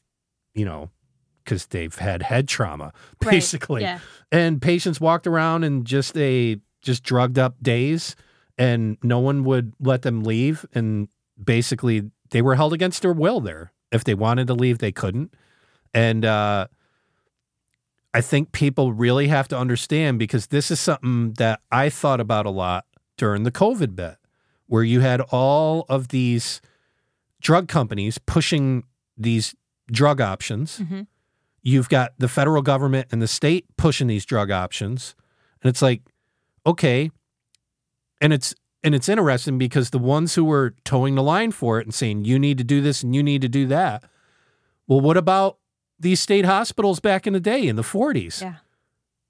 you 0.54 0.64
know 0.66 0.90
because 1.44 1.68
they've 1.68 1.96
had 1.96 2.24
head 2.24 2.48
trauma 2.48 2.92
Right. 3.24 3.32
basically. 3.32 3.82
Yeah. 3.82 4.00
and 4.32 4.62
patients 4.62 5.00
walked 5.02 5.28
around 5.28 5.64
in 5.64 5.84
just 5.84 6.18
a 6.18 6.58
just 6.82 7.04
drugged 7.04 7.38
up 7.40 7.56
days 7.62 8.16
and 8.58 8.98
no 9.04 9.20
one 9.20 9.44
would 9.44 9.74
let 9.80 10.02
them 10.04 10.24
leave. 10.24 10.66
And 10.74 11.08
basically 11.44 12.10
they 12.32 12.42
were 12.42 12.56
held 12.56 12.74
against 12.74 13.02
their 13.02 13.14
will 13.14 13.40
there. 13.42 13.72
If 13.92 14.04
they 14.04 14.14
wanted 14.16 14.48
to 14.48 14.54
leave 14.54 14.80
they 14.80 14.92
couldn't. 14.92 15.34
And 15.94 16.26
uh 16.26 16.68
I 18.16 18.22
think 18.22 18.54
people 18.54 18.94
really 18.94 19.28
have 19.28 19.50
to 19.50 19.58
understand 19.58 20.20
because 20.20 20.48
this 20.48 20.72
is 20.72 20.80
something 20.80 21.34
that 21.34 21.60
I 21.70 21.90
thought 21.90 22.22
about 22.22 22.46
a 22.46 22.50
lot 22.50 22.86
during 23.18 23.44
the 23.44 23.52
COVID 23.52 23.94
bit, 23.94 24.16
where 24.68 24.84
you 24.84 25.02
had 25.02 25.20
all 25.20 25.86
of 25.90 26.08
these 26.08 26.62
drug 27.42 27.68
companies 27.68 28.18
pushing 28.18 28.86
these 29.18 29.54
drug 29.92 30.22
options. 30.22 30.80
Mhm. 30.80 31.08
You've 31.62 31.90
got 31.90 32.14
the 32.18 32.30
federal 32.30 32.62
government 32.62 33.10
and 33.12 33.22
the 33.22 33.28
state 33.28 33.66
pushing 33.76 34.08
these 34.08 34.26
drug 34.26 34.50
options. 34.50 35.14
And 35.62 35.70
it's 35.70 35.82
like, 35.82 36.02
okay. 36.66 37.12
And 38.22 38.32
it's 38.32 38.56
and 38.82 38.96
it's 38.96 39.10
interesting 39.10 39.58
because 39.58 39.90
the 39.90 40.00
ones 40.00 40.36
who 40.36 40.46
were 40.46 40.74
toeing 40.86 41.16
the 41.16 41.24
line 41.24 41.52
for 41.52 41.80
it 41.82 41.86
and 41.86 41.94
saying 41.94 42.24
you 42.24 42.40
need 42.40 42.58
to 42.60 42.64
do 42.64 42.80
this 42.80 43.04
and 43.04 43.14
you 43.14 43.24
need 43.24 43.42
to 43.42 43.50
do 43.50 43.68
that. 43.68 44.06
Well, 44.88 45.02
what 45.02 45.18
about 45.18 45.58
these 46.00 46.20
state 46.20 46.46
hospitals 46.46 47.00
back 47.00 47.26
in 47.28 47.34
the 47.34 47.40
day 47.40 47.68
in 47.68 47.76
the 47.76 47.82
40s? 47.84 48.42
Yeah. 48.42 48.56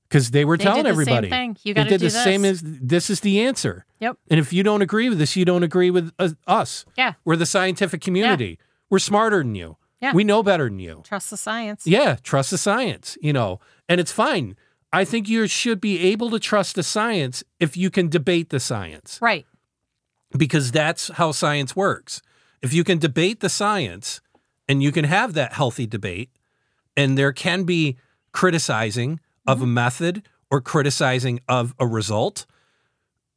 Because 0.10 0.32
they 0.32 0.46
were 0.46 0.58
They 0.58 0.64
telling 0.66 0.84
did 0.84 0.86
the 0.86 0.90
everybody. 1.02 1.30
same 1.30 1.56
thing. 1.56 1.58
You 1.64 1.74
they 1.74 1.80
got 1.82 1.84
to 1.86 1.90
did 1.90 1.98
do 2.02 2.08
the 2.08 2.14
this. 2.14 2.24
same 2.24 2.46
as 2.46 2.62
this 2.64 3.10
is 3.10 3.22
the 3.22 3.42
answer. 3.42 3.86
Yep. 4.00 4.18
And 4.30 4.40
if 4.40 4.54
you 4.54 4.62
don't 4.64 4.82
agree 4.84 5.10
with 5.10 5.18
this, 5.18 5.36
you 5.36 5.46
don't 5.46 5.64
agree 5.64 5.90
with 5.90 6.12
uh, 6.20 6.30
us. 6.48 6.86
Yeah. 6.96 7.14
We're 7.26 7.36
the 7.38 7.46
scientific 7.48 8.02
community. 8.02 8.60
We're 8.90 9.00
smarter 9.00 9.40
than 9.40 9.56
you. 9.56 9.78
Yeah. 10.02 10.14
We 10.14 10.24
know 10.24 10.44
better 10.44 10.66
than 10.66 10.78
you. 10.80 11.02
Trust 11.06 11.32
the 11.32 11.38
science. 11.38 11.88
Yeah, 11.88 12.18
trust 12.22 12.52
the 12.52 12.58
science, 12.60 13.18
you 13.22 13.34
know, 13.34 13.60
and 13.90 14.00
it's 14.00 14.12
fine. 14.12 14.56
I 14.94 15.04
think 15.06 15.28
you 15.28 15.48
should 15.48 15.82
be 15.82 16.00
able 16.12 16.30
to 16.30 16.40
trust 16.40 16.76
the 16.76 16.84
science 16.84 17.44
if 17.60 17.76
you 17.76 17.90
can 17.90 18.08
debate 18.10 18.50
the 18.50 18.60
science 18.60 19.18
Right. 19.22 19.46
because 20.38 20.72
that's 20.72 21.08
how 21.10 21.32
science 21.32 21.76
works. 21.76 22.22
If 22.62 22.74
you 22.74 22.84
can 22.84 23.00
debate 23.00 23.40
the 23.40 23.50
science 23.50 24.22
and 24.68 24.84
you 24.84 24.92
can 24.92 25.06
have 25.06 25.34
that 25.34 25.54
healthy 25.54 25.88
debate, 25.88 26.30
and 26.98 27.18
there 27.18 27.32
can 27.34 27.64
be 27.64 27.98
criticizing 28.32 29.20
of 29.48 29.62
a 29.62 29.66
method 29.68 30.24
or 30.52 30.62
criticizing 30.62 31.40
of 31.48 31.74
a 31.80 31.88
result, 31.88 32.46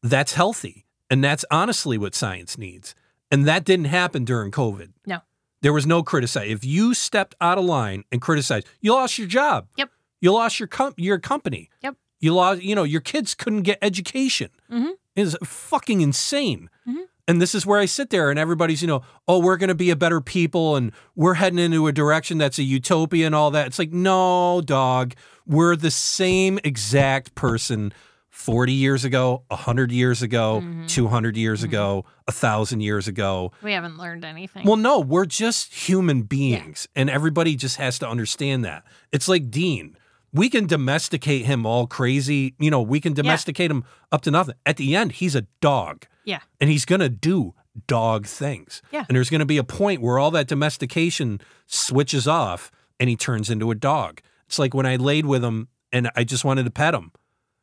that's 0.02 0.34
healthy. 0.34 0.84
And 1.10 1.24
that's 1.24 1.44
honestly 1.50 1.96
what 1.96 2.14
science 2.14 2.58
needs. 2.58 2.94
And 3.30 3.46
that 3.48 3.64
didn't 3.64 3.86
happen 3.86 4.24
during 4.24 4.50
COVID. 4.50 4.90
No. 5.06 5.20
There 5.62 5.72
was 5.72 5.86
no 5.86 6.02
criticize. 6.02 6.50
If 6.50 6.64
you 6.64 6.94
stepped 6.94 7.34
out 7.40 7.58
of 7.58 7.64
line 7.64 8.04
and 8.12 8.20
criticized, 8.20 8.66
you 8.80 8.92
lost 8.92 9.18
your 9.18 9.26
job. 9.26 9.68
Yep. 9.76 9.90
You 10.20 10.32
lost 10.32 10.60
your 10.60 10.66
com- 10.68 10.94
your 10.96 11.18
company. 11.18 11.70
Yep. 11.82 11.96
You 12.20 12.34
lost, 12.34 12.62
you 12.62 12.74
know, 12.74 12.84
your 12.84 13.00
kids 13.00 13.34
couldn't 13.34 13.62
get 13.62 13.78
education. 13.82 14.50
Mhm. 14.70 14.92
It's 15.16 15.36
fucking 15.44 16.00
insane. 16.00 16.68
Mhm. 16.86 17.04
And 17.28 17.42
this 17.42 17.54
is 17.54 17.66
where 17.66 17.78
I 17.78 17.84
sit 17.84 18.08
there 18.08 18.30
and 18.30 18.38
everybody's, 18.38 18.80
you 18.80 18.88
know, 18.88 19.02
oh, 19.28 19.38
we're 19.38 19.58
going 19.58 19.68
to 19.68 19.74
be 19.74 19.90
a 19.90 19.96
better 19.96 20.22
people 20.22 20.76
and 20.76 20.92
we're 21.14 21.34
heading 21.34 21.58
into 21.58 21.86
a 21.86 21.92
direction 21.92 22.38
that's 22.38 22.58
a 22.58 22.62
utopia 22.62 23.26
and 23.26 23.34
all 23.34 23.50
that. 23.50 23.66
It's 23.66 23.78
like, 23.78 23.92
no, 23.92 24.62
dog. 24.64 25.14
We're 25.46 25.76
the 25.76 25.90
same 25.90 26.58
exact 26.64 27.34
person 27.34 27.92
40 28.30 28.72
years 28.72 29.04
ago, 29.04 29.42
100 29.48 29.92
years 29.92 30.22
ago, 30.22 30.62
mm-hmm. 30.62 30.86
200 30.86 31.36
years 31.36 31.60
mm-hmm. 31.60 31.68
ago, 31.68 32.04
a 32.26 32.32
1,000 32.32 32.80
years 32.80 33.08
ago. 33.08 33.52
We 33.62 33.72
haven't 33.72 33.98
learned 33.98 34.24
anything. 34.24 34.64
Well, 34.64 34.76
no, 34.76 35.00
we're 35.00 35.26
just 35.26 35.74
human 35.74 36.22
beings, 36.22 36.88
and 36.96 37.10
everybody 37.10 37.56
just 37.56 37.76
has 37.76 37.98
to 37.98 38.08
understand 38.08 38.64
that. 38.64 38.84
It's 39.12 39.28
like 39.28 39.50
Dean. 39.50 39.97
We 40.32 40.50
can 40.50 40.66
domesticate 40.66 41.46
him 41.46 41.64
all 41.64 41.86
crazy. 41.86 42.54
You 42.58 42.70
know, 42.70 42.82
we 42.82 43.00
can 43.00 43.14
domesticate 43.14 43.70
him 43.70 43.84
up 44.12 44.20
to 44.22 44.30
nothing. 44.30 44.54
At 44.66 44.76
the 44.76 44.94
end, 44.94 45.12
he's 45.12 45.34
a 45.34 45.42
dog, 45.60 46.06
yeah. 46.24 46.40
and 46.60 46.68
he's 46.68 46.84
going 46.84 47.00
to 47.00 47.08
do 47.08 47.54
dog 47.86 48.26
things. 48.26 48.82
Yeah. 48.90 49.04
And 49.08 49.16
there's 49.16 49.30
going 49.30 49.38
to 49.40 49.46
be 49.46 49.56
a 49.58 49.64
point 49.64 50.02
where 50.02 50.18
all 50.18 50.30
that 50.32 50.46
domestication 50.48 51.40
switches 51.66 52.26
off 52.26 52.70
and 53.00 53.08
he 53.08 53.16
turns 53.16 53.48
into 53.50 53.70
a 53.70 53.74
dog. 53.74 54.20
It's 54.46 54.58
like 54.58 54.74
when 54.74 54.84
I 54.86 54.96
laid 54.96 55.24
with 55.26 55.44
him 55.44 55.68
and 55.92 56.10
I 56.16 56.24
just 56.24 56.44
wanted 56.44 56.64
to 56.64 56.70
pet 56.70 56.94
him, 56.94 57.12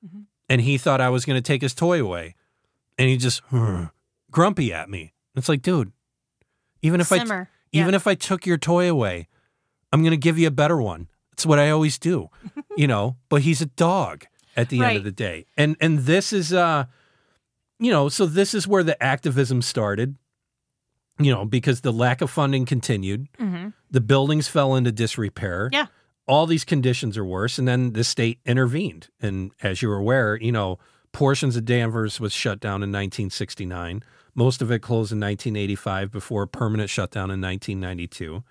Mm-hmm. 0.05 0.19
and 0.49 0.61
he 0.61 0.77
thought 0.77 1.01
I 1.01 1.09
was 1.09 1.25
going 1.25 1.37
to 1.37 1.41
take 1.41 1.61
his 1.61 1.73
toy 1.73 1.99
away, 2.01 2.35
and 2.97 3.09
he 3.09 3.17
just 3.17 3.41
grumpy 4.31 4.71
at 4.73 4.89
me. 4.89 5.13
It's 5.35 5.49
like, 5.49 5.61
dude, 5.61 5.91
even 6.81 7.01
if 7.01 7.11
I 7.11 7.19
Simmer. 7.19 7.49
even 7.71 7.89
Yeah. 7.91 7.95
if 7.95 8.07
I 8.07 8.15
took 8.15 8.45
your 8.45 8.57
toy 8.57 8.89
away, 8.89 9.27
I'm 9.91 10.01
going 10.01 10.11
to 10.11 10.17
give 10.17 10.37
you 10.37 10.47
a 10.47 10.51
better 10.51 10.81
one. 10.81 11.07
That's 11.35 11.45
what 11.45 11.59
I 11.59 11.69
always 11.69 11.97
do, 11.97 12.29
you 12.77 12.87
know. 12.87 13.17
But 13.27 13.41
he's 13.41 13.61
a 13.61 13.65
dog 13.65 14.25
at 14.55 14.69
the 14.69 14.81
end 14.81 14.95
of 14.97 15.03
the 15.03 15.11
day, 15.11 15.45
and 15.57 15.75
and 15.81 15.99
this 15.99 16.31
is 16.31 16.53
uh, 16.53 16.85
you 17.77 17.91
know, 17.91 18.07
so 18.07 18.25
this 18.25 18.53
is 18.53 18.65
where 18.69 18.83
the 18.83 19.01
activism 19.03 19.61
started, 19.61 20.15
you 21.19 21.33
know, 21.33 21.43
because 21.43 21.81
the 21.81 21.91
lack 21.91 22.21
of 22.21 22.29
funding 22.31 22.65
continued, 22.65 23.27
Mhm. 23.37 23.73
the 23.91 23.99
buildings 23.99 24.47
fell 24.47 24.75
into 24.75 24.93
disrepair, 24.93 25.69
Yeah. 25.73 25.87
all 26.25 26.47
these 26.47 26.63
conditions 26.63 27.17
are 27.17 27.25
worse, 27.25 27.59
and 27.59 27.67
then 27.67 27.91
the 27.91 28.05
state 28.05 28.39
intervened, 28.45 29.09
and 29.19 29.51
as 29.61 29.81
you're 29.81 29.97
aware, 29.97 30.37
you 30.41 30.53
know, 30.53 30.79
portions 31.11 31.57
of 31.57 31.65
Danvers 31.65 32.21
was 32.21 32.31
shut 32.31 32.61
down 32.61 32.81
in 32.81 32.91
1969. 32.91 34.03
Most 34.33 34.61
of 34.61 34.71
it 34.71 34.79
closed 34.79 35.11
in 35.11 35.19
1985 35.19 36.11
before 36.11 36.43
a 36.43 36.47
permanent 36.47 36.89
shutdown 36.89 37.29
in 37.29 37.41
1992. 37.41 38.41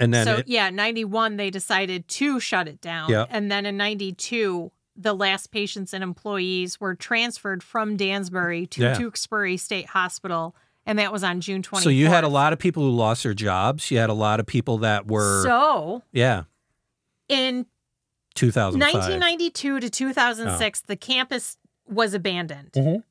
And 0.00 0.14
then 0.14 0.24
so 0.26 0.36
it, 0.36 0.48
yeah, 0.48 0.70
91 0.70 1.36
they 1.36 1.50
decided 1.50 2.06
to 2.08 2.38
shut 2.40 2.68
it 2.68 2.80
down. 2.80 3.10
Yep. 3.10 3.28
And 3.30 3.50
then 3.50 3.66
in 3.66 3.76
92 3.76 4.70
the 5.00 5.14
last 5.14 5.52
patients 5.52 5.92
and 5.94 6.02
employees 6.02 6.80
were 6.80 6.94
transferred 6.96 7.62
from 7.62 7.96
Dansbury 7.96 8.66
to 8.70 8.82
Yeah. 8.82 8.94
Tewksbury 8.94 9.56
State 9.56 9.86
Hospital 9.86 10.56
and 10.86 10.98
that 10.98 11.12
was 11.12 11.22
on 11.22 11.40
June 11.40 11.62
24th. 11.62 11.82
so 11.82 11.90
you 11.90 12.06
had 12.08 12.24
a 12.24 12.28
lot 12.28 12.52
of 12.52 12.58
people 12.58 12.82
who 12.82 12.90
lost 12.90 13.22
their 13.22 13.34
jobs. 13.34 13.90
You 13.90 13.98
had 13.98 14.08
a 14.10 14.14
lot 14.14 14.40
of 14.40 14.46
people 14.46 14.78
that 14.78 15.06
were 15.06 15.42
So 15.44 16.02
yeah, 16.12 16.44
in 17.28 17.66
2005. 18.34 18.94
1992 18.94 19.80
to 19.80 19.90
2006 19.90 20.82
Oh. 20.82 20.84
the 20.88 20.96
campus 20.96 21.56
was 21.86 22.14
abandoned. 22.14 22.72
Mhm. 22.72 23.02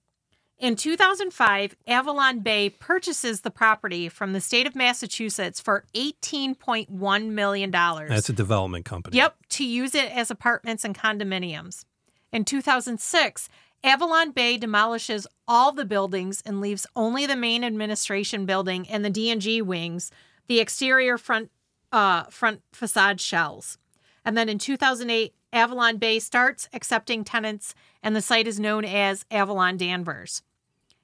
In 0.60 0.76
2005, 0.76 1.76
Avalon 1.86 2.40
Bay 2.40 2.72
purchases 2.72 3.42
the 3.42 3.52
property 3.52 4.10
from 4.10 4.34
the 4.34 4.42
state 4.42 4.66
of 4.66 4.76
Massachusetts 4.76 5.62
for 5.62 5.86
$18.1 5.94 7.30
million. 7.30 7.70
That's 7.70 8.30
a 8.30 8.34
development 8.34 8.84
company. 8.84 9.18
Yep, 9.18 9.36
to 9.50 9.66
use 9.66 9.94
it 9.94 10.10
as 10.12 10.32
apartments 10.32 10.84
and 10.84 10.98
condominiums. 10.98 11.86
In 12.34 12.44
2006, 12.44 13.50
Avalon 13.84 14.32
Bay 14.32 14.58
demolishes 14.58 15.28
all 15.48 15.72
the 15.72 15.86
buildings 15.86 16.42
and 16.44 16.60
leaves 16.60 16.88
only 16.96 17.28
the 17.28 17.36
main 17.36 17.64
administration 17.64 18.48
building 18.48 18.90
and 18.90 19.06
the 19.06 19.12
D&G 19.12 19.62
wings, 19.62 20.12
the 20.48 20.60
exterior 20.60 21.20
front 21.20 21.52
uh, 21.92 22.24
front 22.24 22.62
facade 22.74 23.22
shells. 23.22 23.78
And 24.26 24.36
then 24.36 24.50
in 24.50 24.58
2008, 24.58 25.34
Avalon 25.54 25.98
Bay 25.98 26.20
starts 26.20 26.68
accepting 26.74 27.24
tenants 27.24 27.74
and 28.04 28.16
the 28.16 28.22
site 28.22 28.48
is 28.48 28.60
known 28.60 28.84
as 28.84 29.24
Avalon 29.32 29.78
Danvers. 29.78 30.42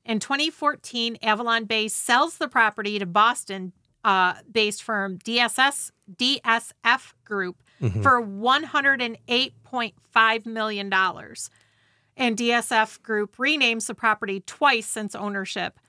In 0.05 0.19
2014, 0.19 1.17
Avalon 1.21 1.65
Bay 1.65 1.87
sells 1.87 2.37
the 2.37 2.47
property 2.47 2.97
to 2.99 3.05
Boston 3.05 3.73
uh, 4.03 4.33
based 4.51 4.83
firm 4.83 5.17
DSS 5.19 5.91
DSF 6.15 7.13
Group 7.23 7.63
for 8.01 8.21
$108.5 8.21 10.45
million. 10.45 10.93
And 12.15 12.37
DSF 12.37 13.01
Group 13.01 13.35
renames 13.37 13.87
the 13.87 13.95
property 13.95 14.41
twice 14.41 14.85
since 14.85 15.15
ownership, 15.15 15.79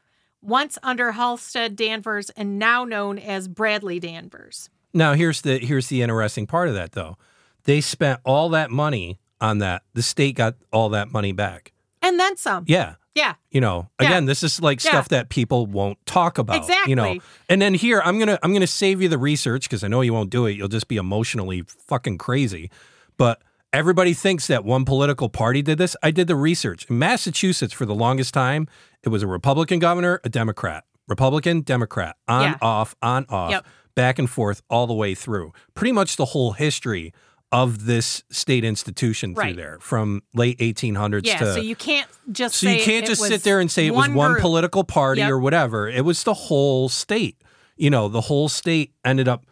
once 0.42 0.78
under 0.82 1.12
Halstead 1.12 1.76
Danvers 1.76 2.30
and 2.30 2.58
now 2.58 2.84
known 2.84 3.18
as 3.18 3.46
Bradlee 3.48 4.00
Danvers. 4.00 4.70
Now 4.92 5.14
here's 5.14 5.42
the 5.42 5.58
here's 5.58 5.86
the 5.88 6.02
interesting 6.02 6.46
part 6.46 6.68
of 6.68 6.74
that 6.74 6.92
though. 6.92 7.16
They 7.64 7.80
spent 7.80 8.20
all 8.24 8.48
that 8.50 8.70
money 8.70 9.18
on 9.40 9.58
that. 9.58 9.82
The 9.94 10.02
state 10.02 10.36
got 10.36 10.54
all 10.72 10.90
that 10.90 11.10
money 11.12 11.32
back. 11.32 11.72
And 12.00 12.20
then 12.20 12.36
some. 12.36 12.64
Yeah. 12.66 12.94
Yeah. 13.14 13.34
You 13.50 13.60
know, 13.60 13.88
Yeah. 14.00 14.08
again, 14.08 14.26
this 14.26 14.42
is 14.42 14.60
like 14.60 14.82
Yeah. 14.84 14.90
stuff 14.90 15.08
that 15.10 15.28
people 15.28 15.66
won't 15.66 15.98
talk 16.06 16.38
about. 16.38 16.56
Exactly. 16.56 16.90
You 16.90 16.96
know, 16.96 17.18
and 17.48 17.62
then 17.62 17.74
here 17.74 18.02
I'm 18.04 18.18
gonna 18.18 18.38
I'm 18.42 18.52
gonna 18.52 18.66
save 18.66 19.00
you 19.00 19.08
the 19.08 19.18
research 19.18 19.64
because 19.68 19.84
I 19.84 19.88
know 19.88 20.00
you 20.00 20.12
won't 20.12 20.30
do 20.30 20.46
it. 20.46 20.52
You'll 20.56 20.68
just 20.68 20.88
be 20.88 20.96
emotionally 20.96 21.62
fucking 21.86 22.18
crazy. 22.18 22.70
But 23.16 23.40
everybody 23.72 24.14
thinks 24.14 24.48
that 24.48 24.64
one 24.64 24.84
political 24.84 25.28
party 25.28 25.62
did 25.62 25.78
this. 25.78 25.94
I 26.02 26.10
did 26.10 26.26
the 26.26 26.36
research. 26.36 26.86
In 26.90 26.98
Massachusetts, 26.98 27.72
for 27.72 27.86
the 27.86 27.94
longest 27.94 28.34
time, 28.34 28.66
it 29.04 29.10
was 29.10 29.22
a 29.22 29.26
Republican 29.28 29.78
governor, 29.78 30.20
a 30.24 30.28
Democrat, 30.28 30.84
Republican, 31.08 31.60
Democrat, 31.60 32.16
on 32.26 32.42
Yeah. 32.42 32.56
off, 32.60 32.96
on 33.02 33.26
off, 33.28 33.50
Yep. 33.52 33.66
back 33.94 34.18
and 34.18 34.28
forth 34.28 34.62
all 34.68 34.86
the 34.88 34.94
way 34.94 35.14
through. 35.14 35.52
Pretty 35.74 35.92
much 35.92 36.16
the 36.16 36.24
whole 36.26 36.52
history 36.52 37.12
of 37.54 37.86
this 37.86 38.24
state 38.30 38.64
institution 38.64 39.32
through 39.32 39.44
Right. 39.44 39.56
there 39.56 39.78
from 39.80 40.22
late 40.34 40.58
1800s 40.58 41.24
Yeah. 41.28 41.38
to 41.38 41.54
So 41.54 41.60
you 41.60 41.76
can't 41.76 42.08
just 42.32 42.56
so 42.56 42.68
you 42.68 42.82
can't 42.82 43.06
just 43.06 43.22
sit 43.22 43.44
there 43.44 43.60
and 43.60 43.70
say 43.70 43.86
it 43.86 43.94
was 43.94 44.08
one 44.08 44.32
group. 44.32 44.42
political 44.42 44.82
party 44.82 45.20
Yep. 45.20 45.30
or 45.30 45.38
whatever. 45.38 45.88
It 45.88 46.04
was 46.04 46.24
the 46.24 46.34
whole 46.34 46.88
state. 46.88 47.36
You 47.76 47.90
know, 47.90 48.08
the 48.08 48.22
whole 48.22 48.48
state 48.48 48.92
ended 49.04 49.28
up 49.28 49.44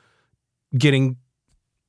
getting 0.76 1.16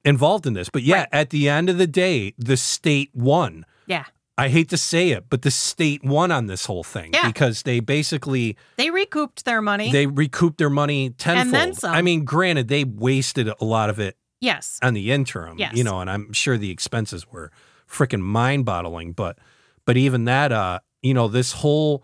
involved 0.06 0.46
in 0.46 0.54
this. 0.54 0.70
But 0.70 0.84
yeah, 0.84 1.00
Right. 1.00 1.08
at 1.12 1.30
the 1.32 1.50
end 1.50 1.68
of 1.68 1.80
the 1.80 1.88
day, 1.88 2.36
the 2.38 2.58
state 2.58 3.10
won. 3.16 3.66
Yeah. 3.88 4.06
I 4.38 4.50
hate 4.50 4.70
to 4.70 4.78
say 4.78 5.10
it, 5.10 5.26
but 5.32 5.42
the 5.42 5.50
state 5.52 6.04
won 6.04 6.32
on 6.32 6.46
this 6.46 6.66
whole 6.68 6.84
thing 6.84 7.12
Yeah. 7.14 7.26
because 7.28 7.64
they 7.64 7.80
basically 7.80 8.56
They 8.78 8.92
recouped 8.92 9.46
their 9.46 9.62
money. 9.62 9.92
they 9.92 10.06
recouped 10.06 10.60
their 10.60 10.70
money 10.70 11.10
tenfold. 11.12 11.54
then 11.56 11.74
some. 11.74 11.92
I 11.94 12.02
mean, 12.04 12.24
granted, 12.24 12.68
they 12.68 12.84
wasted 12.84 13.48
a 13.48 13.66
lot 13.66 13.90
of 13.90 14.00
it 14.00 14.16
yes. 14.44 14.80
on 14.84 14.94
the 14.94 15.12
interim. 15.12 15.58
Yes. 15.58 15.74
You 15.76 15.84
know, 15.84 16.00
and 16.02 16.10
I'm 16.10 16.34
sure 16.34 16.58
the 16.58 16.72
expenses 16.72 17.26
were 17.32 17.52
freaking 17.90 18.22
mind 18.22 18.66
boggling. 18.66 19.14
But 19.14 19.38
but 19.86 19.98
even 19.98 20.26
that, 20.26 20.52
uh, 20.52 20.80
you 21.02 21.14
know, 21.14 21.28
this 21.28 21.52
whole 21.54 22.04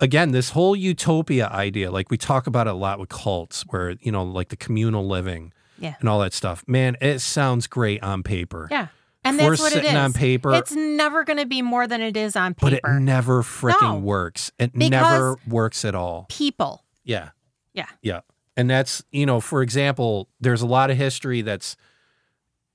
again, 0.00 0.30
this 0.32 0.50
whole 0.50 0.76
utopia 0.76 1.48
idea, 1.48 1.90
like 1.90 2.10
we 2.10 2.16
talk 2.16 2.46
about 2.46 2.66
it 2.66 2.70
a 2.70 2.76
lot 2.76 2.98
with 3.00 3.08
cults, 3.08 3.62
where, 3.68 3.96
you 4.00 4.12
know, 4.12 4.22
like 4.22 4.48
the 4.48 4.56
communal 4.56 5.06
living 5.06 5.52
Yeah. 5.78 5.94
and 6.00 6.08
all 6.08 6.20
that 6.20 6.32
stuff. 6.32 6.62
Man, 6.68 6.96
it 7.00 7.18
sounds 7.20 7.66
great 7.66 8.02
on 8.02 8.22
paper. 8.22 8.68
Yeah. 8.70 8.88
And 9.24 9.38
that's 9.38 9.60
what 9.60 9.74
it 9.74 9.84
is. 9.84 9.92
on 9.94 10.12
paper- 10.12 10.54
It's 10.54 10.70
never 10.72 11.24
going 11.24 11.38
to 11.40 11.46
be 11.46 11.60
more 11.62 11.88
than 11.88 12.00
it 12.00 12.16
is 12.16 12.36
on 12.36 12.54
paper. 12.54 12.78
But 12.82 12.96
it 12.96 13.00
never 13.00 13.42
freaking 13.42 13.80
No. 13.82 13.98
works. 13.98 14.52
It 14.58 14.72
Because- 14.72 14.90
never 14.90 15.36
works 15.48 15.84
at 15.84 15.96
all. 15.96 16.26
People. 16.30 16.84
Yeah. 17.04 17.30
Yeah. 17.74 17.86
Yeah. 18.00 18.20
And 18.58 18.68
that's, 18.68 19.04
you 19.12 19.24
know, 19.24 19.40
for 19.40 19.62
example, 19.62 20.28
there's 20.40 20.62
a 20.62 20.66
lot 20.66 20.90
of 20.90 20.96
history 20.96 21.42
that's 21.42 21.76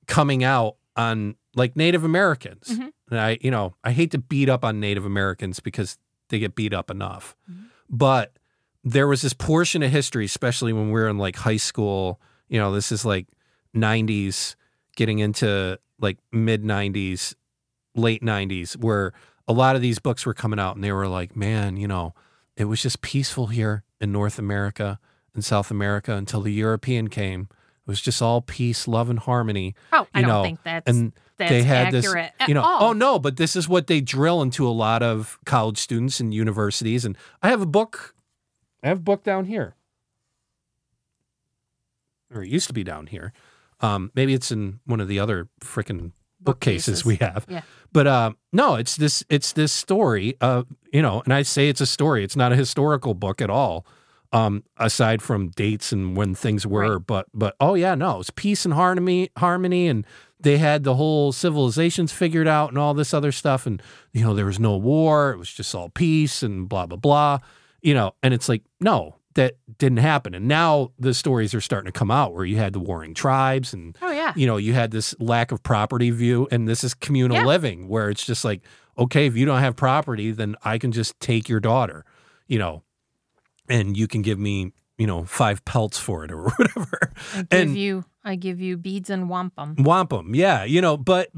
coming 0.07 0.41
out 0.43 0.77
on 0.95 1.35
like 1.55 1.75
Native 1.75 2.05
Americans. 2.05 2.69
Mhm. 2.69 2.91
And 3.11 3.19
I, 3.19 3.37
you 3.41 3.51
know, 3.51 3.75
I 3.83 3.91
hate 3.91 4.11
to 4.11 4.17
beat 4.17 4.47
up 4.47 4.63
on 4.63 4.79
Native 4.79 5.05
Americans 5.05 5.59
because 5.59 5.97
they 6.29 6.39
get 6.39 6.55
beat 6.55 6.73
up 6.73 6.89
enough. 6.89 7.35
Mhm. 7.51 7.65
But 7.89 8.39
there 8.85 9.07
was 9.09 9.21
this 9.23 9.33
portion 9.33 9.83
of 9.83 9.91
history, 9.91 10.23
especially 10.23 10.71
when 10.71 10.87
we 10.87 10.93
were 10.93 11.09
in 11.09 11.17
like 11.17 11.35
high 11.35 11.57
school, 11.57 12.21
you 12.47 12.59
know, 12.59 12.73
this 12.73 12.89
is 12.89 13.03
like 13.03 13.27
90s, 13.75 14.55
getting 14.95 15.19
into 15.19 15.77
like 15.99 16.17
mid 16.31 16.63
90s, 16.63 17.35
late 17.93 18.23
90s, 18.23 18.77
where 18.77 19.11
a 19.49 19.53
lot 19.53 19.75
of 19.75 19.81
these 19.81 19.99
books 19.99 20.25
were 20.25 20.33
coming 20.33 20.59
out 20.59 20.75
and 20.75 20.83
they 20.83 20.93
were 20.93 21.09
like, 21.09 21.35
man, 21.35 21.75
you 21.75 21.89
know, 21.89 22.13
it 22.55 22.65
was 22.65 22.81
just 22.81 23.01
peaceful 23.01 23.47
here 23.47 23.83
in 23.99 24.13
North 24.13 24.39
America 24.39 24.97
and 25.33 25.43
South 25.43 25.71
America 25.71 26.13
until 26.13 26.41
the 26.41 26.51
European 26.51 27.07
came. 27.09 27.47
It 27.51 27.87
was 27.87 28.01
just 28.01 28.21
all 28.21 28.41
peace, 28.41 28.87
love, 28.87 29.09
and 29.09 29.19
harmony. 29.19 29.75
Oh, 29.91 30.07
I 30.13 30.21
don't 30.21 30.29
know, 30.29 30.43
think 30.43 30.59
that's 30.63 30.89
and 30.89 31.11
that's 31.37 31.51
they 31.51 31.63
had 31.63 31.93
accurate 31.93 32.31
this, 32.31 32.31
at 32.39 32.47
you 32.47 32.53
know, 32.53 32.61
all. 32.61 32.89
oh 32.89 32.93
no, 32.93 33.19
but 33.19 33.35
this 33.37 33.55
is 33.55 33.67
what 33.67 33.87
they 33.87 33.99
drill 33.99 34.41
into 34.41 34.65
a 34.67 34.71
lot 34.71 35.03
of 35.03 35.37
college 35.45 35.77
students 35.77 36.19
and 36.19 36.33
universities. 36.33 37.03
And 37.03 37.17
I 37.41 37.49
have 37.49 37.61
a 37.61 37.65
book, 37.65 38.15
I 38.81 38.87
have 38.87 38.99
a 38.99 39.01
book 39.01 39.23
down 39.23 39.45
here, 39.45 39.75
or 42.33 42.43
it 42.43 42.49
used 42.49 42.67
to 42.67 42.73
be 42.73 42.83
down 42.83 43.07
here. 43.07 43.33
Um, 43.81 44.11
maybe 44.15 44.33
it's 44.33 44.51
in 44.51 44.79
one 44.85 45.01
of 45.01 45.09
the 45.09 45.19
other 45.19 45.49
freaking 45.59 46.11
bookcases 46.39 47.03
Bookcases. 47.03 47.05
we 47.05 47.15
have. 47.17 47.45
Yeah. 47.49 47.61
But 47.91 48.07
uh, 48.07 48.31
no, 48.51 48.75
it's 48.75 48.95
this 48.95 49.23
it's 49.29 49.53
this 49.53 49.71
story. 49.71 50.35
Uh, 50.41 50.63
you 50.91 51.01
know, 51.01 51.21
and 51.25 51.33
I 51.33 51.41
say 51.41 51.69
it's 51.69 51.81
a 51.81 51.85
story. 51.85 52.23
It's 52.23 52.35
not 52.35 52.51
a 52.51 52.55
historical 52.55 53.13
book 53.13 53.41
at 53.41 53.49
all. 53.49 53.85
Um, 54.33 54.63
aside 54.77 55.21
from 55.21 55.49
dates 55.49 55.91
and 55.91 56.17
when 56.17 56.33
things 56.33 56.65
were, 56.65 56.97
Right. 56.97 57.05
but 57.07 57.27
but 57.33 57.55
oh 57.59 57.75
yeah, 57.75 57.93
no, 57.93 58.19
it's 58.19 58.31
peace 58.31 58.65
and 58.65 58.73
harmony, 58.73 59.29
harmony, 59.37 59.87
and 59.87 60.05
they 60.39 60.57
had 60.57 60.83
the 60.83 60.95
whole 60.95 61.31
civilizations 61.31 62.11
figured 62.11 62.47
out 62.47 62.69
and 62.69 62.77
all 62.79 62.93
this 62.95 63.13
other 63.13 63.31
stuff, 63.31 63.67
and 63.67 63.81
you 64.11 64.23
know 64.23 64.33
there 64.33 64.47
was 64.47 64.59
no 64.59 64.75
war. 64.75 65.31
It 65.31 65.37
was 65.37 65.53
just 65.53 65.73
all 65.75 65.89
peace 65.89 66.41
and 66.41 66.67
blah 66.67 66.87
blah 66.87 66.97
blah. 66.97 67.39
You 67.81 67.93
know, 67.93 68.15
and 68.23 68.33
it's 68.33 68.49
like 68.49 68.63
no, 68.79 69.17
that 69.35 69.57
didn't 69.77 69.99
happen. 69.99 70.33
And 70.33 70.47
now 70.47 70.91
the 70.97 71.13
stories 71.13 71.53
are 71.53 71.61
starting 71.61 71.91
to 71.91 71.97
come 71.99 72.09
out 72.09 72.33
where 72.33 72.45
you 72.45 72.57
had 72.57 72.73
the 72.73 72.79
warring 72.79 73.13
tribes 73.13 73.71
and 73.73 73.95
Oh 74.01 74.11
yeah. 74.11 74.33
you 74.35 74.47
know, 74.47 74.57
you 74.57 74.73
had 74.73 74.89
this 74.91 75.13
lack 75.19 75.51
of 75.51 75.61
property 75.61 76.09
view, 76.09 76.47
and 76.49 76.67
this 76.67 76.83
is 76.83 76.95
communal 76.95 77.37
Yeah. 77.37 77.45
living 77.45 77.87
where 77.87 78.09
it's 78.09 78.25
just 78.25 78.43
like, 78.43 78.61
okay, 78.97 79.27
if 79.27 79.35
you 79.37 79.45
don't 79.45 79.59
have 79.59 79.75
property, 79.75 80.31
then 80.31 80.55
I 80.63 80.79
can 80.79 80.91
just 80.91 81.19
take 81.19 81.47
your 81.49 81.59
daughter, 81.59 82.03
you 82.47 82.57
know, 82.57 82.81
and 83.69 83.95
you 83.97 84.07
can 84.07 84.21
give 84.21 84.39
me, 84.39 84.71
you 84.97 85.07
know, 85.07 85.23
five 85.23 85.63
pelts 85.65 85.97
for 85.97 86.23
it 86.25 86.31
or 86.31 86.43
whatever. 86.57 87.11
I 87.33 87.37
give 87.43 87.47
and- 87.51 87.77
you 87.77 88.05
I 88.25 88.35
give 88.35 88.61
you 88.61 88.77
beads 88.77 89.09
and 89.09 89.29
wampum. 89.29 89.75
Wampum, 89.79 90.33
yeah, 90.35 90.63
you 90.63 90.79
know, 90.81 90.95
but 90.97 91.29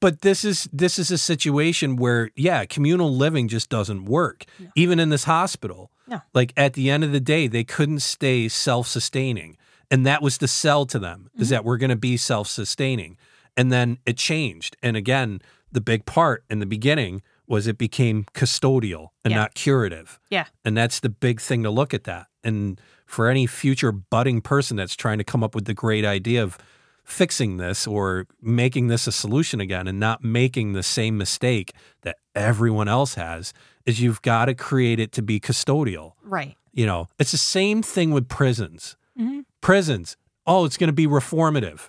but 0.00 0.20
this 0.20 0.44
is 0.44 0.68
this 0.72 0.98
is 0.98 1.10
a 1.10 1.16
situation 1.18 1.96
where 1.96 2.30
yeah, 2.36 2.64
communal 2.66 3.14
living 3.14 3.48
just 3.48 3.70
doesn't 3.70 4.04
work. 4.04 4.44
No. 4.58 4.68
Even 4.74 5.00
in 5.00 5.08
this 5.08 5.24
hospital. 5.24 5.90
No. 6.06 6.20
Like 6.34 6.52
at 6.56 6.72
the 6.74 6.90
end 6.90 7.04
of 7.04 7.12
the 7.12 7.20
day, 7.20 7.46
they 7.48 7.64
couldn't 7.64 8.00
stay 8.00 8.48
self-sustaining. 8.48 9.56
And 9.90 10.04
that 10.06 10.22
was 10.22 10.38
the 10.38 10.48
sell 10.48 10.84
to 10.86 10.98
them 10.98 11.30
is 11.38 11.48
Mhm. 11.48 11.50
that 11.50 11.64
we're 11.64 11.76
going 11.78 11.90
to 11.90 11.96
be 11.96 12.16
self-sustaining. 12.18 13.16
And 13.56 13.72
then 13.72 13.98
it 14.06 14.16
changed. 14.18 14.76
And 14.82 14.96
again, 14.96 15.40
the 15.72 15.80
big 15.80 16.04
part 16.06 16.44
in 16.50 16.58
the 16.60 16.66
beginning 16.66 17.22
was 17.48 17.66
it 17.66 17.78
became 17.78 18.24
custodial 18.34 19.08
and 19.24 19.32
Yeah. 19.32 19.38
not 19.38 19.54
curative. 19.54 20.20
Yeah. 20.30 20.46
And 20.64 20.76
that's 20.76 21.00
the 21.00 21.08
big 21.08 21.40
thing 21.40 21.62
to 21.62 21.70
look 21.70 21.94
at 21.94 22.04
that. 22.04 22.26
And 22.44 22.80
for 23.06 23.28
any 23.28 23.46
future 23.46 23.90
budding 23.90 24.40
person 24.42 24.76
that's 24.76 24.94
trying 24.94 25.18
to 25.18 25.24
come 25.24 25.42
up 25.42 25.54
with 25.54 25.64
the 25.64 25.74
great 25.74 26.04
idea 26.04 26.42
of 26.42 26.58
fixing 27.04 27.56
this 27.56 27.86
or 27.86 28.26
making 28.42 28.88
this 28.88 29.06
a 29.06 29.12
solution 29.12 29.60
again 29.60 29.88
and 29.88 29.98
not 29.98 30.22
making 30.22 30.74
the 30.74 30.82
same 30.82 31.16
mistake 31.16 31.72
that 32.02 32.16
everyone 32.34 32.86
else 32.86 33.14
has 33.14 33.54
is 33.86 33.98
you've 33.98 34.20
got 34.20 34.44
to 34.44 34.54
create 34.54 35.00
it 35.00 35.10
to 35.12 35.22
be 35.22 35.40
custodial. 35.40 36.12
Right. 36.22 36.54
You 36.74 36.84
know, 36.84 37.08
it's 37.18 37.30
the 37.32 37.38
same 37.38 37.82
thing 37.82 38.10
with 38.10 38.28
prisons. 38.28 38.96
Mhm. 39.18 39.46
Prisons, 39.62 40.16
oh, 40.46 40.66
it's 40.66 40.76
going 40.76 40.88
to 40.88 40.92
be 40.92 41.06
reformative, 41.06 41.88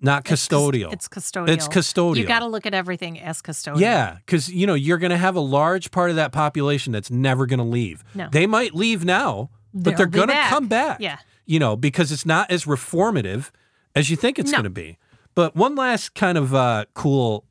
not 0.00 0.24
custodial. 0.24 0.92
It's 0.92 1.08
custodial. 1.08 1.48
It's 1.48 1.66
custodial. 1.68 2.16
You 2.16 2.26
got 2.26 2.40
to 2.40 2.46
look 2.46 2.66
at 2.66 2.74
everything 2.74 3.18
as 3.20 3.42
custodial. 3.42 3.80
Yeah, 3.80 4.18
because 4.24 4.48
you 4.48 4.66
know 4.66 4.74
you're 4.74 4.98
going 4.98 5.10
to 5.10 5.16
have 5.18 5.34
a 5.36 5.40
large 5.40 5.90
part 5.90 6.10
of 6.10 6.16
that 6.16 6.32
population 6.32 6.92
that's 6.92 7.10
never 7.10 7.46
going 7.46 7.58
to 7.58 7.64
leave. 7.64 8.04
No. 8.14 8.28
They 8.30 8.46
might 8.46 8.74
leave 8.74 9.04
now, 9.04 9.50
but 9.74 9.84
They'll 9.90 9.96
they're 9.98 10.06
going 10.06 10.28
to 10.28 10.46
come 10.48 10.68
back. 10.68 10.98
Yeah. 11.00 11.18
you 11.46 11.58
know, 11.58 11.76
because 11.76 12.12
it's 12.12 12.24
not 12.26 12.50
as 12.50 12.64
reformative 12.64 13.50
as 13.94 14.10
you 14.10 14.16
think 14.16 14.38
it's 14.38 14.50
No. 14.52 14.58
going 14.58 14.64
to 14.64 14.70
be. 14.70 14.98
But 15.34 15.54
one 15.56 15.74
last 15.74 16.14
kind 16.14 16.36
of 16.38 16.54
uh, 16.54 16.84
cool 16.94 17.44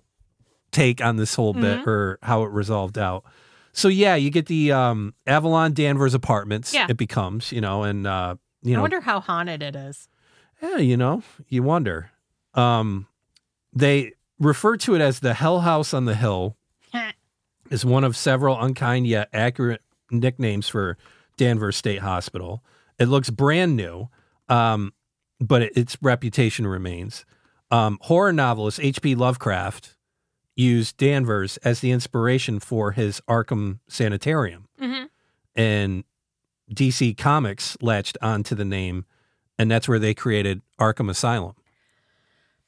take 0.71 1.01
on 1.01 1.15
this 1.15 1.35
whole 1.35 1.53
bit 1.53 1.79
Mm-hmm. 1.79 1.89
or 1.89 2.19
how 2.21 2.43
it 2.43 2.51
resolved 2.51 2.97
out. 2.97 3.23
So 3.71 3.87
yeah, 3.87 4.15
you 4.15 4.29
get 4.29 4.47
the 4.47 4.71
um, 4.71 5.13
Avalon 5.25 5.73
Danvers 5.73 6.13
apartments. 6.13 6.73
Yeah. 6.73 6.87
It 6.89 6.97
becomes, 6.97 7.51
you 7.51 7.61
know, 7.61 7.83
and 7.83 8.05
uh, 8.07 8.35
you 8.63 8.73
I 8.73 8.75
know, 8.75 8.79
I 8.79 8.81
wonder 8.81 9.01
how 9.01 9.19
haunted 9.19 9.61
it 9.61 9.75
is. 9.75 10.07
yeah, 10.61 10.77
you 10.77 10.97
know, 10.97 11.23
you 11.47 11.61
wonder. 11.63 12.11
Um, 12.57 13.07
they 13.71 14.13
refer 14.39 14.75
to 14.77 14.95
it 14.95 15.01
as 15.01 15.19
the 15.19 15.33
Hell 15.33 15.61
House 15.61 15.93
on 15.93 16.05
the 16.05 16.15
Hill 16.15 16.57
is 17.69 17.85
one 17.85 18.03
of 18.03 18.15
several 18.15 18.59
unkind 18.59 19.07
yet 19.07 19.29
accurate 19.33 19.81
nicknames 20.11 20.67
for 20.67 20.97
Danvers 21.37 21.77
State 21.77 21.99
Hospital. 21.99 22.63
It 22.99 23.07
looks 23.07 23.29
brand 23.29 23.75
new, 23.75 24.09
um, 24.49 24.93
but 25.39 25.61
it, 25.61 25.77
its 25.77 25.97
reputation 26.01 26.65
remains. 26.65 27.25
Um, 27.69 27.99
horror 28.01 28.33
novelist 28.33 28.79
H.P. 28.81 29.15
Lovecraft 29.15 29.95
used 30.55 30.97
Danvers 30.97 31.57
as 31.57 31.81
the 31.81 31.91
inspiration 31.91 32.59
for 32.59 32.93
his 32.93 33.21
Arkham 33.29 33.79
Sanitarium, 33.87 34.67
mm-hmm. 34.81 35.05
and 35.55 36.03
DC 36.73 37.17
Comics 37.17 37.77
latched 37.81 38.17
onto 38.21 38.55
the 38.55 38.65
name, 38.65 39.05
and 39.59 39.69
that's 39.69 39.87
where 39.87 39.99
they 39.99 40.13
created 40.13 40.61
Arkham 40.79 41.09
Asylum. 41.09 41.53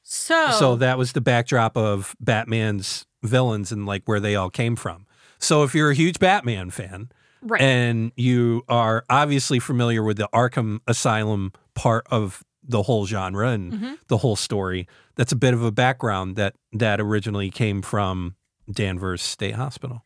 So, 0.02 0.50
So 0.58 0.76
that 0.76 0.98
was 0.98 1.12
the 1.12 1.20
backdrop 1.20 1.76
of 1.76 2.16
Batman's 2.20 3.06
villains 3.22 3.70
and 3.70 3.86
like 3.86 4.02
where 4.06 4.20
they 4.20 4.34
all 4.36 4.50
came 4.50 4.76
from. 4.76 5.06
So 5.38 5.62
if 5.62 5.74
you're 5.74 5.90
a 5.90 5.94
huge 5.94 6.18
Batman 6.18 6.70
fan 6.70 7.10
right. 7.42 7.60
and 7.60 8.12
you 8.16 8.62
are 8.68 9.04
obviously 9.08 9.58
familiar 9.58 10.02
with 10.02 10.16
the 10.16 10.28
Arkham 10.34 10.80
Asylum 10.86 11.52
part 11.74 12.06
of 12.10 12.42
the 12.62 12.82
whole 12.82 13.06
genre 13.06 13.48
and 13.50 13.72
Mhm. 13.72 13.98
the 14.08 14.18
whole 14.18 14.36
story, 14.36 14.86
that's 15.16 15.32
a 15.32 15.36
bit 15.36 15.54
of 15.54 15.62
a 15.62 15.70
background 15.72 16.36
that 16.36 16.54
that 16.72 17.00
originally 17.00 17.50
came 17.50 17.82
from 17.82 18.36
Danvers 18.70 19.22
State 19.22 19.54
Hospital. 19.54 20.04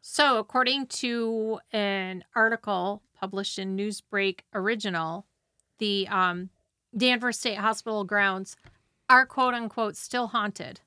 So, 0.00 0.38
according 0.38 0.86
to 0.88 1.60
an 1.72 2.24
article 2.34 3.02
published 3.14 3.58
in 3.58 3.76
Newsbreak 3.76 4.40
Original, 4.52 5.26
the 5.78 6.08
um, 6.08 6.50
Danvers 6.96 7.38
State 7.38 7.58
Hospital 7.58 8.02
grounds 8.04 8.56
are 9.08 9.26
quote 9.26 9.54
unquote 9.54 9.96
still 9.96 10.28
haunted, 10.28 10.80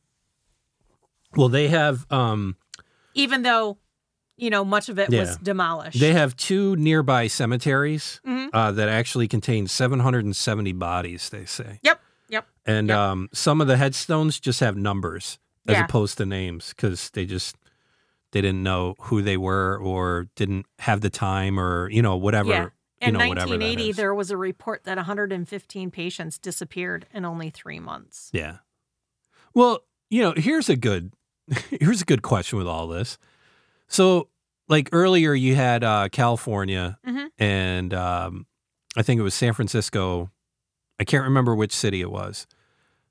Well, 1.35 1.49
they 1.49 1.67
have 1.67 2.05
um 2.11 2.55
even 3.13 3.43
though, 3.43 3.77
you 4.37 4.49
know, 4.49 4.65
much 4.65 4.89
of 4.89 4.99
it 4.99 5.09
Yeah. 5.11 5.21
was 5.21 5.37
demolished. 5.37 5.99
they 5.99 6.13
have 6.13 6.35
two 6.35 6.75
nearby 6.75 7.27
cemeteries 7.27 8.19
Mhm. 8.25 8.49
uh, 8.53 8.71
that 8.71 8.89
actually 8.89 9.27
contain 9.27 9.67
770 9.67 10.73
bodies. 10.73 11.29
They 11.29 11.45
say. 11.45 11.79
Yep. 11.83 12.01
Yep. 12.29 12.47
And 12.65 12.89
Yep. 12.89 12.97
um, 12.97 13.29
some 13.33 13.61
of 13.61 13.67
the 13.67 13.77
headstones 13.77 14.39
just 14.39 14.59
have 14.59 14.75
numbers 14.75 15.37
as 15.67 15.73
Yeah. 15.73 15.85
opposed 15.85 16.17
to 16.17 16.25
names 16.25 16.73
because 16.75 17.09
they 17.11 17.25
just 17.25 17.55
they 18.31 18.41
didn't 18.41 18.63
know 18.63 18.95
who 18.99 19.21
they 19.21 19.37
were 19.37 19.77
or 19.77 20.27
didn't 20.35 20.65
have 20.79 20.99
the 20.99 21.09
time 21.09 21.57
or 21.59 21.89
you 21.89 22.01
know 22.01 22.17
whatever. 22.17 22.49
Yeah. 22.49 22.69
In 23.01 23.13
know, 23.13 23.19
1980, 23.19 23.89
is. 23.89 23.95
there 23.97 24.13
was 24.15 24.31
a 24.31 24.37
report 24.37 24.83
that 24.85 24.97
115 24.97 25.91
patients 25.91 26.37
disappeared 26.37 27.05
in 27.13 27.25
only 27.25 27.49
three 27.49 27.79
months. 27.79 28.29
Yeah. 28.33 28.57
Well, 29.53 29.79
you 30.09 30.21
know, 30.21 30.33
here's 30.35 30.69
a 30.69 30.75
good 30.75 31.13
here's 31.69 32.01
a 32.01 32.05
good 32.05 32.21
question 32.21 32.57
with 32.57 32.67
all 32.67 32.87
this. 32.87 33.17
So, 33.87 34.29
like 34.67 34.89
earlier, 34.91 35.33
you 35.33 35.55
had 35.55 35.83
uh, 35.83 36.09
California 36.09 36.97
Mhm. 37.05 37.27
and 37.37 37.93
um, 37.93 38.45
I 38.97 39.01
think 39.03 39.19
it 39.19 39.23
was 39.23 39.33
San 39.35 39.53
Francisco. 39.53 40.31
I 40.99 41.03
can't 41.03 41.23
remember 41.25 41.53
which 41.53 41.73
city 41.73 42.01
it 42.01 42.09
was. 42.11 42.47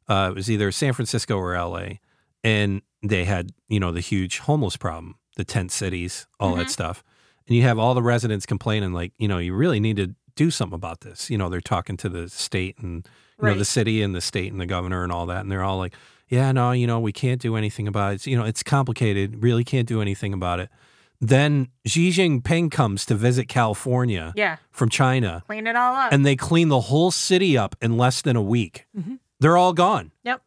Uh, 0.09 0.28
it 0.32 0.35
was 0.35 0.51
either 0.51 0.73
San 0.73 0.93
Francisco 0.94 1.36
or 1.36 1.55
L.A. 1.55 2.01
And 2.43 2.82
they 3.02 3.24
had 3.24 3.52
you 3.69 3.78
know 3.81 3.93
the 3.93 4.01
huge 4.01 4.39
homeless 4.40 4.77
problem, 4.77 5.16
the 5.36 5.44
tent 5.44 5.70
cities, 5.73 6.27
all 6.40 6.56
that 6.56 6.66
Mhm. 6.66 6.70
stuff. 6.70 7.05
And 7.46 7.56
you 7.56 7.62
have 7.62 7.78
all 7.78 7.94
the 7.94 8.02
residents 8.02 8.46
complaining, 8.46 8.92
like 8.92 9.12
you 9.18 9.28
know, 9.28 9.38
you 9.38 9.54
really 9.54 9.80
need 9.80 9.96
to 9.96 10.14
do 10.36 10.50
something 10.50 10.74
about 10.74 11.00
this. 11.00 11.30
You 11.30 11.38
know, 11.38 11.48
they're 11.48 11.60
talking 11.60 11.96
to 11.98 12.08
the 12.08 12.28
state 12.28 12.78
and 12.78 13.06
you 13.40 13.48
know 13.48 13.54
the 13.54 13.64
city 13.64 14.02
and 14.02 14.14
the 14.14 14.20
state 14.20 14.50
and 14.52 14.60
the 14.60 14.66
governor 14.66 15.02
and 15.02 15.12
all 15.12 15.26
that, 15.26 15.40
and 15.40 15.50
they're 15.52 15.62
all 15.62 15.76
like, 15.78 15.94
"Yeah, 16.28 16.52
no, 16.52 16.72
you 16.72 16.86
know, 16.86 17.00
we 17.00 17.12
can't 17.12 17.40
do 17.40 17.56
anything 17.56 17.86
about 17.88 18.12
it. 18.12 18.14
It's, 18.16 18.26
you 18.26 18.36
know, 18.36 18.44
it's 18.44 18.62
complicated. 18.62 19.42
Really 19.42 19.64
can't 19.64 19.86
do 19.88 20.00
anything 20.00 20.32
about 20.32 20.60
it." 20.60 20.70
Then 21.20 21.68
Xi 21.86 22.10
Jinping 22.10 22.70
comes 22.70 23.06
to 23.06 23.14
visit 23.14 23.46
California 23.48 24.32
Yeah. 24.36 24.56
from 24.70 24.88
China, 24.88 25.42
Clean 25.46 25.66
it 25.66 25.76
all 25.76 25.94
up. 25.94 26.12
and 26.12 26.24
they 26.26 26.36
clean 26.36 26.68
the 26.68 26.80
whole 26.82 27.10
city 27.10 27.56
up 27.56 27.76
in 27.80 27.96
less 27.96 28.20
than 28.20 28.36
a 28.36 28.42
week. 28.42 28.86
Mhm. 28.98 29.18
They're 29.40 29.56
all 29.56 29.72
gone. 29.72 30.10
Yep. 30.24 30.42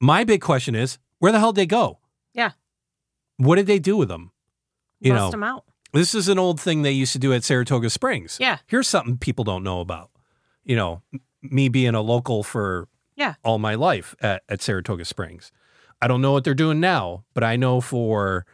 My 0.00 0.24
big 0.24 0.40
question 0.40 0.74
is, 0.74 0.98
where 1.18 1.30
the 1.32 1.38
hell 1.38 1.52
did 1.52 1.60
they 1.62 1.66
go? 1.66 1.98
Yeah. 2.34 2.52
What 3.36 3.56
did 3.56 3.66
they 3.66 3.78
do 3.78 3.96
with 3.96 4.08
them? 4.08 4.32
You 5.00 5.12
Bust 5.12 5.20
know, 5.26 5.30
them 5.30 5.42
out. 5.44 5.64
This 5.92 6.14
is 6.14 6.28
an 6.28 6.38
old 6.38 6.60
thing 6.60 6.82
they 6.82 6.92
used 6.92 7.12
to 7.14 7.18
do 7.18 7.32
at 7.32 7.44
Saratoga 7.44 7.90
Springs. 7.90 8.36
Yeah. 8.40 8.58
Here's 8.66 8.88
something 8.88 9.18
people 9.18 9.44
don't 9.44 9.62
know 9.64 9.80
about. 9.80 10.10
You 10.64 10.76
know, 10.76 11.02
me 11.42 11.68
being 11.68 11.94
a 11.94 12.00
local 12.02 12.42
for 12.42 12.88
Yeah. 13.16 13.34
all 13.42 13.58
my 13.58 13.74
life 13.74 14.14
at, 14.20 14.42
at 14.48 14.60
Saratoga 14.62 15.04
Springs. 15.04 15.50
I 16.02 16.06
don't 16.08 16.20
know 16.22 16.32
what 16.32 16.44
they're 16.44 16.54
doing 16.54 16.80
now, 16.80 17.24
but 17.34 17.42
I 17.44 17.56
know 17.56 17.80
for 17.80 18.46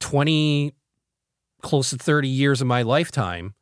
20, 0.00 0.72
close 1.62 1.90
to 1.90 1.96
30 1.96 2.28
years 2.28 2.60
of 2.60 2.66
my 2.66 2.82
lifetime, 2.82 3.54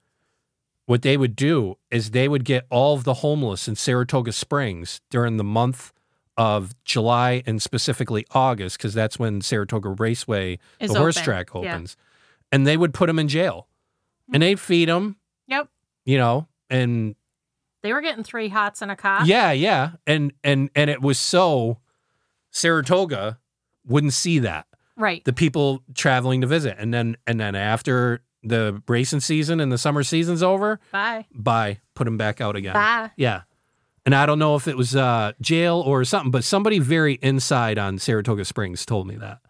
what 0.86 1.02
they 1.02 1.16
would 1.16 1.36
do 1.36 1.76
is 1.90 2.10
they 2.12 2.28
would 2.28 2.44
get 2.44 2.66
all 2.70 2.94
of 2.94 3.04
the 3.04 3.14
homeless 3.14 3.68
in 3.68 3.74
Saratoga 3.76 4.32
Springs 4.32 5.00
during 5.10 5.36
the 5.36 5.44
month 5.44 5.92
of 6.36 6.72
July 6.84 7.42
and 7.46 7.60
specifically 7.60 8.24
August, 8.30 8.78
because 8.78 8.94
that's 8.94 9.18
when 9.18 9.40
Saratoga 9.40 9.90
Raceway, 9.90 10.58
Is 10.80 10.92
the 10.92 10.98
horse 10.98 11.16
open. 11.16 11.24
track 11.24 11.50
Yeah. 11.54 11.60
And 12.52 12.66
they 12.66 12.76
would 12.76 12.94
put 12.94 13.06
them 13.08 13.18
in 13.18 13.28
jail 13.28 13.68
and 14.32 14.42
they'd 14.42 14.58
feed 14.60 14.88
them, 14.88 15.16
Yep. 15.48 15.68
you 16.04 16.16
know, 16.18 16.48
and 16.70 17.14
They 17.82 17.92
were 17.92 18.00
getting 18.00 18.24
three 18.24 18.48
hots 18.48 18.82
and 18.82 18.90
a 18.90 18.96
cot. 18.96 19.26
yeah, 19.26 19.52
yeah, 19.52 19.92
and 20.06 20.32
and 20.42 20.70
and 20.74 20.88
it 20.90 21.00
was 21.02 21.18
so 21.18 21.78
Saratoga 22.50 23.38
wouldn't 23.86 24.12
see 24.12 24.38
that 24.40 24.66
Right. 24.96 25.24
the 25.24 25.32
people 25.32 25.82
traveling 25.94 26.40
to 26.40 26.46
visit, 26.46 26.76
and 26.78 26.92
then 26.92 27.16
and 27.26 27.38
then 27.38 27.54
after 27.54 28.22
the 28.42 28.82
racing 28.88 29.20
season 29.20 29.60
and 29.60 29.70
the 29.70 29.78
summer 29.78 30.02
season's 30.02 30.42
over, 30.42 30.80
Bye. 30.92 31.26
bye, 31.34 31.80
put 31.94 32.04
them 32.04 32.16
back 32.16 32.40
out 32.40 32.56
again. 32.56 32.72
Bye. 32.74 33.10
Yeah, 33.16 33.42
and 34.06 34.14
I 34.14 34.26
don't 34.26 34.38
know 34.38 34.56
if 34.56 34.66
it 34.68 34.76
was 34.76 34.96
uh, 34.96 35.32
jail 35.40 35.80
or 35.80 36.04
something, 36.04 36.30
but 36.30 36.44
somebody 36.44 36.78
very 36.80 37.14
inside 37.22 37.78
on 37.78 37.98
Saratoga 37.98 38.44
Springs 38.44 38.84
told 38.86 39.06
me 39.06 39.16
that 39.16 39.40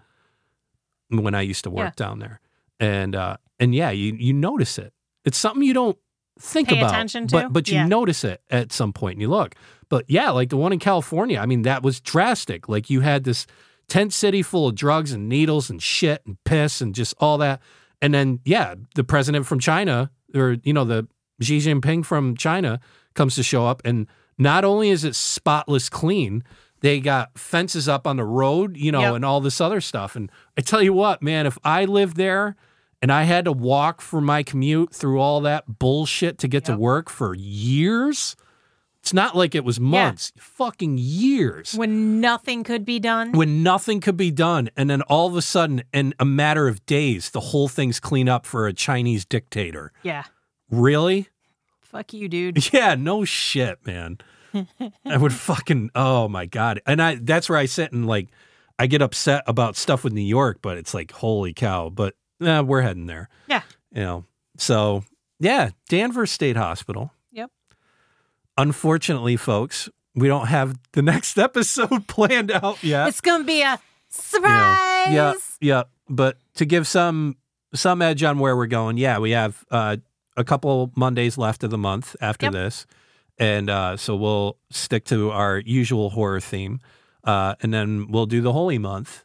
when 1.09 1.35
I 1.35 1.41
used 1.43 1.65
to 1.65 1.70
work 1.70 1.97
down 1.97 2.19
there, 2.19 2.41
and 2.81 3.15
uh, 3.17 3.37
and 3.59 3.75
yeah, 3.75 3.91
you 3.91 4.15
you 4.19 4.33
notice 4.33 4.79
it. 4.79 4.93
It's 5.25 5.39
something 5.39 5.63
you 5.63 5.75
don't 5.75 5.99
think 6.41 6.69
Pay 6.69 6.79
about, 6.79 6.91
attention 6.91 7.27
to? 7.29 7.33
but 7.33 7.53
but 7.53 7.69
you 7.69 7.75
Yeah. 7.75 7.87
notice 7.87 8.25
it 8.25 8.41
at 8.51 8.73
some 8.73 8.93
point 8.93 9.15
and 9.15 9.23
you 9.23 9.29
look. 9.29 9.55
But 9.89 10.05
yeah, 10.09 10.31
like 10.31 10.51
the 10.51 10.57
one 10.57 10.73
in 10.73 10.79
California, 10.79 11.39
I 11.39 11.47
mean, 11.47 11.63
that 11.63 11.83
was 11.83 12.01
drastic. 12.01 12.69
Like 12.69 12.91
you 12.91 13.01
had 13.01 13.25
this 13.25 13.47
tent 13.89 14.13
city 14.13 14.43
full 14.43 14.69
of 14.69 14.75
drugs 14.75 15.13
and 15.13 15.29
needles 15.29 15.71
and 15.71 15.83
shit 15.83 16.23
and 16.27 16.37
piss 16.45 16.81
and 16.81 16.95
just 16.95 17.15
all 17.19 17.39
that. 17.39 17.61
And 18.03 18.13
then, 18.15 18.41
yeah, 18.45 18.75
the 18.95 19.03
president 19.03 19.47
from 19.47 19.59
China 19.61 20.11
or, 20.35 20.57
you 20.63 20.73
know, 20.75 20.85
the 20.85 21.09
Xi 21.41 21.59
Jinping 21.59 22.05
from 22.05 22.37
China 22.37 22.81
comes 23.15 23.35
to 23.37 23.43
show 23.43 23.67
up. 23.67 23.81
And 23.85 24.07
not 24.37 24.63
only 24.65 24.91
is 24.91 25.05
it 25.05 25.15
spotless 25.17 25.89
clean, 25.89 26.45
they 26.81 27.01
got 27.01 27.37
fences 27.39 27.89
up 27.89 28.07
on 28.07 28.19
the 28.19 28.25
road, 28.25 28.77
you 28.77 28.93
know, 28.93 29.01
Yep. 29.01 29.15
and 29.15 29.25
all 29.25 29.41
this 29.41 29.61
other 29.61 29.81
stuff. 29.81 30.15
And 30.17 30.31
I 30.57 30.61
tell 30.61 30.83
you 30.83 30.93
what, 30.93 31.23
man, 31.23 31.47
if 31.47 31.57
I 31.65 31.87
lived 31.87 32.17
there 32.19 32.57
and 33.03 33.12
I 33.12 33.23
had 33.25 33.45
to 33.45 33.53
walk 33.53 34.01
for 34.01 34.20
my 34.20 34.43
commute 34.43 34.93
through 34.95 35.20
all 35.20 35.41
that 35.43 35.79
bullshit 35.79 36.39
to 36.39 36.49
get 36.49 36.65
to 36.66 36.77
work 36.77 37.09
for 37.11 37.35
years, 37.35 38.37
it's 39.01 39.12
not 39.12 39.37
like 39.37 39.55
it 39.55 39.65
was 39.65 39.79
months, 39.81 40.33
fucking 40.39 40.99
years 40.99 41.73
When 41.75 42.20
nothing 42.20 42.65
could 42.65 42.85
be 42.85 42.99
done. 42.99 43.33
when 43.33 43.62
nothing 43.62 44.01
could 44.01 44.16
be 44.16 44.31
done. 44.31 44.69
And 44.77 44.91
then 44.91 45.03
all 45.03 45.27
of 45.29 45.37
a 45.37 45.43
sudden, 45.43 45.83
in 45.95 46.15
a 46.19 46.25
matter 46.25 46.66
of 46.69 46.85
days, 46.87 47.31
the 47.31 47.41
whole 47.41 47.69
thing's 47.69 48.01
clean 48.01 48.29
up 48.29 48.45
for 48.45 48.66
a 48.66 48.73
Chinese 48.73 49.25
dictator. 49.25 49.93
yeah. 50.03 50.25
Really? 50.70 51.29
Fuck 51.81 52.12
you, 52.12 52.29
dude. 52.29 52.70
Yeah, 52.75 52.95
no 52.97 53.25
shit, 53.25 53.79
man. 53.87 54.19
I 55.07 55.16
would 55.16 55.33
fucking 55.49 55.91
oh 55.95 56.29
my 56.29 56.45
god. 56.47 56.83
And 56.87 57.01
I 57.01 57.15
that's 57.15 57.49
where 57.49 57.57
I 57.59 57.65
sit 57.66 57.93
and 57.93 58.07
like 58.07 58.29
I 58.79 58.87
get 58.87 59.01
upset 59.01 59.43
about 59.47 59.77
stuff 59.77 60.05
with 60.05 60.12
New 60.12 60.20
York, 60.20 60.59
but 60.61 60.77
it's 60.77 60.93
like 60.93 61.12
holy 61.12 61.55
cow. 61.55 61.89
But 61.89 62.15
eh, 62.40 62.60
we're 62.60 62.82
heading 62.82 63.06
there. 63.06 63.28
Yeah. 63.48 63.62
You 63.93 64.02
know. 64.02 64.24
So 64.56 65.05
yeah, 65.40 65.70
Danvers 65.89 66.31
State 66.31 66.56
Hospital. 66.56 67.12
Yep. 67.32 67.51
unfortunately, 68.56 69.36
folks, 69.36 69.89
we 70.15 70.28
don't 70.28 70.47
have 70.48 70.78
the 70.93 71.02
next 71.12 71.39
episode 71.39 72.06
planned 72.09 72.51
out 72.51 72.82
yet. 72.82 73.09
It's 73.09 73.20
gonna 73.20 73.44
be 73.44 73.62
a 73.62 73.70
You 73.70 73.70
know, 73.70 73.78
surprise. 74.09 75.12
Yeah, 75.12 75.32
yeah. 75.60 75.82
But 76.09 76.39
to 76.55 76.65
give 76.65 76.86
some 76.86 77.36
some 77.74 78.01
edge 78.02 78.23
on 78.23 78.39
where 78.39 78.56
we're 78.56 78.66
going, 78.66 78.97
yeah, 78.97 79.19
we 79.19 79.32
have 79.32 79.65
uh, 79.70 79.97
a 80.36 80.44
couple 80.44 80.90
Mondays 80.97 81.36
left 81.36 81.62
of 81.65 81.70
the 81.70 81.78
month 81.78 82.16
after 82.20 82.47
Yep. 82.47 82.52
this, 82.52 82.86
and 83.39 83.69
uh, 83.69 83.97
so 83.97 84.16
we'll 84.16 84.56
stick 84.70 85.05
to 85.06 85.31
our 85.31 85.59
usual 85.59 86.10
horror 86.10 86.40
theme, 86.40 86.81
uh, 87.24 87.55
and 87.60 87.73
then 87.74 88.06
we'll 88.10 88.27
do 88.27 88.40
the 88.40 88.52
Holy 88.55 88.78
Month 88.78 89.24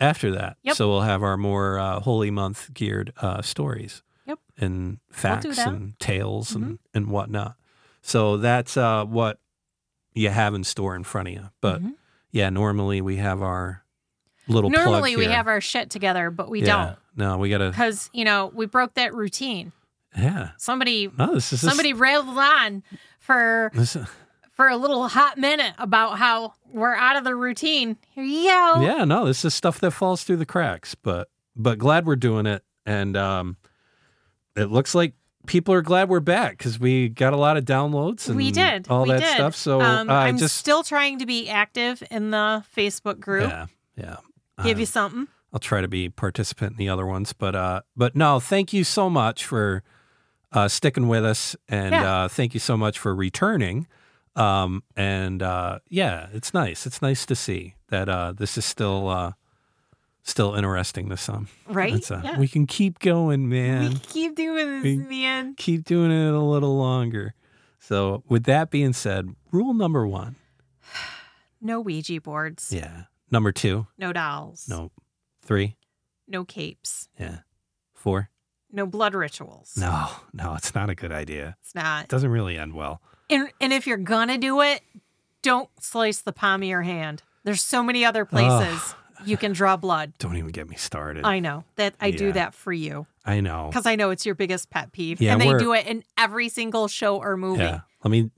after 0.00 0.30
that. 0.32 0.56
Yep. 0.62 0.76
So 0.76 0.88
we'll 0.88 1.00
have 1.02 1.22
our 1.22 1.36
more 1.36 1.78
uh, 1.78 2.00
Holy 2.00 2.30
Month 2.30 2.72
geared 2.74 3.12
uh, 3.20 3.42
stories. 3.42 4.02
Yep. 4.26 4.38
And 4.58 4.98
facts. 5.10 5.46
Mm-hmm. 5.46 5.68
and 5.68 5.98
tales 6.00 6.54
and 6.54 6.78
and 6.94 7.08
whatnot. 7.08 7.56
So 8.02 8.36
that's 8.36 8.76
uh, 8.76 9.04
what 9.04 9.38
you 10.14 10.30
have 10.30 10.54
in 10.54 10.64
store 10.64 10.96
in 10.96 11.04
front 11.04 11.28
of 11.28 11.34
you. 11.34 11.50
But 11.60 11.82
Mhm. 11.82 11.94
yeah, 12.30 12.50
normally 12.50 13.00
we 13.00 13.16
have 13.16 13.42
our 13.42 13.84
little 14.48 14.70
Normally 14.70 15.16
we 15.16 15.26
have 15.26 15.46
our 15.48 15.60
shit 15.60 15.90
together, 15.90 16.30
but 16.30 16.48
we 16.48 16.62
yeah. 16.62 16.66
Don't. 16.86 16.96
No, 17.16 17.38
we 17.38 17.50
gotta. 17.50 17.70
because 17.70 18.10
you 18.12 18.24
know 18.24 18.50
we 18.54 18.66
broke 18.66 18.94
that 18.94 19.14
routine. 19.14 19.72
Yeah. 20.16 20.50
Somebody 20.56 21.10
No, 21.18 21.34
this 21.34 21.52
is 21.52 21.60
somebody 21.60 21.92
railed 21.92 22.26
on 22.28 22.82
for 23.18 23.70
This, 23.74 23.96
for 24.56 24.68
a 24.68 24.76
little 24.76 25.06
hot 25.06 25.36
minute 25.38 25.74
about 25.78 26.18
how 26.18 26.54
we're 26.72 26.94
out 26.94 27.16
of 27.16 27.24
the 27.24 27.34
routine. 27.36 27.96
Here 28.10 28.24
you 28.24 28.44
go. 28.50 28.80
yeah, 28.80 29.04
no, 29.04 29.26
this 29.26 29.44
is 29.44 29.54
stuff 29.54 29.78
that 29.80 29.90
falls 29.92 30.24
through 30.24 30.38
the 30.38 30.46
cracks, 30.46 30.94
but 30.94 31.28
but 31.54 31.78
glad 31.78 32.06
we're 32.06 32.16
doing 32.16 32.46
it, 32.46 32.64
and 32.86 33.16
um, 33.16 33.56
it 34.56 34.70
looks 34.70 34.94
like 34.94 35.12
people 35.46 35.72
are 35.74 35.82
glad 35.82 36.08
we're 36.08 36.18
back 36.20 36.58
because 36.58 36.78
we 36.80 37.08
got 37.08 37.32
a 37.32 37.36
lot 37.36 37.56
of 37.56 37.64
downloads 37.64 38.26
and 38.26 38.36
we 38.36 38.50
did 38.50 38.88
all 38.90 39.02
we 39.04 39.10
that 39.10 39.20
did. 39.20 39.34
stuff. 39.34 39.54
So 39.54 39.80
um, 39.80 40.10
uh, 40.10 40.12
I'm 40.14 40.38
just 40.38 40.56
still 40.56 40.82
trying 40.82 41.20
to 41.20 41.26
be 41.26 41.48
active 41.48 42.02
in 42.10 42.30
the 42.32 42.64
Facebook 42.76 43.20
group. 43.20 43.48
yeah, 43.50 43.66
yeah. 43.96 44.16
Give 44.64 44.80
you 44.80 44.86
something. 44.86 45.28
I'll 45.52 45.60
try 45.60 45.80
to 45.82 45.88
be 45.88 46.08
participant 46.08 46.72
in 46.72 46.76
the 46.78 46.88
other 46.88 47.06
ones, 47.06 47.32
but 47.34 47.54
uh, 47.54 47.82
but 47.94 48.16
no, 48.16 48.40
thank 48.40 48.72
you 48.72 48.84
so 48.84 49.08
much 49.10 49.44
for 49.44 49.82
uh, 50.52 50.68
sticking 50.68 51.08
with 51.08 51.24
us, 51.24 51.54
and 51.68 51.92
Yeah. 51.92 52.22
uh, 52.24 52.28
thank 52.28 52.54
you 52.54 52.60
so 52.60 52.76
much 52.76 52.98
for 52.98 53.14
returning. 53.14 53.86
Um, 54.36 54.82
and 54.96 55.42
uh, 55.42 55.78
yeah, 55.88 56.28
it's 56.32 56.52
nice. 56.52 56.86
It's 56.86 57.00
nice 57.02 57.24
to 57.26 57.34
see 57.34 57.74
that 57.88 58.08
uh, 58.08 58.32
this 58.32 58.58
is 58.58 58.64
still 58.64 59.08
uh, 59.08 59.32
still 60.22 60.54
interesting 60.54 61.08
to 61.08 61.16
some. 61.16 61.48
Right? 61.68 62.10
Uh, 62.10 62.20
yeah. 62.22 62.38
We 62.38 62.46
can 62.48 62.66
keep 62.66 62.98
going, 62.98 63.48
man. 63.48 63.92
we 63.94 63.98
keep 63.98 64.34
doing 64.34 64.82
this, 64.82 64.84
We- 64.84 64.96
man. 64.98 65.54
keep 65.56 65.84
doing 65.84 66.10
it 66.10 66.34
a 66.34 66.40
little 66.40 66.76
longer. 66.76 67.34
So, 67.78 68.24
with 68.28 68.44
that 68.44 68.70
being 68.70 68.92
said, 68.92 69.28
rule 69.52 69.74
number 69.74 70.06
one. 70.06 70.36
No 71.58 71.80
Ouija 71.80 72.20
boards. 72.20 72.70
Yeah. 72.70 73.04
Number 73.30 73.50
two. 73.50 73.86
No 73.98 74.12
dolls. 74.12 74.68
No. 74.68 74.92
Three. 75.42 75.76
No 76.28 76.44
capes. 76.44 77.08
Yeah. 77.18 77.38
Four. 77.94 78.28
No 78.70 78.86
blood 78.86 79.14
rituals. 79.14 79.72
No, 79.76 80.08
no, 80.34 80.54
it's 80.54 80.74
not 80.74 80.90
a 80.90 80.94
good 80.94 81.12
idea. 81.12 81.56
It's 81.62 81.74
not. 81.74 82.04
It 82.04 82.10
doesn't 82.10 82.30
really 82.30 82.58
end 82.58 82.74
well. 82.74 83.00
And 83.30 83.50
and 83.60 83.72
if 83.72 83.86
you're 83.86 83.96
gonna 83.96 84.38
do 84.38 84.60
it, 84.62 84.82
don't 85.42 85.68
slice 85.80 86.20
the 86.20 86.32
palm 86.32 86.62
of 86.62 86.68
your 86.68 86.82
hand. 86.82 87.22
There's 87.44 87.62
so 87.62 87.82
many 87.82 88.04
other 88.04 88.24
places 88.24 88.94
you 89.24 89.36
can 89.36 89.52
draw 89.52 89.76
blood. 89.76 90.12
Don't 90.18 90.36
even 90.36 90.50
get 90.50 90.68
me 90.68 90.76
started. 90.76 91.24
I 91.24 91.38
know 91.38 91.64
that 91.76 91.94
I 92.00 92.10
do 92.10 92.26
Yeah. 92.26 92.32
that 92.32 92.54
for 92.54 92.72
you 92.72 93.06
I 93.24 93.40
know. 93.40 93.68
because 93.70 93.86
I 93.86 93.96
know 93.96 94.10
it's 94.10 94.26
your 94.26 94.34
biggest 94.34 94.68
pet 94.70 94.92
peeve, 94.92 95.20
Yeah, 95.20 95.32
and 95.32 95.40
they 95.40 95.48
we're- 95.48 95.58
do 95.60 95.72
it 95.72 95.86
in 95.86 96.04
every 96.18 96.48
single 96.48 96.86
show 96.88 97.16
or 97.18 97.36
movie. 97.36 97.62
Yeah. 97.62 97.80
Let 98.04 98.10
me 98.10 98.30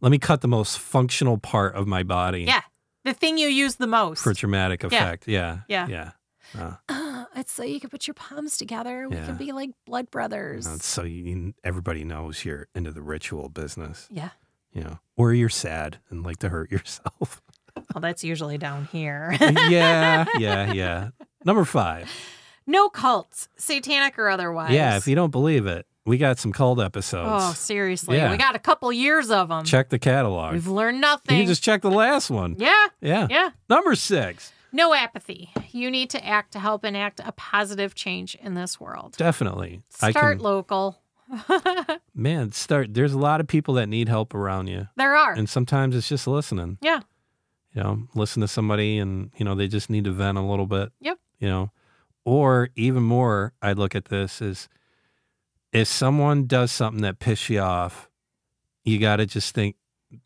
let 0.00 0.10
me 0.10 0.18
cut 0.18 0.40
the 0.42 0.48
most 0.48 0.78
functional 0.78 1.38
part 1.38 1.74
of 1.74 1.86
my 1.86 2.02
body 2.02 2.42
Yeah. 2.42 2.62
the 3.04 3.14
thing 3.14 3.38
you 3.38 3.48
use 3.48 3.76
the 3.76 3.86
most. 3.86 4.22
for 4.22 4.32
dramatic 4.34 4.84
effect. 4.84 5.26
Yeah. 5.26 5.60
Yeah. 5.68 5.86
Yeah. 5.88 6.10
Uh, 6.58 6.72
Uh, 6.88 7.24
it's 7.36 7.52
so 7.52 7.62
you 7.62 7.80
can 7.80 7.90
put 7.90 8.06
your 8.06 8.14
palms 8.14 8.56
together. 8.56 9.08
We 9.08 9.16
Yeah. 9.16 9.26
can 9.26 9.36
be 9.36 9.52
like 9.52 9.70
blood 9.86 10.10
brothers. 10.10 10.64
that's 10.66 10.86
so 10.86 11.02
you, 11.02 11.54
everybody 11.64 12.04
knows 12.04 12.44
you're 12.44 12.68
into 12.74 12.92
the 12.92 13.02
ritual 13.02 13.48
business, 13.48 14.08
yeah. 14.10 14.30
you 14.72 14.82
know, 14.82 14.98
or 15.16 15.32
you're 15.34 15.48
sad 15.48 15.98
and 16.10 16.22
like 16.24 16.38
to 16.38 16.48
hurt 16.48 16.70
yourself. 16.76 17.42
Well, 17.94 18.00
that's 18.00 18.24
usually 18.24 18.56
down 18.58 18.86
here. 18.90 19.36
yeah, 19.40 20.24
yeah, 20.38 20.72
yeah. 20.72 21.08
Number 21.44 21.64
five. 21.64 22.10
no 22.66 22.88
cults, 22.88 23.48
satanic 23.56 24.18
or 24.18 24.28
otherwise. 24.28 24.72
Yeah, 24.72 24.96
if 24.96 25.06
you 25.06 25.14
don't 25.14 25.30
believe 25.30 25.66
it, 25.66 25.86
we 26.06 26.18
got 26.18 26.38
some 26.38 26.52
cult 26.52 26.80
episodes. 26.80 27.28
Oh, 27.44 27.52
seriously. 27.52 28.16
Yeah. 28.16 28.30
We 28.30 28.36
got 28.38 28.54
a 28.56 28.58
couple 28.60 28.90
years 28.92 29.30
of 29.30 29.48
them. 29.48 29.64
check 29.64 29.88
the 29.90 29.98
catalog. 29.98 30.52
We've 30.54 30.66
learned 30.66 30.96
You 30.96 31.00
nothing. 31.02 31.36
can 31.38 31.46
just 31.46 31.62
check 31.62 31.82
the 31.82 31.90
last 31.90 32.30
one. 32.30 32.56
yeah. 32.58 32.86
Yeah. 33.00 33.26
Yeah. 33.28 33.50
Number 33.68 33.94
six. 33.94 34.52
No 34.76 34.92
apathy. 34.94 35.50
You 35.72 35.90
need 35.90 36.10
to 36.10 36.24
act 36.24 36.52
to 36.52 36.58
help 36.58 36.84
enact 36.84 37.20
a 37.24 37.32
positive 37.32 37.94
change 37.94 38.34
in 38.36 38.54
this 38.54 38.78
world. 38.78 39.14
Definitely. 39.16 39.80
I 40.02 40.10
Start 40.10 40.36
can, 40.36 40.44
local. 40.44 41.00
man, 42.14 42.52
start. 42.52 42.92
There's 42.94 43.12
a 43.14 43.18
lot 43.18 43.40
of 43.40 43.46
people 43.48 43.74
that 43.74 43.88
need 43.88 44.08
help 44.08 44.34
around 44.34 44.66
you. 44.68 44.88
there 44.96 45.16
are. 45.16 45.32
And 45.32 45.48
sometimes 45.48 45.96
it's 45.96 46.08
just 46.08 46.26
listening. 46.26 46.78
yeah. 46.82 47.00
You 47.72 47.82
know, 47.82 48.08
listen 48.14 48.40
to 48.40 48.48
somebody 48.48 48.98
and, 48.98 49.30
you 49.36 49.44
know, 49.44 49.54
they 49.54 49.68
just 49.68 49.90
need 49.90 50.04
to 50.04 50.10
vent 50.10 50.38
a 50.38 50.40
little 50.40 50.66
bit. 50.66 50.92
Yep. 51.00 51.18
You 51.40 51.48
know, 51.48 51.70
or 52.24 52.70
even 52.74 53.02
more, 53.02 53.52
I 53.60 53.72
look 53.74 53.94
at 53.94 54.06
this 54.06 54.40
is 54.40 54.68
if 55.72 55.86
someone 55.88 56.46
does 56.46 56.72
something 56.72 57.02
that 57.02 57.18
pisses 57.18 57.50
you 57.50 57.60
off, 57.60 58.08
you 58.84 58.98
got 58.98 59.16
to 59.16 59.26
just 59.26 59.54
think 59.54 59.76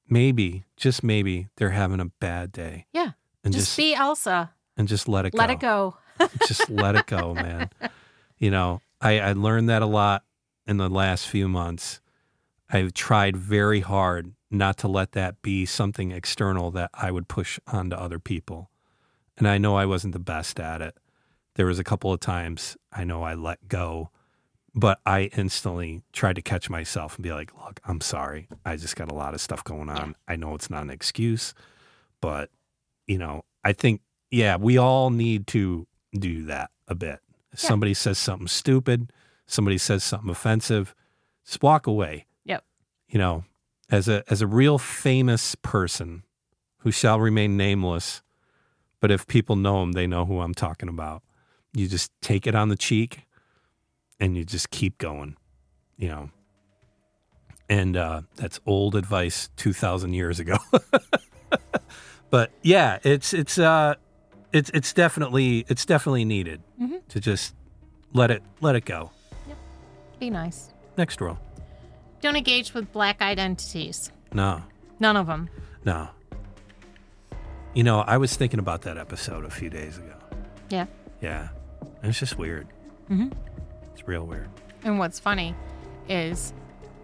maybe, 0.08 0.62
just 0.76 1.02
maybe 1.02 1.48
they're 1.56 1.70
having 1.70 1.98
a 1.98 2.04
bad 2.20 2.52
day. 2.52 2.86
Yeah. 2.92 3.12
And 3.44 3.52
Just, 3.54 3.66
just, 3.68 3.76
be 3.76 3.94
Elsa. 3.94 4.50
and 4.76 4.86
just 4.88 5.08
let 5.08 5.24
it 5.26 5.32
go. 5.32 5.38
Let 5.38 5.46
go. 5.60 5.96
it 6.18 6.30
go. 6.30 6.30
just 6.46 6.68
let 6.68 6.94
it 6.96 7.06
go, 7.06 7.34
man. 7.34 7.70
You 8.38 8.50
know, 8.50 8.82
I, 9.00 9.20
I 9.20 9.32
learned 9.32 9.68
that 9.70 9.82
a 9.82 9.86
lot 9.86 10.24
in 10.66 10.76
the 10.76 10.88
last 10.90 11.26
few 11.26 11.48
months. 11.48 12.00
I've 12.70 12.92
tried 12.92 13.36
very 13.36 13.80
hard 13.80 14.32
not 14.50 14.76
to 14.78 14.88
let 14.88 15.12
that 15.12 15.40
be 15.42 15.64
something 15.64 16.10
external 16.10 16.70
that 16.72 16.90
I 16.94 17.10
would 17.10 17.28
push 17.28 17.58
onto 17.66 17.96
other 17.96 18.18
people. 18.18 18.70
And 19.38 19.48
I 19.48 19.58
know 19.58 19.76
I 19.76 19.86
wasn't 19.86 20.12
the 20.12 20.18
best 20.18 20.60
at 20.60 20.82
it. 20.82 20.96
There 21.54 21.66
was 21.66 21.78
a 21.78 21.84
couple 21.84 22.12
of 22.12 22.20
times 22.20 22.76
I 22.92 23.04
know 23.04 23.22
I 23.22 23.34
let 23.34 23.68
go, 23.68 24.10
but 24.74 25.00
I 25.06 25.30
instantly 25.36 26.02
tried 26.12 26.36
to 26.36 26.42
catch 26.42 26.68
myself 26.68 27.16
and 27.16 27.22
be 27.22 27.32
like, 27.32 27.52
look, 27.56 27.80
I'm 27.84 28.00
sorry. 28.00 28.48
I 28.64 28.76
just 28.76 28.96
got 28.96 29.10
a 29.10 29.14
lot 29.14 29.34
of 29.34 29.40
stuff 29.40 29.64
going 29.64 29.88
on. 29.88 30.14
I 30.28 30.36
know 30.36 30.54
it's 30.54 30.70
not 30.70 30.82
an 30.82 30.90
excuse, 30.90 31.54
but 32.20 32.50
you 33.10 33.18
know, 33.18 33.44
I 33.64 33.72
think, 33.72 34.02
yeah, 34.30 34.54
we 34.54 34.78
all 34.78 35.10
need 35.10 35.48
to 35.48 35.88
do 36.16 36.44
that 36.44 36.70
a 36.86 36.94
bit. 36.94 37.18
Yeah. 37.52 37.56
somebody 37.56 37.92
says 37.92 38.18
something 38.18 38.46
stupid, 38.46 39.12
somebody 39.48 39.78
says 39.78 40.04
something 40.04 40.30
offensive, 40.30 40.94
just 41.44 41.60
walk 41.60 41.88
away. 41.88 42.26
Yep. 42.44 42.64
You 43.08 43.18
know, 43.18 43.44
as 43.90 44.06
a 44.06 44.22
as 44.30 44.40
a 44.40 44.46
real 44.46 44.78
famous 44.78 45.56
person 45.56 46.22
who 46.78 46.92
shall 46.92 47.18
remain 47.18 47.56
nameless, 47.56 48.22
but 49.00 49.10
if 49.10 49.26
people 49.26 49.56
know 49.56 49.82
him, 49.82 49.92
they 49.92 50.06
know 50.06 50.24
who 50.24 50.40
I'm 50.40 50.54
talking 50.54 50.88
about. 50.88 51.24
You 51.74 51.88
just 51.88 52.12
take 52.22 52.46
it 52.46 52.54
on 52.54 52.68
the 52.68 52.76
cheek 52.76 53.26
and 54.20 54.36
you 54.36 54.44
just 54.44 54.70
keep 54.70 54.98
going, 54.98 55.36
you 55.96 56.06
know. 56.06 56.30
And 57.68 57.96
uh, 57.96 58.22
that's 58.36 58.60
old 58.66 58.94
advice 58.94 59.50
2,000 59.56 60.14
years 60.14 60.38
ago. 60.38 60.58
but 62.30 62.50
yeah, 62.62 62.98
it's 63.02 63.32
it's 63.34 63.58
uh 63.58 63.94
it's 64.52 64.70
it's 64.70 64.92
definitely 64.92 65.64
it's 65.68 65.84
definitely 65.84 66.24
needed 66.24 66.62
Mhm. 66.80 67.00
to 67.08 67.20
just 67.20 67.54
let 68.12 68.30
it 68.30 68.42
let 68.60 68.74
it 68.76 68.84
go. 68.84 69.10
Yep. 69.48 69.56
Be 70.18 70.30
nice. 70.30 70.70
Next 70.96 71.20
rule. 71.20 71.38
Don't 72.20 72.36
engage 72.36 72.74
with 72.74 72.92
black 72.92 73.22
eyed 73.22 73.38
entities. 73.38 74.12
No, 74.32 74.62
None 74.98 75.16
of 75.16 75.26
them. 75.26 75.48
no. 75.84 76.08
You 77.74 77.84
know, 77.84 78.00
I 78.00 78.16
was 78.16 78.36
thinking 78.36 78.58
about 78.58 78.82
that 78.82 78.98
episode 78.98 79.44
a 79.44 79.50
few 79.50 79.70
days 79.70 79.96
ago. 79.98 80.14
Yeah. 80.70 80.86
Yeah, 81.20 81.48
it's 82.02 82.18
just 82.18 82.36
weird. 82.36 82.66
Mhm. 83.08 83.32
It's 83.94 84.06
real 84.08 84.26
weird. 84.26 84.48
And 84.82 84.98
what's 84.98 85.20
funny 85.20 85.54
is 86.08 86.52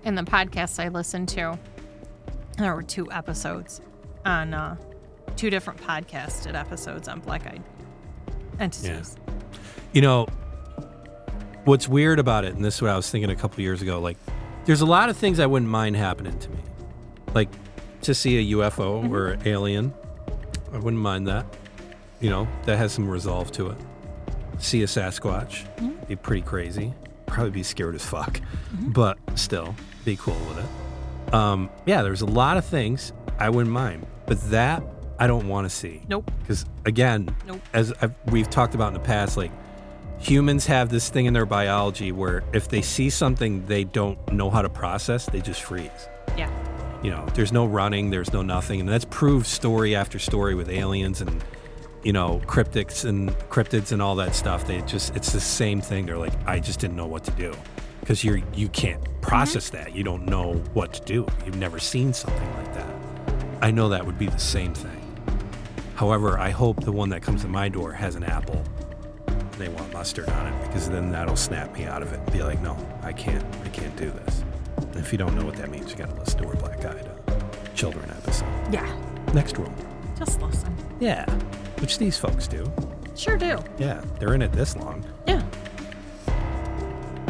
in 0.05 0.15
the 0.16 0.23
podcast 0.24 0.82
I 0.82 0.89
listened 0.89 1.28
to, 1.31 1.57
there 2.59 2.74
were 2.74 2.82
two 2.82 3.11
episodes 3.12 3.81
on 4.24 4.55
uh, 4.55 4.77
two 5.37 5.51
different 5.51 5.81
podcasted 5.81 6.55
episodes 6.55 7.09
on 7.09 7.21
black 7.21 7.47
eyed 7.47 7.63
entities. 8.59 9.17
You 9.93 10.03
know, 10.03 10.27
what's 11.65 11.89
weird 11.89 12.19
about 12.19 12.45
it, 12.45 12.55
and 12.55 12.65
this 12.65 12.77
is 12.77 12.83
what 12.83 12.91
I 12.91 12.97
was 12.97 13.11
thinking 13.11 13.31
a 13.31 13.37
couple 13.37 13.61
years 13.61 13.83
ago, 13.83 14.01
like, 14.01 14.17
there's 14.65 14.81
a 14.81 14.87
lot 14.87 15.09
of 15.09 15.17
things 15.17 15.39
I 15.39 15.47
wouldn't 15.47 15.71
mind 15.71 15.97
happening 15.97 16.39
to 16.39 16.51
me. 16.51 16.59
Like, 17.35 17.49
to 18.03 18.15
see 18.15 18.39
a 18.39 18.57
UFO 18.57 19.03
mm-hmm. 19.03 19.15
or 19.15 19.29
an 19.33 19.47
alien, 19.47 19.93
I 20.73 20.79
wouldn't 20.79 21.03
mind 21.03 21.29
that. 21.29 21.47
You 22.21 22.31
know, 22.31 22.49
that 22.65 22.79
has 22.79 22.93
some 22.93 23.09
resolve 23.09 23.53
to 23.53 23.69
it. 23.69 23.79
See 24.59 24.83
a 24.83 24.87
Sasquatch, 24.87 25.67
mm-hmm. 25.77 26.05
be 26.07 26.17
pretty 26.17 26.43
crazy. 26.43 26.95
Probably 27.27 27.51
be 27.51 27.63
scared 27.63 27.95
as 27.95 28.05
fuck, 28.05 28.41
mm-hmm. 28.41 28.93
but 28.93 29.19
still, 29.35 29.75
be 30.05 30.17
cool 30.17 30.39
with 30.49 30.59
it. 30.59 31.35
Um, 31.35 31.69
yeah, 31.85 32.03
there's 32.03 32.23
a 32.23 32.27
lot 32.27 32.57
of 32.57 32.65
things 32.65 33.13
I 33.39 33.51
wouldn't 33.51 33.73
mind, 33.73 34.07
but 34.27 34.41
that 34.51 34.83
I 35.19 35.27
don't 35.27 35.49
want 35.49 35.69
to 35.69 35.75
see. 35.75 36.03
Nope. 36.09 36.31
Because 36.41 36.67
again, 36.85 37.35
Nope. 37.47 37.61
as 37.73 37.93
I've, 38.01 38.15
we've 38.27 38.51
talked 38.51 38.75
about 38.75 38.89
in 38.89 38.95
the 38.95 39.01
past, 39.01 39.37
like 39.37 39.51
humans 40.19 40.67
have 40.67 40.89
this 40.89 41.09
thing 41.09 41.27
in 41.27 41.33
their 41.33 41.47
biology 41.47 42.13
where 42.13 42.43
if 42.53 42.69
they 42.69 42.83
see 42.83 43.11
something 43.11 43.67
they 43.67 43.85
don't 43.85 44.33
know 44.33 44.51
how 44.51 44.63
to 44.63 44.69
process, 44.69 45.27
they 45.27 45.41
just 45.41 45.63
freeze. 45.63 46.09
Yeah. 46.37 46.51
You 47.03 47.11
know, 47.11 47.25
there's 47.35 47.53
no 47.53 47.67
running, 47.67 48.11
there's 48.11 48.33
no 48.33 48.43
nothing, 48.43 48.81
and 48.81 48.89
that's 48.89 49.05
proved 49.05 49.47
story 49.47 49.95
after 49.95 50.19
story 50.19 50.55
with 50.55 50.69
aliens 50.69 51.21
and 51.21 51.45
you 52.03 52.13
know 52.13 52.41
cryptics 52.47 53.05
and 53.05 53.31
cryptids 53.51 53.93
and 53.93 54.01
all 54.01 54.17
that 54.17 54.35
stuff. 54.35 54.67
They 54.67 54.81
just 54.83 55.15
it's 55.15 55.33
the 55.33 55.41
same 55.41 55.81
thing. 55.81 56.07
They're 56.07 56.19
like, 56.19 56.33
I 56.47 56.59
just 56.59 56.81
didn't 56.81 56.97
know 56.97 57.07
what 57.07 57.25
to 57.25 57.31
do 57.33 57.55
because 58.01 58.25
you're 58.25 58.41
you 58.55 58.69
can't 58.69 59.03
mm-hmm. 59.03 59.21
process 59.21 59.71
that. 59.71 59.95
You 59.95 60.05
don't 60.05 60.27
know 60.27 60.55
what 60.73 60.95
to 60.95 61.03
do. 61.03 61.27
You've 61.45 61.59
never 61.59 61.79
seen 61.79 62.13
something 62.13 62.55
like 62.55 62.75
that. 62.75 62.95
I 63.61 63.71
know 63.71 63.89
that 63.91 64.05
would 64.05 64.19
be 64.19 64.27
the 64.27 64.39
same 64.39 64.75
thing. 64.75 64.95
However, 65.97 66.39
I 66.39 66.51
hope 66.51 66.85
the 66.85 66.93
one 66.93 67.09
that 67.10 67.23
comes 67.23 67.43
to 67.43 67.48
my 67.48 67.68
door 67.68 67.93
has 67.93 68.14
an 68.14 68.24
apple. 68.24 68.62
They 69.59 69.68
want 69.68 69.93
mustard 69.93 70.28
on 70.28 70.47
it 70.47 70.66
because 70.66 70.89
then 70.90 71.10
that'll 71.10 71.36
snap 71.36 71.73
me 71.73 71.85
out 71.85 72.02
of 72.02 72.12
it. 72.12 72.20
Be 72.32 72.43
like, 72.43 72.60
no, 72.60 72.77
I 73.02 73.12
can't, 73.12 73.43
I 73.64 73.68
can't 73.70 73.97
do 73.97 74.10
this. 74.10 74.44
And 74.77 74.97
if 74.97 75.10
you 75.10 75.16
don't 75.18 75.35
know 75.35 75.44
what 75.44 75.56
that 75.56 75.70
means, 75.70 75.90
you 75.90 75.97
got 75.97 76.10
to 76.10 76.14
listen 76.16 76.43
to 76.43 76.48
our 76.48 76.55
Black 76.56 76.85
Eyed 76.85 77.09
uh, 77.28 77.32
Children 77.74 78.10
episode. 78.10 78.47
Yeah. 78.70 78.94
Next 79.32 79.56
room. 79.56 79.74
Just 80.18 80.40
listen. 80.43 80.74
Yeah, 81.01 81.24
which 81.81 81.98
these 81.98 82.18
folks 82.18 82.47
do. 82.47 82.70
Sure 83.14 83.36
do. 83.39 83.59
Yeah, 83.78 84.02
they're 84.18 84.35
in 84.35 84.43
it 84.43 84.52
this 84.52 84.77
long. 84.77 85.05
Yeah. 85.27 85.43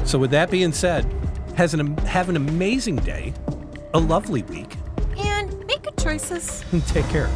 So 0.05 0.19
with 0.19 0.31
that 0.33 0.51
being 0.51 0.73
said, 0.73 1.05
has 1.57 1.75
an 1.75 1.97
have 1.99 2.29
an 2.29 2.37
amazing 2.37 2.97
day, 2.97 3.33
a 3.95 3.99
lovely 3.99 4.43
week, 4.45 4.75
And 5.17 5.57
make 5.67 5.83
good 5.83 5.97
choices. 5.97 6.65
and 6.73 6.85
take 6.89 7.09
care. 7.09 7.31